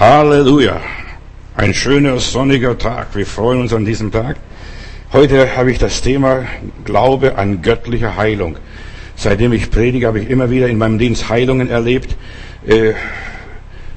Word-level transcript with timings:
Halleluja. 0.00 0.80
Ein 1.54 1.74
schöner 1.74 2.18
sonniger 2.20 2.78
Tag. 2.78 3.08
Wir 3.14 3.26
freuen 3.26 3.60
uns 3.60 3.74
an 3.74 3.84
diesem 3.84 4.10
Tag. 4.10 4.36
Heute 5.12 5.58
habe 5.58 5.70
ich 5.70 5.78
das 5.78 6.00
Thema 6.00 6.46
Glaube 6.86 7.36
an 7.36 7.60
göttliche 7.60 8.16
Heilung. 8.16 8.56
Seitdem 9.14 9.52
ich 9.52 9.70
predige, 9.70 10.06
habe 10.06 10.20
ich 10.20 10.30
immer 10.30 10.48
wieder 10.48 10.68
in 10.68 10.78
meinem 10.78 10.98
Dienst 10.98 11.28
Heilungen 11.28 11.68
erlebt. 11.68 12.16
Äh, 12.66 12.94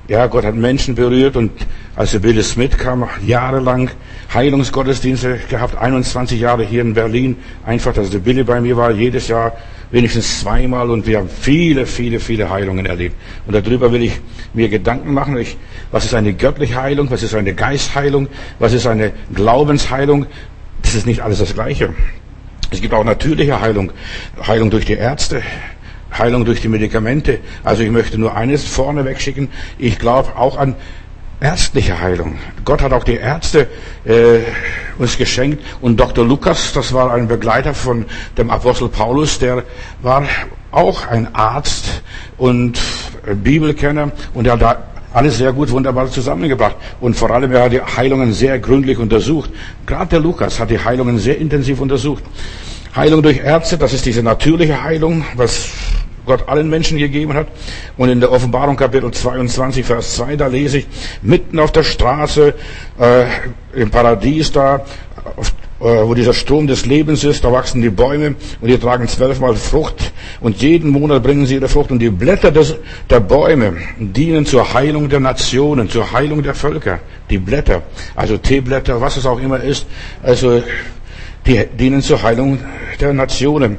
ja, 0.09 0.27
Gott 0.27 0.43
hat 0.43 0.55
Menschen 0.55 0.95
berührt 0.95 1.37
und 1.37 1.51
als 1.95 2.11
der 2.11 2.19
Billy 2.19 2.41
Smith 2.41 2.77
kam, 2.77 3.07
jahrelang 3.25 3.91
Heilungsgottesdienste 4.33 5.39
gehabt, 5.49 5.77
21 5.77 6.39
Jahre 6.39 6.63
hier 6.63 6.81
in 6.81 6.93
Berlin. 6.93 7.37
Einfach, 7.65 7.93
dass 7.93 8.09
der 8.09 8.19
Billy 8.19 8.43
bei 8.43 8.59
mir 8.61 8.75
war, 8.75 8.91
jedes 8.91 9.27
Jahr 9.27 9.53
wenigstens 9.91 10.39
zweimal 10.39 10.89
und 10.89 11.05
wir 11.05 11.19
haben 11.19 11.29
viele, 11.29 11.85
viele, 11.85 12.19
viele 12.19 12.49
Heilungen 12.49 12.87
erlebt. 12.87 13.15
Und 13.45 13.53
darüber 13.53 13.91
will 13.91 14.01
ich 14.01 14.19
mir 14.53 14.69
Gedanken 14.69 15.13
machen. 15.13 15.37
Ich, 15.37 15.55
was 15.91 16.05
ist 16.05 16.15
eine 16.15 16.33
göttliche 16.33 16.81
Heilung? 16.81 17.11
Was 17.11 17.21
ist 17.21 17.35
eine 17.35 17.53
Geistheilung? 17.53 18.27
Was 18.57 18.73
ist 18.73 18.87
eine 18.87 19.11
Glaubensheilung? 19.33 20.25
Das 20.81 20.95
ist 20.95 21.05
nicht 21.05 21.21
alles 21.21 21.37
das 21.37 21.53
Gleiche. 21.53 21.93
Es 22.71 22.81
gibt 22.81 22.95
auch 22.95 23.03
natürliche 23.03 23.61
Heilung. 23.61 23.91
Heilung 24.47 24.71
durch 24.71 24.85
die 24.85 24.93
Ärzte. 24.93 25.43
Heilung 26.17 26.43
durch 26.43 26.61
die 26.61 26.69
Medikamente. 26.69 27.39
Also 27.63 27.83
ich 27.83 27.91
möchte 27.91 28.17
nur 28.17 28.35
eines 28.35 28.65
vorne 28.65 29.05
wegschicken. 29.05 29.49
Ich 29.77 29.99
glaube 29.99 30.35
auch 30.35 30.57
an 30.57 30.75
ärztliche 31.43 31.99
Heilung. 31.99 32.37
Gott 32.63 32.81
hat 32.81 32.93
auch 32.93 33.03
die 33.03 33.17
Ärzte 33.17 33.67
äh, 34.05 34.39
uns 34.97 35.17
geschenkt. 35.17 35.61
Und 35.81 35.99
Dr. 35.99 36.25
Lukas, 36.25 36.71
das 36.71 36.93
war 36.93 37.13
ein 37.13 37.27
Begleiter 37.27 37.73
von 37.73 38.05
dem 38.37 38.49
Apostel 38.49 38.87
Paulus, 38.87 39.39
der 39.39 39.63
war 40.01 40.23
auch 40.71 41.05
ein 41.07 41.35
Arzt 41.35 42.01
und 42.37 42.79
Bibelkenner 43.43 44.11
und 44.33 44.47
er 44.47 44.53
hat 44.53 44.61
da 44.61 44.83
alles 45.13 45.37
sehr 45.37 45.53
gut, 45.53 45.69
wunderbar 45.69 46.09
zusammengebracht. 46.09 46.75
Und 46.99 47.15
vor 47.15 47.29
allem, 47.29 47.51
er 47.51 47.63
hat 47.65 47.73
die 47.73 47.81
Heilungen 47.81 48.33
sehr 48.33 48.57
gründlich 48.57 48.97
untersucht. 48.97 49.51
Gerade 49.85 50.07
der 50.07 50.19
Lukas 50.21 50.59
hat 50.59 50.71
die 50.71 50.79
Heilungen 50.79 51.19
sehr 51.19 51.37
intensiv 51.37 51.81
untersucht. 51.81 52.23
Heilung 52.95 53.21
durch 53.21 53.37
Ärzte, 53.37 53.77
das 53.77 53.93
ist 53.93 54.05
diese 54.05 54.23
natürliche 54.23 54.81
Heilung, 54.81 55.25
was 55.35 55.69
Gott 56.25 56.47
allen 56.47 56.69
Menschen 56.69 56.97
gegeben 56.97 57.33
hat. 57.33 57.47
Und 57.97 58.09
in 58.09 58.19
der 58.19 58.31
Offenbarung 58.31 58.75
Kapitel 58.75 59.11
22, 59.11 59.85
Vers 59.85 60.15
2, 60.15 60.35
da 60.35 60.47
lese 60.47 60.79
ich, 60.79 60.87
mitten 61.21 61.59
auf 61.59 61.71
der 61.71 61.83
Straße, 61.83 62.53
äh, 62.99 63.25
im 63.73 63.89
Paradies 63.89 64.51
da, 64.51 64.85
auf, 65.35 65.53
äh, 65.83 66.07
wo 66.07 66.13
dieser 66.13 66.33
Strom 66.33 66.67
des 66.67 66.85
Lebens 66.85 67.25
ist, 67.25 67.43
da 67.43 67.51
wachsen 67.51 67.81
die 67.81 67.89
Bäume 67.89 68.35
und 68.61 68.67
die 68.69 68.77
tragen 68.77 69.07
zwölfmal 69.07 69.55
Frucht 69.55 70.13
und 70.39 70.61
jeden 70.61 70.89
Monat 70.91 71.21
bringen 71.23 71.45
sie 71.45 71.55
ihre 71.55 71.67
Frucht 71.67 71.91
und 71.91 71.99
die 71.99 72.09
Blätter 72.09 72.51
des, 72.51 72.75
der 73.09 73.19
Bäume 73.19 73.75
dienen 73.97 74.45
zur 74.45 74.73
Heilung 74.73 75.09
der 75.09 75.19
Nationen, 75.19 75.89
zur 75.89 76.11
Heilung 76.13 76.41
der 76.41 76.55
Völker. 76.55 76.99
Die 77.29 77.37
Blätter, 77.37 77.81
also 78.15 78.37
Teeblätter, 78.37 79.01
was 79.01 79.17
es 79.17 79.25
auch 79.25 79.39
immer 79.39 79.61
ist, 79.61 79.85
also 80.21 80.63
die 81.45 81.65
dienen 81.77 82.01
zur 82.01 82.21
Heilung 82.23 82.59
der 83.01 83.11
Nationen 83.11 83.77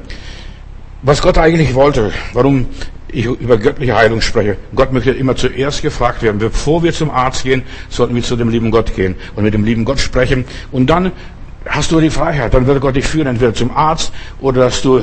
was 1.05 1.21
Gott 1.21 1.37
eigentlich 1.37 1.75
wollte, 1.75 2.11
warum 2.33 2.65
ich 3.07 3.25
über 3.25 3.57
göttliche 3.57 3.95
Heilung 3.95 4.21
spreche. 4.21 4.57
Gott 4.75 4.91
möchte 4.91 5.11
immer 5.11 5.35
zuerst 5.35 5.81
gefragt 5.83 6.23
werden. 6.23 6.39
Bevor 6.39 6.83
wir 6.83 6.91
zum 6.91 7.11
Arzt 7.11 7.43
gehen, 7.43 7.63
sollten 7.89 8.15
wir 8.15 8.23
zu 8.23 8.35
dem 8.35 8.49
lieben 8.49 8.71
Gott 8.71 8.95
gehen 8.95 9.15
und 9.35 9.43
mit 9.43 9.53
dem 9.53 9.63
lieben 9.63 9.85
Gott 9.85 9.99
sprechen. 9.99 10.45
Und 10.71 10.89
dann 10.89 11.11
hast 11.67 11.91
du 11.91 12.01
die 12.01 12.09
Freiheit. 12.09 12.53
Dann 12.53 12.65
wird 12.65 12.81
Gott 12.81 12.95
dich 12.95 13.05
führen, 13.05 13.27
entweder 13.27 13.53
zum 13.53 13.71
Arzt 13.71 14.11
oder 14.41 14.61
dass 14.61 14.81
du 14.81 15.01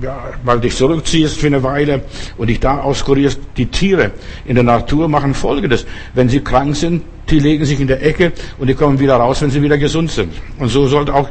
ja, 0.00 0.16
mal 0.44 0.60
dich 0.60 0.76
zurückziehst 0.76 1.38
für 1.38 1.48
eine 1.48 1.62
Weile 1.62 2.02
und 2.36 2.48
dich 2.48 2.60
da 2.60 2.80
auskurierst. 2.80 3.40
Die 3.56 3.66
Tiere 3.66 4.12
in 4.44 4.54
der 4.54 4.64
Natur 4.64 5.08
machen 5.08 5.34
Folgendes. 5.34 5.86
Wenn 6.14 6.28
sie 6.28 6.40
krank 6.40 6.76
sind, 6.76 7.02
die 7.30 7.40
legen 7.40 7.64
sich 7.64 7.80
in 7.80 7.88
der 7.88 8.04
Ecke 8.04 8.32
und 8.58 8.68
die 8.68 8.74
kommen 8.74 9.00
wieder 9.00 9.16
raus, 9.16 9.42
wenn 9.42 9.50
sie 9.50 9.62
wieder 9.62 9.78
gesund 9.78 10.10
sind. 10.10 10.32
Und 10.58 10.68
so 10.68 10.86
sollte 10.86 11.14
auch 11.14 11.30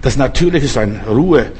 das 0.00 0.16
Natürliche 0.16 0.68
sein. 0.68 1.00
Ruhe, 1.08 1.52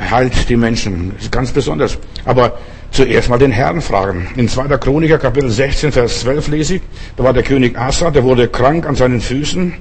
heilt 0.00 0.48
die 0.48 0.56
Menschen. 0.56 1.12
Das 1.14 1.24
ist 1.24 1.32
ganz 1.32 1.52
besonders. 1.52 1.98
Aber 2.24 2.58
zuerst 2.90 3.28
mal 3.28 3.38
den 3.38 3.52
Herrn 3.52 3.80
fragen. 3.80 4.28
In 4.36 4.48
2. 4.48 4.76
Chroniker 4.78 5.18
Kapitel 5.18 5.50
16, 5.50 5.92
Vers 5.92 6.20
12 6.20 6.48
lese 6.48 6.74
ich, 6.76 6.82
da 7.16 7.24
war 7.24 7.32
der 7.32 7.42
König 7.42 7.78
Asa, 7.78 8.10
der 8.10 8.24
wurde 8.24 8.48
krank 8.48 8.86
an 8.86 8.94
seinen 8.94 9.20
Füßen 9.20 9.74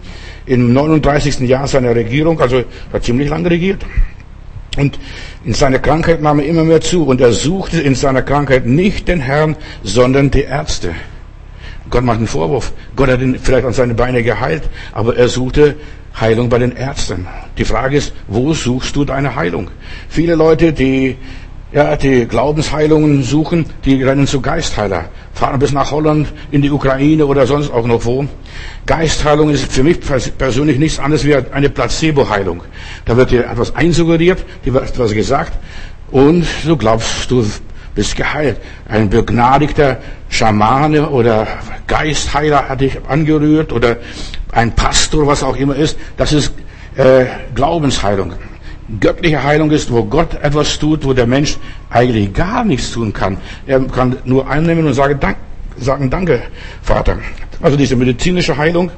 im 0.46 0.74
39. 0.74 1.42
Jahr 1.42 1.68
seiner 1.68 1.96
Regierung, 1.96 2.40
also 2.40 2.64
hat 2.92 3.04
ziemlich 3.04 3.30
lange 3.30 3.50
regiert. 3.50 3.86
Und 4.78 5.00
in 5.46 5.54
seiner 5.54 5.80
Krankheit 5.80 6.22
nahm 6.22 6.40
er 6.40 6.46
immer 6.46 6.64
mehr 6.64 6.82
zu 6.82 7.06
und 7.06 7.22
er 7.22 7.34
suchte 7.34 7.82
in 7.82 7.96
seiner 7.96 8.22
Krankheit 8.22 8.66
nicht 8.66 9.08
den 9.08 9.20
Herrn, 9.20 9.56
sondern 9.84 10.32
die 10.32 10.44
Ärzte. 10.44 10.94
Gott 11.90 12.04
macht 12.04 12.18
einen 12.18 12.28
Vorwurf. 12.28 12.72
Gott 12.96 13.10
hat 13.10 13.22
ihn 13.22 13.40
vielleicht 13.42 13.66
an 13.66 13.74
seine 13.74 13.96
Beine 13.96 14.22
geheilt, 14.22 14.64
aber 14.94 15.18
er 15.18 15.28
suchte 15.28 15.76
Heilung 16.22 16.50
bei 16.50 16.60
den 16.60 16.76
Ärzten. 16.76 17.28
Die 17.58 17.66
Frage 17.66 17.98
ist, 17.98 18.14
wo 18.28 18.54
suchst 18.54 18.96
du 18.96 19.06
deine 19.06 19.36
Heilung? 19.36 19.70
Viele 20.10 20.36
Leute, 20.36 20.74
die 20.74 21.18
ja, 21.72 21.96
die 21.96 22.26
Glaubensheilungen 22.26 23.22
suchen, 23.24 23.66
die 23.86 24.02
rennen 24.02 24.26
zu 24.26 24.42
Geistheiler, 24.42 25.06
fahren 25.34 25.60
bis 25.60 25.72
nach 25.72 25.92
Holland, 25.92 26.34
in 26.50 26.64
die 26.64 26.72
Ukraine 26.72 27.26
oder 27.28 27.46
sonst 27.46 27.72
auch 27.72 27.86
noch 27.86 28.06
wo. 28.06 28.26
Geistheilung 28.88 29.52
ist 29.52 29.72
für 29.72 29.84
mich 29.84 30.00
persönlich 30.00 30.80
nichts 30.80 30.98
anderes 30.98 31.26
wie 31.26 31.36
eine 31.36 31.70
Placebo-Heilung. 31.70 32.64
Da 33.06 33.16
wird 33.18 33.32
dir 33.32 33.46
etwas 33.46 33.76
einsuggeriert, 33.76 34.44
dir 34.66 34.74
wird 34.74 34.90
etwas 34.90 35.14
gesagt 35.14 35.54
und 36.10 36.48
du 36.66 36.76
glaubst, 36.76 37.30
du 37.30 37.46
bist 37.94 38.16
geheilt. 38.16 38.58
Ein 38.88 39.10
begnadigter 39.10 40.00
Schamane 40.30 41.10
oder 41.10 41.48
Geistheiler 41.88 42.70
hat 42.70 42.82
dich 42.82 42.98
angerührt 43.08 43.74
oder 43.74 43.98
ein 44.52 44.74
Pastor, 44.74 45.28
was 45.28 45.44
auch 45.44 45.56
immer 45.56 45.76
ist. 45.76 45.98
Das 46.18 46.32
ist 46.32 46.54
äh, 46.96 47.26
Glaubensheilung. 47.56 48.34
Göttliche 49.00 49.44
Heilung 49.44 49.70
ist, 49.72 49.92
wo 49.92 50.04
Gott 50.04 50.36
etwas 50.42 50.80
tut, 50.80 51.06
wo 51.06 51.14
der 51.14 51.28
Mensch 51.28 51.58
eigentlich 51.90 52.34
gar 52.34 52.64
nichts 52.64 52.92
tun 52.92 53.14
kann. 53.14 53.38
Er 53.68 53.80
kann 53.82 54.18
nur 54.26 54.50
einnehmen 54.50 54.88
und 54.88 54.94
sagen, 54.94 55.20
Dank, 55.20 55.38
sagen 55.78 56.10
Danke, 56.10 56.42
Vater. 56.82 57.20
Also 57.62 57.78
diese 57.78 57.96
medizinische 57.96 58.58
Heilung 58.58 58.92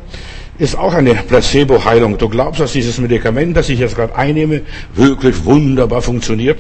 ist 0.58 0.78
auch 0.78 0.94
eine 0.94 1.16
Placebo-Heilung. 1.16 2.18
Du 2.18 2.30
glaubst, 2.30 2.62
dass 2.62 2.74
dieses 2.74 3.00
Medikament, 3.00 3.58
das 3.58 3.68
ich 3.70 3.80
jetzt 3.80 3.96
gerade 3.96 4.16
einnehme, 4.16 4.62
wirklich 4.94 5.44
wunderbar 5.44 6.02
funktioniert. 6.02 6.60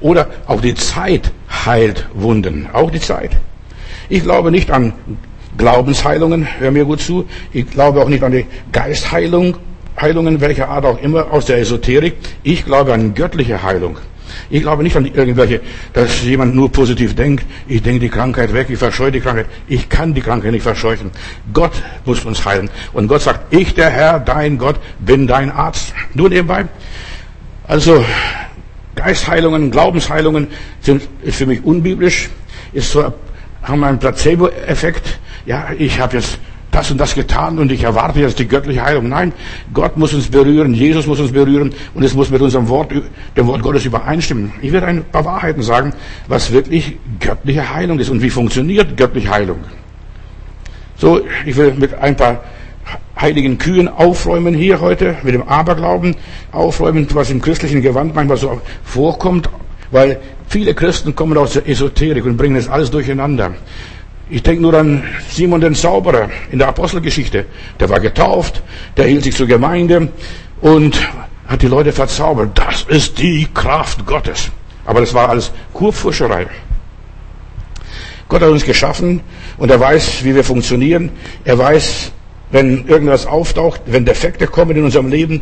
Oder 0.00 0.28
auch 0.46 0.60
die 0.60 0.74
Zeit 0.74 1.30
heilt 1.64 2.06
Wunden. 2.14 2.68
Auch 2.72 2.90
die 2.90 3.00
Zeit. 3.00 3.30
Ich 4.08 4.22
glaube 4.22 4.50
nicht 4.50 4.70
an 4.70 4.92
Glaubensheilungen, 5.56 6.46
hör 6.58 6.70
mir 6.70 6.84
gut 6.84 7.00
zu. 7.00 7.26
Ich 7.52 7.68
glaube 7.68 8.00
auch 8.00 8.08
nicht 8.08 8.22
an 8.22 8.32
die 8.32 8.46
Geistheilung, 8.72 9.56
Heilungen 10.00 10.40
welcher 10.40 10.68
Art 10.68 10.84
auch 10.84 11.00
immer 11.02 11.30
aus 11.32 11.46
der 11.46 11.58
Esoterik. 11.58 12.14
Ich 12.42 12.64
glaube 12.64 12.92
an 12.92 13.14
göttliche 13.14 13.62
Heilung. 13.62 13.98
Ich 14.50 14.62
glaube 14.62 14.82
nicht 14.82 14.96
an 14.96 15.06
irgendwelche, 15.06 15.60
dass 15.92 16.22
jemand 16.22 16.54
nur 16.54 16.70
positiv 16.70 17.14
denkt, 17.14 17.44
ich 17.66 17.82
denke 17.82 18.00
die 18.00 18.08
Krankheit 18.08 18.52
weg, 18.52 18.68
ich 18.70 18.78
verscheue 18.78 19.10
die 19.10 19.20
Krankheit. 19.20 19.46
Ich 19.66 19.88
kann 19.88 20.14
die 20.14 20.20
Krankheit 20.20 20.52
nicht 20.52 20.62
verscheuchen. 20.62 21.10
Gott 21.52 21.72
muss 22.04 22.24
uns 22.24 22.44
heilen. 22.44 22.70
Und 22.92 23.08
Gott 23.08 23.22
sagt, 23.22 23.52
ich, 23.52 23.74
der 23.74 23.90
Herr, 23.90 24.20
dein 24.20 24.58
Gott, 24.58 24.76
bin 25.00 25.26
dein 25.26 25.50
Arzt. 25.50 25.92
Nur 26.14 26.28
nebenbei. 26.28 26.66
Also, 27.66 28.04
Geistheilungen, 28.94 29.70
Glaubensheilungen 29.70 30.48
sind 30.80 31.02
für 31.24 31.46
mich 31.46 31.64
unbiblisch, 31.64 32.30
ist 32.72 32.92
so, 32.92 33.12
haben 33.62 33.84
einen 33.84 33.98
Placebo-Effekt. 33.98 35.18
Ja, 35.46 35.68
ich 35.76 36.00
habe 36.00 36.16
jetzt 36.16 36.38
das 36.70 36.90
und 36.90 36.98
das 36.98 37.14
getan 37.14 37.58
und 37.58 37.72
ich 37.72 37.82
erwarte 37.82 38.20
jetzt 38.20 38.38
die 38.38 38.46
göttliche 38.46 38.84
Heilung. 38.84 39.08
Nein, 39.08 39.32
Gott 39.72 39.96
muss 39.96 40.12
uns 40.12 40.28
berühren, 40.28 40.74
Jesus 40.74 41.06
muss 41.06 41.18
uns 41.18 41.32
berühren 41.32 41.72
und 41.94 42.02
es 42.02 42.14
muss 42.14 42.30
mit 42.30 42.42
unserem 42.42 42.68
Wort, 42.68 42.92
dem 43.36 43.46
Wort 43.46 43.62
Gottes 43.62 43.84
übereinstimmen. 43.84 44.52
Ich 44.60 44.72
werde 44.72 44.86
ein 44.86 45.04
paar 45.04 45.24
Wahrheiten 45.24 45.62
sagen, 45.62 45.92
was 46.26 46.52
wirklich 46.52 46.96
göttliche 47.20 47.74
Heilung 47.74 47.98
ist 47.98 48.10
und 48.10 48.22
wie 48.22 48.30
funktioniert 48.30 48.96
göttliche 48.96 49.30
Heilung. 49.30 49.58
So, 50.96 51.20
ich 51.46 51.56
will 51.56 51.74
mit 51.74 51.94
ein 51.94 52.16
paar 52.16 52.42
heiligen 53.18 53.58
Kühen 53.58 53.88
aufräumen 53.88 54.54
hier 54.54 54.80
heute, 54.80 55.16
mit 55.22 55.34
dem 55.34 55.42
Aberglauben 55.42 56.16
aufräumen, 56.52 57.06
was 57.12 57.30
im 57.30 57.40
christlichen 57.40 57.82
Gewand 57.82 58.14
manchmal 58.14 58.36
so 58.36 58.60
vorkommt, 58.84 59.48
weil 59.90 60.20
viele 60.48 60.74
Christen 60.74 61.14
kommen 61.14 61.36
aus 61.38 61.54
der 61.54 61.68
Esoterik 61.68 62.24
und 62.24 62.36
bringen 62.36 62.56
das 62.56 62.68
alles 62.68 62.90
durcheinander. 62.90 63.54
Ich 64.30 64.42
denke 64.42 64.60
nur 64.60 64.74
an 64.74 65.04
Simon 65.30 65.60
den 65.60 65.74
Zauberer 65.74 66.28
in 66.50 66.58
der 66.58 66.68
Apostelgeschichte. 66.68 67.46
Der 67.80 67.88
war 67.88 67.98
getauft, 67.98 68.62
der 68.96 69.06
hielt 69.06 69.24
sich 69.24 69.34
zur 69.34 69.46
Gemeinde 69.46 70.08
und 70.60 70.98
hat 71.46 71.62
die 71.62 71.66
Leute 71.66 71.92
verzaubert. 71.92 72.50
Das 72.58 72.82
ist 72.82 73.18
die 73.18 73.48
Kraft 73.54 74.04
Gottes. 74.04 74.50
Aber 74.84 75.00
das 75.00 75.14
war 75.14 75.30
alles 75.30 75.50
Kurpfuscherei. 75.72 76.46
Gott 78.28 78.42
hat 78.42 78.50
uns 78.50 78.64
geschaffen 78.64 79.22
und 79.56 79.70
er 79.70 79.80
weiß, 79.80 80.24
wie 80.24 80.34
wir 80.34 80.44
funktionieren. 80.44 81.10
Er 81.44 81.58
weiß, 81.58 82.12
wenn 82.50 82.86
irgendwas 82.86 83.24
auftaucht, 83.26 83.80
wenn 83.86 84.04
Defekte 84.04 84.46
kommen 84.46 84.76
in 84.76 84.84
unserem 84.84 85.08
Leben, 85.08 85.40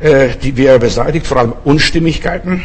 äh, 0.00 0.30
die 0.42 0.56
wir 0.56 0.80
beseitigt, 0.80 1.26
vor 1.26 1.38
allem 1.38 1.52
Unstimmigkeiten. 1.64 2.64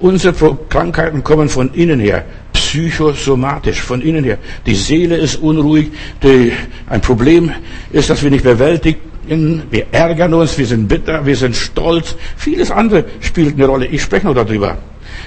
Unsere 0.00 0.56
Krankheiten 0.68 1.22
kommen 1.22 1.48
von 1.48 1.74
innen 1.74 2.00
her, 2.00 2.24
psychosomatisch, 2.52 3.80
von 3.82 4.00
innen 4.00 4.24
her. 4.24 4.38
Die 4.64 4.74
Seele 4.74 5.16
ist 5.16 5.36
unruhig, 5.36 5.90
die, 6.22 6.52
ein 6.88 7.00
Problem 7.02 7.52
ist, 7.92 8.08
dass 8.08 8.22
wir 8.22 8.30
nicht 8.30 8.44
bewältigt 8.44 9.00
wir 9.26 9.86
ärgern 9.92 10.34
uns, 10.34 10.58
wir 10.58 10.66
sind 10.66 10.88
bitter, 10.88 11.24
wir 11.24 11.36
sind 11.36 11.54
stolz. 11.54 12.16
Vieles 12.36 12.70
andere 12.70 13.04
spielt 13.20 13.54
eine 13.54 13.66
Rolle. 13.66 13.86
Ich 13.86 14.02
spreche 14.02 14.26
noch 14.26 14.34
darüber. 14.34 14.78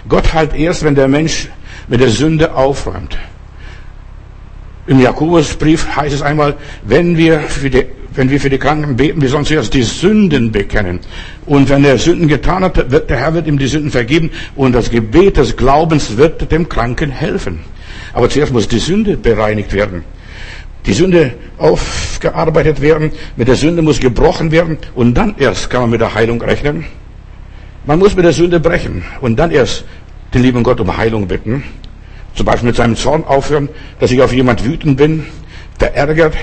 Gott 0.10 0.34
halt 0.34 0.54
erst, 0.56 0.84
wenn 0.84 0.96
der 0.96 1.08
Mensch 1.08 1.48
mit 1.88 2.02
der 2.02 2.10
Sünde 2.10 2.54
aufräumt. 2.54 3.18
Im 4.88 5.00
Jakobusbrief 5.00 5.96
heißt 5.96 6.14
es 6.14 6.22
einmal, 6.22 6.56
wenn 6.84 7.16
wir 7.16 7.40
für 7.42 7.70
die, 7.70 7.86
wenn 8.16 8.30
wir 8.30 8.40
für 8.40 8.50
die 8.50 8.58
Kranken 8.58 8.96
beten, 8.96 9.22
wir 9.22 9.30
sollen 9.30 9.46
zuerst 9.46 9.74
die 9.74 9.84
Sünden 9.84 10.52
bekennen. 10.52 11.00
Und 11.46 11.70
wenn 11.70 11.84
er 11.84 11.98
Sünden 11.98 12.28
getan 12.28 12.64
hat, 12.64 12.92
wird, 12.92 13.10
der 13.10 13.18
Herr 13.18 13.34
wird 13.34 13.48
ihm 13.48 13.58
die 13.58 13.68
Sünden 13.68 13.92
vergeben 13.92 14.30
und 14.56 14.74
das 14.74 14.90
Gebet 14.90 15.38
des 15.38 15.58
Glaubens 15.58 16.18
wird 16.18 16.52
dem 16.52 16.70
Kranken 16.70 17.10
helfen. 17.10 17.60
Aber 18.14 18.30
zuerst 18.30 18.54
muss 18.54 18.68
die 18.68 18.80
Sünde 18.80 19.18
bereinigt 19.18 19.74
werden. 19.74 20.04
Die 20.86 20.94
Sünde 20.94 21.34
aufgearbeitet 21.58 22.82
werden, 22.82 23.12
mit 23.38 23.48
der 23.48 23.56
Sünde 23.56 23.82
muss 23.82 24.00
gebrochen 24.00 24.52
werden 24.52 24.78
und 24.96 25.14
dann 25.16 25.36
erst 25.38 25.70
kann 25.70 25.82
man 25.82 25.90
mit 25.92 26.02
der 26.02 26.14
Heilung 26.14 26.42
rechnen. 26.42 26.86
Man 27.86 28.00
muss 28.00 28.16
mit 28.16 28.26
der 28.26 28.34
Sünde 28.34 28.60
brechen 28.60 29.04
und 29.22 29.38
dann 29.38 29.52
erst 29.52 29.86
den 30.34 30.42
lieben 30.42 30.64
Gott 30.64 30.80
um 30.80 30.96
Heilung 30.96 31.28
bitten. 31.28 31.64
Zum 32.36 32.46
Beispiel 32.46 32.68
mit 32.68 32.76
seinem 32.76 32.96
Zorn 32.96 33.24
aufhören, 33.24 33.70
dass 34.00 34.12
ich 34.12 34.22
auf 34.22 34.34
jemand 34.34 34.66
wütend 34.66 34.98
bin, 34.98 35.26
der 35.80 35.96
ärgert. 35.96 36.34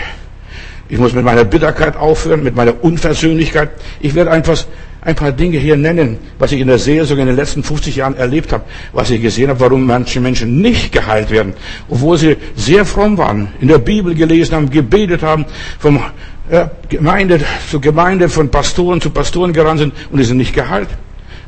Ich 0.91 0.99
muss 0.99 1.13
mit 1.13 1.25
meiner 1.25 1.45
Bitterkeit 1.45 1.97
aufhören, 1.97 2.43
mit 2.43 2.57
meiner 2.57 2.83
Unversöhnlichkeit. 2.83 3.71
Ich 4.01 4.15
werde 4.17 4.33
einfach 4.33 4.65
ein 5.03 5.15
paar 5.15 5.31
Dinge 5.31 5.59
hier 5.59 5.77
nennen, 5.77 6.19
was 6.39 6.51
ich 6.51 6.61
in 6.61 6.67
der 6.67 6.79
Seelsorge 6.79 7.23
in 7.23 7.29
den 7.29 7.37
letzten 7.37 7.63
50 7.63 7.97
Jahren 7.97 8.17
erlebt 8.17 8.53
habe, 8.53 8.65
was 8.93 9.09
ich 9.11 9.23
gesehen 9.23 9.49
habe, 9.49 9.61
warum 9.61 9.87
manche 9.87 10.21
Menschen 10.21 10.61
nicht 10.61 10.93
geheilt 10.93 11.31
werden, 11.31 11.55
obwohl 11.89 12.19
sie 12.19 12.37
sehr 12.57 12.85
fromm 12.85 13.17
waren, 13.17 13.49
in 13.61 13.69
der 13.69 13.79
Bibel 13.79 14.15
gelesen 14.15 14.57
haben, 14.57 14.69
gebetet 14.69 15.23
haben, 15.23 15.47
vom 15.79 16.03
äh, 16.51 16.67
Gemeinde 16.89 17.41
zu 17.71 17.81
Gemeinde, 17.81 18.29
von 18.29 18.51
Pastoren 18.51 19.01
zu 19.01 19.11
Pastoren 19.11 19.53
gerannt 19.53 19.79
sind 19.79 19.95
und 20.11 20.19
die 20.19 20.25
sind 20.25 20.39
nicht 20.39 20.55
geheilt. 20.55 20.89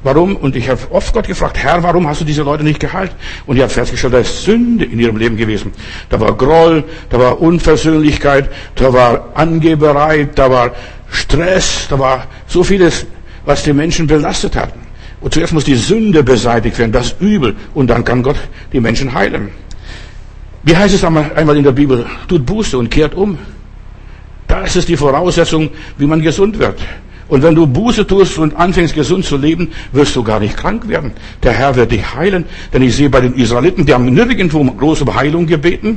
Warum? 0.02 0.36
Und 0.36 0.56
ich 0.56 0.68
habe 0.68 0.80
oft 0.90 1.12
Gott 1.12 1.26
gefragt, 1.26 1.58
Herr, 1.58 1.82
warum 1.82 2.08
hast 2.08 2.20
du 2.20 2.24
diese 2.24 2.42
Leute 2.42 2.64
nicht 2.64 2.80
geheilt? 2.80 3.12
Und 3.46 3.56
ich 3.56 3.62
habe 3.62 3.72
festgestellt, 3.72 4.14
da 4.14 4.18
ist 4.18 4.42
Sünde 4.42 4.84
in 4.84 4.98
ihrem 4.98 5.16
Leben 5.16 5.36
gewesen. 5.36 5.72
Da 6.08 6.18
war 6.18 6.36
Groll, 6.36 6.84
da 7.08 7.18
war 7.18 7.40
Unversöhnlichkeit, 7.40 8.50
da 8.74 8.92
war 8.92 9.28
Angeberei, 9.34 10.28
da 10.34 10.50
war 10.50 10.72
Stress, 11.10 11.86
da 11.88 11.98
war 11.98 12.26
so 12.46 12.64
vieles 12.64 13.06
was 13.44 13.62
die 13.62 13.72
Menschen 13.72 14.06
belastet 14.06 14.56
hat. 14.56 14.72
Und 15.20 15.32
zuerst 15.34 15.52
muss 15.52 15.64
die 15.64 15.76
Sünde 15.76 16.22
beseitigt 16.22 16.78
werden, 16.78 16.92
das 16.92 17.14
Übel, 17.20 17.56
und 17.74 17.88
dann 17.88 18.04
kann 18.04 18.22
Gott 18.22 18.36
die 18.72 18.80
Menschen 18.80 19.12
heilen. 19.12 19.50
Wie 20.64 20.76
heißt 20.76 20.94
es 20.94 21.04
einmal 21.04 21.56
in 21.56 21.64
der 21.64 21.72
Bibel? 21.72 22.06
Tut 22.28 22.46
Buße 22.46 22.76
und 22.78 22.90
kehrt 22.90 23.14
um. 23.14 23.38
Das 24.46 24.76
ist 24.76 24.88
die 24.88 24.96
Voraussetzung, 24.96 25.70
wie 25.98 26.06
man 26.06 26.22
gesund 26.22 26.58
wird. 26.58 26.80
Und 27.32 27.42
wenn 27.42 27.54
du 27.54 27.66
Buße 27.66 28.06
tust 28.06 28.36
und 28.36 28.54
anfängst 28.56 28.94
gesund 28.94 29.24
zu 29.24 29.38
leben, 29.38 29.72
wirst 29.92 30.14
du 30.14 30.22
gar 30.22 30.38
nicht 30.38 30.54
krank 30.54 30.86
werden. 30.86 31.12
Der 31.42 31.52
Herr 31.52 31.74
wird 31.76 31.90
dich 31.90 32.14
heilen. 32.14 32.44
Denn 32.74 32.82
ich 32.82 32.94
sehe 32.94 33.08
bei 33.08 33.22
den 33.22 33.32
Israeliten, 33.32 33.86
die 33.86 33.94
haben 33.94 34.04
nirgendwo 34.04 34.62
große 34.62 35.06
Heilung 35.14 35.46
gebeten, 35.46 35.96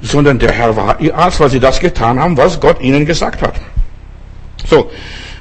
sondern 0.00 0.38
der 0.38 0.52
Herr 0.52 0.76
war 0.76 1.00
ihr 1.00 1.18
Arzt, 1.18 1.40
weil 1.40 1.50
sie 1.50 1.58
das 1.58 1.80
getan 1.80 2.20
haben, 2.20 2.36
was 2.36 2.60
Gott 2.60 2.80
ihnen 2.80 3.06
gesagt 3.06 3.42
hat. 3.42 3.54
So, 4.68 4.88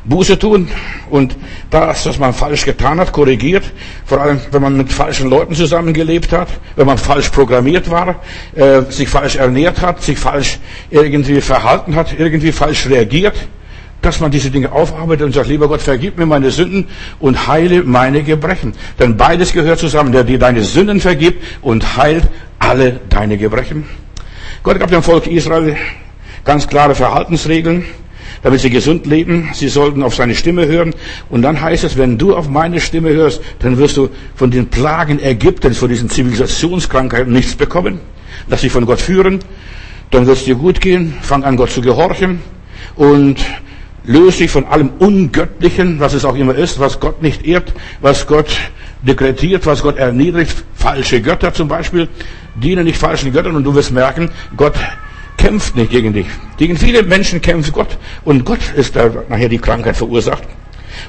Buße 0.05 0.39
tun 0.39 0.69
und 1.11 1.35
das, 1.69 2.07
was 2.07 2.17
man 2.17 2.33
falsch 2.33 2.65
getan 2.65 2.99
hat, 2.99 3.11
korrigiert. 3.11 3.65
Vor 4.07 4.19
allem, 4.19 4.41
wenn 4.49 4.63
man 4.63 4.75
mit 4.75 4.91
falschen 4.91 5.29
Leuten 5.29 5.53
zusammengelebt 5.53 6.31
hat, 6.31 6.47
wenn 6.75 6.87
man 6.87 6.97
falsch 6.97 7.29
programmiert 7.29 7.91
war, 7.91 8.15
äh, 8.55 8.81
sich 8.89 9.07
falsch 9.07 9.35
ernährt 9.35 9.83
hat, 9.83 10.01
sich 10.01 10.17
falsch 10.17 10.57
irgendwie 10.89 11.41
verhalten 11.41 11.95
hat, 11.95 12.17
irgendwie 12.17 12.51
falsch 12.51 12.87
reagiert, 12.89 13.35
dass 14.01 14.19
man 14.19 14.31
diese 14.31 14.51
Dinge 14.51 14.71
aufarbeitet 14.71 15.25
und 15.25 15.33
sagt, 15.33 15.47
lieber 15.47 15.67
Gott, 15.67 15.81
vergib 15.81 16.17
mir 16.17 16.25
meine 16.25 16.51
Sünden 16.51 16.87
und 17.19 17.47
heile 17.47 17.83
meine 17.83 18.23
Gebrechen. 18.23 18.73
Denn 18.99 19.17
beides 19.17 19.53
gehört 19.53 19.79
zusammen, 19.79 20.11
der 20.11 20.23
dir 20.23 20.39
deine 20.39 20.63
Sünden 20.63 20.99
vergibt 20.99 21.43
und 21.61 21.97
heilt 21.97 22.27
alle 22.59 22.99
deine 23.09 23.37
Gebrechen. 23.37 23.85
Gott 24.63 24.79
gab 24.79 24.89
dem 24.89 25.03
Volk 25.03 25.27
Israel 25.27 25.75
ganz 26.43 26.67
klare 26.67 26.95
Verhaltensregeln 26.95 27.85
damit 28.41 28.61
sie 28.61 28.69
gesund 28.69 29.05
leben. 29.05 29.49
Sie 29.53 29.67
sollten 29.67 30.03
auf 30.03 30.15
seine 30.15 30.35
Stimme 30.35 30.67
hören. 30.67 30.93
Und 31.29 31.41
dann 31.41 31.59
heißt 31.59 31.83
es, 31.83 31.97
wenn 31.97 32.17
du 32.17 32.35
auf 32.35 32.49
meine 32.49 32.79
Stimme 32.79 33.09
hörst, 33.09 33.41
dann 33.59 33.77
wirst 33.77 33.97
du 33.97 34.09
von 34.35 34.51
den 34.51 34.67
Plagen 34.67 35.19
Ägyptens, 35.19 35.77
von 35.77 35.89
diesen 35.89 36.09
Zivilisationskrankheiten 36.09 37.31
nichts 37.31 37.55
bekommen. 37.55 37.99
Lass 38.47 38.61
dich 38.61 38.71
von 38.71 38.85
Gott 38.85 39.01
führen. 39.01 39.39
Dann 40.11 40.25
wird 40.27 40.37
es 40.37 40.45
dir 40.45 40.55
gut 40.55 40.79
gehen. 40.81 41.15
Fang 41.21 41.43
an, 41.43 41.57
Gott 41.57 41.71
zu 41.71 41.81
gehorchen. 41.81 42.41
Und 42.95 43.37
löse 44.07 44.39
dich 44.39 44.51
von 44.51 44.65
allem 44.65 44.89
Ungöttlichen, 44.99 45.99
was 45.99 46.13
es 46.13 46.25
auch 46.25 46.35
immer 46.35 46.55
ist, 46.55 46.79
was 46.79 46.99
Gott 46.99 47.21
nicht 47.21 47.45
ehrt, 47.45 47.73
was 48.01 48.25
Gott 48.25 48.47
dekretiert, 49.01 49.65
was 49.65 49.83
Gott 49.83 49.97
erniedrigt. 49.97 50.63
Falsche 50.73 51.21
Götter 51.21 51.53
zum 51.53 51.67
Beispiel. 51.67 52.07
Diene 52.55 52.83
nicht 52.83 52.97
falschen 52.97 53.31
Göttern 53.31 53.55
und 53.55 53.63
du 53.63 53.75
wirst 53.75 53.91
merken, 53.91 54.31
Gott 54.55 54.75
kämpft 55.37 55.75
nicht 55.75 55.91
gegen 55.91 56.13
dich. 56.13 56.27
Gegen 56.57 56.77
viele 56.77 57.03
Menschen 57.03 57.41
kämpft 57.41 57.71
Gott. 57.73 57.97
Und 58.25 58.45
Gott 58.45 58.73
ist 58.75 58.95
da 58.95 59.11
nachher 59.29 59.49
die 59.49 59.59
Krankheit 59.59 59.95
verursacht. 59.95 60.43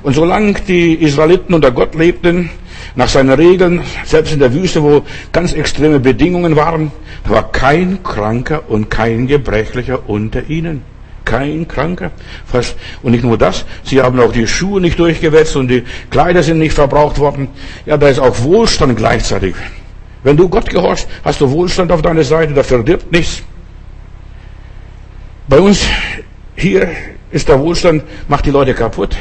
Und 0.02 0.14
solange 0.14 0.54
die 0.66 0.94
Israeliten 0.94 1.54
unter 1.54 1.70
Gott 1.70 1.94
lebten, 1.94 2.50
nach 2.94 3.08
seinen 3.08 3.30
Regeln, 3.30 3.82
selbst 4.04 4.32
in 4.32 4.38
der 4.38 4.52
Wüste, 4.52 4.82
wo 4.82 5.02
ganz 5.32 5.52
extreme 5.52 6.00
Bedingungen 6.00 6.56
waren, 6.56 6.90
war 7.24 7.50
kein 7.50 8.02
Kranker 8.02 8.68
und 8.68 8.90
kein 8.90 9.26
Gebrechlicher 9.26 10.08
unter 10.08 10.48
ihnen. 10.50 10.82
Kein 11.28 11.68
Kranker. 11.68 12.10
Und 13.02 13.12
nicht 13.12 13.22
nur 13.22 13.36
das, 13.36 13.66
sie 13.84 14.00
haben 14.00 14.18
auch 14.18 14.32
die 14.32 14.46
Schuhe 14.46 14.80
nicht 14.80 14.98
durchgewetzt 14.98 15.56
und 15.56 15.68
die 15.68 15.84
Kleider 16.10 16.42
sind 16.42 16.58
nicht 16.58 16.72
verbraucht 16.72 17.18
worden. 17.18 17.48
Ja, 17.84 17.98
da 17.98 18.08
ist 18.08 18.18
auch 18.18 18.42
Wohlstand 18.42 18.96
gleichzeitig. 18.96 19.54
Wenn 20.22 20.38
du 20.38 20.48
Gott 20.48 20.70
gehorchst, 20.70 21.06
hast 21.22 21.42
du 21.42 21.50
Wohlstand 21.50 21.92
auf 21.92 22.00
deiner 22.00 22.24
Seite, 22.24 22.54
da 22.54 22.62
verdirbt 22.62 23.12
nichts. 23.12 23.42
Bei 25.48 25.60
uns 25.60 25.82
hier 26.56 26.88
ist 27.30 27.46
der 27.46 27.60
Wohlstand, 27.60 28.04
macht 28.26 28.46
die 28.46 28.50
Leute 28.50 28.72
kaputt. 28.72 29.14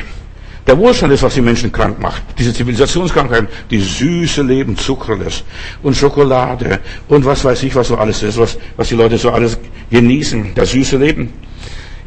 Der 0.65 0.77
Wohlstand 0.77 1.11
ist, 1.11 1.23
was 1.23 1.33
die 1.33 1.41
Menschen 1.41 1.73
krank 1.73 1.99
macht. 1.99 2.23
Diese 2.39 2.53
Zivilisationskrankheiten, 2.53 3.49
die 3.69 3.79
süße 3.79 4.43
Leben, 4.43 4.77
Zuckerles 4.77 5.43
und 5.83 5.95
Schokolade 5.95 6.79
und 7.09 7.25
was 7.25 7.43
weiß 7.43 7.63
ich, 7.63 7.75
was 7.75 7.89
so 7.89 7.97
alles 7.97 8.23
ist, 8.23 8.37
was, 8.37 8.57
was 8.77 8.87
die 8.87 8.95
Leute 8.95 9.17
so 9.17 9.29
alles 9.29 9.57
genießen, 9.91 10.53
das 10.55 10.71
süße 10.71 10.97
Leben. 10.97 11.33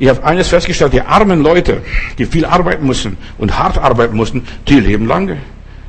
Ich 0.00 0.09
habe 0.09 0.25
eines 0.25 0.49
festgestellt, 0.49 0.95
die 0.95 1.02
armen 1.02 1.42
Leute, 1.42 1.83
die 2.16 2.25
viel 2.25 2.47
arbeiten 2.47 2.87
mussten 2.87 3.19
und 3.37 3.59
hart 3.59 3.76
arbeiten 3.76 4.16
mussten, 4.16 4.47
die 4.66 4.80
leben 4.80 5.07
lange. 5.07 5.37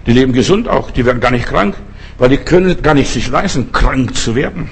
Die 0.06 0.12
leben 0.12 0.34
gesund 0.34 0.68
auch, 0.68 0.92
die 0.92 1.06
werden 1.06 1.22
gar 1.22 1.32
nicht 1.32 1.46
krank, 1.46 1.76
weil 2.18 2.28
die 2.28 2.38
können 2.38 2.82
gar 2.82 2.94
nicht 2.94 3.10
sich 3.10 3.30
leisten, 3.30 3.72
krank 3.72 4.14
zu 4.14 4.36
werden. 4.36 4.70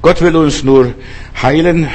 Gott 0.00 0.20
will 0.20 0.36
uns 0.36 0.62
nur 0.62 0.94
heilen, 1.42 1.88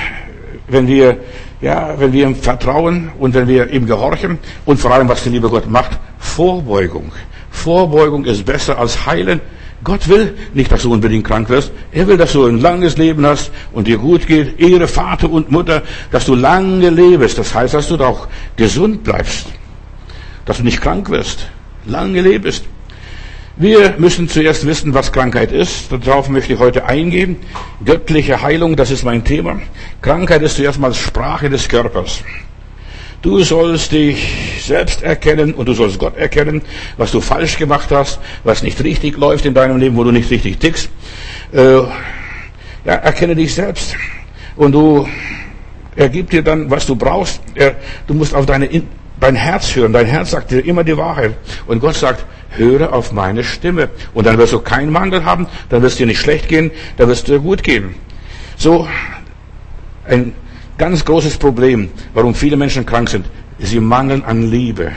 wenn 0.68 0.88
wir, 0.88 1.20
ja, 1.62 1.96
wenn 1.98 2.12
wir 2.12 2.28
ihm 2.28 2.36
vertrauen 2.36 3.10
und 3.18 3.34
wenn 3.34 3.48
wir 3.48 3.70
ihm 3.70 3.86
gehorchen 3.86 4.40
und 4.66 4.78
vor 4.78 4.92
allem, 4.92 5.08
was 5.08 5.24
der 5.24 5.32
liebe 5.32 5.50
Gott 5.50 5.70
macht, 5.70 5.92
Vorbeugung. 6.20 7.14
Vorbeugung 7.50 8.26
ist 8.26 8.46
besser 8.46 8.78
als 8.78 9.06
heilen. 9.06 9.40
Gott 9.84 10.08
will 10.08 10.36
nicht, 10.54 10.72
dass 10.72 10.84
du 10.84 10.94
unbedingt 10.94 11.26
krank 11.26 11.50
wirst. 11.50 11.72
Er 11.92 12.08
will, 12.08 12.18
dass 12.18 12.34
du 12.34 12.46
ein 12.46 12.60
langes 12.60 12.98
Leben 12.98 13.26
hast 13.26 13.52
und 13.72 13.88
dir 13.88 13.98
gut 13.98 14.28
geht. 14.28 14.60
Ehre 14.60 14.88
Vater 14.88 15.30
und 15.30 15.52
Mutter, 15.52 15.82
dass 16.12 16.26
du 16.26 16.36
lange 16.36 16.90
lebst. 16.90 17.38
Das 17.38 17.54
heißt, 17.54 17.74
dass 17.74 17.88
du 17.88 17.98
auch 17.98 18.28
gesund 18.56 19.04
bleibst. 19.04 19.48
Dass 20.46 20.58
du 20.58 20.64
nicht 20.64 20.82
krank 20.82 21.10
wirst. 21.10 21.48
Lange 21.86 22.22
lebst. 22.22 22.66
Wir 23.58 23.96
müssen 23.98 24.30
zuerst 24.30 24.66
wissen, 24.66 24.94
was 24.94 25.12
Krankheit 25.12 25.52
ist. 25.52 25.92
Darauf 25.92 26.30
möchte 26.30 26.54
ich 26.54 26.60
heute 26.60 26.86
eingehen. 26.86 27.38
Göttliche 27.84 28.42
Heilung, 28.42 28.76
das 28.76 28.92
ist 28.92 29.04
mein 29.04 29.24
Thema. 29.24 29.60
Krankheit 30.02 30.42
ist 30.44 30.56
zuerst 30.56 30.80
mal 30.80 30.94
Sprache 30.94 31.50
des 31.50 31.68
Körpers. 31.68 32.24
Du 33.22 33.44
sollst 33.44 33.92
dich 33.92 34.64
selbst 34.64 35.04
erkennen 35.04 35.54
und 35.54 35.68
du 35.68 35.74
sollst 35.74 36.00
Gott 36.00 36.18
erkennen, 36.18 36.62
was 36.98 37.12
du 37.12 37.22
falsch 37.22 37.58
gemacht 37.58 37.90
hast, 37.92 38.20
was 38.44 38.64
nicht 38.64 38.84
richtig 38.84 39.18
läuft 39.18 39.46
in 39.46 39.54
deinem 39.54 39.78
Leben, 39.78 39.96
wo 39.96 40.04
du 40.04 40.12
nicht 40.12 40.30
richtig 40.32 40.60
tickst. 40.60 40.90
Äh, 41.52 41.76
ja, 41.78 41.90
erkenne 42.84 43.36
dich 43.36 43.54
selbst 43.54 43.96
und 44.56 44.72
du 44.72 45.08
er 45.96 46.10
gibt 46.10 46.32
dir 46.32 46.42
dann, 46.42 46.70
was 46.70 46.86
du 46.86 46.96
brauchst. 46.96 47.42
Er, 47.54 47.76
du 48.08 48.14
musst 48.14 48.34
auf 48.34 48.46
deine, 48.46 48.70
dein 49.20 49.36
Herz 49.36 49.76
hören. 49.76 49.94
Dein 49.94 50.06
Herz 50.06 50.32
sagt 50.32 50.52
dir 50.52 50.66
immer 50.66 50.84
die 50.84 50.96
Wahrheit. 50.98 51.36
Und 51.68 51.80
Gott 51.80 51.96
sagt, 51.96 52.26
höre 52.52 52.94
auf 52.94 53.12
meine 53.12 53.44
Stimme. 53.44 53.90
Und 54.14 54.26
dann 54.26 54.38
wirst 54.38 54.54
du 54.54 54.60
keinen 54.60 54.92
Mangel 54.92 55.26
haben, 55.26 55.48
dann 55.70 55.82
wirst 55.82 56.00
dir 56.00 56.06
nicht 56.06 56.20
schlecht 56.20 56.48
gehen, 56.48 56.72
dann 56.98 57.10
wirst 57.10 57.28
dir 57.28 57.40
gut 57.40 57.64
gehen. 57.64 57.96
So 58.58 58.88
ein 60.08 60.34
ganz 60.82 61.06
großes 61.06 61.38
Problem, 61.38 61.90
warum 62.16 62.34
viele 62.34 62.58
Menschen 62.58 62.88
krank 62.88 63.08
sind. 63.08 63.28
Sie 63.60 63.80
mangeln 63.80 64.24
an 64.24 64.50
Liebe. 64.50 64.92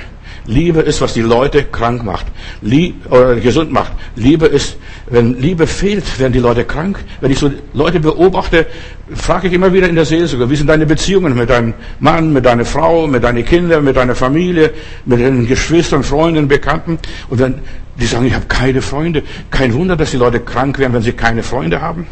Liebe 0.47 0.81
ist, 0.81 1.03
was 1.03 1.13
die 1.13 1.21
Leute 1.21 1.65
krank 1.65 2.03
macht, 2.03 2.25
Lieb, 2.63 2.95
oder 3.11 3.37
gesund 3.37 3.71
macht. 3.71 3.93
Liebe 4.17 4.47
ist, 4.47 4.79
wenn 5.11 5.39
Liebe 5.39 5.67
fehlt, 5.67 6.19
werden 6.19 6.33
die 6.33 6.39
Leute 6.39 6.65
krank. 6.65 7.05
Wenn 7.21 7.31
ich 7.31 7.39
so 7.39 7.51
Leute 7.75 8.01
beobachte, 8.01 8.67
frage 9.15 9.49
ich 9.49 9.53
immer 9.53 9.75
wieder 9.75 9.87
in 9.87 9.95
der 9.95 10.07
Seelsorge, 10.07 10.49
wie 10.49 10.57
sind 10.57 10.69
deine 10.69 10.87
Beziehungen 10.87 11.35
mit 11.35 11.51
deinem 11.51 11.75
Mann, 12.01 12.33
mit 12.33 12.47
deiner 12.47 12.65
Frau, 12.65 13.07
mit 13.07 13.23
deinen 13.23 13.45
Kindern, 13.45 13.85
mit 13.85 13.97
deiner 13.97 14.15
Familie, 14.15 14.73
mit 15.05 15.21
den 15.21 15.47
Geschwistern, 15.47 16.03
Freunden, 16.03 16.49
Bekannten. 16.49 16.99
Und 17.29 17.41
wenn 17.41 17.55
die 18.01 18.07
sagen, 18.07 18.25
ich 18.25 18.35
habe 18.35 18.47
keine 18.47 18.81
Freunde, 18.81 19.23
kein 19.51 19.75
Wunder, 19.75 19.97
dass 19.97 20.13
die 20.13 20.17
Leute 20.17 20.41
krank 20.41 20.79
werden, 20.79 20.95
wenn 20.95 21.03
sie 21.03 21.13
keine 21.13 21.43
Freunde 21.43 21.83
haben. 21.83 22.07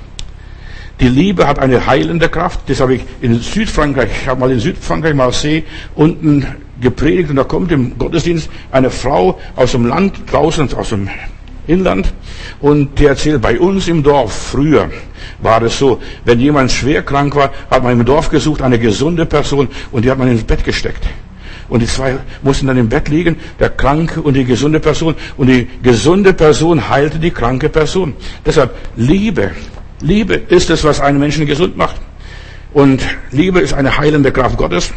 Die 1.02 1.09
Liebe 1.09 1.49
hat 1.49 1.59
eine 1.59 1.85
heilende 1.85 2.28
Kraft. 2.28 2.61
Das 2.68 2.78
habe 2.78 2.94
ich 2.94 3.02
in 3.21 3.40
Südfrankreich, 3.40 4.09
ich 4.23 4.28
habe 4.28 4.38
mal 4.38 4.52
in 4.52 4.61
Südfrankreich 4.61 5.14
Marseille 5.14 5.64
unten 5.97 6.47
gepredigt 6.80 7.28
und 7.28 7.35
da 7.35 7.42
kommt 7.42 7.73
im 7.73 7.99
Gottesdienst 7.99 8.49
eine 8.71 8.88
Frau 8.88 9.40
aus 9.56 9.73
dem 9.73 9.87
Land 9.87 10.14
draußen, 10.30 10.73
aus 10.75 10.90
dem 10.90 11.11
Inland 11.66 12.14
und 12.61 13.00
die 13.00 13.06
erzählt, 13.06 13.42
bei 13.42 13.59
uns 13.59 13.88
im 13.88 14.04
Dorf 14.04 14.32
früher 14.32 14.90
war 15.40 15.61
es 15.62 15.76
so, 15.76 16.00
wenn 16.25 16.38
jemand 16.38 16.71
schwer 16.71 17.02
krank 17.02 17.35
war, 17.35 17.50
hat 17.68 17.82
man 17.82 17.99
im 17.99 18.04
Dorf 18.04 18.30
gesucht, 18.30 18.62
eine 18.62 18.78
gesunde 18.78 19.26
Person 19.26 19.66
und 19.90 20.04
die 20.04 20.11
hat 20.11 20.18
man 20.18 20.28
ins 20.28 20.44
Bett 20.44 20.62
gesteckt. 20.62 21.04
Und 21.68 21.80
die 21.80 21.87
zwei 21.87 22.18
mussten 22.42 22.68
dann 22.68 22.76
im 22.76 22.88
Bett 22.88 23.09
liegen, 23.09 23.38
der 23.59 23.71
kranke 23.71 24.21
und 24.21 24.35
die 24.35 24.44
gesunde 24.44 24.78
Person. 24.78 25.16
Und 25.37 25.49
die 25.49 25.68
gesunde 25.82 26.32
Person 26.32 26.88
heilte 26.88 27.18
die 27.18 27.30
kranke 27.30 27.71
Person. 27.71 28.14
Deshalb 28.44 28.76
Liebe 28.94 29.50
Liebe 30.02 30.35
ist 30.35 30.68
es, 30.71 30.85
was 30.85 31.00
einen 31.00 31.18
Menschen 31.18 31.47
gesund 31.47 31.76
macht. 31.76 31.97
Und 32.73 33.02
Liebe 33.30 33.61
ist 33.61 33.73
eine 33.73 33.97
heilende 33.97 34.32
Kraft 34.32 34.56
Gottes. 34.56 34.92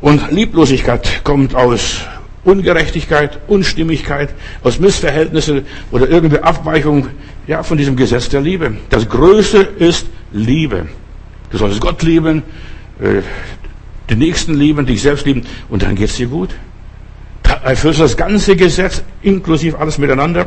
Und 0.00 0.30
Lieblosigkeit 0.30 1.22
kommt 1.24 1.54
aus 1.54 2.00
Ungerechtigkeit, 2.44 3.38
Unstimmigkeit, 3.46 4.34
aus 4.62 4.78
Missverhältnissen 4.78 5.64
oder 5.90 6.08
irgendeine 6.08 6.44
Abweichung 6.44 7.08
ja, 7.46 7.62
von 7.62 7.78
diesem 7.78 7.96
Gesetz 7.96 8.28
der 8.28 8.40
Liebe. 8.40 8.76
Das 8.90 9.08
Größte 9.08 9.58
ist 9.58 10.06
Liebe. 10.32 10.86
Du 11.50 11.58
sollst 11.58 11.80
Gott 11.80 12.02
lieben, 12.02 12.42
äh, 13.00 13.22
den 14.10 14.18
Nächsten 14.18 14.54
lieben, 14.54 14.84
dich 14.84 15.00
selbst 15.00 15.24
lieben 15.24 15.42
und 15.70 15.82
dann 15.82 15.94
geht's 15.94 16.16
dir 16.16 16.26
gut. 16.26 16.50
Da 17.42 17.54
erfüllst 17.62 18.00
du 18.00 18.02
das 18.02 18.16
ganze 18.16 18.56
Gesetz, 18.56 19.02
inklusive 19.22 19.78
alles 19.78 19.98
miteinander. 19.98 20.46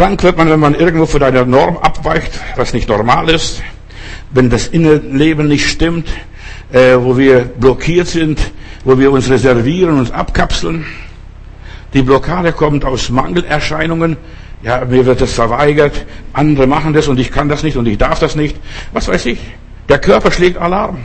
Krank 0.00 0.22
wird 0.22 0.38
man, 0.38 0.48
wenn 0.48 0.60
man 0.60 0.74
irgendwo 0.74 1.04
von 1.04 1.22
einer 1.22 1.44
Norm 1.44 1.76
abweicht, 1.76 2.40
was 2.56 2.72
nicht 2.72 2.88
normal 2.88 3.28
ist, 3.28 3.62
wenn 4.30 4.48
das 4.48 4.66
Innenleben 4.66 5.46
nicht 5.46 5.68
stimmt, 5.68 6.08
äh, 6.72 6.96
wo 6.96 7.18
wir 7.18 7.40
blockiert 7.40 8.06
sind, 8.06 8.40
wo 8.82 8.98
wir 8.98 9.12
uns 9.12 9.28
reservieren, 9.28 9.98
uns 9.98 10.10
abkapseln. 10.10 10.86
Die 11.92 12.00
Blockade 12.00 12.52
kommt 12.52 12.86
aus 12.86 13.10
Mangelerscheinungen. 13.10 14.16
Ja, 14.62 14.86
mir 14.86 15.04
wird 15.04 15.20
das 15.20 15.34
verweigert, 15.34 16.06
andere 16.32 16.66
machen 16.66 16.94
das 16.94 17.06
und 17.06 17.20
ich 17.20 17.30
kann 17.30 17.50
das 17.50 17.62
nicht 17.62 17.76
und 17.76 17.86
ich 17.86 17.98
darf 17.98 18.18
das 18.20 18.36
nicht. 18.36 18.56
Was 18.94 19.06
weiß 19.06 19.26
ich? 19.26 19.38
Der 19.90 19.98
Körper 19.98 20.30
schlägt 20.30 20.56
Alarm. 20.56 21.00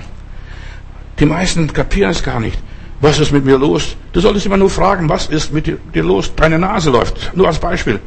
Die 1.20 1.26
meisten 1.26 1.74
kapieren 1.74 2.12
es 2.12 2.24
gar 2.24 2.40
nicht. 2.40 2.58
Was 3.02 3.20
ist 3.20 3.34
mit 3.34 3.44
mir 3.44 3.58
los? 3.58 3.98
Du 4.14 4.22
solltest 4.22 4.46
immer 4.46 4.56
nur 4.56 4.70
fragen, 4.70 5.10
was 5.10 5.28
ist 5.28 5.52
mit 5.52 5.68
dir 5.68 6.04
los? 6.04 6.34
Deine 6.34 6.58
Nase 6.58 6.92
läuft. 6.92 7.36
Nur 7.36 7.48
als 7.48 7.60
Beispiel. 7.60 8.00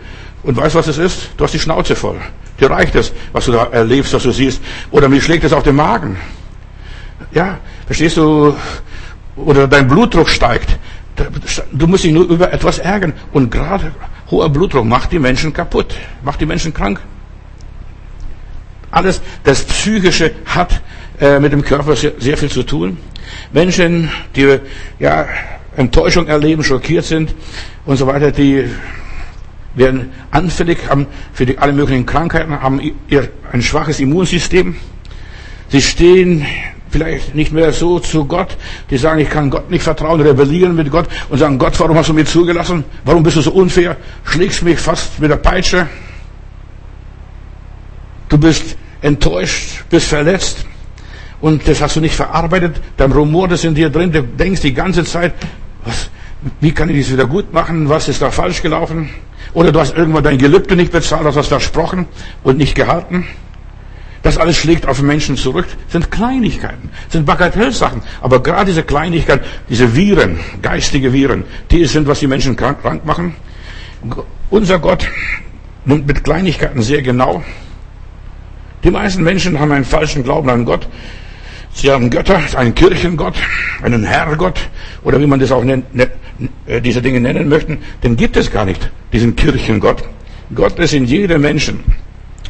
Und 0.43 0.57
weißt 0.57 0.75
du, 0.75 0.79
was 0.79 0.87
es 0.87 0.99
ist? 0.99 1.31
Du 1.37 1.45
hast 1.45 1.53
die 1.53 1.59
Schnauze 1.59 1.97
voll. 1.97 2.17
Dir 2.61 2.71
reicht 2.71 2.95
es, 2.95 3.13
was 3.33 3.47
du 3.47 3.53
da 3.53 3.65
erlebst, 3.65 4.13
was 4.13 4.23
du 4.23 4.31
siehst. 4.31 4.61
Oder 4.91 5.09
mir 5.09 5.21
schlägt 5.21 5.45
es 5.45 5.53
auf 5.53 5.63
den 5.63 5.77
Magen. 5.77 6.17
Ja, 7.33 7.59
verstehst 7.87 8.17
du? 8.17 8.55
Oder 9.37 9.69
dein 9.69 9.89
Blutdruck 9.89 10.29
steigt. 10.29 10.79
Du 11.73 11.87
musst 11.87 12.05
dich 12.05 12.13
nur 12.13 12.29
über 12.29 12.53
etwas 12.53 12.79
ärgern. 12.79 13.13
Und 13.33 13.51
gerade 13.51 13.93
hoher 14.31 14.49
Blutdruck 14.49 14.85
macht 14.85 15.13
die 15.13 15.19
Menschen 15.19 15.53
kaputt, 15.53 15.95
macht 16.23 16.41
die 16.41 16.47
Menschen 16.47 16.73
krank. 16.73 17.01
Alles, 18.91 19.21
das 19.45 19.65
Psychische 19.65 20.33
hat 20.47 20.81
äh, 21.21 21.39
mit 21.39 21.53
dem 21.53 21.63
Körper 21.63 21.95
sehr, 21.97 22.13
sehr 22.19 22.37
viel 22.37 22.51
zu 22.51 22.63
tun. 22.63 22.99
Menschen, 23.53 24.11
die 24.35 24.59
ja 24.99 25.27
Enttäuschung 25.77 26.27
erleben, 26.27 26.65
schockiert 26.65 27.05
sind 27.05 27.35
und 27.85 27.97
so 27.97 28.07
weiter, 28.07 28.33
die 28.33 28.69
werden 29.79 30.13
anfällig, 30.31 30.79
für 31.33 31.47
die, 31.47 31.59
alle 31.59 31.73
möglichen 31.73 32.07
Krankheiten, 32.07 32.61
haben 32.61 32.81
ihr, 33.09 33.29
ein 33.53 33.63
schwaches 33.63 34.01
Immunsystem. 34.01 34.77
Sie 35.69 35.83
stehen 35.83 36.47
vielleicht 36.91 37.35
nicht 37.35 37.53
mehr 37.53 37.73
so 37.73 37.99
zu 37.99 38.25
Gott. 38.25 38.57
Die 38.91 38.97
sagen, 38.97 39.21
ich 39.21 39.31
kann 39.31 39.51
Gott 39.51 39.71
nicht 39.71 39.83
vertrauen, 39.83 40.21
rebellieren 40.21 40.75
mit 40.75 40.91
Gott 40.91 41.07
und 41.29 41.39
sagen, 41.39 41.59
Gott, 41.59 41.79
warum 41.81 41.97
hast 41.97 42.09
du 42.09 42.15
mir 42.15 42.25
zugelassen? 42.25 42.85
Warum 43.05 43.23
bist 43.23 43.37
du 43.37 43.41
so 43.43 43.53
unfair? 43.53 43.97
Schlägst 44.25 44.63
mich 44.63 44.79
fast 44.79 45.19
mit 45.21 45.31
der 45.31 45.37
Peitsche. 45.37 45.87
Du 48.29 48.39
bist 48.39 48.77
enttäuscht, 49.01 49.85
bist 49.89 50.09
verletzt 50.09 50.67
und 51.41 51.67
das 51.69 51.81
hast 51.81 51.97
du 51.97 52.01
nicht 52.01 52.15
verarbeitet. 52.15 52.81
Dein 52.97 53.13
Rumor 53.13 53.51
ist 53.51 53.65
in 53.65 53.75
dir 53.75 53.91
drin. 53.91 54.13
Du 54.13 54.23
denkst 54.23 54.61
die 54.61 54.75
ganze 54.75 55.05
Zeit, 55.05 55.35
was, 55.85 56.11
wie 56.61 56.73
kann 56.73 56.91
ich 56.91 57.05
das 57.05 57.13
wieder 57.13 57.27
gut 57.27 57.53
machen? 57.53 57.89
Was 57.89 58.09
ist 58.09 58.21
da 58.21 58.31
falsch 58.31 58.63
gelaufen? 58.63 59.11
Oder 59.59 59.73
du 59.73 59.81
hast 59.81 59.97
irgendwann 59.97 60.23
dein 60.23 60.39
Gelübde 60.39 60.77
nicht 60.77 60.93
bezahlt, 60.93 61.25
hast 61.25 61.35
was 61.35 61.49
versprochen 61.49 62.07
und 62.45 62.59
nicht 62.59 62.77
gehalten. 62.77 63.27
Das 64.23 64.39
alles 64.39 64.57
schlägt 64.57 64.87
auf 64.87 65.03
Menschen 65.03 65.37
zurück. 65.37 65.67
Sind 65.89 66.13
Kleinigkeiten, 66.13 66.91
sind 67.09 67.27
Bagatellsachen. 67.27 68.03
Aber 68.21 68.41
gerade 68.41 68.67
diese 68.67 68.85
Kleinigkeiten, 68.85 69.45
diese 69.69 69.97
Viren, 69.97 70.39
geistige 70.63 71.13
Viren, 71.13 71.43
die 71.73 71.85
sind, 71.87 72.07
was 72.07 72.21
die 72.21 72.29
Menschen 72.29 72.55
krank, 72.55 72.83
krank 72.83 73.05
machen. 73.05 73.35
Unser 74.49 74.79
Gott 74.79 75.09
nimmt 75.85 76.07
mit 76.07 76.23
Kleinigkeiten 76.23 76.81
sehr 76.81 77.03
genau. 77.03 77.43
Die 78.85 78.93
meisten 78.93 79.25
Menschen 79.25 79.59
haben 79.59 79.73
einen 79.73 79.85
falschen 79.85 80.23
Glauben 80.23 80.49
an 80.51 80.67
Gott. 80.67 80.87
Sie 81.73 81.91
haben 81.91 82.11
Götter, 82.11 82.41
einen 82.57 82.77
Kirchengott, 82.77 83.35
einen 83.83 84.05
Herrgott 84.05 84.61
oder 85.03 85.21
wie 85.21 85.27
man 85.27 85.41
das 85.41 85.51
auch 85.51 85.65
nennt, 85.65 85.85
diese 86.85 87.03
Dinge 87.03 87.21
nennen 87.21 87.49
möchten, 87.49 87.79
den 88.03 88.17
gibt 88.17 88.37
es 88.37 88.51
gar 88.51 88.65
nicht, 88.65 88.91
diesen 89.13 89.35
Kirchengott. 89.35 90.05
Gott 90.55 90.79
ist 90.79 90.95
in 90.95 91.05
jedem 91.05 91.43
Menschen. 91.43 91.81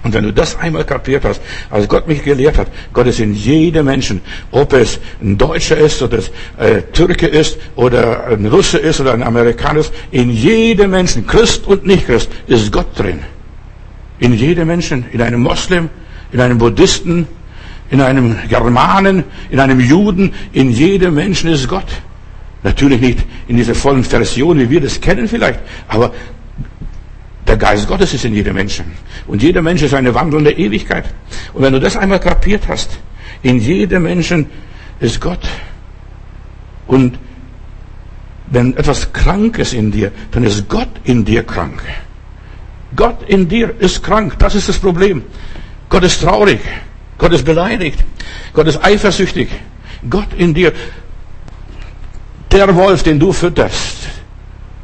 Und 0.05 0.15
wenn 0.15 0.25
du 0.25 0.33
das 0.33 0.57
einmal 0.57 0.85
kapiert 0.85 1.25
hast, 1.25 1.41
als 1.71 1.89
Gott 1.89 2.07
mich 2.07 2.23
gelehrt 2.23 2.57
hat, 2.57 2.69
Gott 2.93 3.09
ist 3.09 3.19
in 3.19 3.35
jedem 3.35 3.87
Menschen, 3.87 4.21
ob 4.53 4.73
es 4.73 5.01
ein 5.21 5.37
Deutscher 5.37 5.77
ist 5.77 6.01
oder 6.03 6.19
es 6.19 6.31
äh, 6.57 6.83
Türke 6.93 7.27
ist 7.27 7.59
oder 7.75 8.29
ein 8.29 8.47
Russe 8.47 8.79
ist 8.79 9.01
oder 9.01 9.13
ein 9.13 9.25
Amerikaner 9.25 9.81
ist, 9.81 9.93
in 10.13 10.31
jedem 10.31 10.93
Menschen, 10.93 11.27
Christ 11.27 11.67
und 11.67 11.85
Nicht-Christ, 11.85 12.31
ist 12.47 12.71
Gott 12.71 12.97
drin. 12.97 13.21
In 14.21 14.35
jedem 14.35 14.69
Menschen, 14.69 15.05
in 15.13 15.21
einem 15.21 15.41
Moslem, 15.41 15.91
in 16.33 16.41
einem 16.41 16.59
Buddhisten, 16.59 17.27
in 17.91 18.01
einem 18.01 18.37
Germanen, 18.49 19.25
in 19.51 19.59
einem 19.59 19.81
Juden, 19.81 20.33
in 20.53 20.71
jedem 20.71 21.15
Menschen 21.15 21.51
ist 21.51 21.67
Gott. 21.69 21.87
Natürlich 22.63 23.01
nicht 23.01 23.19
in 23.47 23.57
dieser 23.57 23.75
vollen 23.75 24.05
Version, 24.05 24.59
wie 24.59 24.69
wir 24.69 24.81
das 24.81 25.01
kennen 25.01 25.29
vielleicht, 25.29 25.61
aber 25.87 26.13
der 27.47 27.57
Geist 27.57 27.89
Gottes 27.89 28.13
ist 28.13 28.25
in 28.25 28.35
jedem 28.35 28.55
Menschen. 28.55 28.85
Und 29.27 29.43
jeder 29.43 29.63
Mensch 29.63 29.83
ist 29.83 29.95
eine 29.95 30.15
wandelnde 30.15 30.53
Ewigkeit. 30.53 31.05
Und 31.55 31.63
wenn 31.63 31.73
du 31.73 31.81
das 31.81 31.97
einmal 31.97 32.21
kapiert 32.21 32.69
hast, 32.69 32.99
in 33.43 33.59
jedem 33.59 34.03
Menschen 34.03 34.47
ist 35.01 35.21
Gott. 35.21 35.49
Und 36.87 37.19
wenn 38.49 38.77
etwas 38.77 39.13
krank 39.13 39.59
ist 39.59 39.73
in 39.73 39.91
dir, 39.91 40.13
dann 40.31 40.45
ist 40.45 40.69
Gott 40.69 40.89
in 41.05 41.25
dir 41.25 41.43
krank. 41.43 41.83
Gott 42.97 43.23
in 43.29 43.49
dir 43.49 43.75
ist 43.79 44.03
krank. 44.03 44.39
Das 44.39 44.55
ist 44.55 44.69
das 44.69 44.79
Problem. 44.79 45.23
Gott 45.89 46.03
ist 46.03 46.21
traurig. 46.21 46.61
Gott 47.19 47.33
ist 47.33 47.45
beleidigt. 47.45 48.05
Gott 48.53 48.67
ist 48.67 48.83
eifersüchtig. 48.83 49.49
Gott 50.09 50.29
in 50.37 50.55
dir. 50.55 50.73
Der 52.51 52.75
Wolf, 52.75 53.03
den 53.03 53.19
du 53.19 53.33
fütterst, 53.33 54.09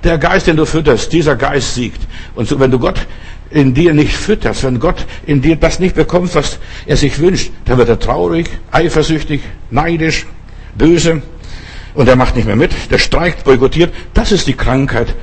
der 0.02 0.18
Geist, 0.18 0.46
den 0.46 0.56
du 0.56 0.66
fütterst, 0.66 1.12
dieser 1.12 1.34
Geist 1.36 1.74
siegt. 1.74 2.00
Und 2.34 2.46
so, 2.46 2.60
wenn 2.60 2.70
du 2.70 2.78
Gott 2.78 3.06
in 3.50 3.72
dir 3.72 3.94
nicht 3.94 4.14
fütterst, 4.14 4.64
wenn 4.64 4.78
Gott 4.80 5.06
in 5.26 5.40
dir 5.40 5.56
das 5.56 5.78
nicht 5.78 5.94
bekommt, 5.94 6.34
was 6.34 6.58
er 6.86 6.96
sich 6.96 7.18
wünscht, 7.18 7.52
dann 7.64 7.78
wird 7.78 7.88
er 7.88 7.98
traurig, 7.98 8.50
eifersüchtig, 8.70 9.40
neidisch, 9.70 10.26
böse 10.76 11.22
und 11.94 12.08
er 12.08 12.16
macht 12.16 12.36
nicht 12.36 12.46
mehr 12.46 12.56
mit, 12.56 12.72
der 12.90 12.98
streikt, 12.98 13.44
boykottiert. 13.44 13.94
Das 14.12 14.32
ist 14.32 14.46
die 14.46 14.54
Krankheit, 14.54 15.14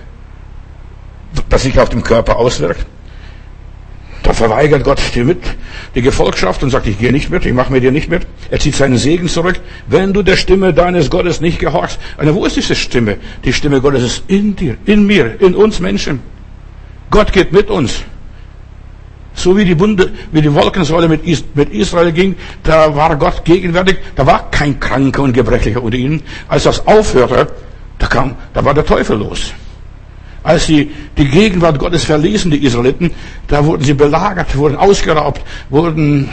das 1.50 1.64
sich 1.64 1.80
auf 1.80 1.90
dem 1.90 2.04
Körper 2.04 2.38
auswirkt. 2.38 2.86
Da 4.24 4.34
verweigert 4.34 4.84
Gott 4.84 5.02
die, 5.16 5.24
mit, 5.24 5.40
die 5.96 6.02
Gefolgschaft 6.02 6.62
und 6.62 6.70
sagt, 6.70 6.86
ich 6.86 7.00
gehe 7.00 7.12
nicht 7.12 7.32
mit, 7.32 7.46
ich 7.46 7.54
mache 7.54 7.72
mit 7.72 7.84
dir 7.84 7.92
nicht 7.92 8.10
mit. 8.10 8.28
Er 8.52 8.60
zieht 8.60 8.76
seinen 8.76 8.98
Segen 8.98 9.28
zurück. 9.28 9.60
Wenn 9.88 10.14
du 10.14 10.22
der 10.22 10.36
Stimme 10.36 10.74
deines 10.74 11.10
Gottes 11.10 11.42
nicht 11.42 11.58
gehorchst. 11.58 12.00
Also 12.18 12.36
wo 12.36 12.46
ist 12.46 12.56
diese 12.56 12.76
Stimme? 12.76 13.18
Die 13.44 13.52
Stimme 13.52 13.82
Gottes 13.82 14.04
ist 14.04 14.24
in 14.28 14.56
dir, 14.56 14.78
in 14.86 15.08
mir, 15.08 15.42
in 15.42 15.56
uns 15.56 15.80
Menschen. 15.80 16.20
Gott 17.10 17.34
geht 17.34 17.52
mit 17.52 17.70
uns. 17.70 18.04
So 19.34 19.58
wie 19.58 19.66
die 19.66 19.76
Bunde, 19.76 20.12
wie 20.32 20.42
die 20.42 20.54
Wolkensäule 20.54 21.08
mit, 21.08 21.26
Israel 21.26 22.12
ging, 22.12 22.36
da 22.64 22.96
war 22.96 23.16
Gott 23.16 23.44
gegenwärtig, 23.44 23.98
da 24.16 24.26
war 24.26 24.52
kein 24.52 24.80
Kranker 24.80 25.24
und 25.24 25.34
Gebrechlicher 25.34 25.82
unter 25.82 25.98
ihnen. 25.98 26.22
Als 26.48 26.64
das 26.64 26.86
aufhörte, 26.86 27.48
kam, 27.98 28.36
da 28.54 28.64
war 28.64 28.74
der 28.74 28.86
Teufel 28.86 29.18
los. 29.18 29.54
Als 30.44 30.66
sie 30.66 30.92
die 31.18 31.28
Gegenwart 31.28 31.78
Gottes 31.78 32.04
verließen, 32.04 32.50
die 32.50 32.66
Israeliten, 32.66 33.12
da 33.48 33.64
wurden 33.64 33.84
sie 33.84 33.94
belagert, 33.94 34.56
wurden 34.58 34.76
ausgeraubt, 34.76 35.42
wurden 35.70 36.30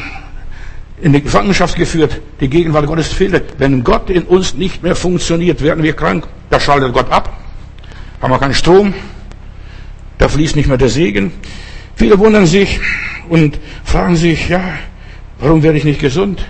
in 1.00 1.12
die 1.12 1.22
Gefangenschaft 1.22 1.76
geführt. 1.76 2.20
Die 2.40 2.48
Gegenwart 2.48 2.86
Gottes 2.86 3.08
fehlte. 3.08 3.42
Wenn 3.58 3.84
Gott 3.84 4.10
in 4.10 4.22
uns 4.22 4.54
nicht 4.54 4.82
mehr 4.82 4.96
funktioniert, 4.96 5.62
werden 5.62 5.84
wir 5.84 5.92
krank. 5.92 6.26
Da 6.50 6.58
schaltet 6.58 6.92
Gott 6.92 7.10
ab. 7.10 7.36
Haben 8.20 8.32
wir 8.32 8.38
keinen 8.38 8.54
Strom. 8.54 8.94
Da 10.16 10.28
fließt 10.28 10.56
nicht 10.56 10.68
mehr 10.68 10.78
der 10.78 10.88
Segen. 10.88 11.32
Viele 11.94 12.18
wundern 12.18 12.46
sich 12.46 12.80
und 13.28 13.58
fragen 13.84 14.16
sich, 14.16 14.48
ja, 14.48 14.62
warum 15.38 15.62
werde 15.62 15.78
ich 15.78 15.84
nicht 15.84 16.00
gesund? 16.00 16.44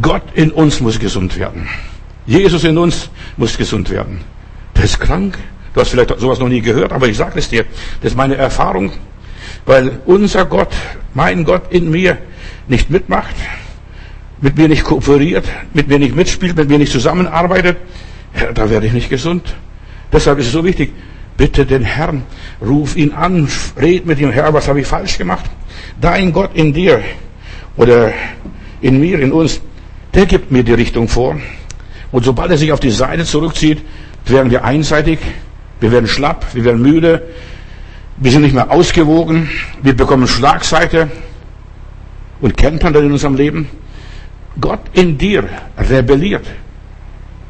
Gott 0.00 0.22
in 0.34 0.50
uns 0.50 0.80
muss 0.80 0.98
gesund 0.98 1.38
werden. 1.38 1.68
Jesus 2.26 2.64
in 2.64 2.78
uns 2.78 3.10
muss 3.36 3.56
gesund 3.56 3.90
werden. 3.90 4.20
Der 4.76 4.84
ist 4.84 5.00
krank. 5.00 5.38
Du 5.74 5.80
hast 5.80 5.90
vielleicht 5.90 6.18
sowas 6.18 6.38
noch 6.38 6.48
nie 6.48 6.60
gehört, 6.60 6.92
aber 6.92 7.08
ich 7.08 7.16
sage 7.16 7.38
es 7.38 7.48
dir. 7.48 7.64
Das 8.00 8.12
ist 8.12 8.16
meine 8.16 8.36
Erfahrung. 8.36 8.92
Weil 9.64 10.00
unser 10.06 10.44
Gott, 10.44 10.72
mein 11.14 11.44
Gott 11.44 11.62
in 11.70 11.90
mir 11.90 12.18
nicht 12.68 12.90
mitmacht, 12.90 13.34
mit 14.40 14.56
mir 14.56 14.68
nicht 14.68 14.84
kooperiert, 14.84 15.44
mit 15.72 15.88
mir 15.88 15.98
nicht 15.98 16.14
mitspielt, 16.14 16.56
mit 16.56 16.68
mir 16.68 16.78
nicht 16.78 16.92
zusammenarbeitet, 16.92 17.76
da 18.54 18.68
werde 18.70 18.86
ich 18.86 18.92
nicht 18.92 19.08
gesund. 19.08 19.54
Deshalb 20.12 20.38
ist 20.38 20.46
es 20.46 20.52
so 20.52 20.64
wichtig, 20.64 20.92
bitte 21.36 21.64
den 21.64 21.84
Herrn, 21.84 22.22
ruf 22.60 22.96
ihn 22.96 23.12
an, 23.12 23.48
red 23.80 24.04
mit 24.04 24.18
ihm, 24.18 24.30
Herr, 24.30 24.52
was 24.52 24.68
habe 24.68 24.80
ich 24.80 24.86
falsch 24.86 25.16
gemacht? 25.16 25.44
Dein 26.00 26.32
Gott 26.32 26.50
in 26.54 26.72
dir 26.72 27.02
oder 27.76 28.12
in 28.80 29.00
mir, 29.00 29.20
in 29.20 29.32
uns, 29.32 29.60
der 30.12 30.26
gibt 30.26 30.50
mir 30.50 30.64
die 30.64 30.74
Richtung 30.74 31.08
vor. 31.08 31.40
Und 32.10 32.24
sobald 32.24 32.50
er 32.50 32.58
sich 32.58 32.72
auf 32.72 32.80
die 32.80 32.90
Seite 32.90 33.24
zurückzieht, 33.24 33.80
werden 34.26 34.50
wir 34.50 34.64
einseitig, 34.64 35.18
wir 35.82 35.90
werden 35.90 36.06
schlapp, 36.06 36.46
wir 36.54 36.64
werden 36.64 36.80
müde, 36.80 37.22
wir 38.16 38.30
sind 38.30 38.42
nicht 38.42 38.54
mehr 38.54 38.70
ausgewogen, 38.70 39.50
wir 39.82 39.96
bekommen 39.96 40.28
Schlagseite 40.28 41.10
und 42.40 42.56
das 42.94 43.02
in 43.02 43.12
unserem 43.12 43.34
Leben? 43.34 43.68
Gott 44.60 44.80
in 44.92 45.18
dir 45.18 45.48
rebelliert, 45.76 46.46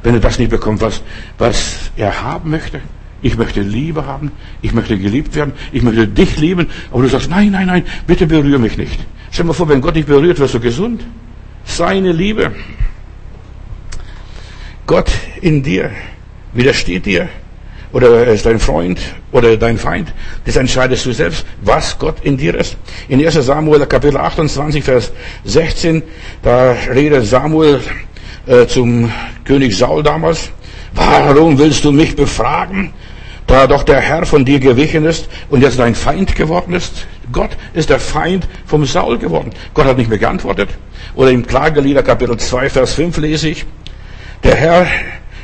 wenn 0.02 0.14
er 0.14 0.20
das 0.20 0.38
nicht 0.38 0.50
bekommt, 0.50 0.80
was, 0.80 1.02
was 1.36 1.90
er 1.96 2.22
haben 2.22 2.50
möchte. 2.50 2.80
Ich 3.20 3.36
möchte 3.36 3.60
Liebe 3.60 4.06
haben, 4.06 4.32
ich 4.62 4.72
möchte 4.72 4.98
geliebt 4.98 5.34
werden, 5.34 5.52
ich 5.70 5.82
möchte 5.82 6.08
dich 6.08 6.38
lieben, 6.38 6.68
aber 6.90 7.02
du 7.02 7.08
sagst, 7.08 7.28
nein, 7.28 7.50
nein, 7.50 7.66
nein, 7.66 7.84
bitte 8.06 8.26
berühre 8.26 8.58
mich 8.58 8.78
nicht. 8.78 8.98
Stell 9.30 9.44
dir 9.44 9.48
mal 9.48 9.52
vor, 9.52 9.68
wenn 9.68 9.80
Gott 9.80 9.94
dich 9.94 10.06
berührt, 10.06 10.38
wirst 10.38 10.54
du 10.54 10.60
gesund. 10.60 11.04
Seine 11.64 12.12
Liebe. 12.12 12.52
Gott 14.86 15.10
in 15.40 15.62
dir 15.62 15.90
widersteht 16.52 17.06
dir 17.06 17.28
oder 17.92 18.26
er 18.26 18.32
ist 18.32 18.46
dein 18.46 18.58
Freund 18.58 18.98
oder 19.32 19.56
dein 19.56 19.78
Feind. 19.78 20.12
Das 20.46 20.56
entscheidest 20.56 21.04
du 21.06 21.12
selbst, 21.12 21.44
was 21.60 21.98
Gott 21.98 22.16
in 22.22 22.36
dir 22.36 22.54
ist. 22.54 22.76
In 23.08 23.24
1 23.24 23.34
Samuel 23.34 23.84
Kapitel 23.86 24.16
28, 24.16 24.82
Vers 24.82 25.12
16, 25.44 26.02
da 26.42 26.74
redet 26.94 27.26
Samuel 27.26 27.80
äh, 28.46 28.66
zum 28.66 29.12
König 29.44 29.76
Saul 29.76 30.02
damals. 30.02 30.50
Warum 30.94 31.58
willst 31.58 31.84
du 31.84 31.92
mich 31.92 32.16
befragen, 32.16 32.92
da 33.46 33.66
doch 33.66 33.82
der 33.82 34.00
Herr 34.00 34.26
von 34.26 34.44
dir 34.44 34.60
gewichen 34.60 35.04
ist 35.04 35.28
und 35.50 35.62
jetzt 35.62 35.78
dein 35.78 35.94
Feind 35.94 36.34
geworden 36.34 36.74
ist? 36.74 37.06
Gott 37.30 37.50
ist 37.72 37.88
der 37.90 37.98
Feind 37.98 38.46
vom 38.66 38.84
Saul 38.84 39.18
geworden. 39.18 39.50
Gott 39.74 39.86
hat 39.86 39.96
nicht 39.96 40.10
mehr 40.10 40.18
geantwortet. 40.18 40.68
Oder 41.14 41.30
im 41.30 41.46
Klagelieder 41.46 42.02
Kapitel 42.02 42.36
2, 42.36 42.68
Vers 42.68 42.94
5 42.94 43.16
lese 43.18 43.48
ich, 43.50 43.64
der 44.42 44.54
Herr 44.56 44.86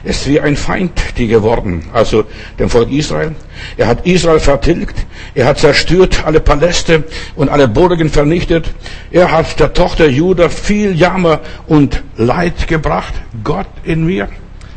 ist 0.04 0.26
wie 0.28 0.40
ein 0.40 0.56
Feind 0.56 0.92
die 1.16 1.26
geworden, 1.26 1.84
also 1.92 2.24
dem 2.58 2.70
Volk 2.70 2.90
Israel. 2.90 3.34
Er 3.76 3.88
hat 3.88 4.06
Israel 4.06 4.40
vertilgt, 4.40 5.06
er 5.34 5.46
hat 5.46 5.58
zerstört 5.58 6.24
alle 6.24 6.40
Paläste 6.40 7.04
und 7.36 7.48
alle 7.48 7.68
Burgen 7.68 8.08
vernichtet. 8.08 8.66
Er 9.10 9.30
hat 9.30 9.58
der 9.58 9.72
Tochter 9.72 10.08
Juda 10.08 10.48
viel 10.48 10.94
Jammer 10.96 11.40
und 11.66 12.02
Leid 12.16 12.68
gebracht. 12.68 13.14
Gott 13.42 13.66
in 13.84 14.04
mir. 14.04 14.28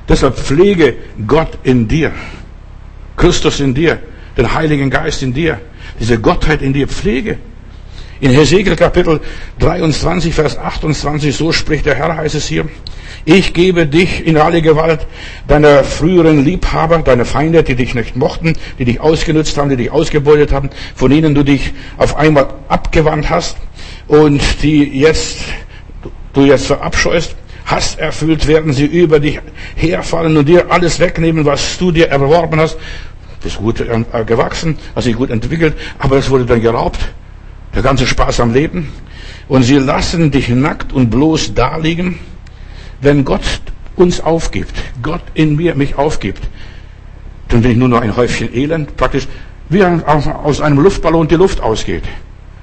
Deshalb 0.09 0.37
pflege 0.37 0.95
Gott 1.27 1.57
in 1.63 1.87
dir. 1.87 2.11
Christus 3.15 3.59
in 3.59 3.73
dir, 3.73 3.99
den 4.37 4.53
Heiligen 4.53 4.89
Geist 4.89 5.21
in 5.21 5.33
dir, 5.33 5.59
diese 5.99 6.19
Gottheit 6.19 6.61
in 6.61 6.73
dir 6.73 6.87
pflege. 6.87 7.37
In 8.21 8.29
Hesekiel 8.29 8.75
Kapitel 8.75 9.19
23, 9.57 10.31
Vers 10.31 10.55
28, 10.55 11.35
so 11.35 11.51
spricht 11.51 11.87
der 11.87 11.95
Herr, 11.95 12.15
heißt 12.15 12.35
es 12.35 12.47
hier, 12.47 12.69
ich 13.25 13.51
gebe 13.51 13.87
dich 13.87 14.27
in 14.27 14.37
alle 14.37 14.61
Gewalt 14.61 15.07
deiner 15.47 15.83
früheren 15.83 16.45
Liebhaber, 16.45 16.99
deiner 16.99 17.25
Feinde, 17.25 17.63
die 17.63 17.73
dich 17.73 17.95
nicht 17.95 18.15
mochten, 18.15 18.53
die 18.77 18.85
dich 18.85 19.01
ausgenutzt 19.01 19.57
haben, 19.57 19.71
die 19.71 19.75
dich 19.75 19.91
ausgebeutet 19.91 20.51
haben, 20.51 20.69
von 20.93 21.09
denen 21.09 21.33
du 21.33 21.41
dich 21.41 21.73
auf 21.97 22.15
einmal 22.15 22.49
abgewandt 22.67 23.31
hast 23.31 23.57
und 24.07 24.39
die 24.61 24.83
jetzt, 24.99 25.39
du 26.33 26.45
jetzt 26.45 26.67
verabscheust. 26.67 27.35
Hass 27.65 27.95
erfüllt 27.95 28.47
werden 28.47 28.71
sie 28.71 28.85
über 28.85 29.19
dich 29.19 29.39
herfallen 29.75 30.37
und 30.37 30.47
dir 30.47 30.71
alles 30.71 30.99
wegnehmen, 30.99 31.43
was 31.43 31.79
du 31.79 31.91
dir 31.91 32.09
erworben 32.09 32.59
hast. 32.59 32.75
Du 32.75 33.45
bist 33.45 33.57
gut 33.57 33.79
äh, 33.79 34.25
gewachsen, 34.25 34.77
hast 34.95 35.07
dich 35.07 35.15
gut 35.15 35.31
entwickelt, 35.31 35.75
aber 35.97 36.17
es 36.17 36.29
wurde 36.29 36.45
dann 36.45 36.61
geraubt. 36.61 36.99
Der 37.73 37.81
ganze 37.81 38.05
Spaß 38.05 38.39
am 38.39 38.53
Leben. 38.53 38.89
Und 39.47 39.63
sie 39.63 39.77
lassen 39.77 40.31
dich 40.31 40.49
nackt 40.49 40.93
und 40.93 41.09
bloß 41.09 41.53
daliegen 41.53 42.19
wenn 43.01 43.25
Gott 43.25 43.41
uns 43.95 44.21
aufgibt, 44.21 44.73
Gott 45.01 45.21
in 45.33 45.55
mir 45.55 45.75
mich 45.75 45.97
aufgibt, 45.97 46.41
dann 47.49 47.61
bin 47.61 47.71
ich 47.71 47.77
nur 47.77 47.89
noch 47.89 48.01
ein 48.01 48.15
Häufchen 48.15 48.53
Elend, 48.55 48.95
praktisch 48.95 49.27
wie 49.69 49.83
aus 49.83 50.61
einem 50.61 50.79
Luftballon 50.79 51.27
die 51.27 51.35
Luft 51.35 51.61
ausgeht. 51.61 52.03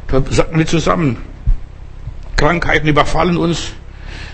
Da 0.07 0.23
sacken 0.31 0.59
wir 0.59 0.66
zusammen. 0.66 1.18
Krankheiten 2.37 2.88
überfallen 2.88 3.37
uns, 3.37 3.73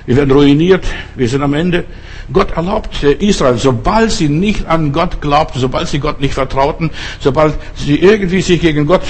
wir 0.07 0.17
werden 0.17 0.31
ruiniert, 0.31 0.85
wir 1.17 1.29
sind 1.29 1.43
am 1.43 1.55
Ende. 1.55 1.85
Gott 2.33 2.53
erlaubt 2.53 3.03
Israel, 3.03 3.57
sobald 3.57 4.11
sie 4.11 4.29
nicht 4.29 4.67
an 4.67 4.93
Gott 4.93 5.21
glaubten, 5.21 5.59
sobald 5.59 5.89
sie 5.89 5.99
Gott 5.99 6.21
nicht 6.21 6.35
vertrauten, 6.35 6.91
sobald 7.21 7.55
sie 7.75 7.99
irgendwie 7.99 8.43
sich 8.43 8.61
gegen 8.61 8.87
Gott 8.87 9.03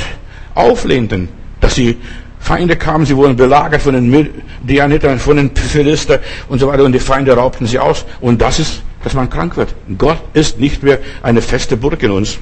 auflehnten, 0.55 1.29
dass 1.65 1.77
sie 1.77 1.97
Feinde 2.41 2.77
kamen, 2.77 3.07
sie 3.07 3.17
wurden 3.17 3.37
belagert 3.37 3.81
von 3.81 3.95
den 3.95 4.11
Medianitern, 4.11 5.19
von 5.19 5.39
den 5.39 5.57
Philister 5.57 6.21
und 6.51 6.59
so 6.59 6.69
weiter 6.69 6.85
und 6.85 6.93
die 6.93 6.99
Feinde 6.99 7.33
raubten 7.33 7.67
sie 7.67 7.79
aus. 7.79 8.05
Und 8.21 8.43
das 8.43 8.59
ist, 8.59 8.83
dass 9.03 9.15
man 9.15 9.31
krank 9.31 9.57
wird. 9.57 9.75
Gott 9.97 10.19
ist 10.35 10.61
nicht 10.61 10.83
mehr 10.83 10.99
eine 11.23 11.41
feste 11.41 11.79
Burg 11.79 12.03
in 12.03 12.11
uns. 12.11 12.39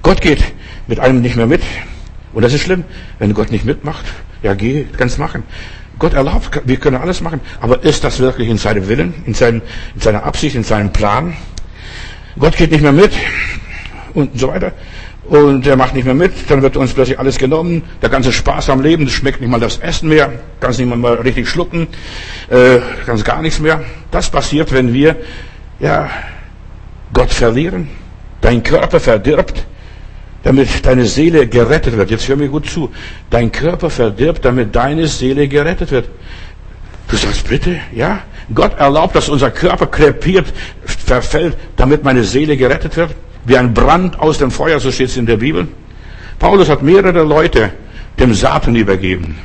Gott 0.00 0.22
geht 0.22 0.42
mit 0.86 0.98
einem 0.98 1.20
nicht 1.20 1.36
mehr 1.36 1.46
mit. 1.46 1.60
Und 2.32 2.42
das 2.42 2.54
ist 2.54 2.62
schlimm. 2.62 2.84
Wenn 3.18 3.34
Gott 3.34 3.50
nicht 3.50 3.66
mitmacht, 3.66 4.06
ja, 4.42 4.54
geh, 4.54 4.86
kannst 4.96 5.18
machen. 5.18 5.42
Gott 5.98 6.14
erlaubt, 6.14 6.62
wir 6.64 6.78
können 6.78 6.96
alles 6.96 7.20
machen. 7.20 7.40
Aber 7.60 7.84
ist 7.84 8.02
das 8.02 8.18
wirklich 8.18 8.48
in 8.48 8.56
seinem 8.56 8.88
Willen, 8.88 9.12
in, 9.26 9.34
seinem, 9.34 9.60
in 9.94 10.00
seiner 10.00 10.24
Absicht, 10.24 10.56
in 10.56 10.64
seinem 10.64 10.90
Plan? 10.90 11.36
Gott 12.38 12.56
geht 12.56 12.70
nicht 12.70 12.82
mehr 12.82 12.92
mit 12.92 13.12
und 14.14 14.40
so 14.40 14.48
weiter 14.48 14.72
und 15.28 15.66
er 15.66 15.76
macht 15.76 15.94
nicht 15.94 16.04
mehr 16.04 16.14
mit, 16.14 16.32
dann 16.48 16.60
wird 16.62 16.76
uns 16.76 16.92
plötzlich 16.92 17.18
alles 17.18 17.38
genommen, 17.38 17.82
der 18.02 18.10
ganze 18.10 18.32
Spaß 18.32 18.68
am 18.70 18.82
Leben, 18.82 19.08
schmeckt 19.08 19.40
nicht 19.40 19.50
mal 19.50 19.60
das 19.60 19.78
Essen 19.78 20.08
mehr, 20.08 20.30
kannst 20.60 20.78
nicht 20.78 20.94
mal 20.94 21.14
richtig 21.14 21.48
schlucken, 21.48 21.88
äh, 22.50 22.78
kannst 23.06 23.24
gar 23.24 23.40
nichts 23.40 23.58
mehr. 23.58 23.82
Das 24.10 24.28
passiert, 24.28 24.72
wenn 24.72 24.92
wir 24.92 25.16
ja 25.80 26.10
Gott 27.12 27.32
verlieren, 27.32 27.88
dein 28.40 28.62
Körper 28.62 29.00
verdirbt, 29.00 29.64
damit 30.42 30.84
deine 30.84 31.06
Seele 31.06 31.46
gerettet 31.46 31.96
wird. 31.96 32.10
Jetzt 32.10 32.28
hör 32.28 32.36
mir 32.36 32.48
gut 32.48 32.68
zu. 32.68 32.90
Dein 33.30 33.50
Körper 33.50 33.88
verdirbt, 33.88 34.44
damit 34.44 34.76
deine 34.76 35.06
Seele 35.06 35.48
gerettet 35.48 35.90
wird. 35.90 36.06
Du 37.08 37.16
sagst 37.16 37.48
bitte, 37.48 37.80
ja? 37.94 38.20
Gott 38.54 38.78
erlaubt, 38.78 39.16
dass 39.16 39.30
unser 39.30 39.50
Körper 39.50 39.86
krepiert, 39.86 40.52
verfällt, 40.84 41.56
damit 41.76 42.04
meine 42.04 42.24
Seele 42.24 42.58
gerettet 42.58 42.94
wird 42.98 43.14
wie 43.44 43.56
ein 43.56 43.74
Brand 43.74 44.18
aus 44.18 44.38
dem 44.38 44.50
Feuer, 44.50 44.80
so 44.80 44.90
steht 44.90 45.08
es 45.08 45.16
in 45.16 45.26
der 45.26 45.36
Bibel. 45.36 45.68
Paulus 46.38 46.68
hat 46.68 46.82
mehrere 46.82 47.22
Leute 47.22 47.72
dem 48.18 48.34
Satan 48.34 48.74
übergeben. 48.76 49.36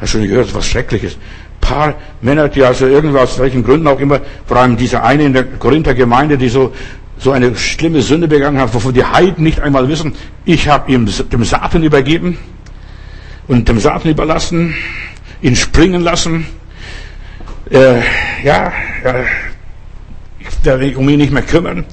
Hast 0.00 0.14
du 0.14 0.18
schon 0.18 0.28
gehört, 0.28 0.54
was 0.54 0.66
Schreckliches? 0.68 1.14
Ein 1.14 1.60
paar 1.60 1.94
Männer, 2.20 2.48
die 2.48 2.62
also 2.62 2.86
irgendwo 2.86 3.18
aus 3.18 3.38
welchen 3.38 3.64
Gründen 3.64 3.86
auch 3.86 3.98
immer, 3.98 4.20
vor 4.46 4.58
allem 4.58 4.76
dieser 4.76 5.02
eine 5.04 5.24
in 5.24 5.32
der 5.32 5.44
Korinther 5.44 5.94
Gemeinde, 5.94 6.38
die 6.38 6.48
so, 6.48 6.72
so 7.18 7.32
eine 7.32 7.56
schlimme 7.56 8.02
Sünde 8.02 8.28
begangen 8.28 8.60
haben, 8.60 8.72
wovon 8.72 8.92
die 8.92 9.04
Heiden 9.04 9.42
nicht 9.42 9.60
einmal 9.60 9.88
wissen, 9.88 10.14
ich 10.44 10.68
habe 10.68 10.92
ihm 10.92 11.06
dem 11.06 11.44
Satan 11.44 11.82
übergeben 11.82 12.38
und 13.48 13.68
dem 13.68 13.80
Satan 13.80 14.10
überlassen, 14.10 14.74
ihn 15.40 15.56
springen 15.56 16.02
lassen. 16.02 16.46
Äh, 17.70 18.00
ja, 18.44 18.72
ja, 19.02 19.14
ich 20.38 20.64
werde 20.64 20.96
um 20.96 21.08
ihn 21.08 21.18
nicht 21.18 21.32
mehr 21.32 21.42
kümmern. 21.42 21.84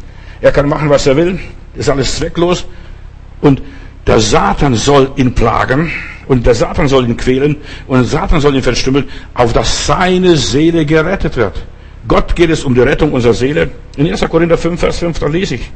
Er 0.44 0.52
kann 0.52 0.68
machen, 0.68 0.90
was 0.90 1.08
er 1.08 1.16
will. 1.16 1.40
Ist 1.74 1.90
alles 1.90 2.18
zwecklos. 2.18 2.66
Und 3.40 3.62
der 4.06 4.20
Satan 4.20 4.76
soll 4.76 5.12
ihn 5.16 5.34
plagen 5.34 5.90
und 6.28 6.46
der 6.46 6.54
Satan 6.54 6.90
soll 6.90 7.08
ihn 7.08 7.16
quälen 7.16 7.56
und 7.88 8.00
der 8.00 8.06
Satan 8.06 8.42
soll 8.42 8.54
ihn 8.56 8.62
verstümmeln, 8.62 9.10
auf 9.34 9.54
dass 9.54 9.88
seine 9.88 10.36
Seele 10.36 10.86
gerettet 10.86 11.38
wird. 11.38 11.64
Gott 12.10 12.36
geht 12.36 12.50
es 12.50 12.66
um 12.66 12.76
die 12.76 12.82
Rettung 12.82 13.14
unserer 13.14 13.34
Seele. 13.34 13.72
In 13.96 14.06
1. 14.10 14.20
Korinther 14.30 14.58
5, 14.58 14.78
Vers 14.78 15.00
5, 15.00 15.20
da 15.20 15.28
lese 15.28 15.56
ich. 15.56 15.72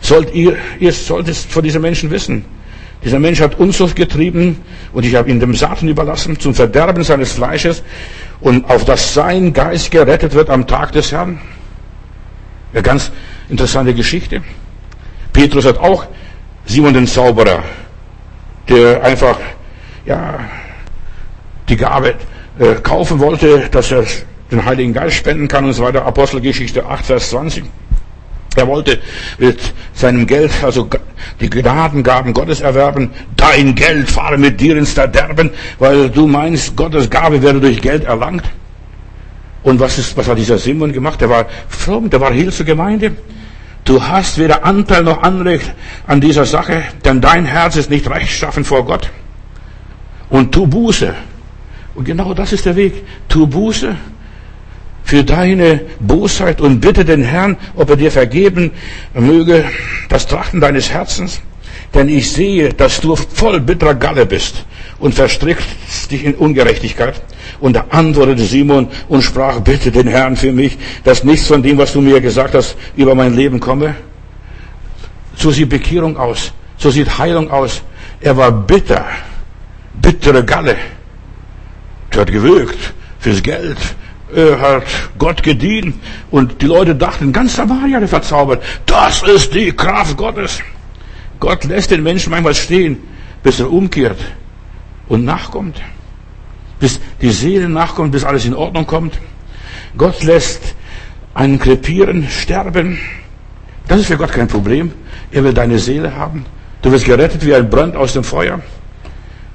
Sollt 0.00 0.34
ihr, 0.34 0.56
ihr 0.80 0.92
sollt 0.92 1.28
es 1.28 1.44
von 1.44 1.62
diesen 1.62 1.82
Menschen 1.82 2.10
wissen. 2.10 2.46
Dieser 3.04 3.18
Mensch 3.18 3.42
hat 3.42 3.58
Unzucht 3.58 3.94
getrieben 3.94 4.56
und 4.94 5.04
ich 5.04 5.14
habe 5.14 5.28
ihn 5.28 5.38
dem 5.38 5.54
Satan 5.54 5.88
überlassen 5.90 6.38
zum 6.38 6.54
Verderben 6.54 7.04
seines 7.04 7.32
Fleisches 7.32 7.82
und 8.40 8.64
auf 8.70 8.86
das 8.86 9.12
sein 9.12 9.52
Geist 9.52 9.90
gerettet 9.90 10.32
wird 10.32 10.48
am 10.48 10.66
Tag 10.66 10.92
des 10.92 11.12
Herrn. 11.12 11.38
Eine 12.72 12.82
ganz 12.82 13.12
interessante 13.48 13.94
Geschichte. 13.94 14.42
Petrus 15.32 15.64
hat 15.64 15.78
auch 15.78 16.06
Simon 16.64 16.94
den 16.94 17.06
Zauberer, 17.06 17.62
der 18.68 19.02
einfach, 19.02 19.38
ja, 20.04 20.40
die 21.68 21.76
Gabe 21.76 22.14
äh, 22.58 22.74
kaufen 22.82 23.18
wollte, 23.18 23.68
dass 23.70 23.90
er 23.90 24.04
den 24.50 24.64
Heiligen 24.64 24.92
Geist 24.92 25.16
spenden 25.16 25.48
kann 25.48 25.64
und 25.64 25.72
so 25.72 25.84
weiter. 25.84 26.04
Apostelgeschichte 26.04 26.86
8, 26.86 27.04
Vers 27.04 27.30
20. 27.30 27.64
Er 28.56 28.66
wollte 28.66 28.98
mit 29.38 29.60
seinem 29.92 30.26
Geld, 30.26 30.50
also 30.62 30.88
die 31.40 31.50
Gnadengaben 31.50 32.32
Gottes 32.32 32.62
erwerben. 32.62 33.10
Dein 33.36 33.74
Geld 33.74 34.10
fahre 34.10 34.38
mit 34.38 34.58
dir 34.60 34.78
ins 34.78 34.92
Verderben, 34.92 35.50
weil 35.78 36.08
du 36.08 36.26
meinst, 36.26 36.74
Gottes 36.74 37.10
Gabe 37.10 37.42
werde 37.42 37.60
durch 37.60 37.82
Geld 37.82 38.04
erlangt. 38.04 38.44
Und 39.66 39.80
was 39.80 39.98
ist, 39.98 40.16
was 40.16 40.28
hat 40.28 40.38
dieser 40.38 40.58
Simon 40.58 40.92
gemacht? 40.92 41.20
Der 41.20 41.28
war 41.28 41.46
fromm, 41.68 42.08
der 42.08 42.20
war 42.20 42.30
zur 42.52 42.64
Gemeinde. 42.64 43.16
Du 43.84 44.00
hast 44.00 44.38
weder 44.38 44.64
Anteil 44.64 45.02
noch 45.02 45.24
Anrecht 45.24 45.74
an 46.06 46.20
dieser 46.20 46.44
Sache, 46.44 46.84
denn 47.04 47.20
dein 47.20 47.44
Herz 47.44 47.74
ist 47.74 47.90
nicht 47.90 48.08
rechtschaffen 48.08 48.64
vor 48.64 48.84
Gott. 48.84 49.10
Und 50.30 50.52
tu 50.52 50.68
Buße. 50.68 51.12
Und 51.96 52.04
genau 52.04 52.32
das 52.32 52.52
ist 52.52 52.64
der 52.64 52.76
Weg. 52.76 53.02
Tu 53.28 53.44
Buße 53.48 53.96
für 55.02 55.24
deine 55.24 55.80
Bosheit 55.98 56.60
und 56.60 56.78
bitte 56.78 57.04
den 57.04 57.24
Herrn, 57.24 57.56
ob 57.74 57.90
er 57.90 57.96
dir 57.96 58.12
vergeben 58.12 58.70
möge, 59.14 59.64
das 60.08 60.28
Trachten 60.28 60.60
deines 60.60 60.92
Herzens. 60.92 61.40
Denn 61.96 62.10
ich 62.10 62.30
sehe, 62.30 62.68
dass 62.74 63.00
du 63.00 63.16
voll 63.16 63.58
bitterer 63.60 63.94
Galle 63.94 64.26
bist 64.26 64.66
und 64.98 65.14
verstrickst 65.14 66.10
dich 66.10 66.24
in 66.24 66.34
Ungerechtigkeit. 66.34 67.22
Und 67.58 67.74
da 67.74 67.86
antwortete 67.88 68.44
Simon 68.44 68.88
und 69.08 69.22
sprach, 69.22 69.60
bitte 69.60 69.90
den 69.90 70.06
Herrn 70.06 70.36
für 70.36 70.52
mich, 70.52 70.76
dass 71.04 71.24
nichts 71.24 71.46
von 71.46 71.62
dem, 71.62 71.78
was 71.78 71.94
du 71.94 72.02
mir 72.02 72.20
gesagt 72.20 72.54
hast, 72.54 72.76
über 72.96 73.14
mein 73.14 73.34
Leben 73.34 73.58
komme. 73.58 73.94
So 75.36 75.50
sieht 75.50 75.70
Bekehrung 75.70 76.18
aus. 76.18 76.52
So 76.76 76.90
sieht 76.90 77.18
Heilung 77.18 77.50
aus. 77.50 77.82
Er 78.20 78.36
war 78.36 78.52
bitter. 78.52 79.06
Bittere 79.94 80.44
Galle. 80.44 80.76
Er 82.10 82.20
hat 82.20 82.32
gewirkt 82.32 82.94
fürs 83.18 83.42
Geld, 83.42 83.76
er 84.34 84.58
hat 84.58 84.84
Gott 85.18 85.42
gedient 85.42 85.96
und 86.30 86.62
die 86.62 86.66
Leute 86.66 86.94
dachten, 86.94 87.32
ganz 87.32 87.56
Samaria 87.56 88.00
hat 88.00 88.08
verzaubert. 88.08 88.62
Das 88.86 89.22
ist 89.22 89.52
die 89.52 89.72
Kraft 89.72 90.16
Gottes. 90.16 90.60
Gott 91.40 91.64
lässt 91.64 91.90
den 91.90 92.02
Menschen 92.02 92.30
manchmal 92.30 92.54
stehen, 92.54 92.98
bis 93.42 93.60
er 93.60 93.70
umkehrt 93.70 94.18
und 95.08 95.24
nachkommt. 95.24 95.80
Bis 96.78 97.00
die 97.22 97.30
Seele 97.30 97.68
nachkommt, 97.68 98.12
bis 98.12 98.24
alles 98.24 98.44
in 98.44 98.54
Ordnung 98.54 98.86
kommt. 98.86 99.18
Gott 99.96 100.22
lässt 100.22 100.74
einen 101.34 101.58
krepieren, 101.58 102.28
sterben. 102.28 102.98
Das 103.88 104.00
ist 104.00 104.06
für 104.06 104.16
Gott 104.16 104.32
kein 104.32 104.48
Problem. 104.48 104.92
Er 105.30 105.44
will 105.44 105.54
deine 105.54 105.78
Seele 105.78 106.14
haben. 106.14 106.44
Du 106.82 106.90
wirst 106.90 107.04
gerettet 107.04 107.44
wie 107.44 107.54
ein 107.54 107.68
Brand 107.68 107.96
aus 107.96 108.12
dem 108.12 108.24
Feuer. 108.24 108.60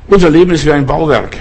Unser 0.08 0.30
Leben 0.30 0.52
ist 0.52 0.66
wie 0.66 0.72
ein 0.72 0.86
Bauwerk. 0.86 1.38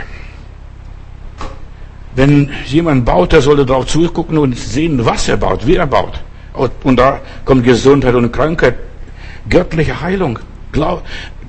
Wenn 2.15 2.51
jemand 2.67 3.05
baut, 3.05 3.33
der 3.33 3.41
sollte 3.41 3.65
darauf 3.65 3.87
zugucken 3.87 4.37
und 4.39 4.57
sehen, 4.57 5.05
was 5.05 5.29
er 5.29 5.37
baut, 5.37 5.67
wie 5.67 5.77
er 5.77 5.87
baut. 5.87 6.21
Und 6.83 6.99
da 6.99 7.21
kommt 7.45 7.65
Gesundheit 7.65 8.15
und 8.15 8.33
Krankheit, 8.33 8.75
göttliche 9.51 10.01
Heilung. 10.01 10.39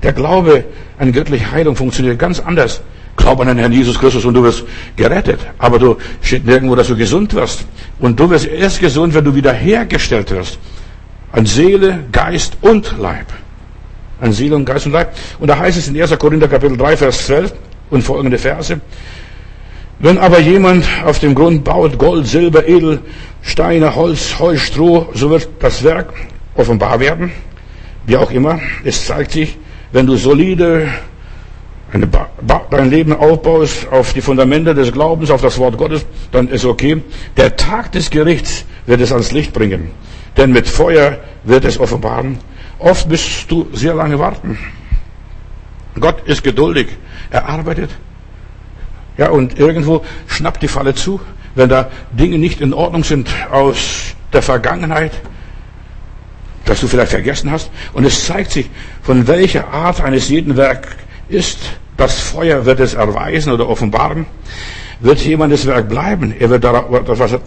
Der 0.02 0.12
Glaube 0.12 0.64
an 0.98 1.12
göttliche 1.12 1.50
Heilung 1.50 1.76
funktioniert 1.76 2.18
ganz 2.18 2.40
anders. 2.40 2.82
Glaub 3.16 3.40
an 3.40 3.46
den 3.46 3.58
Herrn 3.58 3.72
Jesus 3.72 3.98
Christus 3.98 4.24
und 4.24 4.34
du 4.34 4.42
wirst 4.42 4.64
gerettet. 4.96 5.40
Aber 5.58 5.78
du 5.78 5.96
steht 6.22 6.44
nirgendwo, 6.46 6.74
dass 6.74 6.88
du 6.88 6.96
gesund 6.96 7.34
wirst. 7.34 7.66
Und 8.00 8.18
du 8.18 8.28
wirst 8.30 8.46
erst 8.46 8.80
gesund, 8.80 9.14
wenn 9.14 9.24
du 9.24 9.34
wiederhergestellt 9.34 10.30
wirst. 10.30 10.58
An 11.30 11.46
Seele, 11.46 12.04
Geist 12.10 12.56
und 12.60 12.94
Leib. 12.98 13.26
An 14.20 14.32
Seele 14.32 14.56
und 14.56 14.64
Geist 14.64 14.86
und 14.86 14.92
Leib. 14.92 15.14
Und 15.38 15.48
da 15.48 15.58
heißt 15.58 15.78
es 15.78 15.88
in 15.88 16.00
1. 16.00 16.18
Korinther 16.18 16.48
Kapitel 16.48 16.76
3, 16.76 16.96
Vers 16.96 17.26
12 17.26 17.54
und 17.90 18.02
folgende 18.02 18.38
Verse. 18.38 18.80
Wenn 19.98 20.18
aber 20.18 20.40
jemand 20.40 20.84
auf 21.04 21.20
dem 21.20 21.34
Grund 21.34 21.64
baut, 21.64 21.98
Gold, 21.98 22.26
Silber, 22.26 22.66
Edel, 22.66 23.00
Steine, 23.42 23.94
Holz, 23.94 24.38
Heu, 24.38 24.56
Stroh, 24.56 25.08
so 25.14 25.30
wird 25.30 25.48
das 25.60 25.84
Werk 25.84 26.12
offenbar 26.56 26.98
werden. 26.98 27.30
Wie 28.06 28.16
auch 28.16 28.30
immer, 28.30 28.60
es 28.84 29.06
zeigt 29.06 29.32
sich, 29.32 29.58
wenn 29.92 30.06
du 30.06 30.16
solide 30.16 30.88
dein 32.70 32.90
Leben 32.90 33.12
aufbaust 33.12 33.86
auf 33.90 34.14
die 34.14 34.22
Fundamente 34.22 34.74
des 34.74 34.92
Glaubens, 34.92 35.30
auf 35.30 35.42
das 35.42 35.58
Wort 35.58 35.76
Gottes, 35.76 36.06
dann 36.30 36.48
ist 36.48 36.64
okay. 36.64 37.02
Der 37.36 37.54
Tag 37.56 37.92
des 37.92 38.10
Gerichts 38.10 38.64
wird 38.86 39.00
es 39.00 39.12
ans 39.12 39.32
Licht 39.32 39.52
bringen. 39.52 39.90
Denn 40.36 40.52
mit 40.52 40.66
Feuer 40.66 41.18
wird 41.44 41.64
es 41.64 41.78
offenbaren. 41.78 42.38
Oft 42.78 43.08
musst 43.08 43.50
du 43.50 43.68
sehr 43.72 43.94
lange 43.94 44.18
warten. 44.18 44.58
Gott 46.00 46.26
ist 46.26 46.42
geduldig. 46.42 46.88
Er 47.30 47.46
arbeitet 47.46 47.90
ja, 49.18 49.28
und 49.28 49.58
irgendwo 49.58 50.02
schnappt 50.26 50.62
die 50.62 50.68
Falle 50.68 50.94
zu, 50.94 51.20
wenn 51.54 51.68
da 51.68 51.90
Dinge 52.12 52.38
nicht 52.38 52.60
in 52.60 52.72
Ordnung 52.72 53.04
sind 53.04 53.28
aus 53.50 54.14
der 54.32 54.42
Vergangenheit, 54.42 55.12
dass 56.64 56.80
du 56.80 56.88
vielleicht 56.88 57.10
vergessen 57.10 57.50
hast. 57.50 57.70
Und 57.92 58.04
es 58.04 58.26
zeigt 58.26 58.52
sich, 58.52 58.70
von 59.02 59.26
welcher 59.26 59.68
Art 59.68 60.00
eines 60.00 60.28
jeden 60.28 60.56
Werk 60.56 60.96
ist. 61.28 61.58
Das 61.96 62.18
Feuer 62.20 62.64
wird 62.64 62.80
es 62.80 62.94
erweisen 62.94 63.52
oder 63.52 63.68
offenbaren 63.68 64.26
wird 65.02 65.20
jemandes 65.20 65.66
Werk 65.66 65.88
bleiben. 65.88 66.34
Er 66.38 66.48
wird 66.50 66.64
darauf, 66.64 66.86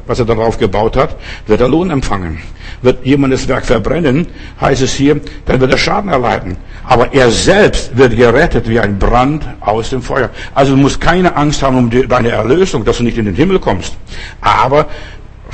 was 0.08 0.19
er 0.19 0.25
darauf 0.25 0.58
gebaut 0.58 0.95
hat, 0.97 1.15
wird 1.47 1.62
er 1.62 1.67
Lohn 1.67 1.89
empfangen. 1.89 2.39
Wird 2.82 3.06
jemandes 3.06 3.47
Werk 3.47 3.65
verbrennen, 3.65 4.28
heißt 4.60 4.82
es 4.82 4.93
hier, 4.93 5.19
dann 5.45 5.60
wird 5.60 5.71
er 5.71 5.78
Schaden 5.78 6.12
erleiden. 6.12 6.58
Aber 6.84 7.13
er 7.13 7.32
selbst 7.32 7.97
wird 7.97 8.15
gerettet 8.15 8.69
wie 8.69 8.80
ein 8.80 8.99
Brand 8.99 9.45
aus 9.62 9.89
dem 9.89 10.01
Feuer. 10.01 10.30
Also 10.54 10.75
du 10.75 10.82
musst 10.82 11.01
keine 11.01 11.36
Angst 11.36 11.63
haben 11.63 11.78
um 11.78 11.89
deine 11.89 12.30
Erlösung, 12.30 12.84
dass 12.84 12.97
du 12.97 13.04
nicht 13.04 13.17
in 13.17 13.25
den 13.25 13.36
Himmel 13.36 13.60
kommst. 13.60 13.95
Aber 14.41 14.88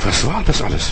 was 0.04 0.26
war 0.26 0.42
das 0.44 0.60
alles? 0.60 0.90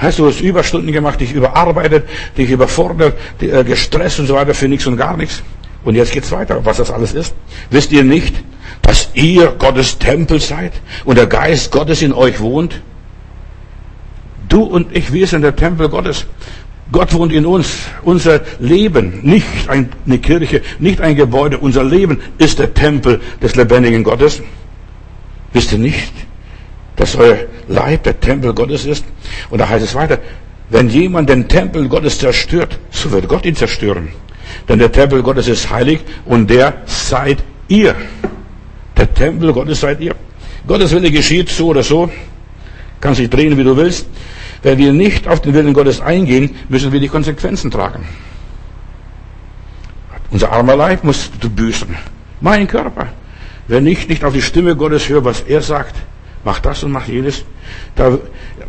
Heißt, 0.00 0.18
du 0.18 0.26
hast 0.26 0.40
Überstunden 0.40 0.92
gemacht, 0.92 1.20
dich 1.20 1.32
überarbeitet, 1.32 2.08
dich 2.36 2.50
überfordert, 2.50 3.14
äh, 3.40 3.64
gestresst 3.64 4.20
und 4.20 4.26
so 4.26 4.34
weiter 4.34 4.54
für 4.54 4.68
nichts 4.68 4.86
und 4.86 4.96
gar 4.96 5.16
nichts. 5.16 5.42
Und 5.84 5.94
jetzt 5.94 6.12
geht's 6.12 6.30
weiter, 6.30 6.64
was 6.64 6.76
das 6.76 6.90
alles 6.90 7.14
ist. 7.14 7.34
Wisst 7.70 7.92
ihr 7.92 8.04
nicht, 8.04 8.34
dass 8.82 9.10
ihr 9.14 9.54
Gottes 9.58 9.98
Tempel 9.98 10.40
seid 10.40 10.72
und 11.04 11.18
der 11.18 11.26
Geist 11.26 11.72
Gottes 11.72 12.02
in 12.02 12.12
euch 12.12 12.40
wohnt? 12.40 12.80
Du 14.48 14.62
und 14.62 14.96
ich, 14.96 15.12
wir 15.12 15.26
sind 15.26 15.42
der 15.42 15.56
Tempel 15.56 15.88
Gottes. 15.88 16.26
Gott 16.90 17.12
wohnt 17.12 17.32
in 17.32 17.44
uns. 17.44 17.86
Unser 18.02 18.40
Leben, 18.58 19.20
nicht 19.22 19.68
eine 19.68 20.18
Kirche, 20.18 20.62
nicht 20.78 21.00
ein 21.00 21.16
Gebäude, 21.16 21.58
unser 21.58 21.84
Leben 21.84 22.20
ist 22.38 22.58
der 22.58 22.72
Tempel 22.72 23.20
des 23.42 23.56
lebendigen 23.56 24.04
Gottes. 24.04 24.42
Wisst 25.52 25.72
ihr 25.72 25.78
nicht, 25.78 26.12
dass 26.98 27.16
euer 27.16 27.38
Leib 27.68 28.02
der 28.02 28.20
Tempel 28.20 28.52
Gottes 28.52 28.84
ist? 28.84 29.04
Und 29.48 29.58
da 29.58 29.68
heißt 29.68 29.84
es 29.84 29.94
weiter, 29.94 30.18
wenn 30.68 30.90
jemand 30.90 31.30
den 31.30 31.48
Tempel 31.48 31.88
Gottes 31.88 32.18
zerstört, 32.18 32.78
so 32.90 33.10
wird 33.10 33.26
Gott 33.28 33.46
ihn 33.46 33.56
zerstören. 33.56 34.08
Denn 34.68 34.78
der 34.78 34.92
Tempel 34.92 35.22
Gottes 35.22 35.48
ist 35.48 35.70
heilig 35.70 36.00
und 36.26 36.50
der 36.50 36.82
seid 36.84 37.38
ihr. 37.68 37.94
Der 38.96 39.14
Tempel 39.14 39.52
Gottes 39.52 39.80
seid 39.80 40.00
ihr. 40.00 40.14
Gottes 40.66 40.92
Wille 40.92 41.10
geschieht 41.10 41.48
so 41.48 41.68
oder 41.68 41.82
so. 41.82 42.10
Kann 43.00 43.14
sich 43.14 43.30
drehen, 43.30 43.56
wie 43.56 43.64
du 43.64 43.76
willst. 43.76 44.06
Wenn 44.62 44.76
wir 44.76 44.92
nicht 44.92 45.28
auf 45.28 45.40
den 45.40 45.54
Willen 45.54 45.72
Gottes 45.72 46.00
eingehen, 46.00 46.56
müssen 46.68 46.92
wir 46.92 47.00
die 47.00 47.08
Konsequenzen 47.08 47.70
tragen. 47.70 48.04
Unser 50.30 50.52
armer 50.52 50.76
Leib 50.76 51.04
muss 51.04 51.30
büßen. 51.30 51.96
Mein 52.40 52.66
Körper. 52.66 53.06
Wenn 53.68 53.86
ich 53.86 54.08
nicht 54.08 54.24
auf 54.24 54.32
die 54.32 54.42
Stimme 54.42 54.76
Gottes 54.76 55.08
höre, 55.08 55.24
was 55.24 55.42
er 55.42 55.62
sagt, 55.62 55.94
mach 56.48 56.60
das 56.60 56.82
und 56.82 56.92
mach 56.92 57.06
jenes, 57.06 57.44
da 57.94 58.16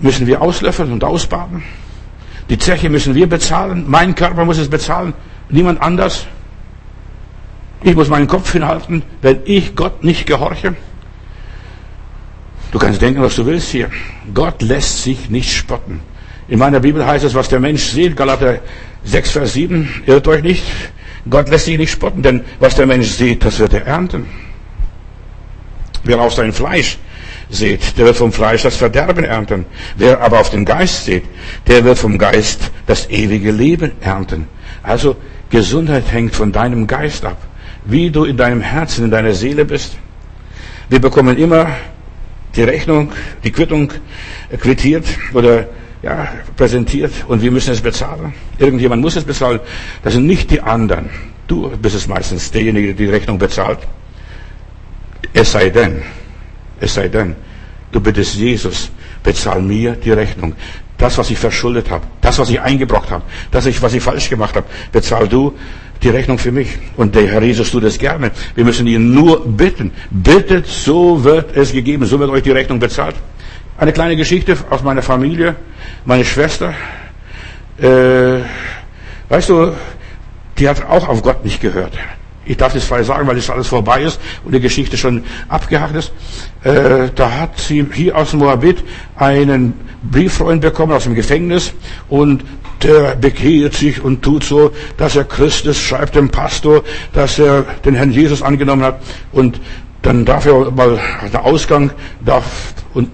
müssen 0.02 0.28
wir 0.28 0.42
auslöffeln 0.42 0.92
und 0.92 1.02
ausbaden. 1.06 1.64
Die 2.50 2.58
Zeche 2.58 2.90
müssen 2.90 3.16
wir 3.16 3.30
bezahlen. 3.30 3.86
Mein 3.88 4.16
Körper 4.16 4.44
muss 4.44 4.58
es 4.58 4.70
bezahlen. 4.70 5.14
Niemand 5.50 5.82
anders. 5.82 6.28
Ich 7.82 7.96
muss 7.96 8.10
meinen 8.10 8.28
Kopf 8.28 8.52
hinhalten, 8.52 9.04
wenn 9.22 9.40
ich 9.46 9.78
Gott 9.78 10.04
nicht 10.04 10.26
gehorche. 10.26 10.76
Du 12.74 12.80
kannst 12.80 13.02
denken, 13.02 13.22
was 13.22 13.38
du 13.38 13.46
willst 13.46 13.70
hier. 13.70 13.90
Gott 14.34 14.62
lässt 14.62 15.04
sich 15.04 15.30
nicht 15.30 15.56
spotten. 15.56 16.02
In 16.50 16.60
meiner 16.60 16.82
Bibel 16.82 17.06
heißt 17.06 17.24
es, 17.24 17.34
was 17.34 17.48
der 17.48 17.62
Mensch 17.62 17.84
sieht, 17.84 18.18
Galater 18.18 18.60
6, 19.06 19.32
Vers 19.32 19.54
7, 19.54 20.04
irrt 20.06 20.28
euch 20.28 20.44
nicht. 20.44 20.64
Gott 21.30 21.48
lässt 21.48 21.66
sich 21.66 21.78
nicht 21.78 21.92
spotten, 21.92 22.24
denn 22.24 22.42
was 22.60 22.76
der 22.76 22.88
Mensch 22.88 23.08
sieht, 23.08 23.46
das 23.46 23.58
wird 23.60 23.74
er 23.74 23.86
ernten. 23.86 24.26
Wer 26.04 26.20
auf 26.20 26.34
sein 26.34 26.52
Fleisch 26.52 26.98
sät, 27.50 27.98
der 27.98 28.06
wird 28.06 28.16
vom 28.16 28.32
Fleisch 28.32 28.64
das 28.64 28.76
Verderben 28.76 29.24
ernten. 29.24 29.66
Wer 29.98 30.22
aber 30.22 30.40
auf 30.40 30.50
den 30.50 30.66
Geist 30.66 31.06
sät, 31.06 31.24
der 31.68 31.84
wird 31.84 31.98
vom 31.98 32.18
Geist 32.18 32.72
das 32.86 33.10
ewige 33.10 33.52
Leben 33.52 33.92
ernten. 34.02 34.48
Also 34.84 35.16
Gesundheit 35.50 36.12
hängt 36.12 36.36
von 36.36 36.52
deinem 36.52 36.88
Geist 36.88 37.26
ab. 37.26 37.38
Wie 37.86 38.12
du 38.12 38.26
in 38.26 38.38
deinem 38.38 38.62
Herzen, 38.62 39.06
in 39.06 39.12
deiner 39.12 39.34
Seele 39.34 39.66
bist. 39.66 39.98
Wir 40.90 41.00
bekommen 41.00 41.38
immer 41.38 41.68
die 42.56 42.64
Rechnung, 42.64 43.12
die 43.44 43.52
Quittung 43.52 43.92
quittiert 44.60 45.06
oder 45.34 45.68
ja, 46.02 46.28
präsentiert 46.56 47.12
und 47.28 47.42
wir 47.42 47.52
müssen 47.52 47.74
es 47.74 47.82
bezahlen. 47.82 48.34
Irgendjemand 48.58 49.02
muss 49.02 49.16
es 49.16 49.24
bezahlen. 49.24 49.60
Das 50.04 50.14
sind 50.14 50.26
nicht 50.26 50.52
die 50.52 50.62
anderen. 50.62 51.10
Du 51.48 51.70
bist 51.70 51.96
es 51.96 52.08
meistens 52.08 52.52
derjenige, 52.52 52.94
der 52.94 53.08
die 53.08 53.12
Rechnung 53.12 53.38
bezahlt. 53.38 53.80
Es 55.34 55.52
sei 55.52 55.70
denn, 55.70 56.02
es 56.80 56.94
sei 56.94 57.08
denn, 57.08 57.36
du 57.92 58.00
bittest 58.00 58.36
Jesus, 58.36 58.92
bezahl 59.24 59.62
mir 59.62 59.94
die 59.94 60.12
Rechnung. 60.12 60.56
Das, 60.98 61.18
was 61.18 61.30
ich 61.30 61.38
verschuldet 61.38 61.90
habe, 61.90 62.06
das, 62.22 62.40
was 62.40 62.50
ich 62.50 62.60
eingebrockt 62.60 63.10
habe, 63.10 63.24
das, 63.52 63.66
was 63.82 63.94
ich 63.94 64.04
falsch 64.04 64.30
gemacht 64.30 64.56
habe, 64.56 64.68
bezahl 64.92 65.28
du 65.28 65.54
die 66.04 66.10
Rechnung 66.10 66.38
für 66.38 66.52
mich. 66.52 66.78
Und 66.98 67.16
der 67.16 67.28
Herr 67.28 67.42
Jesus 67.42 67.72
tut 67.72 67.84
es 67.84 67.98
gerne. 67.98 68.32
Wir 68.56 68.66
müssen 68.66 68.88
ihn 68.88 69.14
nur 69.14 69.46
bitten. 69.46 69.92
Bittet, 70.10 70.68
so 70.68 71.24
wird 71.24 71.56
es 71.56 71.72
gegeben, 71.72 72.06
so 72.06 72.20
wird 72.20 72.30
euch 72.30 72.44
die 72.44 72.52
Rechnung 72.52 72.80
bezahlt. 72.80 73.16
Eine 73.78 73.94
kleine 73.94 74.16
Geschichte 74.16 74.58
aus 74.70 74.84
meiner 74.84 75.02
Familie. 75.02 75.56
Meine 76.06 76.26
Schwester, 76.26 76.74
äh, 77.82 78.42
weißt 79.30 79.50
du, 79.50 79.72
die 80.58 80.68
hat 80.68 80.86
auch 80.86 81.08
auf 81.08 81.22
Gott 81.22 81.46
nicht 81.46 81.62
gehört. 81.62 81.94
Ich 82.50 82.58
darf 82.58 82.74
das 82.74 82.84
frei 82.84 83.04
sagen, 83.04 83.28
weil 83.28 83.36
das 83.36 83.52
alles 83.52 83.68
vorbei 83.68 84.02
ist 84.02 84.20
und 84.44 84.56
die 84.56 84.60
Geschichte 84.60 84.98
schon 84.98 85.24
abgehakt 85.50 85.96
ist. 85.96 86.12
Äh, 86.64 87.10
da 87.14 87.32
hat 87.32 87.60
sie 87.60 87.86
hier 87.94 88.18
aus 88.18 88.34
Moabit 88.34 88.84
einen 89.16 89.76
Brieffreund 90.02 90.62
bekommen 90.62 90.92
aus 90.92 91.04
dem 91.04 91.14
Gefängnis 91.14 91.74
und 92.10 92.44
der 92.82 93.16
bekehrt 93.16 93.76
sich 93.76 94.04
und 94.04 94.24
tut 94.24 94.44
so, 94.44 94.72
dass 94.98 95.16
er 95.16 95.26
Christus 95.26 95.80
schreibt 95.80 96.16
dem 96.16 96.30
Pastor, 96.30 96.84
dass 97.14 97.38
er 97.38 97.68
den 97.86 97.94
Herrn 97.94 98.12
Jesus 98.12 98.42
angenommen 98.42 98.82
hat 98.82 99.00
und 99.32 99.62
dann 100.02 100.26
darf 100.26 100.48
er 100.48 100.72
mal 100.72 101.00
der 101.32 101.46
Ausgang 101.46 101.92
darf 102.26 102.74
und 102.96 103.12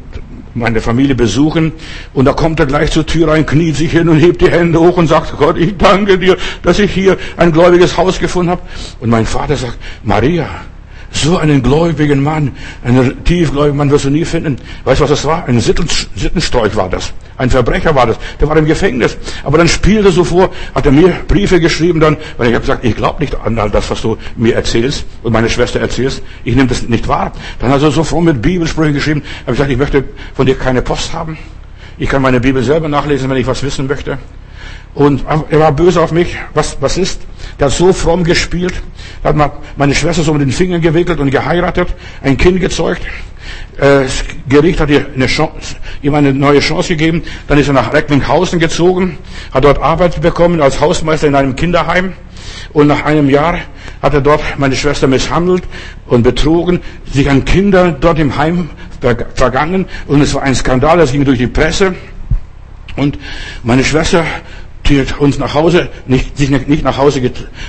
meine 0.56 0.82
Familie 0.82 1.16
besuchen 1.16 1.74
und 2.14 2.26
da 2.26 2.34
kommt 2.34 2.60
er 2.60 2.66
gleich 2.66 2.92
zur 2.92 3.06
Tür 3.06 3.28
rein, 3.28 3.46
kniet 3.46 3.76
sich 3.76 3.92
hin 3.92 4.10
und 4.10 4.20
hebt 4.20 4.42
die 4.42 4.50
Hände 4.50 4.80
hoch 4.80 4.98
und 4.98 5.08
sagt, 5.08 5.38
Gott, 5.38 5.58
ich 5.58 5.78
danke 5.78 6.18
dir, 6.18 6.38
dass 6.64 6.80
ich 6.80 6.92
hier 6.92 7.18
ein 7.38 7.52
gläubiges 7.52 7.98
Haus 7.98 8.20
gefunden 8.20 8.52
habe. 8.52 8.62
Und 9.00 9.10
mein 9.10 9.26
Vater 9.26 9.58
sagt, 9.58 9.78
Maria, 10.04 10.48
so 11.16 11.38
einen 11.38 11.64
gläubigen 11.64 12.22
Mann, 12.22 12.52
einen 12.84 13.24
tiefgläubigen 13.24 13.78
Mann 13.78 13.92
wirst 13.92 14.06
du 14.06 14.10
nie 14.10 14.26
finden. 14.26 14.58
Weißt 14.84 15.00
du, 15.00 15.04
was 15.04 15.12
das 15.12 15.26
war? 15.26 15.46
Ein 15.48 15.60
Sittenstrolch 15.60 16.76
war 16.76 16.90
das. 16.90 17.14
Ein 17.38 17.50
Verbrecher 17.50 17.96
war 17.96 18.08
das. 18.08 18.18
Der 18.40 18.48
war 18.48 18.58
im 18.58 18.66
Gefängnis. 18.66 19.18
Aber 19.44 19.58
dann 19.58 19.68
spielte 19.68 20.12
so 20.12 20.24
vor, 20.24 20.52
hat 20.74 20.86
er 20.86 20.92
mir 20.92 21.10
Briefe 21.28 21.60
geschrieben 21.60 22.00
dann, 22.00 22.18
weil 22.38 22.50
ich 22.50 22.54
habe 22.54 22.62
gesagt, 22.62 22.86
ich 22.86 22.96
glaube 22.96 23.22
nicht 23.22 23.36
an 23.36 23.56
das, 23.56 23.90
was 23.90 24.02
du 24.02 24.18
mir 24.36 24.56
erzählst 24.56 25.06
und 25.24 25.34
meine 25.34 25.50
Schwester 25.50 25.80
erzählst. 25.80 26.22
Ich 26.44 26.56
nehme 26.56 26.68
das 26.68 26.84
nicht 26.84 27.08
wahr. 27.08 27.32
Dann 27.60 27.72
hat 27.72 27.82
er 27.82 27.92
so 27.92 28.04
froh 28.04 28.22
mit 28.22 28.42
Bibelsprüchen 28.42 28.94
geschrieben. 28.94 29.22
Habe 29.42 29.52
ich 29.52 29.58
gesagt, 29.58 29.72
ich 29.72 29.78
möchte 29.78 30.04
von 30.34 30.46
dir 30.46 30.56
keine 30.56 30.82
Post 30.82 31.14
haben. 31.14 31.38
Ich 31.98 32.10
kann 32.10 32.22
meine 32.22 32.42
Bibel 32.42 32.62
selber 32.62 32.90
nachlesen, 32.90 33.30
wenn 33.30 33.38
ich 33.38 33.48
was 33.48 33.64
wissen 33.64 33.88
möchte. 33.88 34.18
Und 34.96 35.26
er 35.50 35.60
war 35.60 35.74
böse 35.74 36.02
auf 36.02 36.12
mich. 36.14 36.38
Was, 36.54 36.78
was 36.80 36.98
ist? 36.98 37.22
Der 37.60 37.68
hat 37.68 37.74
so 37.74 37.92
fromm 37.92 38.24
gespielt. 38.24 38.74
Da 39.22 39.36
hat 39.36 39.52
meine 39.78 39.94
Schwester 39.94 40.24
so 40.24 40.34
mit 40.34 40.42
den 40.42 40.52
Fingern 40.52 40.82
gewickelt 40.82 41.20
und 41.20 41.32
geheiratet, 41.32 41.90
ein 42.24 42.38
Kind 42.38 42.62
gezeugt. 42.62 43.02
Das 43.78 44.24
Gericht 44.48 44.80
hat 44.80 44.90
ihm 44.90 46.16
eine 46.16 46.34
neue 46.34 46.60
Chance 46.60 46.90
gegeben. 46.90 47.24
Dann 47.48 47.58
ist 47.60 47.68
er 47.68 47.74
nach 47.74 47.94
Recklinghausen 47.94 48.58
gezogen, 48.60 49.18
hat 49.54 49.66
dort 49.66 49.80
Arbeit 49.80 50.22
bekommen 50.22 50.62
als 50.62 50.80
Hausmeister 50.80 51.28
in 51.28 51.36
einem 51.36 51.56
Kinderheim. 51.56 52.14
Und 52.72 52.88
nach 52.88 53.04
einem 53.04 53.30
Jahr 53.30 53.60
hat 54.02 54.14
er 54.14 54.22
dort 54.22 54.42
meine 54.58 54.76
Schwester 54.76 55.08
misshandelt 55.08 55.64
und 56.08 56.24
betrogen, 56.24 56.80
sich 57.12 57.30
an 57.30 57.44
Kinder 57.44 57.92
dort 57.92 58.20
im 58.20 58.38
Heim 58.38 58.70
vergangen. 59.36 59.88
Und 60.08 60.22
es 60.22 60.34
war 60.34 60.44
ein 60.44 60.56
Skandal, 60.56 60.98
das 60.98 61.12
ging 61.12 61.26
durch 61.26 61.40
die 61.40 61.48
Presse. 61.48 61.96
Und 62.96 63.20
meine 63.64 63.84
Schwester 63.84 64.24
uns 65.20 65.38
nach 65.38 65.54
Hause, 65.54 65.90
nicht, 66.06 66.38
sich 66.38 66.50
nicht 66.50 66.84
nach 66.84 66.98
Hause 66.98 67.22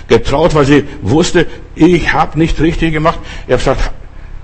getraut, 0.09 0.55
weil 0.55 0.65
sie 0.65 0.85
wusste, 1.03 1.47
ich 1.75 2.13
habe 2.13 2.39
nicht 2.39 2.61
richtig 2.61 2.93
gemacht. 2.93 3.19
Er 3.47 3.55
hat 3.55 3.61
gesagt, 3.61 3.91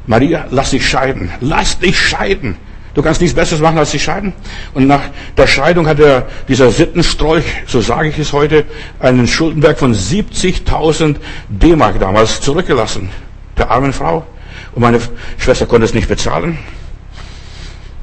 Maria, 0.07 0.47
lass 0.51 0.71
dich 0.71 0.89
scheiden. 0.89 1.31
Lass 1.41 1.79
dich 1.79 1.99
scheiden. 1.99 2.57
Du 2.95 3.03
kannst 3.03 3.21
nichts 3.21 3.35
Besseres 3.35 3.63
machen, 3.63 3.79
als 3.79 3.93
dich 3.93 4.03
scheiden. 4.03 4.35
Und 4.75 4.87
nach 4.87 5.03
der 5.37 5.47
Scheidung 5.47 5.87
hat 5.87 5.99
er, 5.99 6.29
dieser 6.49 6.71
Sittenstrolch, 6.71 7.45
so 7.67 7.81
sage 7.81 8.09
ich 8.09 8.19
es 8.19 8.33
heute, 8.33 8.65
einen 9.01 9.27
Schuldenberg 9.27 9.79
von 9.79 9.95
70.000 9.95 11.17
D-Mark 11.49 11.99
damals 12.01 12.41
zurückgelassen. 12.41 13.09
Der 13.57 13.71
armen 13.71 13.93
Frau. 13.93 14.27
Und 14.75 14.83
meine 14.83 15.01
Schwester 15.39 15.67
konnte 15.67 15.87
es 15.87 15.95
nicht 15.95 16.09
bezahlen. 16.09 16.59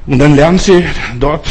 Und 0.06 0.18
dann 0.18 0.34
lernt 0.34 0.60
sie 0.60 0.84
dort 1.18 1.46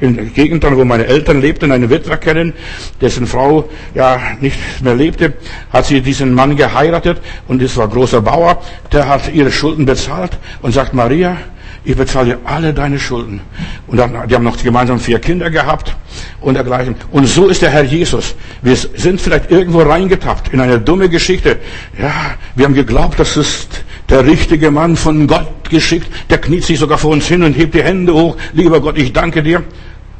in 0.00 0.32
Gegenden, 0.34 0.76
wo 0.76 0.84
meine 0.84 1.06
Eltern 1.06 1.40
lebten, 1.40 1.72
eine 1.72 1.90
Witwer 1.90 2.16
kennen, 2.16 2.52
dessen 3.00 3.26
Frau 3.26 3.68
ja 3.94 4.20
nicht 4.40 4.58
mehr 4.82 4.94
lebte, 4.94 5.34
hat 5.72 5.86
sie 5.86 6.00
diesen 6.00 6.34
Mann 6.34 6.56
geheiratet 6.56 7.20
und 7.48 7.62
es 7.62 7.76
war 7.76 7.88
großer 7.88 8.20
Bauer, 8.20 8.62
der 8.92 9.08
hat 9.08 9.32
ihre 9.32 9.50
Schulden 9.50 9.86
bezahlt 9.86 10.38
und 10.62 10.72
sagt, 10.72 10.94
Maria, 10.94 11.36
ich 11.84 11.96
bezahle 11.96 12.34
dir 12.34 12.38
alle 12.44 12.74
deine 12.74 12.98
Schulden. 12.98 13.40
Und 13.86 13.96
dann, 13.96 14.28
die 14.28 14.34
haben 14.34 14.44
noch 14.44 14.62
gemeinsam 14.62 15.00
vier 15.00 15.20
Kinder 15.20 15.48
gehabt 15.50 15.96
und 16.40 16.54
dergleichen. 16.54 16.96
Und 17.12 17.26
so 17.26 17.48
ist 17.48 17.62
der 17.62 17.70
Herr 17.70 17.84
Jesus. 17.84 18.34
Wir 18.62 18.76
sind 18.76 19.20
vielleicht 19.20 19.50
irgendwo 19.50 19.80
reingetappt 19.80 20.52
in 20.52 20.60
eine 20.60 20.80
dumme 20.80 21.08
Geschichte. 21.08 21.56
Ja, 21.98 22.34
wir 22.56 22.66
haben 22.66 22.74
geglaubt, 22.74 23.18
das 23.18 23.36
ist 23.36 23.84
der 24.10 24.26
richtige 24.26 24.70
Mann 24.70 24.96
von 24.96 25.26
Gott 25.26 25.70
geschickt. 25.70 26.08
Der 26.28 26.38
kniet 26.38 26.64
sich 26.64 26.78
sogar 26.78 26.98
vor 26.98 27.12
uns 27.12 27.26
hin 27.26 27.42
und 27.42 27.54
hebt 27.54 27.74
die 27.74 27.82
Hände 27.82 28.12
hoch. 28.12 28.36
Lieber 28.52 28.80
Gott, 28.80 28.98
ich 28.98 29.12
danke 29.12 29.42
dir. 29.42 29.62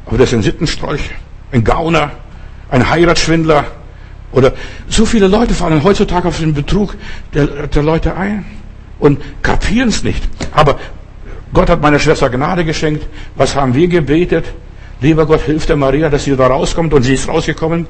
Aber 0.09 0.17
das 0.17 0.29
ist 0.29 0.39
ein 0.39 0.41
Sittenstrolch, 0.41 1.11
ein 1.51 1.63
Gauner, 1.63 2.09
ein 2.71 2.89
Heiratsschwindler. 2.89 3.63
Oder 4.31 4.53
so 4.87 5.05
viele 5.05 5.27
Leute 5.27 5.53
fallen 5.53 5.83
heutzutage 5.83 6.27
auf 6.27 6.39
den 6.39 6.55
Betrug 6.55 6.95
der, 7.35 7.67
der 7.67 7.83
Leute 7.83 8.15
ein 8.15 8.43
und 8.97 9.21
kapieren 9.43 9.89
es 9.89 10.03
nicht. 10.03 10.27
Aber 10.51 10.79
Gott 11.53 11.69
hat 11.69 11.83
meiner 11.83 11.99
Schwester 11.99 12.27
Gnade 12.27 12.65
geschenkt. 12.65 13.05
Was 13.35 13.55
haben 13.55 13.75
wir 13.75 13.87
gebetet? 13.87 14.45
Lieber 14.99 15.27
Gott, 15.27 15.41
hilf 15.41 15.67
der 15.67 15.75
Maria, 15.75 16.09
dass 16.09 16.23
sie 16.23 16.35
da 16.35 16.47
rauskommt. 16.47 16.91
Und 16.91 17.03
sie 17.03 17.13
ist 17.13 17.27
rausgekommen. 17.27 17.85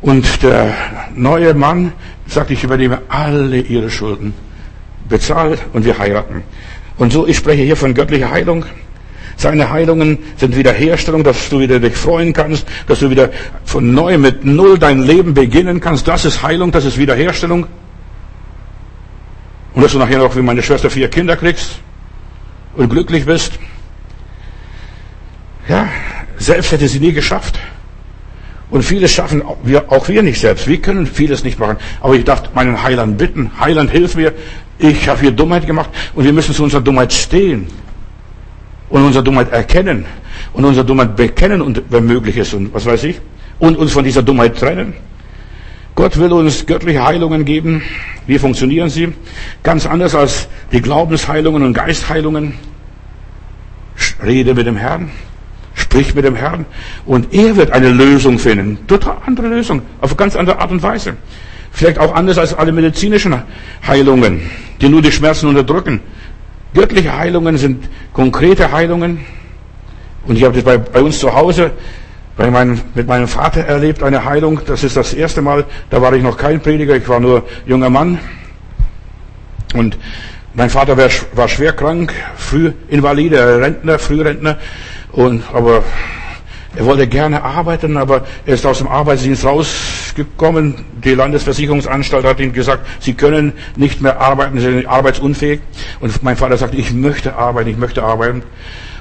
Und 0.00 0.42
der 0.42 0.74
neue 1.14 1.54
Mann 1.54 1.92
sagt, 2.26 2.50
ich 2.50 2.64
übernehme 2.64 3.02
alle 3.08 3.60
ihre 3.60 3.90
Schulden. 3.90 4.34
Bezahlt 5.08 5.60
und 5.72 5.84
wir 5.84 6.00
heiraten. 6.00 6.42
Und 6.98 7.12
so, 7.12 7.28
ich 7.28 7.36
spreche 7.36 7.62
hier 7.62 7.76
von 7.76 7.94
göttlicher 7.94 8.32
Heilung. 8.32 8.64
Seine 9.36 9.70
Heilungen 9.70 10.18
sind 10.38 10.56
Wiederherstellung, 10.56 11.22
dass 11.22 11.50
du 11.50 11.60
wieder 11.60 11.78
dich 11.78 11.94
freuen 11.94 12.32
kannst, 12.32 12.66
dass 12.86 13.00
du 13.00 13.10
wieder 13.10 13.30
von 13.64 13.92
neu 13.92 14.16
mit 14.16 14.46
Null 14.46 14.78
dein 14.78 15.02
Leben 15.02 15.34
beginnen 15.34 15.80
kannst. 15.80 16.08
Das 16.08 16.24
ist 16.24 16.42
Heilung, 16.42 16.72
das 16.72 16.86
ist 16.86 16.96
Wiederherstellung. 16.96 17.66
Und 19.74 19.82
dass 19.82 19.92
du 19.92 19.98
nachher 19.98 20.18
noch 20.18 20.34
wie 20.36 20.40
meine 20.40 20.62
Schwester 20.62 20.88
vier 20.88 21.08
Kinder 21.08 21.36
kriegst 21.36 21.80
und 22.76 22.88
glücklich 22.88 23.26
bist. 23.26 23.52
Ja, 25.68 25.86
selbst 26.38 26.72
hätte 26.72 26.88
sie 26.88 27.00
nie 27.00 27.12
geschafft. 27.12 27.58
Und 28.70 28.84
vieles 28.84 29.12
schaffen 29.12 29.42
wir, 29.62 29.92
auch 29.92 30.08
wir 30.08 30.22
nicht 30.22 30.40
selbst. 30.40 30.66
Wir 30.66 30.80
können 30.80 31.06
vieles 31.06 31.44
nicht 31.44 31.58
machen. 31.58 31.76
Aber 32.00 32.14
ich 32.14 32.24
darf 32.24 32.54
meinen 32.54 32.82
Heiland 32.82 33.18
bitten. 33.18 33.50
Heiland, 33.60 33.90
hilf 33.90 34.16
mir. 34.16 34.32
Ich 34.78 35.08
habe 35.08 35.20
hier 35.20 35.30
Dummheit 35.30 35.66
gemacht. 35.66 35.90
Und 36.14 36.24
wir 36.24 36.32
müssen 36.32 36.54
zu 36.54 36.64
unserer 36.64 36.80
Dummheit 36.80 37.12
stehen 37.12 37.66
und 38.88 39.04
unsere 39.04 39.24
Dummheit 39.24 39.52
erkennen 39.52 40.04
und 40.52 40.64
unsere 40.64 40.86
Dummheit 40.86 41.16
bekennen 41.16 41.60
und 41.60 41.82
wenn 41.90 42.06
möglich 42.06 42.36
ist 42.36 42.54
und 42.54 42.72
was 42.72 42.86
weiß 42.86 43.04
ich 43.04 43.20
und 43.58 43.76
uns 43.76 43.92
von 43.92 44.04
dieser 44.04 44.22
Dummheit 44.22 44.58
trennen. 44.58 44.94
Gott 45.94 46.18
will 46.18 46.30
uns 46.32 46.66
göttliche 46.66 47.02
Heilungen 47.02 47.44
geben. 47.44 47.82
Wie 48.26 48.38
funktionieren 48.38 48.90
sie? 48.90 49.14
Ganz 49.62 49.86
anders 49.86 50.14
als 50.14 50.46
die 50.70 50.82
Glaubensheilungen 50.82 51.62
und 51.62 51.72
Geistheilungen. 51.72 52.52
Rede 54.22 54.54
mit 54.54 54.66
dem 54.66 54.76
Herrn, 54.76 55.10
sprich 55.74 56.14
mit 56.14 56.24
dem 56.24 56.36
Herrn 56.36 56.66
und 57.06 57.32
er 57.32 57.56
wird 57.56 57.70
eine 57.70 57.90
Lösung 57.90 58.38
finden. 58.38 58.78
Total 58.86 59.16
andere 59.26 59.48
Lösung, 59.48 59.82
auf 60.00 60.14
ganz 60.16 60.36
andere 60.36 60.58
Art 60.58 60.70
und 60.70 60.82
Weise. 60.82 61.16
Vielleicht 61.72 61.98
auch 61.98 62.14
anders 62.14 62.38
als 62.38 62.54
alle 62.54 62.72
medizinischen 62.72 63.34
Heilungen, 63.86 64.42
die 64.80 64.88
nur 64.88 65.02
die 65.02 65.12
Schmerzen 65.12 65.48
unterdrücken. 65.48 66.00
Göttliche 66.76 67.16
Heilungen 67.16 67.56
sind 67.56 67.88
konkrete 68.12 68.70
Heilungen. 68.70 69.24
Und 70.26 70.36
ich 70.36 70.44
habe 70.44 70.54
das 70.54 70.62
bei, 70.62 70.76
bei 70.76 71.00
uns 71.00 71.18
zu 71.18 71.34
Hause 71.34 71.70
bei 72.36 72.50
meinem, 72.50 72.78
mit 72.94 73.06
meinem 73.06 73.28
Vater 73.28 73.62
erlebt, 73.62 74.02
eine 74.02 74.26
Heilung. 74.26 74.60
Das 74.66 74.84
ist 74.84 74.94
das 74.94 75.14
erste 75.14 75.40
Mal, 75.40 75.64
da 75.88 76.02
war 76.02 76.12
ich 76.12 76.22
noch 76.22 76.36
kein 76.36 76.60
Prediger, 76.60 76.94
ich 76.94 77.08
war 77.08 77.18
nur 77.18 77.44
junger 77.64 77.88
Mann. 77.88 78.18
Und 79.72 79.96
mein 80.52 80.68
Vater 80.68 80.98
war, 80.98 81.48
schwer 81.48 81.72
krank, 81.72 82.12
früh 82.36 82.72
Invalide, 82.90 83.58
Rentner, 83.58 83.98
Frührentner. 83.98 84.58
Und, 85.12 85.44
aber 85.54 85.82
er 86.76 86.84
wollte 86.84 87.06
gerne 87.06 87.42
arbeiten, 87.42 87.96
aber 87.96 88.26
er 88.44 88.54
ist 88.54 88.66
aus 88.66 88.78
dem 88.78 88.88
Arbeitsdienst 88.88 89.44
rausgekommen. 89.44 90.84
Die 91.02 91.14
Landesversicherungsanstalt 91.14 92.24
hat 92.26 92.38
ihm 92.38 92.52
gesagt, 92.52 92.86
Sie 93.00 93.14
können 93.14 93.54
nicht 93.76 94.02
mehr 94.02 94.20
arbeiten, 94.20 94.58
Sie 94.58 94.66
sind 94.66 94.86
arbeitsunfähig. 94.86 95.60
Und 96.00 96.22
mein 96.22 96.36
Vater 96.36 96.58
sagt, 96.58 96.74
ich 96.74 96.92
möchte 96.92 97.34
arbeiten, 97.34 97.70
ich 97.70 97.78
möchte 97.78 98.02
arbeiten. 98.02 98.42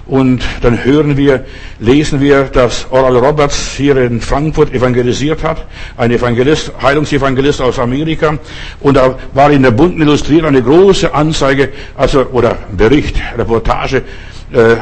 Und 0.05 0.43
dann 0.61 0.83
hören 0.85 1.17
wir, 1.17 1.45
lesen 1.79 2.21
wir, 2.21 2.43
dass 2.43 2.85
Oral 2.91 3.17
Roberts 3.17 3.73
hier 3.75 3.97
in 3.97 4.21
Frankfurt 4.21 4.71
evangelisiert 4.73 5.43
hat. 5.43 5.65
Ein 5.97 6.11
Evangelist, 6.11 6.71
Heilungsevangelist 6.81 7.59
aus 7.59 7.79
Amerika. 7.79 8.38
Und 8.79 8.97
da 8.97 9.17
war 9.33 9.51
in 9.51 9.63
der 9.63 9.71
bunten 9.71 10.01
Illustriert 10.01 10.45
eine 10.45 10.61
große 10.61 11.13
Anzeige, 11.13 11.69
also, 11.97 12.27
oder 12.27 12.55
Bericht, 12.71 13.19
Reportage, 13.38 14.03
äh, 14.53 14.75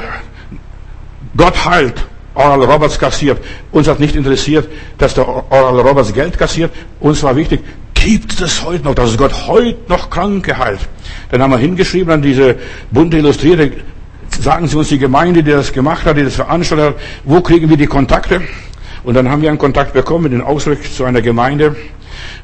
Gott 1.35 1.65
heilt. 1.65 2.05
Oral 2.35 2.63
Roberts 2.63 2.97
kassiert. 2.97 3.39
Uns 3.71 3.87
hat 3.87 3.99
nicht 3.99 4.15
interessiert, 4.15 4.67
dass 4.97 5.13
der 5.13 5.27
Oral 5.27 5.79
Roberts 5.79 6.13
Geld 6.13 6.37
kassiert. 6.37 6.71
Uns 6.99 7.21
war 7.23 7.35
wichtig, 7.35 7.61
gibt 7.93 8.41
es 8.41 8.63
heute 8.63 8.83
noch, 8.83 8.95
dass 8.95 9.11
es 9.11 9.17
Gott 9.17 9.47
heute 9.47 9.77
noch 9.87 10.09
Kranke 10.09 10.57
heilt. 10.57 10.79
Dann 11.31 11.41
haben 11.41 11.51
wir 11.51 11.57
hingeschrieben 11.57 12.11
an 12.11 12.21
diese 12.21 12.55
bunte 12.91 13.17
Illustrierte, 13.17 13.71
sagen 14.39 14.67
Sie 14.67 14.75
uns 14.75 14.89
die 14.89 14.97
Gemeinde, 14.97 15.43
die 15.43 15.51
das 15.51 15.71
gemacht 15.71 16.05
hat, 16.05 16.17
die 16.17 16.23
das 16.23 16.35
veranstaltet 16.35 16.95
hat, 16.95 16.95
wo 17.23 17.41
kriegen 17.41 17.69
wir 17.69 17.77
die 17.77 17.87
Kontakte? 17.87 18.41
Und 19.03 19.15
dann 19.15 19.29
haben 19.29 19.41
wir 19.41 19.49
einen 19.49 19.59
Kontakt 19.59 19.93
bekommen 19.93 20.31
in 20.31 20.41
Ausrück 20.41 20.79
zu 20.91 21.03
einer 21.03 21.21
Gemeinde. 21.21 21.75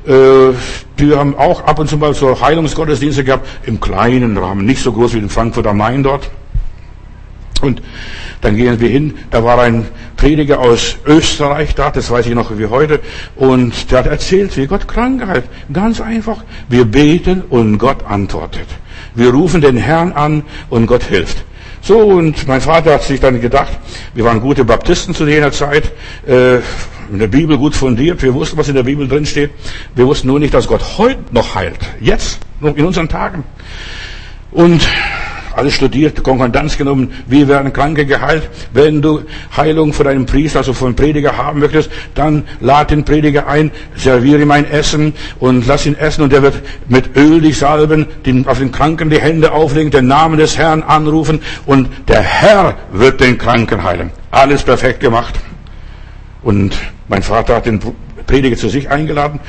Äh, 0.06 0.54
die 0.97 1.15
haben 1.15 1.36
auch 1.36 1.63
ab 1.65 1.80
und 1.80 1.89
zu 1.89 1.97
mal 1.97 2.13
so 2.13 2.39
Heilungsgottesdienste 2.39 3.23
gehabt, 3.23 3.47
im 3.65 3.80
kleinen 3.80 4.38
Rahmen, 4.38 4.65
nicht 4.65 4.82
so 4.82 4.91
groß 4.91 5.13
wie 5.13 5.19
in 5.19 5.30
Frankfurt 5.30 5.67
am 5.67 5.78
Main 5.78 6.04
dort. 6.04 6.30
Und 7.62 7.82
dann 8.41 8.56
gehen 8.56 8.80
wir 8.80 8.89
hin, 8.89 9.15
da 9.32 9.43
war 9.43 9.60
ein 9.60 9.86
Prediger 10.15 10.60
aus 10.60 10.98
Österreich 11.06 11.76
da, 11.76 11.91
das 11.91 12.10
weiß 12.10 12.26
ich 12.28 12.36
noch 12.36 12.58
wie 12.58 12.65
heute, 12.67 13.00
und 13.36 13.91
der 13.91 14.00
hat 14.00 14.08
erzählt, 14.08 14.56
wie 14.58 14.67
Gott 14.67 14.88
Krankheit. 14.88 15.43
Ganz 15.72 16.02
einfach. 16.02 16.43
Wir 16.67 16.86
beten 16.86 17.41
und 17.50 17.78
Gott 17.78 18.06
antwortet. 18.06 18.67
Wir 19.15 19.32
rufen 19.32 19.62
den 19.62 19.78
Herrn 19.78 20.13
an 20.13 20.43
und 20.69 20.88
Gott 20.88 21.04
hilft. 21.04 21.43
So, 21.82 21.98
und 22.00 22.48
mein 22.48 22.62
Vater 22.62 22.93
hat 22.93 23.04
sich 23.04 23.19
dann 23.19 23.39
gedacht, 23.39 23.78
wir 24.13 24.26
waren 24.26 24.41
gute 24.41 24.65
Baptisten 24.65 25.15
zu 25.15 25.26
jener 25.26 25.52
Zeit, 25.52 25.91
äh, 26.28 26.58
in 27.12 27.17
der 27.17 27.28
Bibel 27.28 27.58
gut 27.58 27.76
fundiert, 27.76 28.22
wir 28.22 28.34
wussten, 28.34 28.58
was 28.58 28.67
in 28.67 28.76
der 28.76 28.84
Bibel 28.84 29.08
drin 29.08 29.26
steht. 29.26 29.52
Wir 29.95 30.06
wussten 30.06 30.28
nur 30.28 30.39
nicht, 30.39 30.54
dass 30.54 30.67
Gott 30.67 30.98
heute 30.98 31.19
noch 31.32 31.56
heilt. 31.56 31.80
Jetzt, 32.00 32.39
in 32.62 32.86
unseren 32.86 33.10
Tagen. 33.10 33.43
Und 34.52 34.88
alles 35.55 35.73
studiert, 35.73 36.23
Konkordanz 36.23 36.77
genommen, 36.77 37.12
wie 37.27 37.47
werden 37.47 37.73
Kranke 37.73 38.05
geheilt. 38.05 38.49
Wenn 38.73 39.01
du 39.01 39.21
Heilung 39.55 39.93
von 39.93 40.07
einem 40.07 40.25
Priester, 40.25 40.59
also 40.59 40.73
von 40.73 40.95
Prediger 40.95 41.38
haben 41.38 41.59
möchtest, 41.59 41.89
dann 42.15 42.45
lad 42.59 42.91
den 42.91 43.05
Prediger 43.05 43.47
ein, 43.47 43.71
serviere 43.95 44.41
ihm 44.41 44.51
ein 44.51 44.69
Essen 44.69 45.13
und 45.39 45.67
lass 45.67 45.85
ihn 45.85 45.95
essen 45.95 46.23
und 46.23 46.33
er 46.33 46.43
wird 46.43 46.55
mit 46.88 47.15
Öl 47.15 47.41
dich 47.41 47.57
salben, 47.57 48.05
den, 48.25 48.47
auf 48.47 48.59
den 48.59 48.71
Kranken 48.71 49.09
die 49.09 49.19
Hände 49.19 49.51
auflegen, 49.51 49.91
den 49.91 50.07
Namen 50.07 50.38
des 50.38 50.57
Herrn 50.57 50.83
anrufen 50.83 51.41
und 51.65 51.89
der 52.07 52.21
Herr 52.21 52.77
wird 52.91 53.21
den 53.21 53.38
Kranken 53.38 53.83
heilen. 53.83 54.12
Alles 54.31 54.63
perfekt 54.63 54.99
gemacht. 54.99 55.35
Und 56.41 56.77
mein 57.07 57.23
Vater 57.23 57.55
hat 57.55 57.65
den 57.65 57.79
Prediger 58.25 58.55
zu 58.55 58.69
sich 58.69 58.89
eingeladen 58.89 59.39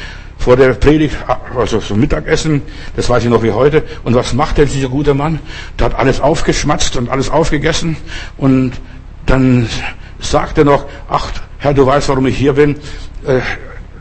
vor 0.40 0.56
der 0.56 0.72
Predigt, 0.72 1.16
also 1.56 1.80
zum 1.80 2.00
Mittagessen, 2.00 2.62
das 2.96 3.10
weiß 3.10 3.24
ich 3.24 3.30
noch 3.30 3.42
wie 3.42 3.52
heute. 3.52 3.84
Und 4.04 4.14
was 4.14 4.32
macht 4.32 4.56
denn 4.56 4.66
dieser 4.66 4.88
gute 4.88 5.12
Mann? 5.12 5.38
Der 5.78 5.86
hat 5.86 5.94
alles 5.94 6.18
aufgeschmatzt 6.18 6.96
und 6.96 7.10
alles 7.10 7.28
aufgegessen. 7.28 7.98
Und 8.38 8.72
dann 9.26 9.68
sagt 10.18 10.56
er 10.56 10.64
noch, 10.64 10.86
ach, 11.10 11.30
Herr, 11.58 11.74
du 11.74 11.86
weißt, 11.86 12.08
warum 12.08 12.26
ich 12.26 12.38
hier 12.38 12.54
bin. 12.54 12.76
Äh, 13.26 13.40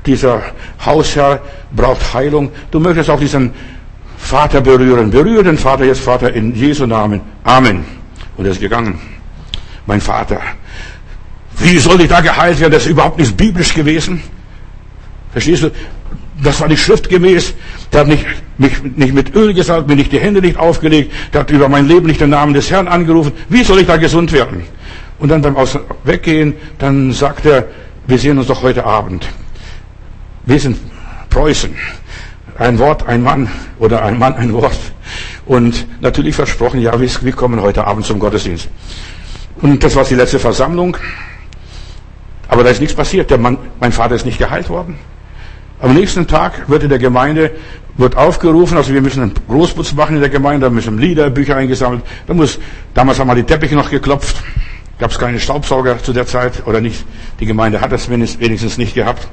dieser 0.06 0.42
Hausherr 0.84 1.42
braucht 1.74 2.14
Heilung. 2.14 2.52
Du 2.72 2.80
möchtest 2.80 3.10
auch 3.10 3.20
diesen 3.20 3.54
Vater 4.18 4.62
berühren. 4.62 5.12
Berühre 5.12 5.44
den 5.44 5.58
Vater 5.58 5.84
jetzt, 5.84 6.00
Vater, 6.00 6.34
in 6.34 6.56
Jesu 6.56 6.86
Namen. 6.86 7.20
Amen. 7.44 7.84
Und 8.38 8.46
er 8.46 8.52
ist 8.52 8.62
gegangen. 8.62 8.98
Mein 9.86 10.00
Vater. 10.00 10.40
Wie 11.58 11.78
soll 11.80 12.00
ich 12.00 12.08
da 12.08 12.22
geheilt 12.22 12.62
werden? 12.62 12.72
Das 12.72 12.84
ist 12.84 12.92
überhaupt 12.92 13.18
nicht 13.18 13.36
biblisch 13.36 13.74
gewesen. 13.74 14.24
Verstehst 15.34 15.64
du? 15.64 15.72
Das 16.44 16.60
war 16.62 16.68
nicht 16.68 16.82
schriftgemäß. 16.82 17.54
Der 17.92 18.02
hat 18.02 18.08
nicht, 18.08 18.26
mich 18.58 18.82
nicht 18.84 19.14
mit 19.14 19.36
Öl 19.36 19.54
gesalbt, 19.54 19.88
mir 19.88 19.96
nicht 19.96 20.12
die 20.12 20.20
Hände 20.20 20.42
nicht 20.42 20.58
aufgelegt. 20.58 21.12
Der 21.34 21.42
hat 21.42 21.52
über 21.52 21.70
mein 21.70 21.88
Leben 21.88 22.08
nicht 22.08 22.22
den 22.22 22.30
Namen 22.30 22.54
des 22.54 22.72
Herrn 22.72 22.88
angerufen. 22.88 23.34
Wie 23.50 23.64
soll 23.64 23.80
ich 23.80 23.88
da 23.88 23.98
gesund 23.98 24.32
werden? 24.32 24.64
Und 25.20 25.30
dann 25.30 25.42
beim 25.42 25.58
Aus 25.58 25.78
Weggehen, 26.04 26.54
dann 26.78 27.12
sagt 27.12 27.46
er, 27.46 27.68
wir 28.08 28.18
sehen 28.18 28.38
uns 28.38 28.48
doch 28.48 28.64
heute 28.64 28.86
Abend. 28.86 29.28
Wir 30.46 30.60
sind 30.60 30.78
Preußen. 31.30 31.76
Ein 32.58 32.80
Wort, 32.80 33.08
ein 33.08 33.24
Mann 33.24 33.50
oder 33.78 34.04
ein 34.04 34.18
Mann, 34.18 34.34
ein 34.36 34.54
Wort. 34.54 34.78
Und 35.46 35.88
natürlich 36.02 36.36
versprochen, 36.36 36.82
ja, 36.82 36.94
wir 37.00 37.32
kommen 37.34 37.62
heute 37.62 37.86
Abend 37.86 38.06
zum 38.06 38.20
Gottesdienst. 38.20 38.70
Und 39.62 39.84
das 39.84 39.96
war 39.96 40.06
die 40.06 40.16
letzte 40.16 40.40
Versammlung. 40.40 40.96
Aber 42.48 42.64
da 42.64 42.70
ist 42.70 42.80
nichts 42.80 42.96
passiert. 42.96 43.30
Der 43.30 43.38
Mann, 43.38 43.58
mein 43.80 43.92
Vater 43.92 44.16
ist 44.16 44.26
nicht 44.26 44.40
geheilt 44.40 44.70
worden. 44.70 44.98
Am 45.82 45.94
nächsten 45.94 46.28
Tag 46.28 46.70
wird 46.70 46.84
in 46.84 46.90
der 46.90 47.00
Gemeinde 47.00 47.52
wird 47.98 48.16
aufgerufen, 48.16 48.78
also 48.78 48.94
wir 48.94 49.02
müssen 49.02 49.22
einen 49.24 49.34
Großputz 49.48 49.94
machen 49.94 50.16
in 50.16 50.22
der 50.22 50.30
Gemeinde, 50.30 50.66
da 50.66 50.70
müssen 50.70 50.98
Lieder, 50.98 51.30
Bücher 51.30 51.58
eingesammelt. 51.58 52.04
Da 52.28 52.34
muss, 52.34 52.60
damals 52.94 53.20
haben 53.20 53.28
wir 53.28 53.36
die 53.36 53.44
Teppiche 53.44 53.76
noch 53.76 53.90
geklopft. 53.90 54.38
Gab 55.00 55.12
es 55.12 55.20
keine 55.20 55.40
Staubsauger 55.40 56.02
zu 56.02 56.14
der 56.14 56.26
Zeit 56.26 56.66
oder 56.66 56.82
nicht. 56.82 57.06
Die 57.40 57.46
Gemeinde 57.46 57.82
hat 57.82 57.92
das 57.92 58.10
wenigstens 58.10 58.78
nicht 58.78 58.94
gehabt. 58.94 59.28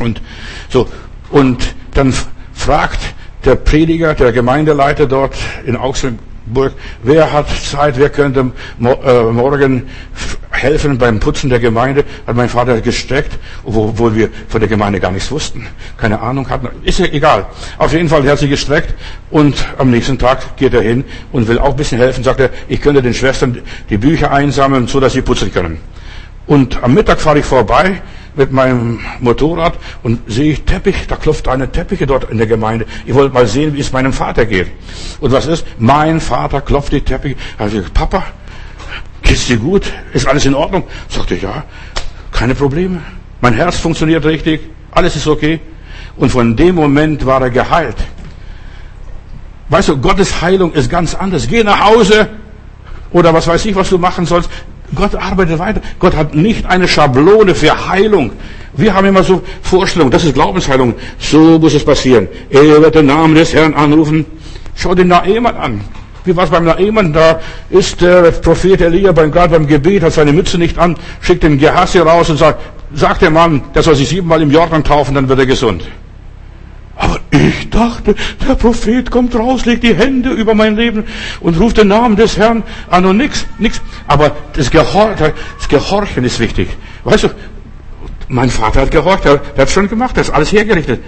Und 0.00 0.20
so 0.68 0.88
und 1.30 1.74
dann 1.94 2.14
fragt 2.52 3.00
der 3.44 3.56
Prediger, 3.56 4.14
der 4.14 4.32
Gemeindeleiter 4.32 5.06
dort 5.06 5.36
in 5.66 5.76
Augsburg, 5.76 6.14
wer 7.02 7.32
hat 7.32 7.48
Zeit, 7.48 7.98
wer 7.98 8.10
könnte 8.10 8.52
äh, 8.80 9.22
morgen 9.24 9.88
helfen 10.50 10.98
beim 10.98 11.20
Putzen 11.20 11.50
der 11.50 11.58
Gemeinde, 11.58 12.04
hat 12.26 12.36
mein 12.36 12.48
Vater 12.48 12.80
gestreckt, 12.80 13.38
obwohl 13.64 14.14
wir 14.14 14.28
von 14.48 14.60
der 14.60 14.68
Gemeinde 14.68 15.00
gar 15.00 15.10
nichts 15.10 15.30
wussten, 15.30 15.66
keine 15.96 16.20
Ahnung 16.20 16.48
hatten. 16.48 16.68
Ist 16.84 16.98
ja 16.98 17.06
egal. 17.06 17.46
Auf 17.78 17.92
jeden 17.92 18.08
Fall, 18.08 18.28
hat 18.28 18.38
sich 18.38 18.50
gestreckt 18.50 18.94
und 19.30 19.66
am 19.78 19.90
nächsten 19.90 20.18
Tag 20.18 20.56
geht 20.56 20.74
er 20.74 20.82
hin 20.82 21.04
und 21.32 21.48
will 21.48 21.58
auch 21.58 21.70
ein 21.70 21.76
bisschen 21.76 21.98
helfen, 21.98 22.24
sagt 22.24 22.40
er, 22.40 22.50
ich 22.68 22.80
könnte 22.80 23.02
den 23.02 23.14
Schwestern 23.14 23.60
die 23.90 23.98
Bücher 23.98 24.30
einsammeln, 24.30 24.86
so 24.86 25.00
dass 25.00 25.12
sie 25.12 25.22
putzen 25.22 25.52
können. 25.52 25.78
Und 26.46 26.82
am 26.82 26.94
Mittag 26.94 27.20
fahre 27.20 27.38
ich 27.38 27.44
vorbei 27.44 28.02
mit 28.36 28.52
meinem 28.52 29.00
Motorrad 29.20 29.74
und 30.02 30.20
sehe 30.30 30.52
ich 30.52 30.64
Teppich, 30.64 31.06
da 31.06 31.16
klopft 31.16 31.48
eine 31.48 31.70
Teppiche 31.70 32.06
dort 32.06 32.30
in 32.30 32.38
der 32.38 32.46
Gemeinde. 32.46 32.86
Ich 33.06 33.14
wollte 33.14 33.32
mal 33.32 33.46
sehen, 33.46 33.74
wie 33.74 33.80
es 33.80 33.92
meinem 33.92 34.12
Vater 34.12 34.46
geht. 34.46 34.70
Und 35.20 35.32
was 35.32 35.46
ist? 35.46 35.64
Mein 35.78 36.20
Vater 36.20 36.60
klopft 36.60 36.92
die 36.92 37.00
Teppiche. 37.00 37.36
Also 37.58 37.80
Papa, 37.92 38.24
geht's 39.22 39.46
dir 39.46 39.56
gut? 39.56 39.84
Ist 40.12 40.26
alles 40.26 40.46
in 40.46 40.54
Ordnung? 40.54 40.84
Sagte 41.08 41.34
ich, 41.36 41.42
ja, 41.42 41.64
keine 42.32 42.54
Probleme. 42.54 43.00
Mein 43.40 43.54
Herz 43.54 43.78
funktioniert 43.78 44.24
richtig, 44.24 44.60
alles 44.90 45.16
ist 45.16 45.26
okay. 45.26 45.60
Und 46.16 46.30
von 46.30 46.56
dem 46.56 46.74
Moment 46.76 47.26
war 47.26 47.42
er 47.42 47.50
geheilt. 47.50 47.96
Weißt 49.68 49.88
du, 49.88 49.96
Gottes 49.96 50.40
Heilung 50.40 50.72
ist 50.72 50.90
ganz 50.90 51.14
anders. 51.14 51.48
Geh 51.48 51.64
nach 51.64 51.80
Hause 51.80 52.28
oder 53.10 53.32
was 53.32 53.46
weiß 53.46 53.64
ich, 53.64 53.74
was 53.74 53.90
du 53.90 53.98
machen 53.98 54.26
sollst. 54.26 54.50
Gott 54.94 55.14
arbeitet 55.14 55.58
weiter. 55.58 55.80
Gott 55.98 56.14
hat 56.16 56.34
nicht 56.34 56.66
eine 56.66 56.88
Schablone 56.88 57.54
für 57.54 57.88
Heilung. 57.88 58.32
Wir 58.76 58.94
haben 58.94 59.06
immer 59.06 59.22
so 59.22 59.42
Vorstellungen, 59.62 60.10
das 60.10 60.24
ist 60.24 60.34
Glaubensheilung. 60.34 60.94
So 61.18 61.58
muss 61.58 61.74
es 61.74 61.84
passieren. 61.84 62.28
Er 62.50 62.82
wird 62.82 62.94
den 62.94 63.06
Namen 63.06 63.34
des 63.34 63.52
Herrn 63.54 63.74
anrufen. 63.74 64.26
Schau 64.74 64.94
den 64.94 65.08
Naemann 65.08 65.56
an. 65.56 65.80
Wie 66.24 66.34
war 66.34 66.44
es 66.44 66.50
beim 66.50 66.64
Naemann? 66.64 67.12
Da 67.12 67.40
ist 67.70 68.00
der 68.00 68.30
Prophet 68.30 68.80
Elia 68.80 69.12
beim, 69.12 69.30
gerade 69.30 69.50
beim 69.50 69.66
Gebet, 69.66 70.02
hat 70.02 70.12
seine 70.12 70.32
Mütze 70.32 70.58
nicht 70.58 70.78
an, 70.78 70.96
schickt 71.20 71.42
den 71.42 71.58
Gehassi 71.58 71.98
raus 71.98 72.30
und 72.30 72.38
sagt, 72.38 72.60
sagt 72.94 73.22
der 73.22 73.30
Mann, 73.30 73.62
der 73.74 73.82
soll 73.82 73.94
sich 73.94 74.08
siebenmal 74.08 74.40
im 74.40 74.50
Jordan 74.50 74.82
taufen, 74.82 75.14
dann 75.14 75.28
wird 75.28 75.38
er 75.38 75.46
gesund. 75.46 75.84
Aber 76.96 77.20
ich 77.30 77.70
dachte, 77.70 78.14
der 78.46 78.54
Prophet 78.54 79.10
kommt 79.10 79.34
raus, 79.34 79.64
legt 79.64 79.82
die 79.82 79.94
Hände 79.94 80.30
über 80.30 80.54
mein 80.54 80.76
Leben 80.76 81.04
und 81.40 81.58
ruft 81.58 81.78
den 81.78 81.88
Namen 81.88 82.16
des 82.16 82.36
Herrn 82.36 82.62
an 82.88 83.04
und 83.04 83.16
nix, 83.16 83.46
nix. 83.58 83.80
Aber 84.06 84.36
das, 84.52 84.70
Gehor 84.70 85.14
das 85.16 85.68
Gehorchen 85.68 86.24
ist 86.24 86.38
wichtig. 86.38 86.68
Weißt 87.02 87.24
du, 87.24 87.28
mein 88.28 88.50
Vater 88.50 88.82
hat 88.82 88.90
gehorcht, 88.90 89.26
er, 89.26 89.40
hat 89.56 89.70
schon 89.70 89.88
gemacht, 89.88 90.16
er 90.16 90.22
ist 90.22 90.30
alles 90.30 90.52
hergerichtet. 90.52 91.00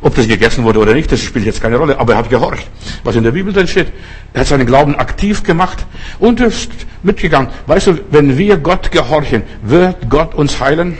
Ob 0.00 0.14
das 0.14 0.28
gegessen 0.28 0.64
wurde 0.64 0.80
oder 0.80 0.92
nicht, 0.92 1.10
das 1.10 1.20
spielt 1.20 1.46
jetzt 1.46 1.62
keine 1.62 1.76
Rolle, 1.76 1.98
aber 1.98 2.12
er 2.12 2.18
hat 2.18 2.30
gehorcht. 2.30 2.68
Was 3.04 3.16
in 3.16 3.24
der 3.24 3.30
Bibel 3.30 3.52
drin 3.52 3.66
steht, 3.66 3.88
er 4.34 4.40
hat 4.40 4.46
seinen 4.46 4.66
Glauben 4.66 4.96
aktiv 4.96 5.42
gemacht 5.42 5.86
und 6.18 6.40
ist 6.40 6.70
mitgegangen. 7.02 7.48
Weißt 7.66 7.86
du, 7.86 7.98
wenn 8.10 8.36
wir 8.36 8.58
Gott 8.58 8.90
gehorchen, 8.90 9.42
wird 9.62 10.10
Gott 10.10 10.34
uns 10.34 10.60
heilen? 10.60 10.98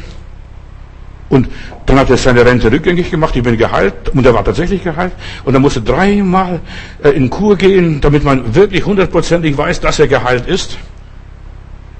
Und 1.35 1.49
dann 1.87 1.99
hat 1.99 2.11
er 2.11 2.17
seine 2.17 2.47
Rente 2.47 2.71
rückgängig 2.71 3.11
gemacht, 3.11 3.35
ich 3.35 3.43
bin 3.43 3.59
geheilt 3.59 4.11
und 4.15 4.25
er 4.25 4.33
war 4.35 4.45
tatsächlich 4.45 4.85
geheilt. 4.85 5.13
Und 5.45 5.53
er 5.53 5.59
musste 5.59 5.81
dreimal 5.81 6.61
äh, 7.03 7.11
in 7.11 7.29
Kur 7.29 7.57
gehen, 7.57 8.01
damit 8.01 8.23
man 8.23 8.55
wirklich 8.55 8.87
hundertprozentig 8.87 9.59
weiß, 9.59 9.81
dass 9.81 9.99
er 9.99 10.07
geheilt 10.07 10.47
ist. 10.47 10.79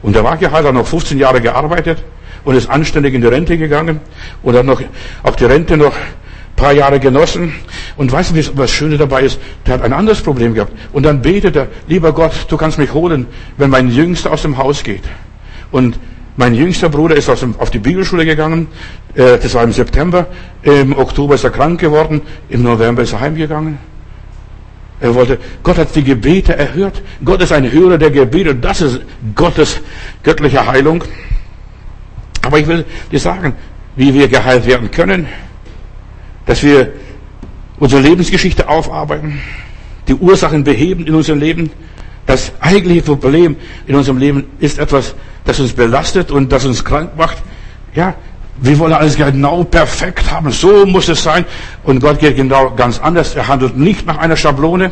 Und 0.03 0.15
er 0.15 0.23
war 0.23 0.37
geheilt, 0.37 0.65
hat 0.65 0.73
noch 0.73 0.87
15 0.87 1.19
Jahre 1.19 1.41
gearbeitet 1.41 1.99
und 2.45 2.55
ist 2.55 2.71
anständig 2.71 3.13
in 3.15 3.23
die 3.23 3.27
Rente 3.27 3.59
gegangen 3.59 3.99
und 4.45 4.55
hat 4.55 4.67
noch 4.67 4.81
auch 5.25 5.35
die 5.35 5.47
Rente 5.47 5.77
noch 5.77 5.95
ein 5.97 6.55
paar 6.55 6.73
Jahre 6.73 7.01
genossen. 7.01 7.55
Und 7.97 8.13
weißt 8.13 8.37
du, 8.37 8.57
was 8.57 8.71
Schöne 8.71 8.99
dabei 8.99 9.23
ist? 9.23 9.41
Der 9.67 9.75
hat 9.75 9.83
ein 9.83 9.93
anderes 9.93 10.21
Problem 10.23 10.55
gehabt. 10.55 10.73
Und 10.93 11.03
dann 11.03 11.23
betet 11.23 11.57
er, 11.57 11.67
lieber 11.89 12.13
Gott, 12.13 12.47
du 12.49 12.57
kannst 12.57 12.79
mich 12.79 12.93
holen, 12.93 13.27
wenn 13.57 13.71
mein 13.71 13.91
Jüngster 13.91 14.31
aus 14.31 14.43
dem 14.43 14.59
Haus 14.59 14.85
geht. 14.85 15.03
Und 15.73 15.99
mein 16.37 16.55
jüngster 16.55 16.89
Bruder 16.89 17.15
ist 17.17 17.29
auf 17.29 17.71
die 17.71 17.79
Bibelschule 17.79 18.25
gegangen. 18.25 18.67
Äh, 19.15 19.39
das 19.39 19.55
war 19.55 19.63
im 19.63 19.73
September. 19.73 20.27
Im 20.63 20.97
Oktober 20.97 21.37
ist 21.37 21.45
er 21.45 21.51
krank 21.51 21.81
geworden. 21.81 22.23
Im 22.49 22.63
November 22.63 23.03
ist 23.03 23.13
er 23.13 23.21
heimgegangen. 23.21 23.79
Er 25.01 25.15
wollte, 25.15 25.39
Gott 25.63 25.79
hat 25.79 25.95
die 25.95 26.03
Gebete 26.03 26.57
erhört. 26.57 27.03
Gott 27.25 27.41
ist 27.43 27.53
ein 27.53 27.71
Hörer 27.71 27.99
der 27.99 28.11
Gebete. 28.11 28.55
Das 28.55 28.81
ist 28.81 29.01
Gottes 29.35 29.81
göttliche 30.23 30.67
Heilung. 30.67 31.05
Aber 32.43 32.59
ich 32.59 32.67
will 32.67 32.85
dir 33.13 33.21
sagen, 33.21 33.55
wie 33.97 34.13
wir 34.13 34.29
geheilt 34.29 34.67
werden 34.67 34.91
können, 34.91 35.29
dass 36.47 36.63
wir 36.63 36.93
unsere 37.79 38.03
Lebensgeschichte 38.03 38.69
aufarbeiten, 38.69 39.41
die 40.09 40.15
Ursachen 40.15 40.65
beheben 40.65 41.07
in 41.07 41.15
unserem 41.15 41.39
Leben. 41.39 41.71
Das 42.27 42.53
eigentliche 42.61 43.03
Problem 43.03 43.57
in 43.87 43.95
unserem 43.95 44.19
Leben 44.19 44.45
ist 44.59 44.79
etwas, 44.79 45.15
das 45.45 45.61
uns 45.61 45.73
belastet 45.73 46.31
und 46.31 46.51
das 46.53 46.65
uns 46.65 46.85
krank 46.85 47.17
macht. 47.17 47.39
Ja, 47.95 48.15
wir 48.57 48.79
wollen 48.79 48.93
alles 48.93 49.17
genau 49.17 49.65
perfekt 49.65 50.31
haben. 50.31 50.51
So 50.51 50.87
muss 50.87 51.09
es 51.09 51.23
sein. 51.23 51.45
Und 51.83 52.01
Gott 52.01 52.19
geht 52.19 52.37
genau 52.37 52.71
ganz 52.71 52.99
anders. 52.99 53.35
Er 53.35 53.49
handelt 53.49 53.77
nicht 53.77 54.07
nach 54.07 54.19
einer 54.19 54.37
Schablone. 54.37 54.91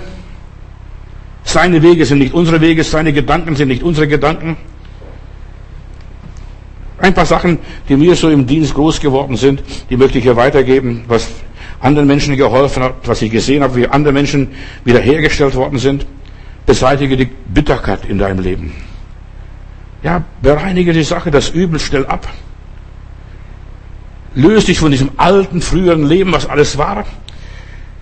Seine 1.45 1.83
Wege 1.83 2.05
sind 2.05 2.19
nicht 2.19 2.35
unsere 2.35 2.61
Wege. 2.61 2.85
Seine 2.85 3.13
Gedanken 3.13 3.57
sind 3.57 3.69
nicht 3.69 3.83
unsere 3.83 4.09
Gedanken. 4.09 4.57
Ein 6.99 7.15
paar 7.15 7.27
Sachen, 7.27 7.59
die 7.89 7.97
mir 7.97 8.15
so 8.15 8.31
im 8.31 8.47
Dienst 8.47 8.75
groß 8.75 9.01
geworden 9.01 9.37
sind, 9.37 9.63
die 9.91 9.97
möchte 9.97 10.19
ich 10.19 10.25
hier 10.25 10.37
weitergeben, 10.37 11.05
was 11.09 11.29
anderen 11.81 12.07
Menschen 12.07 12.37
geholfen 12.37 12.83
hat, 12.85 12.95
was 13.05 13.23
ich 13.23 13.31
gesehen 13.31 13.65
habe, 13.65 13.75
wie 13.75 13.89
andere 13.89 14.13
Menschen 14.13 14.49
wiederhergestellt 14.85 15.57
worden 15.57 15.79
sind. 15.79 16.07
Beseitige 16.65 17.17
die 17.17 17.29
Bitterkeit 17.49 18.05
in 18.09 18.19
deinem 18.19 18.39
Leben. 18.39 18.73
Ja, 20.03 20.25
bereinige 20.41 20.93
die 20.93 21.05
Sache, 21.05 21.31
das 21.31 21.51
Übel 21.51 21.79
stell 21.79 22.07
ab. 22.07 22.27
Löse 24.35 24.67
dich 24.67 24.79
von 24.79 24.91
diesem 24.91 25.11
alten, 25.17 25.61
früheren 25.61 26.07
Leben, 26.07 26.33
was 26.33 26.47
alles 26.47 26.77
war. 26.77 27.05